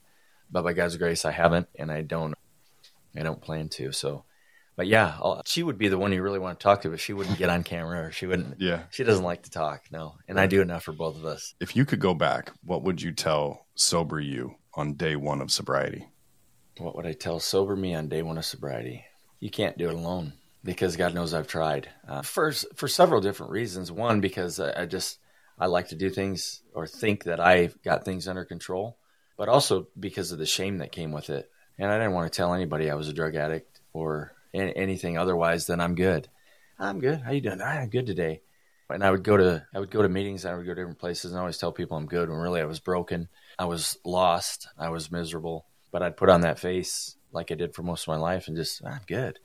but 0.49 0.63
by 0.63 0.73
God's 0.73 0.97
grace, 0.97 1.25
I 1.25 1.31
haven't, 1.31 1.67
and 1.77 1.91
I 1.91 2.01
don't. 2.01 2.35
I 3.15 3.21
don't 3.21 3.41
plan 3.41 3.69
to. 3.69 3.91
So, 3.91 4.25
but 4.75 4.87
yeah, 4.87 5.15
I'll, 5.21 5.43
she 5.45 5.61
would 5.61 5.77
be 5.77 5.87
the 5.87 5.99
one 5.99 6.11
you 6.11 6.23
really 6.23 6.39
want 6.39 6.59
to 6.59 6.63
talk 6.63 6.81
to, 6.81 6.89
but 6.89 6.99
she 6.99 7.13
wouldn't 7.13 7.37
get 7.37 7.49
on 7.49 7.63
camera 7.63 8.05
or 8.05 8.11
she 8.11 8.25
wouldn't. 8.25 8.59
Yeah. 8.59 8.83
She 8.89 9.03
doesn't 9.03 9.23
like 9.23 9.43
to 9.43 9.51
talk. 9.51 9.83
No, 9.91 10.15
and 10.27 10.39
I 10.39 10.47
do 10.47 10.61
enough 10.61 10.83
for 10.83 10.93
both 10.93 11.15
of 11.15 11.25
us. 11.25 11.53
If 11.59 11.75
you 11.75 11.85
could 11.85 11.99
go 11.99 12.13
back, 12.13 12.51
what 12.63 12.83
would 12.83 13.01
you 13.01 13.11
tell 13.11 13.67
sober 13.75 14.19
you 14.19 14.55
on 14.73 14.93
day 14.93 15.15
one 15.15 15.41
of 15.41 15.51
sobriety? 15.51 16.07
What 16.79 16.95
would 16.95 17.05
I 17.05 17.13
tell 17.13 17.39
sober 17.39 17.75
me 17.75 17.93
on 17.93 18.07
day 18.07 18.23
one 18.23 18.39
of 18.39 18.45
sobriety? 18.45 19.05
You 19.39 19.51
can't 19.51 19.77
do 19.77 19.89
it 19.89 19.95
alone 19.95 20.33
because 20.63 20.95
God 20.97 21.13
knows 21.13 21.33
I've 21.33 21.47
tried. 21.47 21.89
Uh, 22.07 22.21
for 22.21 22.51
for 22.75 22.87
several 22.87 23.21
different 23.21 23.51
reasons. 23.51 23.91
One, 23.91 24.21
because 24.21 24.59
I, 24.59 24.83
I 24.83 24.85
just 24.85 25.19
I 25.59 25.67
like 25.67 25.89
to 25.89 25.95
do 25.95 26.09
things 26.09 26.61
or 26.73 26.87
think 26.87 27.25
that 27.25 27.39
I've 27.39 27.81
got 27.83 28.05
things 28.05 28.27
under 28.27 28.45
control, 28.45 28.97
but 29.37 29.49
also 29.49 29.87
because 29.99 30.31
of 30.31 30.39
the 30.39 30.45
shame 30.45 30.77
that 30.79 30.91
came 30.91 31.11
with 31.11 31.29
it. 31.29 31.49
And 31.77 31.91
I 31.91 31.97
didn't 31.97 32.13
want 32.13 32.31
to 32.31 32.35
tell 32.35 32.53
anybody 32.53 32.89
I 32.89 32.95
was 32.95 33.07
a 33.09 33.13
drug 33.13 33.35
addict 33.35 33.81
or 33.93 34.33
an- 34.53 34.69
anything 34.69 35.17
otherwise 35.17 35.65
than 35.65 35.79
I'm 35.81 35.95
good. 35.95 36.27
I'm 36.79 36.99
good. 36.99 37.21
How 37.21 37.31
you 37.31 37.41
doing? 37.41 37.61
"Ah, 37.61 37.79
I'm 37.79 37.89
good 37.89 38.05
today. 38.05 38.41
And 38.89 39.03
I 39.03 39.09
would 39.11 39.23
go 39.23 39.37
to 39.37 39.65
I 39.73 39.79
would 39.79 39.91
go 39.91 40.01
to 40.01 40.09
meetings. 40.09 40.45
I 40.45 40.53
would 40.55 40.65
go 40.65 40.73
to 40.73 40.81
different 40.81 40.99
places 40.99 41.31
and 41.31 41.37
I 41.37 41.41
always 41.41 41.57
tell 41.57 41.71
people 41.71 41.97
I'm 41.97 42.05
good 42.05 42.29
when 42.29 42.37
really 42.39 42.61
I 42.61 42.65
was 42.65 42.79
broken. 42.79 43.27
I 43.57 43.65
was 43.65 43.97
lost. 44.05 44.67
I 44.77 44.89
was 44.89 45.11
miserable. 45.11 45.65
But 45.91 46.03
I'd 46.03 46.17
put 46.17 46.29
on 46.29 46.41
that 46.41 46.59
face 46.59 47.15
like 47.31 47.51
I 47.51 47.55
did 47.55 47.73
for 47.73 47.83
most 47.83 48.03
of 48.03 48.07
my 48.09 48.17
life 48.17 48.47
and 48.47 48.55
just 48.57 48.81
"Ah, 48.85 48.89
I'm 48.89 49.01
good. 49.07 49.39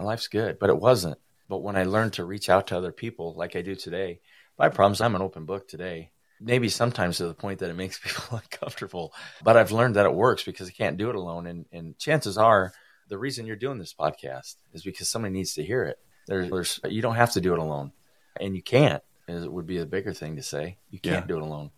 And 0.00 0.06
life's 0.06 0.28
good. 0.28 0.58
But 0.58 0.70
it 0.70 0.78
wasn't. 0.78 1.18
But 1.48 1.58
when 1.58 1.76
I 1.76 1.84
learned 1.84 2.14
to 2.14 2.24
reach 2.24 2.48
out 2.48 2.68
to 2.68 2.76
other 2.78 2.90
people 2.92 3.34
like 3.34 3.54
I 3.54 3.60
do 3.60 3.74
today, 3.74 4.20
my 4.58 4.70
problems, 4.70 5.00
I'm 5.02 5.14
an 5.14 5.20
open 5.22 5.44
book 5.44 5.68
today. 5.68 6.10
Maybe 6.40 6.70
sometimes 6.70 7.18
to 7.18 7.26
the 7.28 7.34
point 7.34 7.58
that 7.58 7.68
it 7.68 7.76
makes 7.76 7.98
people 8.02 8.38
uncomfortable. 8.38 9.12
But 9.44 9.58
I've 9.58 9.72
learned 9.72 9.96
that 9.96 10.06
it 10.06 10.14
works 10.14 10.42
because 10.42 10.68
I 10.68 10.72
can't 10.72 10.96
do 10.96 11.10
it 11.10 11.16
alone. 11.16 11.46
And, 11.46 11.66
and 11.70 11.98
chances 11.98 12.38
are 12.38 12.72
the 13.08 13.18
reason 13.18 13.44
you're 13.46 13.56
doing 13.56 13.78
this 13.78 13.92
podcast 13.92 14.56
is 14.72 14.82
because 14.82 15.08
somebody 15.08 15.34
needs 15.34 15.54
to 15.54 15.62
hear 15.62 15.84
it. 15.84 15.98
There's, 16.26 16.48
there's 16.50 16.80
you 16.88 17.02
don't 17.02 17.16
have 17.16 17.32
to 17.32 17.40
do 17.42 17.52
it 17.52 17.58
alone. 17.58 17.92
And 18.40 18.56
you 18.56 18.62
can't, 18.62 19.02
it 19.28 19.52
would 19.52 19.66
be 19.66 19.78
a 19.78 19.86
bigger 19.86 20.14
thing 20.14 20.36
to 20.36 20.42
say. 20.42 20.78
You 20.90 20.98
can't 20.98 21.24
Yeah. 21.24 21.26
do 21.28 21.36
it 21.36 21.42
alone. 21.42 21.72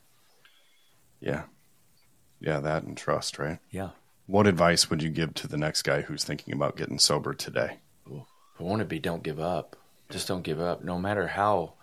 Yeah. 1.21 1.45
Yeah, 2.41 2.61
that 2.61 2.85
and 2.85 2.97
trust, 2.97 3.39
right? 3.39 3.59
Yeah. 3.71 3.91
What 4.27 4.47
advice 4.47 4.89
would 4.91 5.03
you 5.03 5.11
give 5.11 5.35
to 5.35 5.49
the 5.49 5.57
next 5.57 5.83
guy 5.83 6.03
who's 6.03 6.23
thinking 6.25 6.55
about 6.55 6.77
getting 6.77 6.99
sober 7.01 7.35
today? 7.35 7.79
I 8.63 8.65
want 8.65 8.79
to 8.79 8.87
be 8.87 9.01
don't 9.01 9.25
give 9.25 9.41
up. 9.41 9.77
Just 10.09 10.29
don't 10.29 10.43
give 10.45 10.61
up. 10.61 10.85
No 10.85 10.97
matter 10.97 11.27
how 11.27 11.75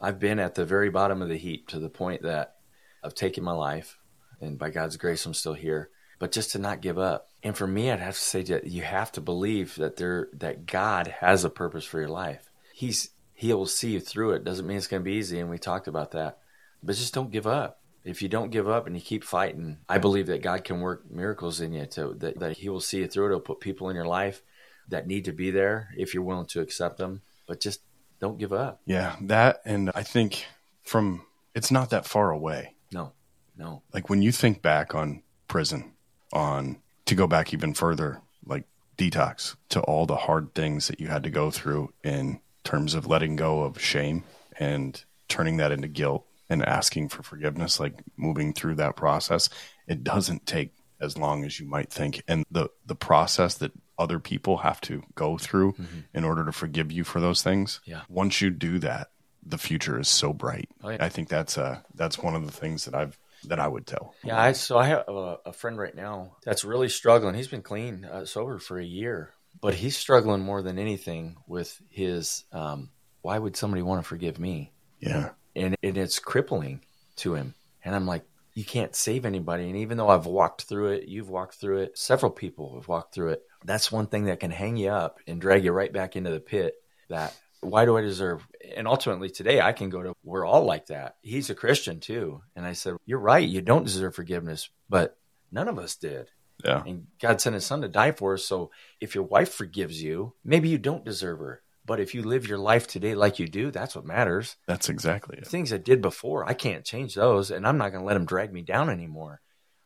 I've 0.00 0.18
been 0.18 0.40
at 0.40 0.56
the 0.56 0.64
very 0.64 0.90
bottom 0.90 1.22
of 1.22 1.28
the 1.28 1.36
heap 1.38 1.68
to 1.68 1.78
the 1.78 1.88
point 1.88 2.22
that 2.22 2.56
I've 3.04 3.14
taken 3.14 3.44
my 3.44 3.52
life 3.52 3.98
and 4.40 4.58
by 4.58 4.70
God's 4.70 4.96
grace 4.96 5.24
I'm 5.24 5.34
still 5.34 5.54
here. 5.54 5.90
But 6.18 6.32
just 6.32 6.50
to 6.52 6.58
not 6.58 6.80
give 6.80 6.98
up. 6.98 7.30
And 7.44 7.56
for 7.56 7.68
me 7.68 7.88
I'd 7.88 8.00
have 8.00 8.14
to 8.14 8.20
say 8.20 8.42
that 8.44 8.66
you 8.66 8.82
have 8.82 9.12
to 9.12 9.20
believe 9.20 9.76
that 9.76 9.96
there 9.96 10.28
that 10.34 10.66
God 10.66 11.06
has 11.20 11.44
a 11.44 11.50
purpose 11.50 11.84
for 11.84 12.00
your 12.00 12.08
life. 12.08 12.50
He's 12.72 13.10
he 13.32 13.52
will 13.52 13.66
see 13.66 13.92
you 13.92 14.00
through 14.00 14.32
it. 14.32 14.44
Doesn't 14.44 14.66
mean 14.66 14.76
it's 14.76 14.88
gonna 14.88 15.04
be 15.04 15.12
easy 15.12 15.38
and 15.38 15.50
we 15.50 15.58
talked 15.58 15.86
about 15.86 16.10
that. 16.12 16.38
But 16.82 16.96
just 16.96 17.14
don't 17.14 17.30
give 17.30 17.46
up. 17.46 17.80
If 18.02 18.22
you 18.22 18.28
don't 18.28 18.50
give 18.50 18.68
up 18.68 18.88
and 18.88 18.96
you 18.96 19.02
keep 19.02 19.22
fighting, 19.22 19.78
I 19.88 19.98
believe 19.98 20.26
that 20.26 20.42
God 20.42 20.64
can 20.64 20.80
work 20.80 21.08
miracles 21.08 21.60
in 21.60 21.72
you 21.72 21.86
to 21.86 22.14
that, 22.14 22.40
that 22.40 22.56
He 22.56 22.68
will 22.68 22.80
see 22.80 22.98
you 22.98 23.06
through 23.06 23.26
it. 23.26 23.30
He'll 23.30 23.40
put 23.40 23.60
people 23.60 23.88
in 23.88 23.94
your 23.94 24.06
life 24.06 24.42
that 24.88 25.06
need 25.06 25.24
to 25.26 25.32
be 25.32 25.50
there 25.50 25.90
if 25.96 26.14
you're 26.14 26.22
willing 26.22 26.46
to 26.46 26.60
accept 26.60 26.98
them. 26.98 27.22
But 27.46 27.60
just 27.60 27.80
don't 28.20 28.38
give 28.38 28.52
up. 28.52 28.80
Yeah, 28.86 29.16
that 29.22 29.60
and 29.64 29.90
I 29.94 30.02
think 30.02 30.46
from 30.82 31.24
it's 31.54 31.70
not 31.70 31.90
that 31.90 32.06
far 32.06 32.30
away. 32.30 32.74
No, 32.92 33.12
no. 33.56 33.82
Like 33.92 34.08
when 34.08 34.22
you 34.22 34.32
think 34.32 34.62
back 34.62 34.94
on 34.94 35.22
prison, 35.48 35.92
on 36.32 36.78
to 37.06 37.14
go 37.14 37.26
back 37.26 37.52
even 37.52 37.74
further, 37.74 38.20
like 38.46 38.64
detox, 38.96 39.56
to 39.70 39.80
all 39.82 40.06
the 40.06 40.16
hard 40.16 40.54
things 40.54 40.88
that 40.88 41.00
you 41.00 41.08
had 41.08 41.22
to 41.24 41.30
go 41.30 41.50
through 41.50 41.92
in 42.02 42.40
terms 42.64 42.94
of 42.94 43.06
letting 43.06 43.36
go 43.36 43.62
of 43.62 43.80
shame 43.80 44.24
and 44.58 45.04
turning 45.28 45.58
that 45.58 45.72
into 45.72 45.88
guilt 45.88 46.26
and 46.48 46.64
asking 46.64 47.08
for 47.08 47.22
forgiveness, 47.22 47.80
like 47.80 48.02
moving 48.16 48.52
through 48.52 48.74
that 48.76 48.96
process, 48.96 49.48
it 49.86 50.04
doesn't 50.04 50.46
take 50.46 50.72
as 51.00 51.18
long 51.18 51.44
as 51.44 51.58
you 51.60 51.66
might 51.66 51.90
think. 51.90 52.22
And 52.26 52.44
the 52.50 52.68
the 52.86 52.94
process 52.94 53.54
that 53.56 53.72
other 53.98 54.18
people 54.18 54.58
have 54.58 54.80
to 54.82 55.02
go 55.14 55.38
through 55.38 55.74
in 56.12 56.24
order 56.24 56.44
to 56.44 56.52
forgive 56.52 56.90
you 56.90 57.04
for 57.04 57.20
those 57.20 57.42
things. 57.42 57.80
Yeah. 57.84 58.02
Once 58.08 58.40
you 58.40 58.50
do 58.50 58.78
that, 58.80 59.10
the 59.46 59.58
future 59.58 60.00
is 60.00 60.08
so 60.08 60.32
bright. 60.32 60.68
Oh, 60.82 60.88
yeah. 60.90 60.98
I 61.00 61.08
think 61.08 61.28
that's 61.28 61.58
uh 61.58 61.80
that's 61.94 62.18
one 62.18 62.34
of 62.34 62.46
the 62.46 62.52
things 62.52 62.86
that 62.86 62.94
I've 62.94 63.18
that 63.48 63.60
I 63.60 63.68
would 63.68 63.86
tell. 63.86 64.14
Yeah, 64.24 64.40
I 64.40 64.52
so 64.52 64.78
I 64.78 64.86
have 64.86 65.04
a, 65.08 65.38
a 65.46 65.52
friend 65.52 65.78
right 65.78 65.94
now 65.94 66.36
that's 66.44 66.64
really 66.64 66.88
struggling. 66.88 67.34
He's 67.34 67.48
been 67.48 67.62
clean, 67.62 68.04
uh, 68.04 68.24
sober 68.24 68.58
for 68.58 68.78
a 68.78 68.84
year, 68.84 69.32
but 69.60 69.74
he's 69.74 69.96
struggling 69.96 70.40
more 70.40 70.62
than 70.62 70.78
anything 70.78 71.36
with 71.46 71.80
his. 71.90 72.44
Um, 72.52 72.90
why 73.22 73.38
would 73.38 73.56
somebody 73.56 73.82
want 73.82 74.02
to 74.02 74.08
forgive 74.08 74.38
me? 74.38 74.72
Yeah. 74.98 75.30
And 75.54 75.76
and 75.82 75.98
it's 75.98 76.18
crippling 76.18 76.80
to 77.16 77.34
him. 77.34 77.54
And 77.84 77.94
I'm 77.94 78.06
like, 78.06 78.24
you 78.54 78.64
can't 78.64 78.94
save 78.94 79.26
anybody. 79.26 79.68
And 79.68 79.76
even 79.78 79.98
though 79.98 80.08
I've 80.08 80.26
walked 80.26 80.62
through 80.62 80.92
it, 80.92 81.08
you've 81.08 81.28
walked 81.28 81.56
through 81.56 81.78
it, 81.78 81.98
several 81.98 82.30
people 82.30 82.76
have 82.76 82.88
walked 82.88 83.14
through 83.14 83.30
it. 83.30 83.42
That's 83.64 83.90
one 83.90 84.06
thing 84.06 84.26
that 84.26 84.40
can 84.40 84.50
hang 84.50 84.76
you 84.76 84.90
up 84.90 85.18
and 85.26 85.40
drag 85.40 85.64
you 85.64 85.72
right 85.72 85.92
back 85.92 86.16
into 86.16 86.30
the 86.30 86.40
pit 86.40 86.74
that 87.08 87.36
why 87.60 87.84
do 87.84 87.96
I 87.96 88.02
deserve? 88.02 88.46
And 88.76 88.86
ultimately 88.86 89.30
today 89.30 89.60
I 89.60 89.72
can 89.72 89.90
go 89.90 90.02
to, 90.02 90.14
we're 90.22 90.44
all 90.44 90.64
like 90.64 90.86
that. 90.86 91.16
He's 91.22 91.50
a 91.50 91.54
Christian 91.54 91.98
too. 91.98 92.42
And 92.54 92.64
I 92.64 92.74
said, 92.74 92.96
you're 93.06 93.18
right. 93.18 93.46
You 93.46 93.60
don't 93.60 93.84
deserve 93.84 94.14
forgiveness, 94.14 94.68
but 94.88 95.16
none 95.50 95.68
of 95.68 95.78
us 95.78 95.96
did. 95.96 96.30
Yeah. 96.64 96.82
And 96.86 97.06
God 97.20 97.40
sent 97.40 97.54
his 97.54 97.66
son 97.66 97.82
to 97.82 97.88
die 97.88 98.12
for 98.12 98.34
us. 98.34 98.44
So 98.44 98.70
if 99.00 99.14
your 99.14 99.24
wife 99.24 99.52
forgives 99.52 100.00
you, 100.00 100.34
maybe 100.44 100.68
you 100.68 100.78
don't 100.78 101.04
deserve 101.04 101.40
her. 101.40 101.62
But 101.86 102.00
if 102.00 102.14
you 102.14 102.22
live 102.22 102.48
your 102.48 102.58
life 102.58 102.86
today 102.86 103.14
like 103.14 103.38
you 103.38 103.46
do, 103.46 103.70
that's 103.70 103.94
what 103.94 104.06
matters. 104.06 104.56
That's 104.66 104.88
exactly 104.88 105.38
it. 105.38 105.46
Things 105.46 105.72
I 105.72 105.78
did 105.78 106.00
before, 106.00 106.48
I 106.48 106.54
can't 106.54 106.84
change 106.84 107.14
those, 107.14 107.50
and 107.50 107.66
I'm 107.66 107.78
not 107.78 107.90
going 107.90 108.02
to 108.02 108.06
let 108.06 108.14
them 108.14 108.24
drag 108.24 108.52
me 108.52 108.62
down 108.62 108.88
anymore. 108.88 109.40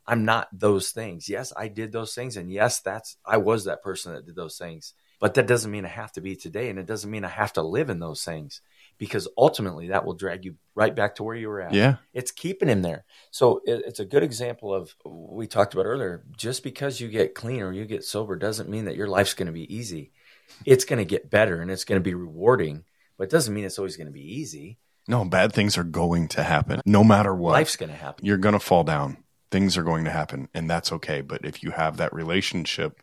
I'm 0.06 0.24
not 0.24 0.48
those 0.52 0.90
things. 0.90 1.28
Yes, 1.28 1.52
I 1.56 1.68
did 1.68 1.92
those 1.92 2.14
things, 2.14 2.36
and 2.36 2.50
yes, 2.50 2.80
that's 2.80 3.16
I 3.26 3.36
was 3.36 3.64
that 3.64 3.82
person 3.82 4.14
that 4.14 4.26
did 4.26 4.36
those 4.36 4.56
things. 4.56 4.94
But 5.20 5.34
that 5.34 5.48
doesn't 5.48 5.70
mean 5.72 5.84
I 5.84 5.88
have 5.88 6.12
to 6.12 6.20
be 6.20 6.36
today, 6.36 6.70
and 6.70 6.78
it 6.78 6.86
doesn't 6.86 7.10
mean 7.10 7.24
I 7.24 7.28
have 7.28 7.52
to 7.54 7.62
live 7.62 7.90
in 7.90 7.98
those 7.98 8.24
things 8.24 8.62
because 8.98 9.28
ultimately 9.36 9.88
that 9.88 10.04
will 10.04 10.14
drag 10.14 10.44
you 10.44 10.54
right 10.76 10.94
back 10.94 11.16
to 11.16 11.24
where 11.24 11.34
you 11.34 11.48
were 11.48 11.60
at. 11.60 11.74
Yeah. 11.74 11.96
It's 12.12 12.30
keeping 12.30 12.68
him 12.68 12.82
there. 12.82 13.04
So 13.30 13.60
it, 13.64 13.82
it's 13.86 14.00
a 14.00 14.04
good 14.04 14.22
example 14.22 14.72
of 14.72 14.94
we 15.04 15.46
talked 15.46 15.74
about 15.74 15.86
earlier. 15.86 16.24
Just 16.36 16.62
because 16.62 17.00
you 17.00 17.08
get 17.08 17.34
clean 17.34 17.62
or 17.62 17.72
you 17.72 17.84
get 17.84 18.04
sober 18.04 18.36
doesn't 18.36 18.68
mean 18.68 18.84
that 18.84 18.96
your 18.96 19.08
life's 19.08 19.34
going 19.34 19.46
to 19.46 19.52
be 19.52 19.72
easy 19.74 20.12
it's 20.64 20.84
going 20.84 20.98
to 20.98 21.04
get 21.04 21.30
better 21.30 21.60
and 21.60 21.70
it's 21.70 21.84
going 21.84 22.00
to 22.00 22.04
be 22.04 22.14
rewarding, 22.14 22.84
but 23.16 23.24
it 23.24 23.30
doesn't 23.30 23.54
mean 23.54 23.64
it's 23.64 23.78
always 23.78 23.96
going 23.96 24.06
to 24.06 24.12
be 24.12 24.36
easy. 24.38 24.78
No, 25.06 25.24
bad 25.24 25.52
things 25.52 25.78
are 25.78 25.84
going 25.84 26.28
to 26.28 26.42
happen 26.42 26.82
no 26.84 27.02
matter 27.02 27.34
what. 27.34 27.52
Life's 27.52 27.76
going 27.76 27.90
to 27.90 27.96
happen. 27.96 28.26
You're 28.26 28.36
going 28.36 28.52
to 28.52 28.58
fall 28.58 28.84
down. 28.84 29.18
Things 29.50 29.78
are 29.78 29.82
going 29.82 30.04
to 30.04 30.10
happen, 30.10 30.48
and 30.52 30.68
that's 30.68 30.92
okay. 30.92 31.22
But 31.22 31.46
if 31.46 31.62
you 31.62 31.70
have 31.70 31.96
that 31.96 32.12
relationship 32.12 33.00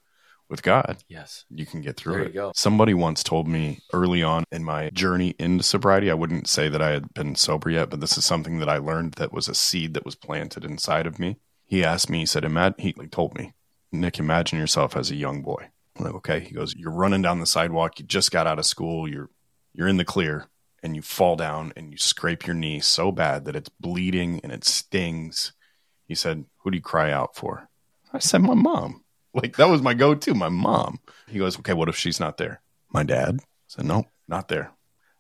with 0.48 0.62
God, 0.62 0.98
yes, 1.10 1.46
you 1.50 1.66
can 1.66 1.82
get 1.82 1.98
through 1.98 2.14
there 2.14 2.22
it. 2.22 2.28
You 2.28 2.34
go. 2.34 2.52
Somebody 2.54 2.94
once 2.94 3.24
told 3.24 3.48
me 3.48 3.80
early 3.92 4.22
on 4.22 4.44
in 4.52 4.64
my 4.64 4.92
journey 4.92 5.34
into 5.40 5.64
sobriety, 5.64 6.12
I 6.12 6.14
wouldn't 6.14 6.48
say 6.48 6.70
that 6.70 6.84
I 6.84 6.92
had 6.92 7.12
been 7.16 7.34
sober 7.34 7.72
yet, 7.72 7.90
but 7.90 8.00
this 8.00 8.16
is 8.16 8.26
something 8.26 8.60
that 8.60 8.70
I 8.70 8.78
learned 8.78 9.14
that 9.14 9.34
was 9.34 9.48
a 9.48 9.56
seed 9.56 9.96
that 9.96 10.06
was 10.06 10.14
planted 10.14 10.64
inside 10.64 11.08
of 11.08 11.18
me. 11.18 11.38
He 11.64 11.84
asked 11.84 12.12
me, 12.12 12.20
he 12.20 12.26
said, 12.28 12.46
Imagine, 12.46 12.76
he 12.78 12.94
told 12.94 13.36
me, 13.36 13.54
Nick, 13.92 14.20
imagine 14.20 14.60
yourself 14.60 14.96
as 14.96 15.10
a 15.10 15.16
young 15.16 15.42
boy. 15.42 15.70
I'm 15.98 16.06
like, 16.06 16.16
okay. 16.16 16.40
He 16.42 16.54
goes, 16.54 16.76
You're 16.76 16.92
running 16.92 17.22
down 17.22 17.40
the 17.40 17.46
sidewalk, 17.46 18.00
you 18.00 18.06
just 18.06 18.32
got 18.32 18.48
out 18.48 18.60
of 18.60 18.66
school, 18.66 19.08
you're 19.08 19.30
you're 19.74 19.88
in 19.88 19.98
the 19.98 20.06
clear, 20.06 20.48
and 20.84 20.96
you 20.96 21.02
fall 21.02 21.36
down 21.36 21.74
and 21.76 21.92
you 21.92 21.98
scrape 21.98 22.46
your 22.46 22.54
knee 22.54 22.80
so 22.80 23.12
bad 23.12 23.46
that 23.46 23.56
it's 23.56 23.70
bleeding 23.70 24.40
and 24.44 24.52
it 24.52 24.64
stings. 24.64 25.52
He 26.06 26.16
said, 26.16 26.46
Who 26.60 26.72
do 26.72 26.78
you 26.78 26.82
cry 26.82 27.12
out 27.12 27.36
for? 27.36 27.70
I 28.14 28.20
said, 28.20 28.42
My 28.42 28.54
mom. 28.54 29.02
Like 29.36 29.58
that 29.58 29.68
was 29.68 29.82
my 29.82 29.94
go 29.94 30.16
to, 30.16 30.34
my 30.34 30.48
mom. 30.48 31.02
He 31.28 31.40
goes, 31.40 31.60
Okay, 31.60 31.74
what 31.74 31.90
if 31.90 31.98
she's 31.98 32.22
not 32.22 32.38
there? 32.38 32.62
My 32.94 33.04
dad. 33.04 33.40
I 33.42 33.44
said, 33.68 33.86
Nope, 33.86 34.06
not 34.30 34.48
there. 34.48 34.72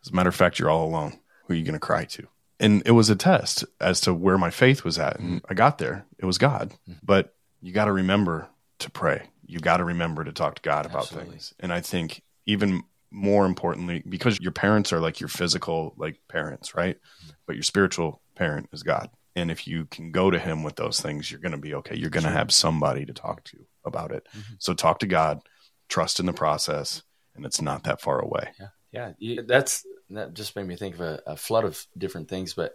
As 0.01 0.09
a 0.09 0.15
matter 0.15 0.29
of 0.29 0.35
fact, 0.35 0.57
you're 0.57 0.69
all 0.69 0.87
alone. 0.87 1.19
Who 1.43 1.53
are 1.53 1.57
you 1.57 1.65
gonna 1.65 1.79
cry 1.79 2.05
to? 2.05 2.25
And 2.57 2.81
it 2.85 2.91
was 2.91 3.09
a 3.09 3.17
test 3.17 3.65
as 3.81 3.99
to 4.01 4.13
where 4.13 4.37
my 4.37 4.51
faith 4.51 4.85
was 4.85 4.97
at. 4.97 5.19
And 5.19 5.41
I 5.49 5.53
got 5.53 5.79
there. 5.79 6.05
It 6.17 6.25
was 6.25 6.37
God. 6.37 6.69
Mm-hmm. 6.89 6.99
But 7.03 7.35
you 7.61 7.73
got 7.73 7.85
to 7.85 7.91
remember 7.91 8.47
to 8.79 8.89
pray. 8.89 9.23
You 9.47 9.59
got 9.59 9.77
to 9.77 9.83
remember 9.83 10.23
to 10.23 10.31
talk 10.31 10.55
to 10.55 10.61
God 10.61 10.85
about 10.85 11.03
Absolutely. 11.03 11.31
things. 11.31 11.53
And 11.59 11.71
I 11.71 11.81
think 11.81 12.21
even 12.45 12.83
more 13.11 13.45
importantly, 13.45 14.03
because 14.07 14.39
your 14.39 14.51
parents 14.51 14.91
are 14.91 14.99
like 14.99 15.19
your 15.19 15.29
physical 15.29 15.93
like 15.97 16.19
parents, 16.27 16.75
right? 16.75 16.97
But 17.47 17.55
your 17.55 17.63
spiritual 17.63 18.21
parent 18.35 18.69
is 18.73 18.83
God. 18.83 19.09
And 19.35 19.51
if 19.51 19.67
you 19.67 19.85
can 19.85 20.11
go 20.11 20.31
to 20.31 20.39
him 20.39 20.63
with 20.63 20.75
those 20.75 20.99
things, 20.99 21.29
you're 21.29 21.39
going 21.41 21.51
to 21.51 21.57
be 21.57 21.75
okay. 21.75 21.95
You're 21.95 22.09
going 22.09 22.23
to 22.23 22.29
Sure. 22.29 22.37
have 22.37 22.51
somebody 22.51 23.05
to 23.05 23.13
talk 23.13 23.43
to 23.45 23.57
about 23.83 24.11
it. 24.11 24.27
Mhm. 24.35 24.55
So 24.59 24.73
talk 24.73 24.99
to 24.99 25.07
God, 25.07 25.41
trust 25.89 26.19
in 26.19 26.25
the 26.25 26.33
process, 26.33 27.03
and 27.35 27.45
it's 27.45 27.61
not 27.61 27.83
that 27.83 28.01
far 28.01 28.19
away. 28.19 28.49
Yeah, 28.91 29.11
yeah. 29.19 29.41
That's 29.45 29.85
that 30.11 30.33
just 30.33 30.55
made 30.55 30.67
me 30.67 30.75
think 30.75 30.95
of 30.95 31.01
a, 31.01 31.21
a 31.27 31.37
flood 31.37 31.65
of 31.65 31.85
different 31.97 32.29
things, 32.29 32.53
but 32.53 32.73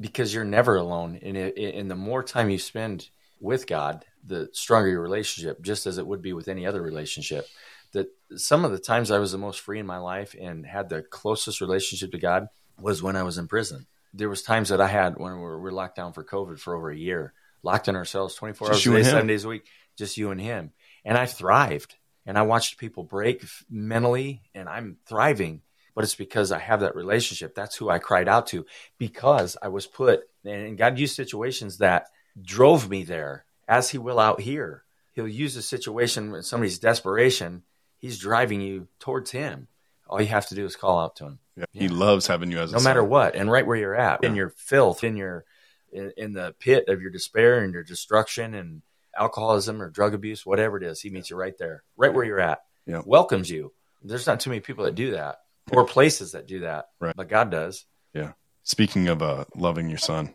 because 0.00 0.32
you're 0.34 0.44
never 0.44 0.76
alone, 0.76 1.18
and 1.22 1.36
it, 1.36 1.56
and 1.74 1.90
the 1.90 1.94
more 1.96 2.22
time 2.22 2.50
you 2.50 2.58
spend 2.58 3.08
with 3.38 3.66
God, 3.66 4.04
the 4.24 4.48
stronger 4.52 4.88
your 4.88 5.00
relationship, 5.00 5.62
just 5.62 5.86
as 5.86 5.98
it 5.98 6.06
would 6.06 6.22
be 6.22 6.32
with 6.32 6.48
any 6.48 6.66
other 6.66 6.82
relationship. 6.82 7.46
That 7.92 8.08
some 8.36 8.64
of 8.64 8.70
the 8.70 8.78
times 8.78 9.10
I 9.10 9.18
was 9.18 9.32
the 9.32 9.38
most 9.38 9.60
free 9.60 9.80
in 9.80 9.86
my 9.86 9.98
life 9.98 10.34
and 10.40 10.64
had 10.64 10.88
the 10.88 11.02
closest 11.02 11.60
relationship 11.60 12.12
to 12.12 12.18
God 12.18 12.48
was 12.80 13.02
when 13.02 13.16
I 13.16 13.24
was 13.24 13.38
in 13.38 13.48
prison. 13.48 13.86
There 14.14 14.28
was 14.28 14.42
times 14.42 14.68
that 14.68 14.80
I 14.80 14.88
had 14.88 15.16
when 15.18 15.34
we 15.34 15.40
were, 15.40 15.58
we 15.58 15.64
were 15.64 15.72
locked 15.72 15.96
down 15.96 16.12
for 16.12 16.24
COVID 16.24 16.58
for 16.58 16.74
over 16.74 16.90
a 16.90 16.96
year, 16.96 17.32
locked 17.62 17.88
in 17.88 17.96
ourselves 17.96 18.34
24 18.34 18.68
Just 18.68 18.86
hours 18.86 18.94
a 18.94 19.02
day, 19.02 19.10
seven 19.10 19.26
days 19.26 19.44
a 19.44 19.48
week, 19.48 19.66
just 19.96 20.16
you 20.16 20.30
and 20.30 20.40
him. 20.40 20.72
And 21.04 21.16
I 21.16 21.26
thrived 21.26 21.96
and 22.26 22.38
I 22.38 22.42
watched 22.42 22.78
people 22.78 23.04
break 23.04 23.44
mentally 23.68 24.42
and 24.54 24.68
I'm 24.68 24.98
thriving, 25.06 25.62
but 25.94 26.04
it's 26.04 26.14
because 26.14 26.52
I 26.52 26.58
have 26.58 26.80
that 26.80 26.96
relationship. 26.96 27.54
That's 27.54 27.76
who 27.76 27.88
I 27.88 27.98
cried 27.98 28.28
out 28.28 28.48
to 28.48 28.66
because 28.98 29.56
I 29.60 29.68
was 29.68 29.86
put 29.86 30.22
and 30.44 30.78
God 30.78 30.98
used 30.98 31.16
situations 31.16 31.78
that 31.78 32.06
drove 32.40 32.88
me 32.88 33.04
there 33.04 33.44
as 33.70 33.90
he 33.90 33.98
will 33.98 34.18
out 34.18 34.40
here. 34.40 34.82
He'll 35.12 35.28
use 35.28 35.56
a 35.56 35.62
situation 35.62 36.32
when 36.32 36.42
somebody's 36.42 36.78
desperation, 36.78 37.62
he's 37.98 38.18
driving 38.18 38.60
you 38.60 38.88
towards 38.98 39.30
him. 39.30 39.68
All 40.08 40.20
you 40.20 40.26
have 40.28 40.48
to 40.48 40.54
do 40.56 40.64
is 40.64 40.74
call 40.76 40.98
out 40.98 41.16
to 41.16 41.24
him 41.26 41.38
Yeah. 41.56 41.64
He 41.72 41.84
Yeah. 41.86 41.92
loves 41.92 42.26
having 42.26 42.50
you 42.50 42.58
as 42.58 42.72
a 42.72 42.76
no 42.76 42.82
matter 42.82 43.04
what 43.04 43.36
and 43.36 43.50
right 43.50 43.64
where 43.66 43.76
you're 43.76 43.94
at 43.94 44.24
in 44.24 44.34
your 44.34 44.50
filth 44.50 45.04
in 45.04 45.16
your 45.16 45.44
in, 45.92 46.12
in 46.16 46.32
the 46.32 46.54
pit 46.58 46.88
of 46.88 47.00
your 47.00 47.10
despair 47.12 47.60
and 47.62 47.72
your 47.72 47.82
destruction 47.84 48.54
and 48.54 48.82
alcoholism 49.16 49.80
or 49.82 49.88
drug 49.90 50.14
abuse 50.14 50.44
whatever 50.46 50.76
it 50.78 50.82
is 50.84 51.00
he 51.00 51.10
meets 51.10 51.30
you 51.30 51.36
right 51.36 51.58
there 51.58 51.82
right 51.96 52.12
where 52.14 52.24
you're 52.24 52.40
at 52.40 52.60
Yeah. 52.86 53.02
welcomes 53.04 53.50
you 53.50 53.72
there's 54.02 54.26
not 54.26 54.40
too 54.40 54.50
many 54.50 54.60
people 54.60 54.84
that 54.84 54.94
do 54.96 55.12
that 55.12 55.42
or 55.72 55.84
places 55.84 56.32
that 56.32 56.46
do 56.48 56.60
that 56.60 56.88
Right. 57.00 57.14
but 57.16 57.28
god 57.28 57.50
does 57.52 57.84
Yeah. 58.14 58.32
Speaking 58.64 59.06
of 59.08 59.22
uh, 59.22 59.44
loving 59.54 59.88
your 59.88 59.98
son, 59.98 60.34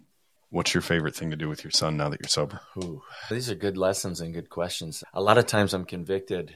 what's 0.56 0.74
your 0.74 0.82
favorite 0.82 1.14
thing 1.14 1.32
to 1.32 1.36
do 1.36 1.50
with 1.50 1.66
your 1.66 1.72
son 1.72 1.98
now 1.98 2.08
that 2.08 2.22
you're 2.22 2.30
sober? 2.30 2.62
Ooh, 2.78 3.04
these 3.30 3.52
are 3.52 3.56
good 3.56 3.78
lessons 3.78 4.22
and 4.22 4.34
good 4.34 4.50
questions. 4.50 5.04
A 5.14 5.22
lot 5.22 5.38
of 5.38 5.46
times 5.46 5.74
I'm 5.74 5.84
convicted 5.84 6.56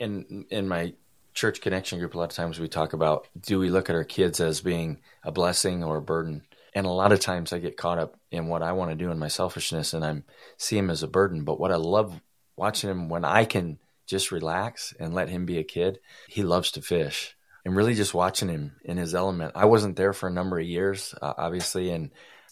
in 0.00 0.44
in 0.50 0.66
my 0.66 0.94
church 1.34 1.60
connection 1.60 2.00
group. 2.00 2.14
A 2.14 2.18
lot 2.18 2.32
of 2.32 2.36
times 2.36 2.58
we 2.58 2.66
talk 2.66 2.94
about 2.94 3.28
do 3.40 3.60
we 3.60 3.70
look 3.70 3.88
at 3.88 3.94
our 3.94 4.04
kids 4.04 4.40
as 4.40 4.60
being 4.60 4.98
a 5.22 5.30
blessing 5.30 5.84
or 5.84 5.98
a 5.98 6.02
burden? 6.02 6.42
And 6.74 6.84
a 6.84 6.90
lot 6.90 7.12
of 7.12 7.20
times 7.20 7.52
I 7.52 7.60
get 7.60 7.76
caught 7.76 7.98
up 7.98 8.18
in 8.32 8.48
what 8.48 8.62
I 8.62 8.72
want 8.72 8.90
to 8.90 8.96
do 8.96 9.10
in 9.12 9.18
my 9.20 9.28
selfishness, 9.28 9.94
and 9.94 10.04
I'm 10.04 10.24
see 10.56 10.76
him 10.76 10.90
as 10.90 11.04
a 11.04 11.08
burden. 11.08 11.44
But 11.44 11.60
what 11.60 11.70
I 11.72 11.76
love 11.76 12.20
watching 12.56 12.90
him 12.90 13.08
when 13.08 13.24
I 13.24 13.44
can 13.44 13.78
just 14.08 14.32
relax 14.32 14.94
and 14.98 15.14
let 15.14 15.28
him 15.28 15.46
be 15.46 15.58
a 15.58 15.64
kid. 15.64 16.00
He 16.28 16.42
loves 16.42 16.72
to 16.72 16.82
fish. 16.82 17.36
And 17.64 17.76
really 17.76 17.94
just 17.94 18.14
watching 18.14 18.48
him 18.48 18.76
in 18.82 18.96
his 18.96 19.14
element. 19.14 19.52
I 19.54 19.66
wasn't 19.66 19.96
there 19.96 20.14
for 20.14 20.28
a 20.28 20.32
number 20.32 20.58
of 20.58 20.66
years, 20.66 21.14
uh, 21.20 21.34
obviously, 21.36 21.90
and 21.90 22.10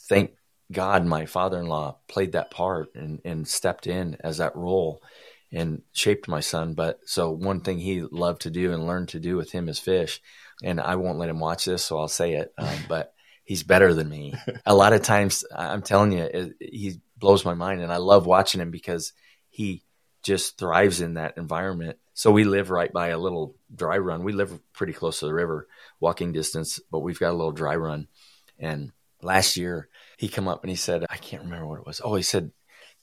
thank 0.09 0.33
God, 0.73 1.05
my 1.05 1.27
father 1.27 1.59
in 1.59 1.67
law 1.67 1.99
played 2.09 2.33
that 2.33 2.51
part 2.51 2.95
and, 2.95 3.21
and 3.25 3.47
stepped 3.47 3.87
in 3.87 4.17
as 4.21 4.39
that 4.39 4.57
role 4.57 5.01
and 5.53 5.83
shaped 5.93 6.29
my 6.29 6.41
son. 6.41 6.75
But 6.75 7.01
so, 7.07 7.31
one 7.31 7.61
thing 7.61 7.79
he 7.79 8.03
loved 8.03 8.43
to 8.43 8.51
do 8.51 8.73
and 8.73 8.87
learned 8.87 9.11
to 9.11 9.21
do 9.21 9.37
with 9.37 9.53
him 9.53 9.69
is 9.69 9.79
fish. 9.79 10.21
And 10.63 10.81
I 10.81 10.97
won't 10.97 11.19
let 11.19 11.29
him 11.29 11.41
watch 11.41 11.67
this, 11.67 11.85
so 11.85 11.99
I'll 11.99 12.09
say 12.09 12.35
it. 12.35 12.53
Um, 12.59 12.79
but 12.89 13.15
he's 13.45 13.63
better 13.63 13.95
than 13.95 14.09
me. 14.09 14.35
A 14.65 14.75
lot 14.75 14.93
of 14.93 15.03
times, 15.03 15.45
I'm 15.55 15.83
telling 15.83 16.13
you, 16.13 16.25
it, 16.25 16.55
he 16.61 17.01
blows 17.17 17.45
my 17.45 17.55
mind. 17.55 17.81
And 17.81 17.93
I 17.93 17.99
love 17.99 18.27
watching 18.27 18.61
him 18.61 18.71
because 18.71 19.13
he 19.49 19.83
just 20.23 20.59
thrives 20.59 21.01
in 21.01 21.15
that 21.15 21.37
environment. 21.37 21.99
So, 22.15 22.33
we 22.33 22.45
live 22.45 22.71
right 22.71 22.93
by 22.93 23.09
a 23.09 23.19
little 23.19 23.55
dry 23.75 23.99
run. 23.99 24.25
We 24.25 24.33
live 24.33 24.59
pretty 24.73 24.95
close 24.95 25.21
to 25.21 25.27
the 25.27 25.35
river, 25.35 25.69
walking 26.01 26.33
distance, 26.33 26.81
but 26.91 27.01
we've 27.01 27.21
got 27.21 27.31
a 27.31 27.39
little 27.39 27.53
dry 27.53 27.77
run. 27.77 28.09
And 28.59 28.91
last 29.23 29.57
year, 29.57 29.89
he 30.17 30.29
come 30.29 30.49
up 30.49 30.63
and 30.63 30.71
he 30.71 30.77
said, 30.77 31.05
I 31.11 31.17
can't 31.17 31.45
remember 31.45 31.67
what 31.67 31.79
it 31.79 31.87
was. 31.87 32.01
Oh, 32.03 32.15
he 32.15 32.23
said, 32.23 32.51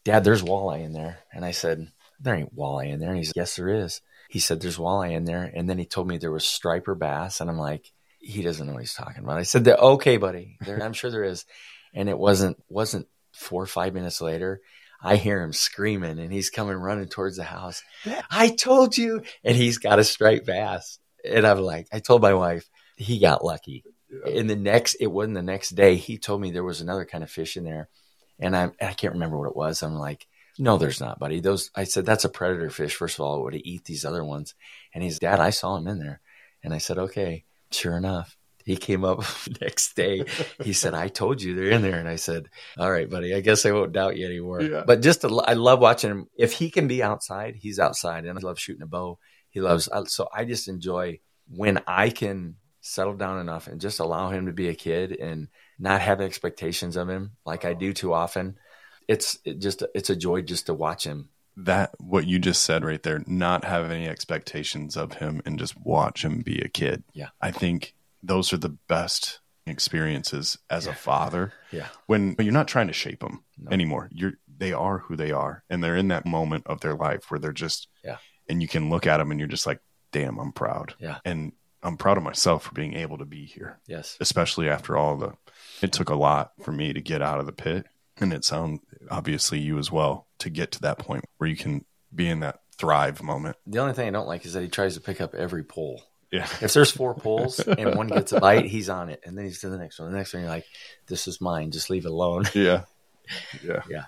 Dad, 0.03 0.23
there's 0.23 0.43
walleye 0.43 0.83
in 0.83 0.93
there. 0.93 1.19
And 1.31 1.45
I 1.45 1.51
said, 1.51 1.87
There 2.19 2.35
ain't 2.35 2.55
walleye 2.55 2.91
in 2.91 2.99
there. 2.99 3.09
And 3.09 3.17
he's 3.17 3.31
Yes, 3.35 3.55
there 3.55 3.69
is. 3.69 4.01
He 4.29 4.39
said, 4.39 4.59
There's 4.59 4.77
walleye 4.77 5.13
in 5.13 5.25
there. 5.25 5.49
And 5.55 5.69
then 5.69 5.77
he 5.77 5.85
told 5.85 6.07
me 6.07 6.17
there 6.17 6.31
was 6.31 6.45
striper 6.45 6.95
bass. 6.95 7.39
And 7.39 7.49
I'm 7.49 7.59
like, 7.59 7.91
he 8.19 8.41
doesn't 8.41 8.65
know 8.65 8.73
what 8.73 8.81
he's 8.81 8.93
talking 8.93 9.23
about. 9.23 9.37
I 9.37 9.43
said, 9.43 9.67
Okay, 9.67 10.17
buddy. 10.17 10.57
There, 10.65 10.81
I'm 10.83 10.93
sure 10.93 11.11
there 11.11 11.23
is. 11.23 11.45
And 11.93 12.09
it 12.09 12.17
wasn't 12.17 12.57
wasn't 12.67 13.07
four 13.31 13.61
or 13.61 13.67
five 13.67 13.93
minutes 13.93 14.19
later. 14.19 14.61
I 15.05 15.17
hear 15.17 15.43
him 15.43 15.53
screaming 15.53 16.17
and 16.17 16.31
he's 16.31 16.49
coming 16.49 16.77
running 16.77 17.09
towards 17.09 17.35
the 17.37 17.43
house. 17.43 17.83
I 18.31 18.49
told 18.49 18.97
you. 18.97 19.21
And 19.43 19.55
he's 19.55 19.77
got 19.77 19.99
a 19.99 20.03
striped 20.03 20.45
bass. 20.45 20.97
And 21.25 21.45
I'm 21.45 21.59
like, 21.59 21.87
I 21.91 21.99
told 21.99 22.21
my 22.21 22.33
wife, 22.33 22.69
he 22.95 23.19
got 23.19 23.43
lucky 23.43 23.83
in 24.25 24.47
the 24.47 24.55
next 24.55 24.95
it 24.99 25.07
wasn't 25.07 25.33
the 25.33 25.41
next 25.41 25.71
day 25.71 25.95
he 25.95 26.17
told 26.17 26.41
me 26.41 26.51
there 26.51 26.63
was 26.63 26.81
another 26.81 27.05
kind 27.05 27.23
of 27.23 27.31
fish 27.31 27.57
in 27.57 27.63
there 27.63 27.89
and 28.39 28.55
i 28.55 28.69
i 28.81 28.93
can't 28.93 29.13
remember 29.13 29.37
what 29.37 29.49
it 29.49 29.55
was 29.55 29.81
i'm 29.81 29.95
like 29.95 30.27
no 30.59 30.77
there's 30.77 31.01
not 31.01 31.19
buddy 31.19 31.39
those 31.39 31.71
i 31.75 31.83
said 31.83 32.05
that's 32.05 32.25
a 32.25 32.29
predator 32.29 32.69
fish 32.69 32.95
first 32.95 33.17
of 33.17 33.25
all 33.25 33.39
it 33.39 33.43
would 33.43 33.61
eat 33.63 33.85
these 33.85 34.05
other 34.05 34.23
ones 34.23 34.55
and 34.93 35.03
he's 35.03 35.19
dad 35.19 35.39
i 35.39 35.49
saw 35.49 35.75
him 35.75 35.87
in 35.87 35.99
there 35.99 36.21
and 36.63 36.73
i 36.73 36.77
said 36.77 36.97
okay 36.97 37.43
sure 37.71 37.97
enough 37.97 38.37
he 38.65 38.77
came 38.77 39.03
up 39.03 39.23
next 39.61 39.95
day. 39.95 40.23
He 40.63 40.73
said, 40.73 40.93
I 40.93 41.09
told 41.09 41.41
you 41.41 41.55
they're 41.55 41.71
in 41.71 41.81
there. 41.81 41.99
And 41.99 42.07
I 42.07 42.15
said, 42.15 42.47
All 42.77 42.89
right, 42.89 43.09
buddy, 43.09 43.35
I 43.35 43.41
guess 43.41 43.65
I 43.65 43.71
won't 43.71 43.91
doubt 43.91 44.17
you 44.17 44.25
anymore. 44.25 44.61
Yeah. 44.61 44.83
But 44.85 45.01
just, 45.01 45.21
to, 45.21 45.27
I 45.45 45.53
love 45.53 45.79
watching 45.79 46.11
him. 46.11 46.27
If 46.37 46.53
he 46.53 46.71
can 46.71 46.87
be 46.87 47.03
outside, 47.03 47.55
he's 47.55 47.79
outside. 47.79 48.25
And 48.25 48.37
I 48.37 48.41
love 48.41 48.59
shooting 48.59 48.81
a 48.81 48.87
bow. 48.87 49.19
He 49.49 49.61
loves, 49.61 49.87
so 50.07 50.29
I 50.33 50.45
just 50.45 50.67
enjoy 50.67 51.19
when 51.47 51.81
I 51.85 52.09
can 52.09 52.55
settle 52.85 53.15
down 53.15 53.39
enough 53.39 53.67
and 53.67 53.79
just 53.81 53.99
allow 53.99 54.29
him 54.29 54.45
to 54.45 54.51
be 54.51 54.67
a 54.69 54.75
kid 54.75 55.13
and 55.13 55.47
not 55.79 56.01
have 56.01 56.19
expectations 56.21 56.95
of 56.97 57.09
him 57.09 57.31
like 57.45 57.65
I 57.65 57.73
do 57.73 57.93
too 57.93 58.13
often. 58.13 58.57
It's 59.07 59.39
it 59.45 59.59
just, 59.59 59.83
it's 59.95 60.09
a 60.09 60.15
joy 60.15 60.41
just 60.41 60.65
to 60.67 60.73
watch 60.73 61.05
him. 61.05 61.29
That, 61.55 61.91
what 61.99 62.25
you 62.27 62.39
just 62.39 62.63
said 62.63 62.83
right 62.83 63.01
there, 63.01 63.23
not 63.25 63.63
have 63.63 63.89
any 63.89 64.07
expectations 64.07 64.97
of 64.97 65.13
him 65.13 65.41
and 65.45 65.57
just 65.59 65.75
watch 65.79 66.23
him 66.25 66.41
be 66.41 66.59
a 66.59 66.67
kid. 66.67 67.03
Yeah. 67.13 67.29
I 67.41 67.51
think 67.51 67.95
those 68.21 68.51
are 68.53 68.57
the 68.57 68.75
best 68.87 69.39
experiences 69.65 70.57
as 70.69 70.87
a 70.87 70.93
father 70.93 71.53
Yeah. 71.71 71.87
when 72.07 72.35
you're 72.39 72.51
not 72.53 72.67
trying 72.67 72.87
to 72.87 72.93
shape 72.93 73.19
them 73.21 73.43
No. 73.57 73.71
anymore. 73.71 74.09
You're 74.11 74.33
they 74.55 74.71
are 74.73 74.99
who 74.99 75.15
they 75.15 75.31
are, 75.31 75.63
and 75.69 75.83
they're 75.83 75.95
in 75.97 76.09
that 76.09 76.25
moment 76.25 76.67
of 76.67 76.79
their 76.81 76.93
life 76.95 77.29
where 77.31 77.39
they're 77.39 77.51
just 77.51 77.87
Yeah. 78.03 78.17
And 78.49 78.61
you 78.61 78.67
can 78.67 78.89
look 78.89 79.07
at 79.07 79.17
them 79.17 79.31
and 79.31 79.39
you're 79.39 79.47
just 79.49 79.65
like, 79.65 79.79
damn, 80.11 80.37
I'm 80.37 80.51
proud. 80.51 80.95
Yeah. 80.99 81.19
and 81.25 81.53
I'm 81.83 81.97
proud 81.97 82.17
of 82.17 82.23
myself 82.23 82.63
for 82.63 82.73
being 82.73 82.93
able 82.95 83.17
to 83.17 83.25
be 83.25 83.45
here, 83.45 83.79
Yes. 83.87 84.17
especially 84.21 84.69
after 84.69 84.95
all 84.97 85.17
the. 85.17 85.33
It 85.81 85.91
took 85.91 86.09
a 86.09 86.15
lot 86.15 86.51
for 86.63 86.71
me 86.71 86.93
to 86.93 87.01
get 87.01 87.21
out 87.21 87.39
of 87.39 87.45
the 87.45 87.51
pit, 87.51 87.85
and 88.17 88.31
it 88.33 88.45
sound 88.45 88.79
obviously 89.11 89.59
you 89.59 89.77
as 89.79 89.91
well 89.91 90.27
to 90.39 90.49
get 90.49 90.71
to 90.73 90.81
that 90.81 90.97
point 90.97 91.25
where 91.37 91.49
you 91.49 91.57
can 91.57 91.83
be 92.13 92.27
in 92.29 92.39
that 92.39 92.59
thrive 92.77 93.21
moment. 93.21 93.57
The 93.67 93.79
only 93.79 93.93
thing 93.93 94.07
I 94.07 94.11
don't 94.11 94.27
like 94.27 94.45
is 94.45 94.53
that 94.53 94.61
he 94.63 94.69
tries 94.69 94.95
to 94.95 95.01
pick 95.01 95.19
up 95.19 95.35
every 95.35 95.63
pole. 95.63 96.01
Yeah, 96.31 96.47
If 96.61 96.73
there's 96.73 96.89
four 96.89 97.13
poles 97.13 97.59
and 97.59 97.95
one 97.95 98.07
gets 98.07 98.31
a 98.31 98.39
bite, 98.39 98.65
he's 98.65 98.89
on 98.89 99.09
it, 99.09 99.19
and 99.23 99.37
then 99.37 99.45
he's 99.45 99.59
to 99.59 99.69
the 99.69 99.77
next 99.77 99.99
one. 99.99 100.09
The 100.11 100.17
next 100.17 100.33
one, 100.33 100.41
you're 100.41 100.49
like, 100.49 100.65
"This 101.05 101.27
is 101.27 101.39
mine. 101.39 101.69
Just 101.69 101.91
leave 101.91 102.05
it 102.05 102.11
alone." 102.11 102.45
yeah, 102.55 102.85
yeah, 103.63 103.83
Yeah. 103.87 104.05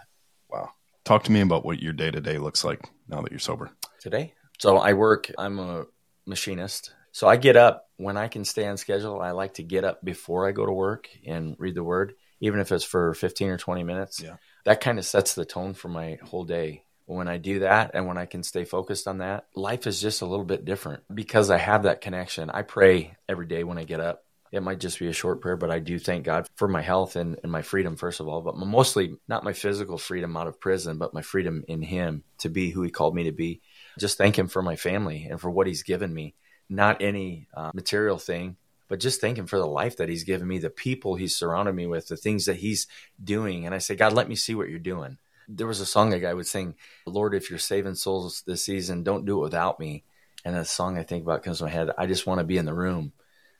Wow. 0.49 0.71
Talk 1.03 1.23
to 1.25 1.31
me 1.31 1.41
about 1.41 1.63
what 1.65 1.79
your 1.79 1.93
day 1.93 2.09
to 2.09 2.19
day 2.21 2.39
looks 2.39 2.63
like 2.63 2.89
now 3.07 3.21
that 3.21 3.29
you're 3.31 3.37
sober. 3.39 3.69
Today, 3.99 4.33
so 4.57 4.77
I 4.77 4.93
work. 4.93 5.29
I'm 5.37 5.59
a 5.59 5.85
machinist, 6.25 6.94
so 7.15 7.29
I 7.29 7.37
get 7.37 7.55
up 7.55 7.87
when 7.95 8.17
I 8.17 8.27
can 8.27 8.43
stay 8.43 8.67
on 8.67 8.75
schedule. 8.75 9.21
I 9.21 9.31
like 9.31 9.53
to 9.53 9.63
get 9.63 9.85
up 9.85 10.03
before 10.03 10.45
I 10.45 10.51
go 10.51 10.65
to 10.65 10.71
work 10.73 11.07
and 11.25 11.55
read 11.57 11.73
the 11.73 11.81
Word, 11.81 12.15
even 12.41 12.59
if 12.59 12.73
it's 12.73 12.83
for 12.83 13.13
15 13.13 13.51
or 13.51 13.57
20 13.57 13.83
minutes. 13.83 14.19
Yeah. 14.19 14.35
That 14.65 14.81
kind 14.81 14.99
of 14.99 15.05
sets 15.05 15.33
the 15.33 15.45
tone 15.45 15.75
for 15.75 15.87
my 15.87 16.19
whole 16.21 16.43
day. 16.43 16.83
When 17.05 17.29
I 17.29 17.37
do 17.37 17.59
that 17.59 17.91
and 17.93 18.05
when 18.05 18.17
I 18.17 18.25
can 18.25 18.43
stay 18.43 18.65
focused 18.65 19.07
on 19.07 19.19
that, 19.19 19.45
life 19.55 19.87
is 19.87 20.01
just 20.01 20.23
a 20.23 20.25
little 20.25 20.43
bit 20.43 20.65
different 20.65 21.03
because 21.13 21.49
I 21.49 21.57
have 21.57 21.83
that 21.83 22.01
connection. 22.01 22.49
I 22.49 22.63
pray 22.63 23.15
every 23.29 23.45
day 23.45 23.63
when 23.63 23.77
I 23.77 23.85
get 23.85 24.01
up. 24.01 24.25
It 24.51 24.61
might 24.61 24.81
just 24.81 24.99
be 24.99 25.07
a 25.07 25.13
short 25.13 25.39
prayer, 25.39 25.55
but 25.55 25.71
I 25.71 25.79
do 25.79 25.97
thank 25.97 26.25
God 26.25 26.49
for 26.57 26.67
my 26.67 26.81
health 26.81 27.15
and, 27.15 27.39
and 27.43 27.51
my 27.51 27.61
freedom, 27.61 27.95
first 27.95 28.19
of 28.19 28.27
all, 28.27 28.41
but 28.41 28.57
mostly 28.57 29.15
not 29.29 29.45
my 29.45 29.53
physical 29.53 29.97
freedom 29.97 30.35
out 30.35 30.47
of 30.47 30.59
prison, 30.59 30.97
but 30.97 31.13
my 31.13 31.21
freedom 31.21 31.63
in 31.69 31.81
Him 31.81 32.25
to 32.39 32.49
be 32.49 32.71
who 32.71 32.81
He 32.81 32.89
called 32.89 33.15
me 33.15 33.23
to 33.23 33.31
be. 33.31 33.61
Just 33.97 34.17
thank 34.17 34.37
Him 34.37 34.49
for 34.49 34.61
my 34.61 34.75
family 34.75 35.27
and 35.31 35.39
for 35.39 35.49
what 35.49 35.67
He's 35.67 35.83
given 35.83 36.13
me. 36.13 36.35
Not 36.69 37.01
any 37.01 37.47
uh, 37.53 37.71
material 37.73 38.17
thing, 38.17 38.57
but 38.87 38.99
just 38.99 39.21
thank 39.21 39.37
Him 39.37 39.47
for 39.47 39.59
the 39.59 39.67
life 39.67 39.97
that 39.97 40.09
He's 40.09 40.23
given 40.23 40.47
me, 40.47 40.57
the 40.57 40.69
people 40.69 41.15
He's 41.15 41.35
surrounded 41.35 41.73
me 41.73 41.87
with, 41.87 42.07
the 42.07 42.17
things 42.17 42.45
that 42.45 42.57
He's 42.57 42.87
doing. 43.23 43.65
And 43.65 43.75
I 43.75 43.79
say, 43.79 43.95
God, 43.95 44.13
let 44.13 44.29
me 44.29 44.35
see 44.35 44.55
what 44.55 44.69
you're 44.69 44.79
doing. 44.79 45.17
There 45.47 45.67
was 45.67 45.79
a 45.79 45.85
song 45.85 46.13
a 46.13 46.19
guy 46.19 46.33
would 46.33 46.47
sing, 46.47 46.75
Lord, 47.05 47.35
if 47.35 47.49
you're 47.49 47.59
saving 47.59 47.95
souls 47.95 48.43
this 48.47 48.65
season, 48.65 49.03
don't 49.03 49.25
do 49.25 49.37
it 49.37 49.43
without 49.43 49.79
me. 49.79 50.03
And 50.43 50.55
a 50.55 50.65
song 50.65 50.97
I 50.97 51.03
think 51.03 51.23
about 51.23 51.43
comes 51.43 51.59
to 51.59 51.65
my 51.65 51.69
head, 51.69 51.91
I 51.97 52.07
just 52.07 52.25
want 52.27 52.39
to 52.39 52.45
be 52.45 52.57
in 52.57 52.65
the 52.65 52.73
room. 52.73 53.13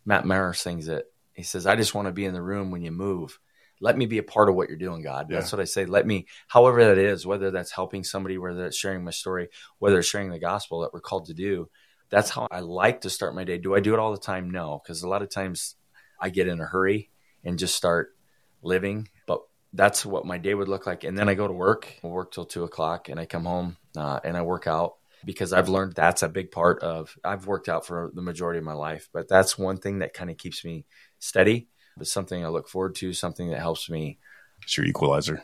Matt 0.05 0.25
Maher 0.25 0.53
sings 0.53 0.87
it. 0.87 1.11
He 1.33 1.43
says, 1.43 1.65
I 1.65 1.75
just 1.75 1.93
want 1.93 2.07
to 2.07 2.11
be 2.11 2.25
in 2.25 2.33
the 2.33 2.41
room 2.41 2.71
when 2.71 2.81
you 2.81 2.91
move. 2.91 3.39
Let 3.81 3.97
me 3.97 4.05
be 4.05 4.19
a 4.19 4.23
part 4.23 4.49
of 4.49 4.55
what 4.55 4.69
you're 4.69 4.77
doing, 4.77 5.01
God. 5.03 5.27
That's 5.29 5.51
what 5.51 5.59
I 5.59 5.65
say. 5.65 5.85
Let 5.85 6.07
me, 6.07 6.27
however 6.47 6.85
that 6.85 6.97
is, 6.97 7.25
whether 7.25 7.51
that's 7.51 7.71
helping 7.71 8.03
somebody, 8.03 8.37
whether 8.37 8.65
it's 8.65 8.77
sharing 8.77 9.03
my 9.03 9.11
story, 9.11 9.49
whether 9.79 9.99
it's 9.99 10.07
sharing 10.07 10.29
the 10.29 10.39
gospel 10.39 10.81
that 10.81 10.93
we're 10.93 11.01
called 11.01 11.25
to 11.25 11.33
do. 11.33 11.69
That's 12.09 12.29
how 12.29 12.47
I 12.51 12.59
like 12.59 13.01
to 13.01 13.09
start 13.09 13.35
my 13.35 13.43
day. 13.43 13.57
Do 13.57 13.75
I 13.75 13.79
do 13.79 13.93
it 13.93 13.99
all 13.99 14.11
the 14.11 14.17
time? 14.17 14.49
No, 14.49 14.81
because 14.83 15.03
a 15.03 15.09
lot 15.09 15.21
of 15.21 15.29
times 15.29 15.75
I 16.19 16.29
get 16.29 16.47
in 16.47 16.59
a 16.59 16.65
hurry 16.65 17.09
and 17.43 17.59
just 17.59 17.75
start 17.75 18.15
living. 18.61 19.09
But 19.27 19.41
that's 19.73 20.05
what 20.05 20.25
my 20.25 20.37
day 20.37 20.53
would 20.53 20.67
look 20.67 20.85
like. 20.85 21.03
And 21.03 21.17
then 21.17 21.29
I 21.29 21.33
go 21.33 21.47
to 21.47 21.53
work, 21.53 21.87
I 22.03 22.07
work 22.07 22.31
till 22.31 22.45
two 22.45 22.63
o'clock, 22.63 23.09
and 23.09 23.19
I 23.19 23.25
come 23.25 23.45
home 23.45 23.77
uh, 23.97 24.19
and 24.23 24.37
I 24.37 24.41
work 24.41 24.67
out 24.67 24.95
because 25.25 25.53
I've 25.53 25.69
learned 25.69 25.93
that's 25.93 26.23
a 26.23 26.29
big 26.29 26.51
part 26.51 26.81
of. 26.83 27.15
I've 27.23 27.47
worked 27.47 27.67
out 27.69 27.85
for 27.85 28.11
the 28.13 28.21
majority 28.21 28.59
of 28.59 28.63
my 28.63 28.73
life, 28.73 29.09
but 29.11 29.27
that's 29.27 29.57
one 29.57 29.77
thing 29.77 29.99
that 29.99 30.13
kind 30.13 30.29
of 30.29 30.37
keeps 30.37 30.63
me 30.63 30.85
steady. 31.19 31.67
But 31.97 32.07
something 32.07 32.43
I 32.43 32.49
look 32.49 32.67
forward 32.67 32.95
to, 32.95 33.13
something 33.13 33.49
that 33.49 33.59
helps 33.59 33.89
me. 33.89 34.19
It's 34.63 34.77
your 34.77 34.85
equalizer. 34.85 35.43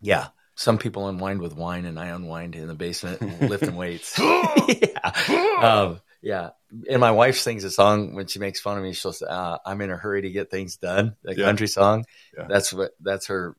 Yeah. 0.00 0.28
Some 0.58 0.76
people 0.76 1.06
unwind 1.06 1.40
with 1.40 1.54
wine, 1.54 1.84
and 1.84 2.00
I 2.00 2.06
unwind 2.06 2.56
in 2.56 2.66
the 2.66 2.74
basement 2.74 3.40
lifting 3.48 3.76
weights. 3.76 4.18
yeah. 4.18 5.56
Um, 5.60 6.00
yeah. 6.20 6.50
And 6.90 7.00
my 7.00 7.12
wife 7.12 7.38
sings 7.38 7.62
a 7.62 7.70
song 7.70 8.16
when 8.16 8.26
she 8.26 8.40
makes 8.40 8.58
fun 8.60 8.76
of 8.76 8.82
me. 8.82 8.92
She'll 8.92 9.12
say, 9.12 9.26
uh, 9.28 9.58
"I'm 9.64 9.80
in 9.82 9.90
a 9.92 9.96
hurry 9.96 10.22
to 10.22 10.30
get 10.30 10.50
things 10.50 10.76
done." 10.76 11.14
The 11.22 11.36
Yeah. 11.36 11.44
country 11.44 11.68
song. 11.68 12.06
Yeah. 12.36 12.46
That's 12.48 12.72
what. 12.72 12.90
That's 13.00 13.28
her. 13.28 13.54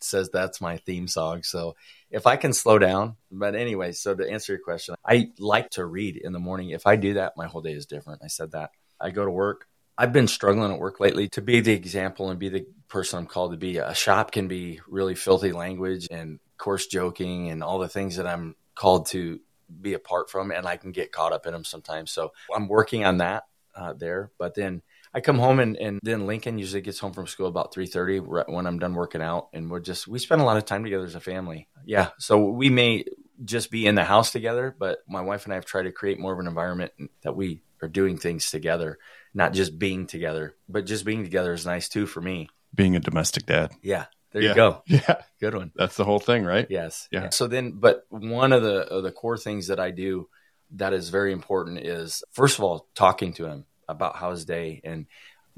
Says 0.00 0.28
that's 0.30 0.60
my 0.60 0.76
theme 0.76 1.08
song. 1.08 1.42
So 1.42 1.74
if 2.10 2.26
I 2.26 2.36
can 2.36 2.52
slow 2.52 2.78
down, 2.78 3.16
but 3.30 3.54
anyway. 3.54 3.92
So 3.92 4.14
to 4.14 4.28
answer 4.30 4.52
your 4.52 4.60
question, 4.62 4.94
I 5.06 5.30
like 5.38 5.70
to 5.70 5.86
read 5.86 6.16
in 6.18 6.32
the 6.34 6.38
morning. 6.38 6.68
If 6.68 6.86
I 6.86 6.96
do 6.96 7.14
that, 7.14 7.32
my 7.34 7.46
whole 7.46 7.62
day 7.62 7.72
is 7.72 7.86
different. 7.86 8.20
I 8.22 8.26
said 8.26 8.52
that. 8.52 8.72
I 9.00 9.08
go 9.10 9.24
to 9.24 9.30
work. 9.30 9.66
I've 9.96 10.12
been 10.12 10.28
struggling 10.28 10.72
at 10.72 10.78
work 10.78 11.00
lately 11.00 11.28
to 11.30 11.42
be 11.42 11.60
the 11.60 11.72
example 11.72 12.30
and 12.30 12.38
be 12.38 12.48
the 12.48 12.66
person 12.88 13.18
I'm 13.18 13.26
called 13.26 13.52
to 13.52 13.56
be. 13.56 13.76
A 13.78 13.94
shop 13.94 14.32
can 14.32 14.48
be 14.48 14.80
really 14.88 15.14
filthy 15.14 15.52
language 15.52 16.08
and 16.10 16.38
coarse 16.56 16.86
joking 16.86 17.50
and 17.50 17.62
all 17.62 17.78
the 17.78 17.88
things 17.88 18.16
that 18.16 18.26
I'm 18.26 18.56
called 18.74 19.06
to 19.08 19.40
be 19.80 19.94
apart 19.94 20.30
from, 20.30 20.50
and 20.50 20.66
I 20.66 20.76
can 20.76 20.92
get 20.92 21.12
caught 21.12 21.32
up 21.32 21.46
in 21.46 21.52
them 21.52 21.64
sometimes. 21.64 22.10
So 22.10 22.32
I'm 22.54 22.68
working 22.68 23.04
on 23.04 23.18
that 23.18 23.44
uh, 23.74 23.92
there. 23.94 24.30
But 24.38 24.54
then 24.54 24.82
I 25.14 25.20
come 25.20 25.38
home 25.38 25.60
and, 25.60 25.76
and 25.76 26.00
then 26.02 26.26
Lincoln 26.26 26.58
usually 26.58 26.82
gets 26.82 26.98
home 26.98 27.12
from 27.12 27.26
school 27.26 27.46
about 27.46 27.72
three 27.72 27.86
thirty 27.86 28.18
when 28.18 28.66
I'm 28.66 28.78
done 28.78 28.94
working 28.94 29.22
out, 29.22 29.48
and 29.52 29.70
we're 29.70 29.80
just 29.80 30.08
we 30.08 30.18
spend 30.18 30.40
a 30.40 30.44
lot 30.44 30.56
of 30.56 30.64
time 30.64 30.84
together 30.84 31.04
as 31.04 31.14
a 31.14 31.20
family. 31.20 31.68
Yeah, 31.84 32.10
so 32.18 32.44
we 32.44 32.70
may 32.70 33.04
just 33.44 33.70
be 33.70 33.86
in 33.86 33.94
the 33.94 34.04
house 34.04 34.30
together, 34.30 34.74
but 34.78 35.00
my 35.08 35.20
wife 35.20 35.44
and 35.44 35.52
I 35.52 35.56
have 35.56 35.66
tried 35.66 35.82
to 35.82 35.92
create 35.92 36.18
more 36.18 36.32
of 36.32 36.38
an 36.38 36.46
environment 36.46 36.92
that 37.22 37.34
we 37.36 37.62
are 37.82 37.88
doing 37.88 38.16
things 38.16 38.50
together, 38.50 38.98
not 39.34 39.52
just 39.52 39.78
being 39.78 40.06
together, 40.06 40.54
but 40.68 40.86
just 40.86 41.04
being 41.04 41.24
together 41.24 41.52
is 41.52 41.64
nice 41.66 41.88
too 41.88 42.06
for 42.06 42.20
me. 42.20 42.48
Being 42.74 42.96
a 42.96 43.00
domestic 43.00 43.46
dad. 43.46 43.72
Yeah, 43.82 44.06
there 44.32 44.42
Yeah. 44.42 44.48
you 44.50 44.54
go. 44.54 44.82
Yeah. 44.86 45.22
Good 45.40 45.54
one. 45.54 45.72
That's 45.74 45.96
the 45.96 46.04
whole 46.04 46.18
thing, 46.20 46.44
right? 46.44 46.66
Yes. 46.70 47.08
Yeah. 47.10 47.30
So 47.30 47.46
then, 47.46 47.72
but 47.72 48.04
one 48.10 48.52
of 48.52 48.62
the 48.62 48.82
of 48.88 49.02
the 49.02 49.12
core 49.12 49.38
things 49.38 49.66
that 49.68 49.80
I 49.80 49.90
do 49.90 50.28
that 50.76 50.92
is 50.92 51.08
very 51.10 51.32
important 51.32 51.78
is 51.80 52.22
first 52.32 52.58
of 52.58 52.64
all 52.64 52.86
talking 52.94 53.32
to 53.34 53.44
him 53.46 53.66
about 53.88 54.16
how 54.16 54.30
his 54.30 54.44
day 54.46 54.80
and 54.84 55.06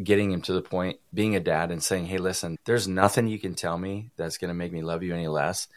getting 0.03 0.33
him 0.33 0.41
to 0.43 0.53
the 0.53 0.63
point, 0.63 0.99
being 1.13 1.37
a 1.37 1.41
dad 1.41 1.71
and 1.71 1.81
saying, 1.83 2.07
"Hey, 2.07 2.19
listen, 2.19 2.57
there's 2.65 2.89
nothing 2.89 3.29
you 3.29 3.39
can 3.39 3.55
tell 3.55 3.79
me 3.79 4.11
that's 4.17 4.39
going 4.39 4.49
to 4.49 4.55
make 4.55 4.73
me 4.73 4.83
love 4.83 5.03
you 5.05 5.15
any 5.15 5.29
less." 5.29 5.69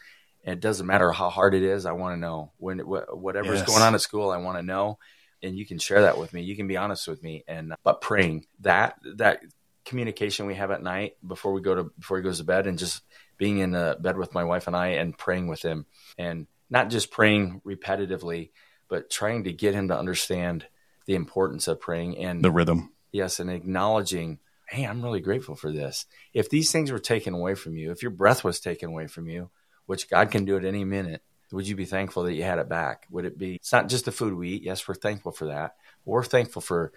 And 0.44 0.54
it 0.54 0.60
doesn't 0.60 0.86
matter 0.86 1.12
how 1.12 1.30
hard 1.30 1.54
it 1.54 1.62
is. 1.62 1.86
I 1.86 1.92
want 1.92 2.14
to 2.16 2.20
know 2.20 2.50
when 2.58 2.78
wh- 2.80 3.06
whatever's 3.16 3.60
Yes. 3.60 3.68
going 3.68 3.82
on 3.82 3.94
at 3.94 4.00
school. 4.00 4.30
I 4.30 4.38
want 4.38 4.56
to 4.58 4.62
know, 4.64 4.98
and 5.42 5.56
you 5.56 5.66
can 5.66 5.78
share 5.78 6.02
that 6.02 6.18
with 6.18 6.32
me. 6.32 6.42
You 6.42 6.56
can 6.56 6.66
be 6.66 6.76
honest 6.76 7.08
with 7.08 7.22
me. 7.22 7.44
And 7.46 7.72
uh, 7.72 7.76
but 7.82 8.00
praying 8.00 8.46
that 8.60 8.96
that 9.16 9.40
communication 9.84 10.46
we 10.46 10.54
have 10.54 10.70
at 10.70 10.82
night 10.82 11.16
before 11.26 11.52
we 11.52 11.60
go 11.60 11.74
to 11.74 11.84
before 11.98 12.18
he 12.18 12.22
goes 12.22 12.38
to 12.38 12.44
bed, 12.44 12.66
and 12.66 12.78
just 12.78 13.02
being 13.36 13.58
in 13.58 13.70
the 13.70 13.96
bed 14.00 14.16
with 14.18 14.34
my 14.34 14.44
wife 14.44 14.66
and 14.66 14.76
I 14.76 14.88
and 14.88 15.16
praying 15.16 15.48
with 15.48 15.62
him, 15.62 15.86
and 16.18 16.46
not 16.68 16.90
just 16.90 17.10
praying 17.10 17.62
repetitively, 17.64 18.50
but 18.88 19.10
trying 19.10 19.44
to 19.44 19.52
get 19.52 19.74
him 19.74 19.88
to 19.88 19.98
understand 19.98 20.66
the 21.06 21.14
importance 21.14 21.68
of 21.68 21.80
praying 21.80 22.18
and 22.18 22.44
The 22.44 22.50
rhythm. 22.50 22.92
yes, 23.12 23.40
and 23.40 23.48
acknowledging, 23.48 24.40
hey, 24.68 24.84
I'm 24.84 25.00
really 25.00 25.20
grateful 25.20 25.54
for 25.54 25.72
this. 25.72 26.04
If 26.34 26.50
these 26.50 26.70
things 26.70 26.92
were 26.92 26.98
taken 26.98 27.32
away 27.32 27.54
from 27.54 27.76
you, 27.76 27.90
if 27.90 28.02
your 28.02 28.10
breath 28.10 28.44
was 28.44 28.60
taken 28.60 28.90
away 28.90 29.06
from 29.06 29.28
you, 29.28 29.50
which 29.86 30.10
God 30.10 30.30
can 30.30 30.44
do 30.44 30.56
at 30.58 30.66
any 30.66 30.84
minute, 30.84 31.22
would 31.52 31.66
you 31.66 31.76
be 31.76 31.84
thankful 31.84 32.24
that 32.24 32.34
you 32.34 32.42
had 32.42 32.58
it 32.58 32.68
back? 32.68 33.06
Would 33.10 33.24
it 33.24 33.38
be, 33.38 33.56
it's 33.56 33.72
not 33.72 33.88
just 33.88 34.04
the 34.04 34.12
food 34.12 34.34
we 34.34 34.50
eat. 34.50 34.62
Yes, 34.62 34.86
we're 34.86 34.94
thankful 34.94 35.32
for 35.32 35.46
that. 35.46 35.76
We're 36.04 36.24
thankful 36.24 36.62
for 36.62 36.92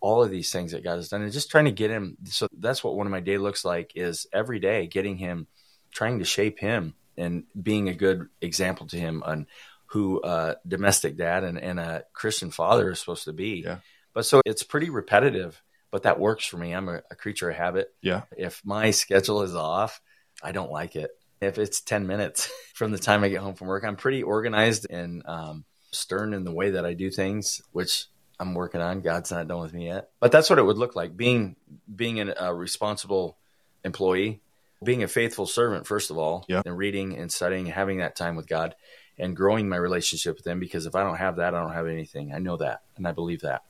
all 0.00 0.22
of 0.22 0.30
these 0.30 0.50
things 0.50 0.72
that 0.72 0.84
God 0.84 0.96
has 0.96 1.10
done 1.10 1.22
and 1.22 1.32
just 1.32 1.50
trying 1.50 1.66
to 1.66 1.72
get 1.72 1.90
him. 1.90 2.16
So 2.24 2.48
that's 2.58 2.82
what 2.82 2.96
one 2.96 3.06
of 3.06 3.10
my 3.10 3.20
day 3.20 3.36
looks 3.36 3.64
like 3.64 3.92
is 3.94 4.26
every 4.32 4.58
day 4.58 4.86
getting 4.86 5.18
him, 5.18 5.46
trying 5.92 6.20
to 6.20 6.24
shape 6.24 6.58
him 6.58 6.94
and 7.18 7.44
being 7.60 7.88
a 7.88 7.94
good 7.94 8.28
example 8.40 8.86
to 8.88 8.96
him 8.96 9.22
on 9.24 9.46
who 9.86 10.20
a 10.24 10.56
domestic 10.66 11.16
dad 11.16 11.44
and, 11.44 11.58
and 11.58 11.78
a 11.78 12.04
Christian 12.12 12.50
father 12.50 12.90
is 12.90 13.00
supposed 13.00 13.24
to 13.24 13.32
be. 13.32 13.62
Yeah. 13.64 13.78
But 14.14 14.24
so 14.24 14.40
it's 14.46 14.62
pretty 14.62 14.88
repetitive, 14.88 15.62
but 15.90 16.04
that 16.04 16.18
works 16.18 16.46
for 16.46 16.56
me. 16.56 16.72
I'm 16.72 16.88
a, 16.88 17.02
a 17.10 17.14
creature 17.14 17.50
of 17.50 17.56
habit. 17.56 17.92
Yeah. 18.00 18.22
If 18.36 18.62
my 18.64 18.92
schedule 18.92 19.42
is 19.42 19.54
off, 19.54 20.00
I 20.42 20.52
don't 20.52 20.72
like 20.72 20.96
it. 20.96 21.10
If 21.40 21.58
it's 21.58 21.80
10 21.80 22.06
minutes 22.06 22.50
from 22.74 22.92
the 22.92 22.98
time 22.98 23.24
I 23.24 23.28
get 23.28 23.40
home 23.40 23.54
from 23.54 23.68
work, 23.68 23.84
I'm 23.84 23.96
pretty 23.96 24.22
organized 24.22 24.86
and 24.90 25.22
um, 25.26 25.64
stern 25.90 26.34
in 26.34 26.44
the 26.44 26.52
way 26.52 26.70
that 26.70 26.84
I 26.84 26.94
do 26.94 27.10
things, 27.10 27.62
which 27.72 28.06
I'm 28.38 28.54
working 28.54 28.80
on. 28.80 29.00
God's 29.00 29.30
not 29.30 29.48
done 29.48 29.60
with 29.60 29.72
me 29.72 29.86
yet. 29.86 30.10
But 30.20 30.32
that's 30.32 30.50
what 30.50 30.58
it 30.58 30.64
would 30.64 30.78
look 30.78 30.94
like 30.96 31.16
being 31.16 31.56
being 31.94 32.20
an, 32.20 32.34
a 32.38 32.54
responsible 32.54 33.36
employee, 33.84 34.40
being 34.84 35.02
a 35.02 35.08
faithful 35.08 35.46
servant 35.46 35.86
first 35.86 36.10
of 36.10 36.18
all, 36.18 36.44
Yeah. 36.48 36.62
and 36.64 36.76
reading 36.76 37.16
and 37.16 37.32
studying, 37.32 37.66
having 37.66 37.98
that 37.98 38.16
time 38.16 38.36
with 38.36 38.48
God, 38.48 38.74
and 39.18 39.36
growing 39.36 39.68
my 39.68 39.76
relationship 39.76 40.36
with 40.36 40.46
Him. 40.46 40.60
Because 40.60 40.86
if 40.86 40.94
I 40.94 41.02
don't 41.02 41.16
have 41.16 41.36
that, 41.36 41.54
I 41.54 41.60
don't 41.60 41.72
have 41.74 41.86
anything. 41.86 42.32
I 42.34 42.38
know 42.38 42.56
that, 42.58 42.82
and 42.96 43.06
I 43.06 43.12
believe 43.12 43.40
that 43.42 43.62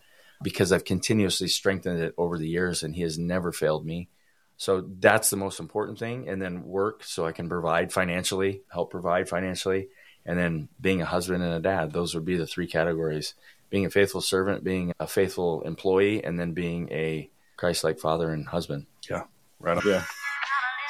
because 0.42 0.72
I've 0.72 0.84
continuously 0.84 1.48
strengthened 1.48 2.00
it 2.00 2.14
over 2.16 2.38
the 2.38 2.48
years, 2.48 2.82
and 2.82 2.94
He 2.94 3.02
has 3.02 3.18
never 3.18 3.52
failed 3.52 3.84
me. 3.84 4.08
So 4.60 4.84
that's 4.98 5.30
the 5.30 5.38
most 5.38 5.58
important 5.58 5.98
thing. 5.98 6.28
And 6.28 6.40
then 6.40 6.64
work 6.64 7.02
so 7.02 7.24
I 7.24 7.32
can 7.32 7.48
provide 7.48 7.94
financially, 7.94 8.60
help 8.70 8.90
provide 8.90 9.26
financially, 9.26 9.88
and 10.26 10.38
then 10.38 10.68
being 10.78 11.00
a 11.00 11.06
husband 11.06 11.42
and 11.42 11.54
a 11.54 11.60
dad. 11.60 11.94
Those 11.94 12.14
would 12.14 12.26
be 12.26 12.36
the 12.36 12.46
three 12.46 12.66
categories 12.66 13.32
being 13.70 13.86
a 13.86 13.90
faithful 13.90 14.20
servant, 14.20 14.62
being 14.62 14.92
a 15.00 15.06
faithful 15.06 15.62
employee, 15.62 16.22
and 16.22 16.38
then 16.38 16.52
being 16.52 16.92
a 16.92 17.30
Christ 17.56 17.84
like 17.84 17.98
father 17.98 18.34
and 18.34 18.46
husband. 18.46 18.84
Yeah. 19.08 19.22
Right 19.60 19.78
on. 19.78 19.82
Yeah. 19.86 20.04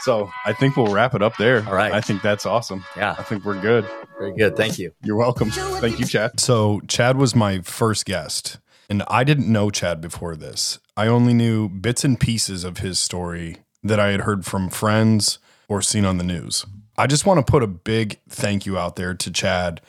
So 0.00 0.28
I 0.44 0.52
think 0.52 0.76
we'll 0.76 0.92
wrap 0.92 1.14
it 1.14 1.22
up 1.22 1.36
there. 1.36 1.64
All 1.64 1.74
right. 1.74 1.92
I 1.92 2.00
think 2.00 2.22
that's 2.22 2.46
awesome. 2.46 2.84
Yeah. 2.96 3.14
I 3.16 3.22
think 3.22 3.44
we're 3.44 3.60
good. 3.60 3.86
very 4.18 4.34
good. 4.34 4.56
Thank 4.56 4.80
you. 4.80 4.92
You're 5.04 5.14
welcome. 5.14 5.52
Thank 5.52 6.00
you, 6.00 6.06
Chad. 6.06 6.40
So, 6.40 6.80
Chad 6.88 7.16
was 7.16 7.36
my 7.36 7.60
first 7.60 8.04
guest, 8.04 8.58
and 8.90 9.04
I 9.06 9.22
didn't 9.22 9.50
know 9.50 9.70
Chad 9.70 10.00
before 10.00 10.34
this. 10.34 10.80
I 10.96 11.06
only 11.06 11.32
knew 11.32 11.68
bits 11.68 12.04
and 12.04 12.18
pieces 12.18 12.64
of 12.64 12.78
his 12.78 12.98
story 12.98 13.58
that 13.84 14.00
I 14.00 14.08
had 14.08 14.22
heard 14.22 14.44
from 14.44 14.68
friends 14.68 15.38
or 15.68 15.80
seen 15.80 16.04
on 16.04 16.18
the 16.18 16.24
news. 16.24 16.66
I 16.98 17.06
just 17.06 17.24
want 17.24 17.38
to 17.38 17.50
put 17.50 17.62
a 17.62 17.68
big 17.68 18.18
thank 18.28 18.66
you 18.66 18.76
out 18.76 18.96
there 18.96 19.14
to 19.14 19.30
Chad 19.30 19.80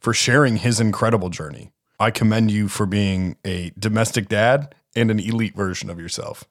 for 0.00 0.14
sharing 0.14 0.56
his 0.56 0.80
incredible 0.80 1.28
journey. 1.28 1.70
I 2.00 2.10
commend 2.10 2.50
you 2.50 2.68
for 2.68 2.86
being 2.86 3.36
a 3.44 3.72
domestic 3.78 4.28
dad 4.28 4.74
and 4.96 5.10
an 5.10 5.20
elite 5.20 5.54
version 5.54 5.90
of 5.90 6.00
yourself. 6.00 6.44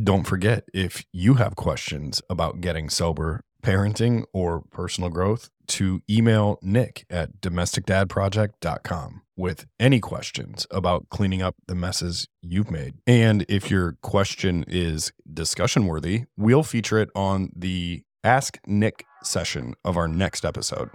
Don't 0.00 0.24
forget, 0.24 0.64
if 0.72 1.04
you 1.12 1.34
have 1.34 1.56
questions 1.56 2.22
about 2.30 2.60
getting 2.60 2.88
sober, 2.88 3.42
parenting, 3.62 4.24
or 4.32 4.62
personal 4.70 5.10
growth, 5.10 5.50
to 5.66 6.02
email 6.08 6.58
Nick 6.62 7.04
at 7.10 7.40
domesticdadproject.com 7.40 9.21
with 9.36 9.66
any 9.80 10.00
questions 10.00 10.66
about 10.70 11.08
cleaning 11.08 11.42
up 11.42 11.56
the 11.66 11.74
messes 11.74 12.28
you've 12.40 12.70
made. 12.70 12.94
And 13.06 13.44
if 13.48 13.70
your 13.70 13.96
question 14.02 14.64
is 14.68 15.12
discussion 15.32 15.86
worthy, 15.86 16.24
we'll 16.36 16.62
feature 16.62 16.98
it 16.98 17.10
on 17.14 17.50
the 17.54 18.02
Ask 18.24 18.58
Nick 18.66 19.04
session 19.22 19.74
of 19.84 19.96
our 19.96 20.08
next 20.08 20.44
episode. 20.44 20.90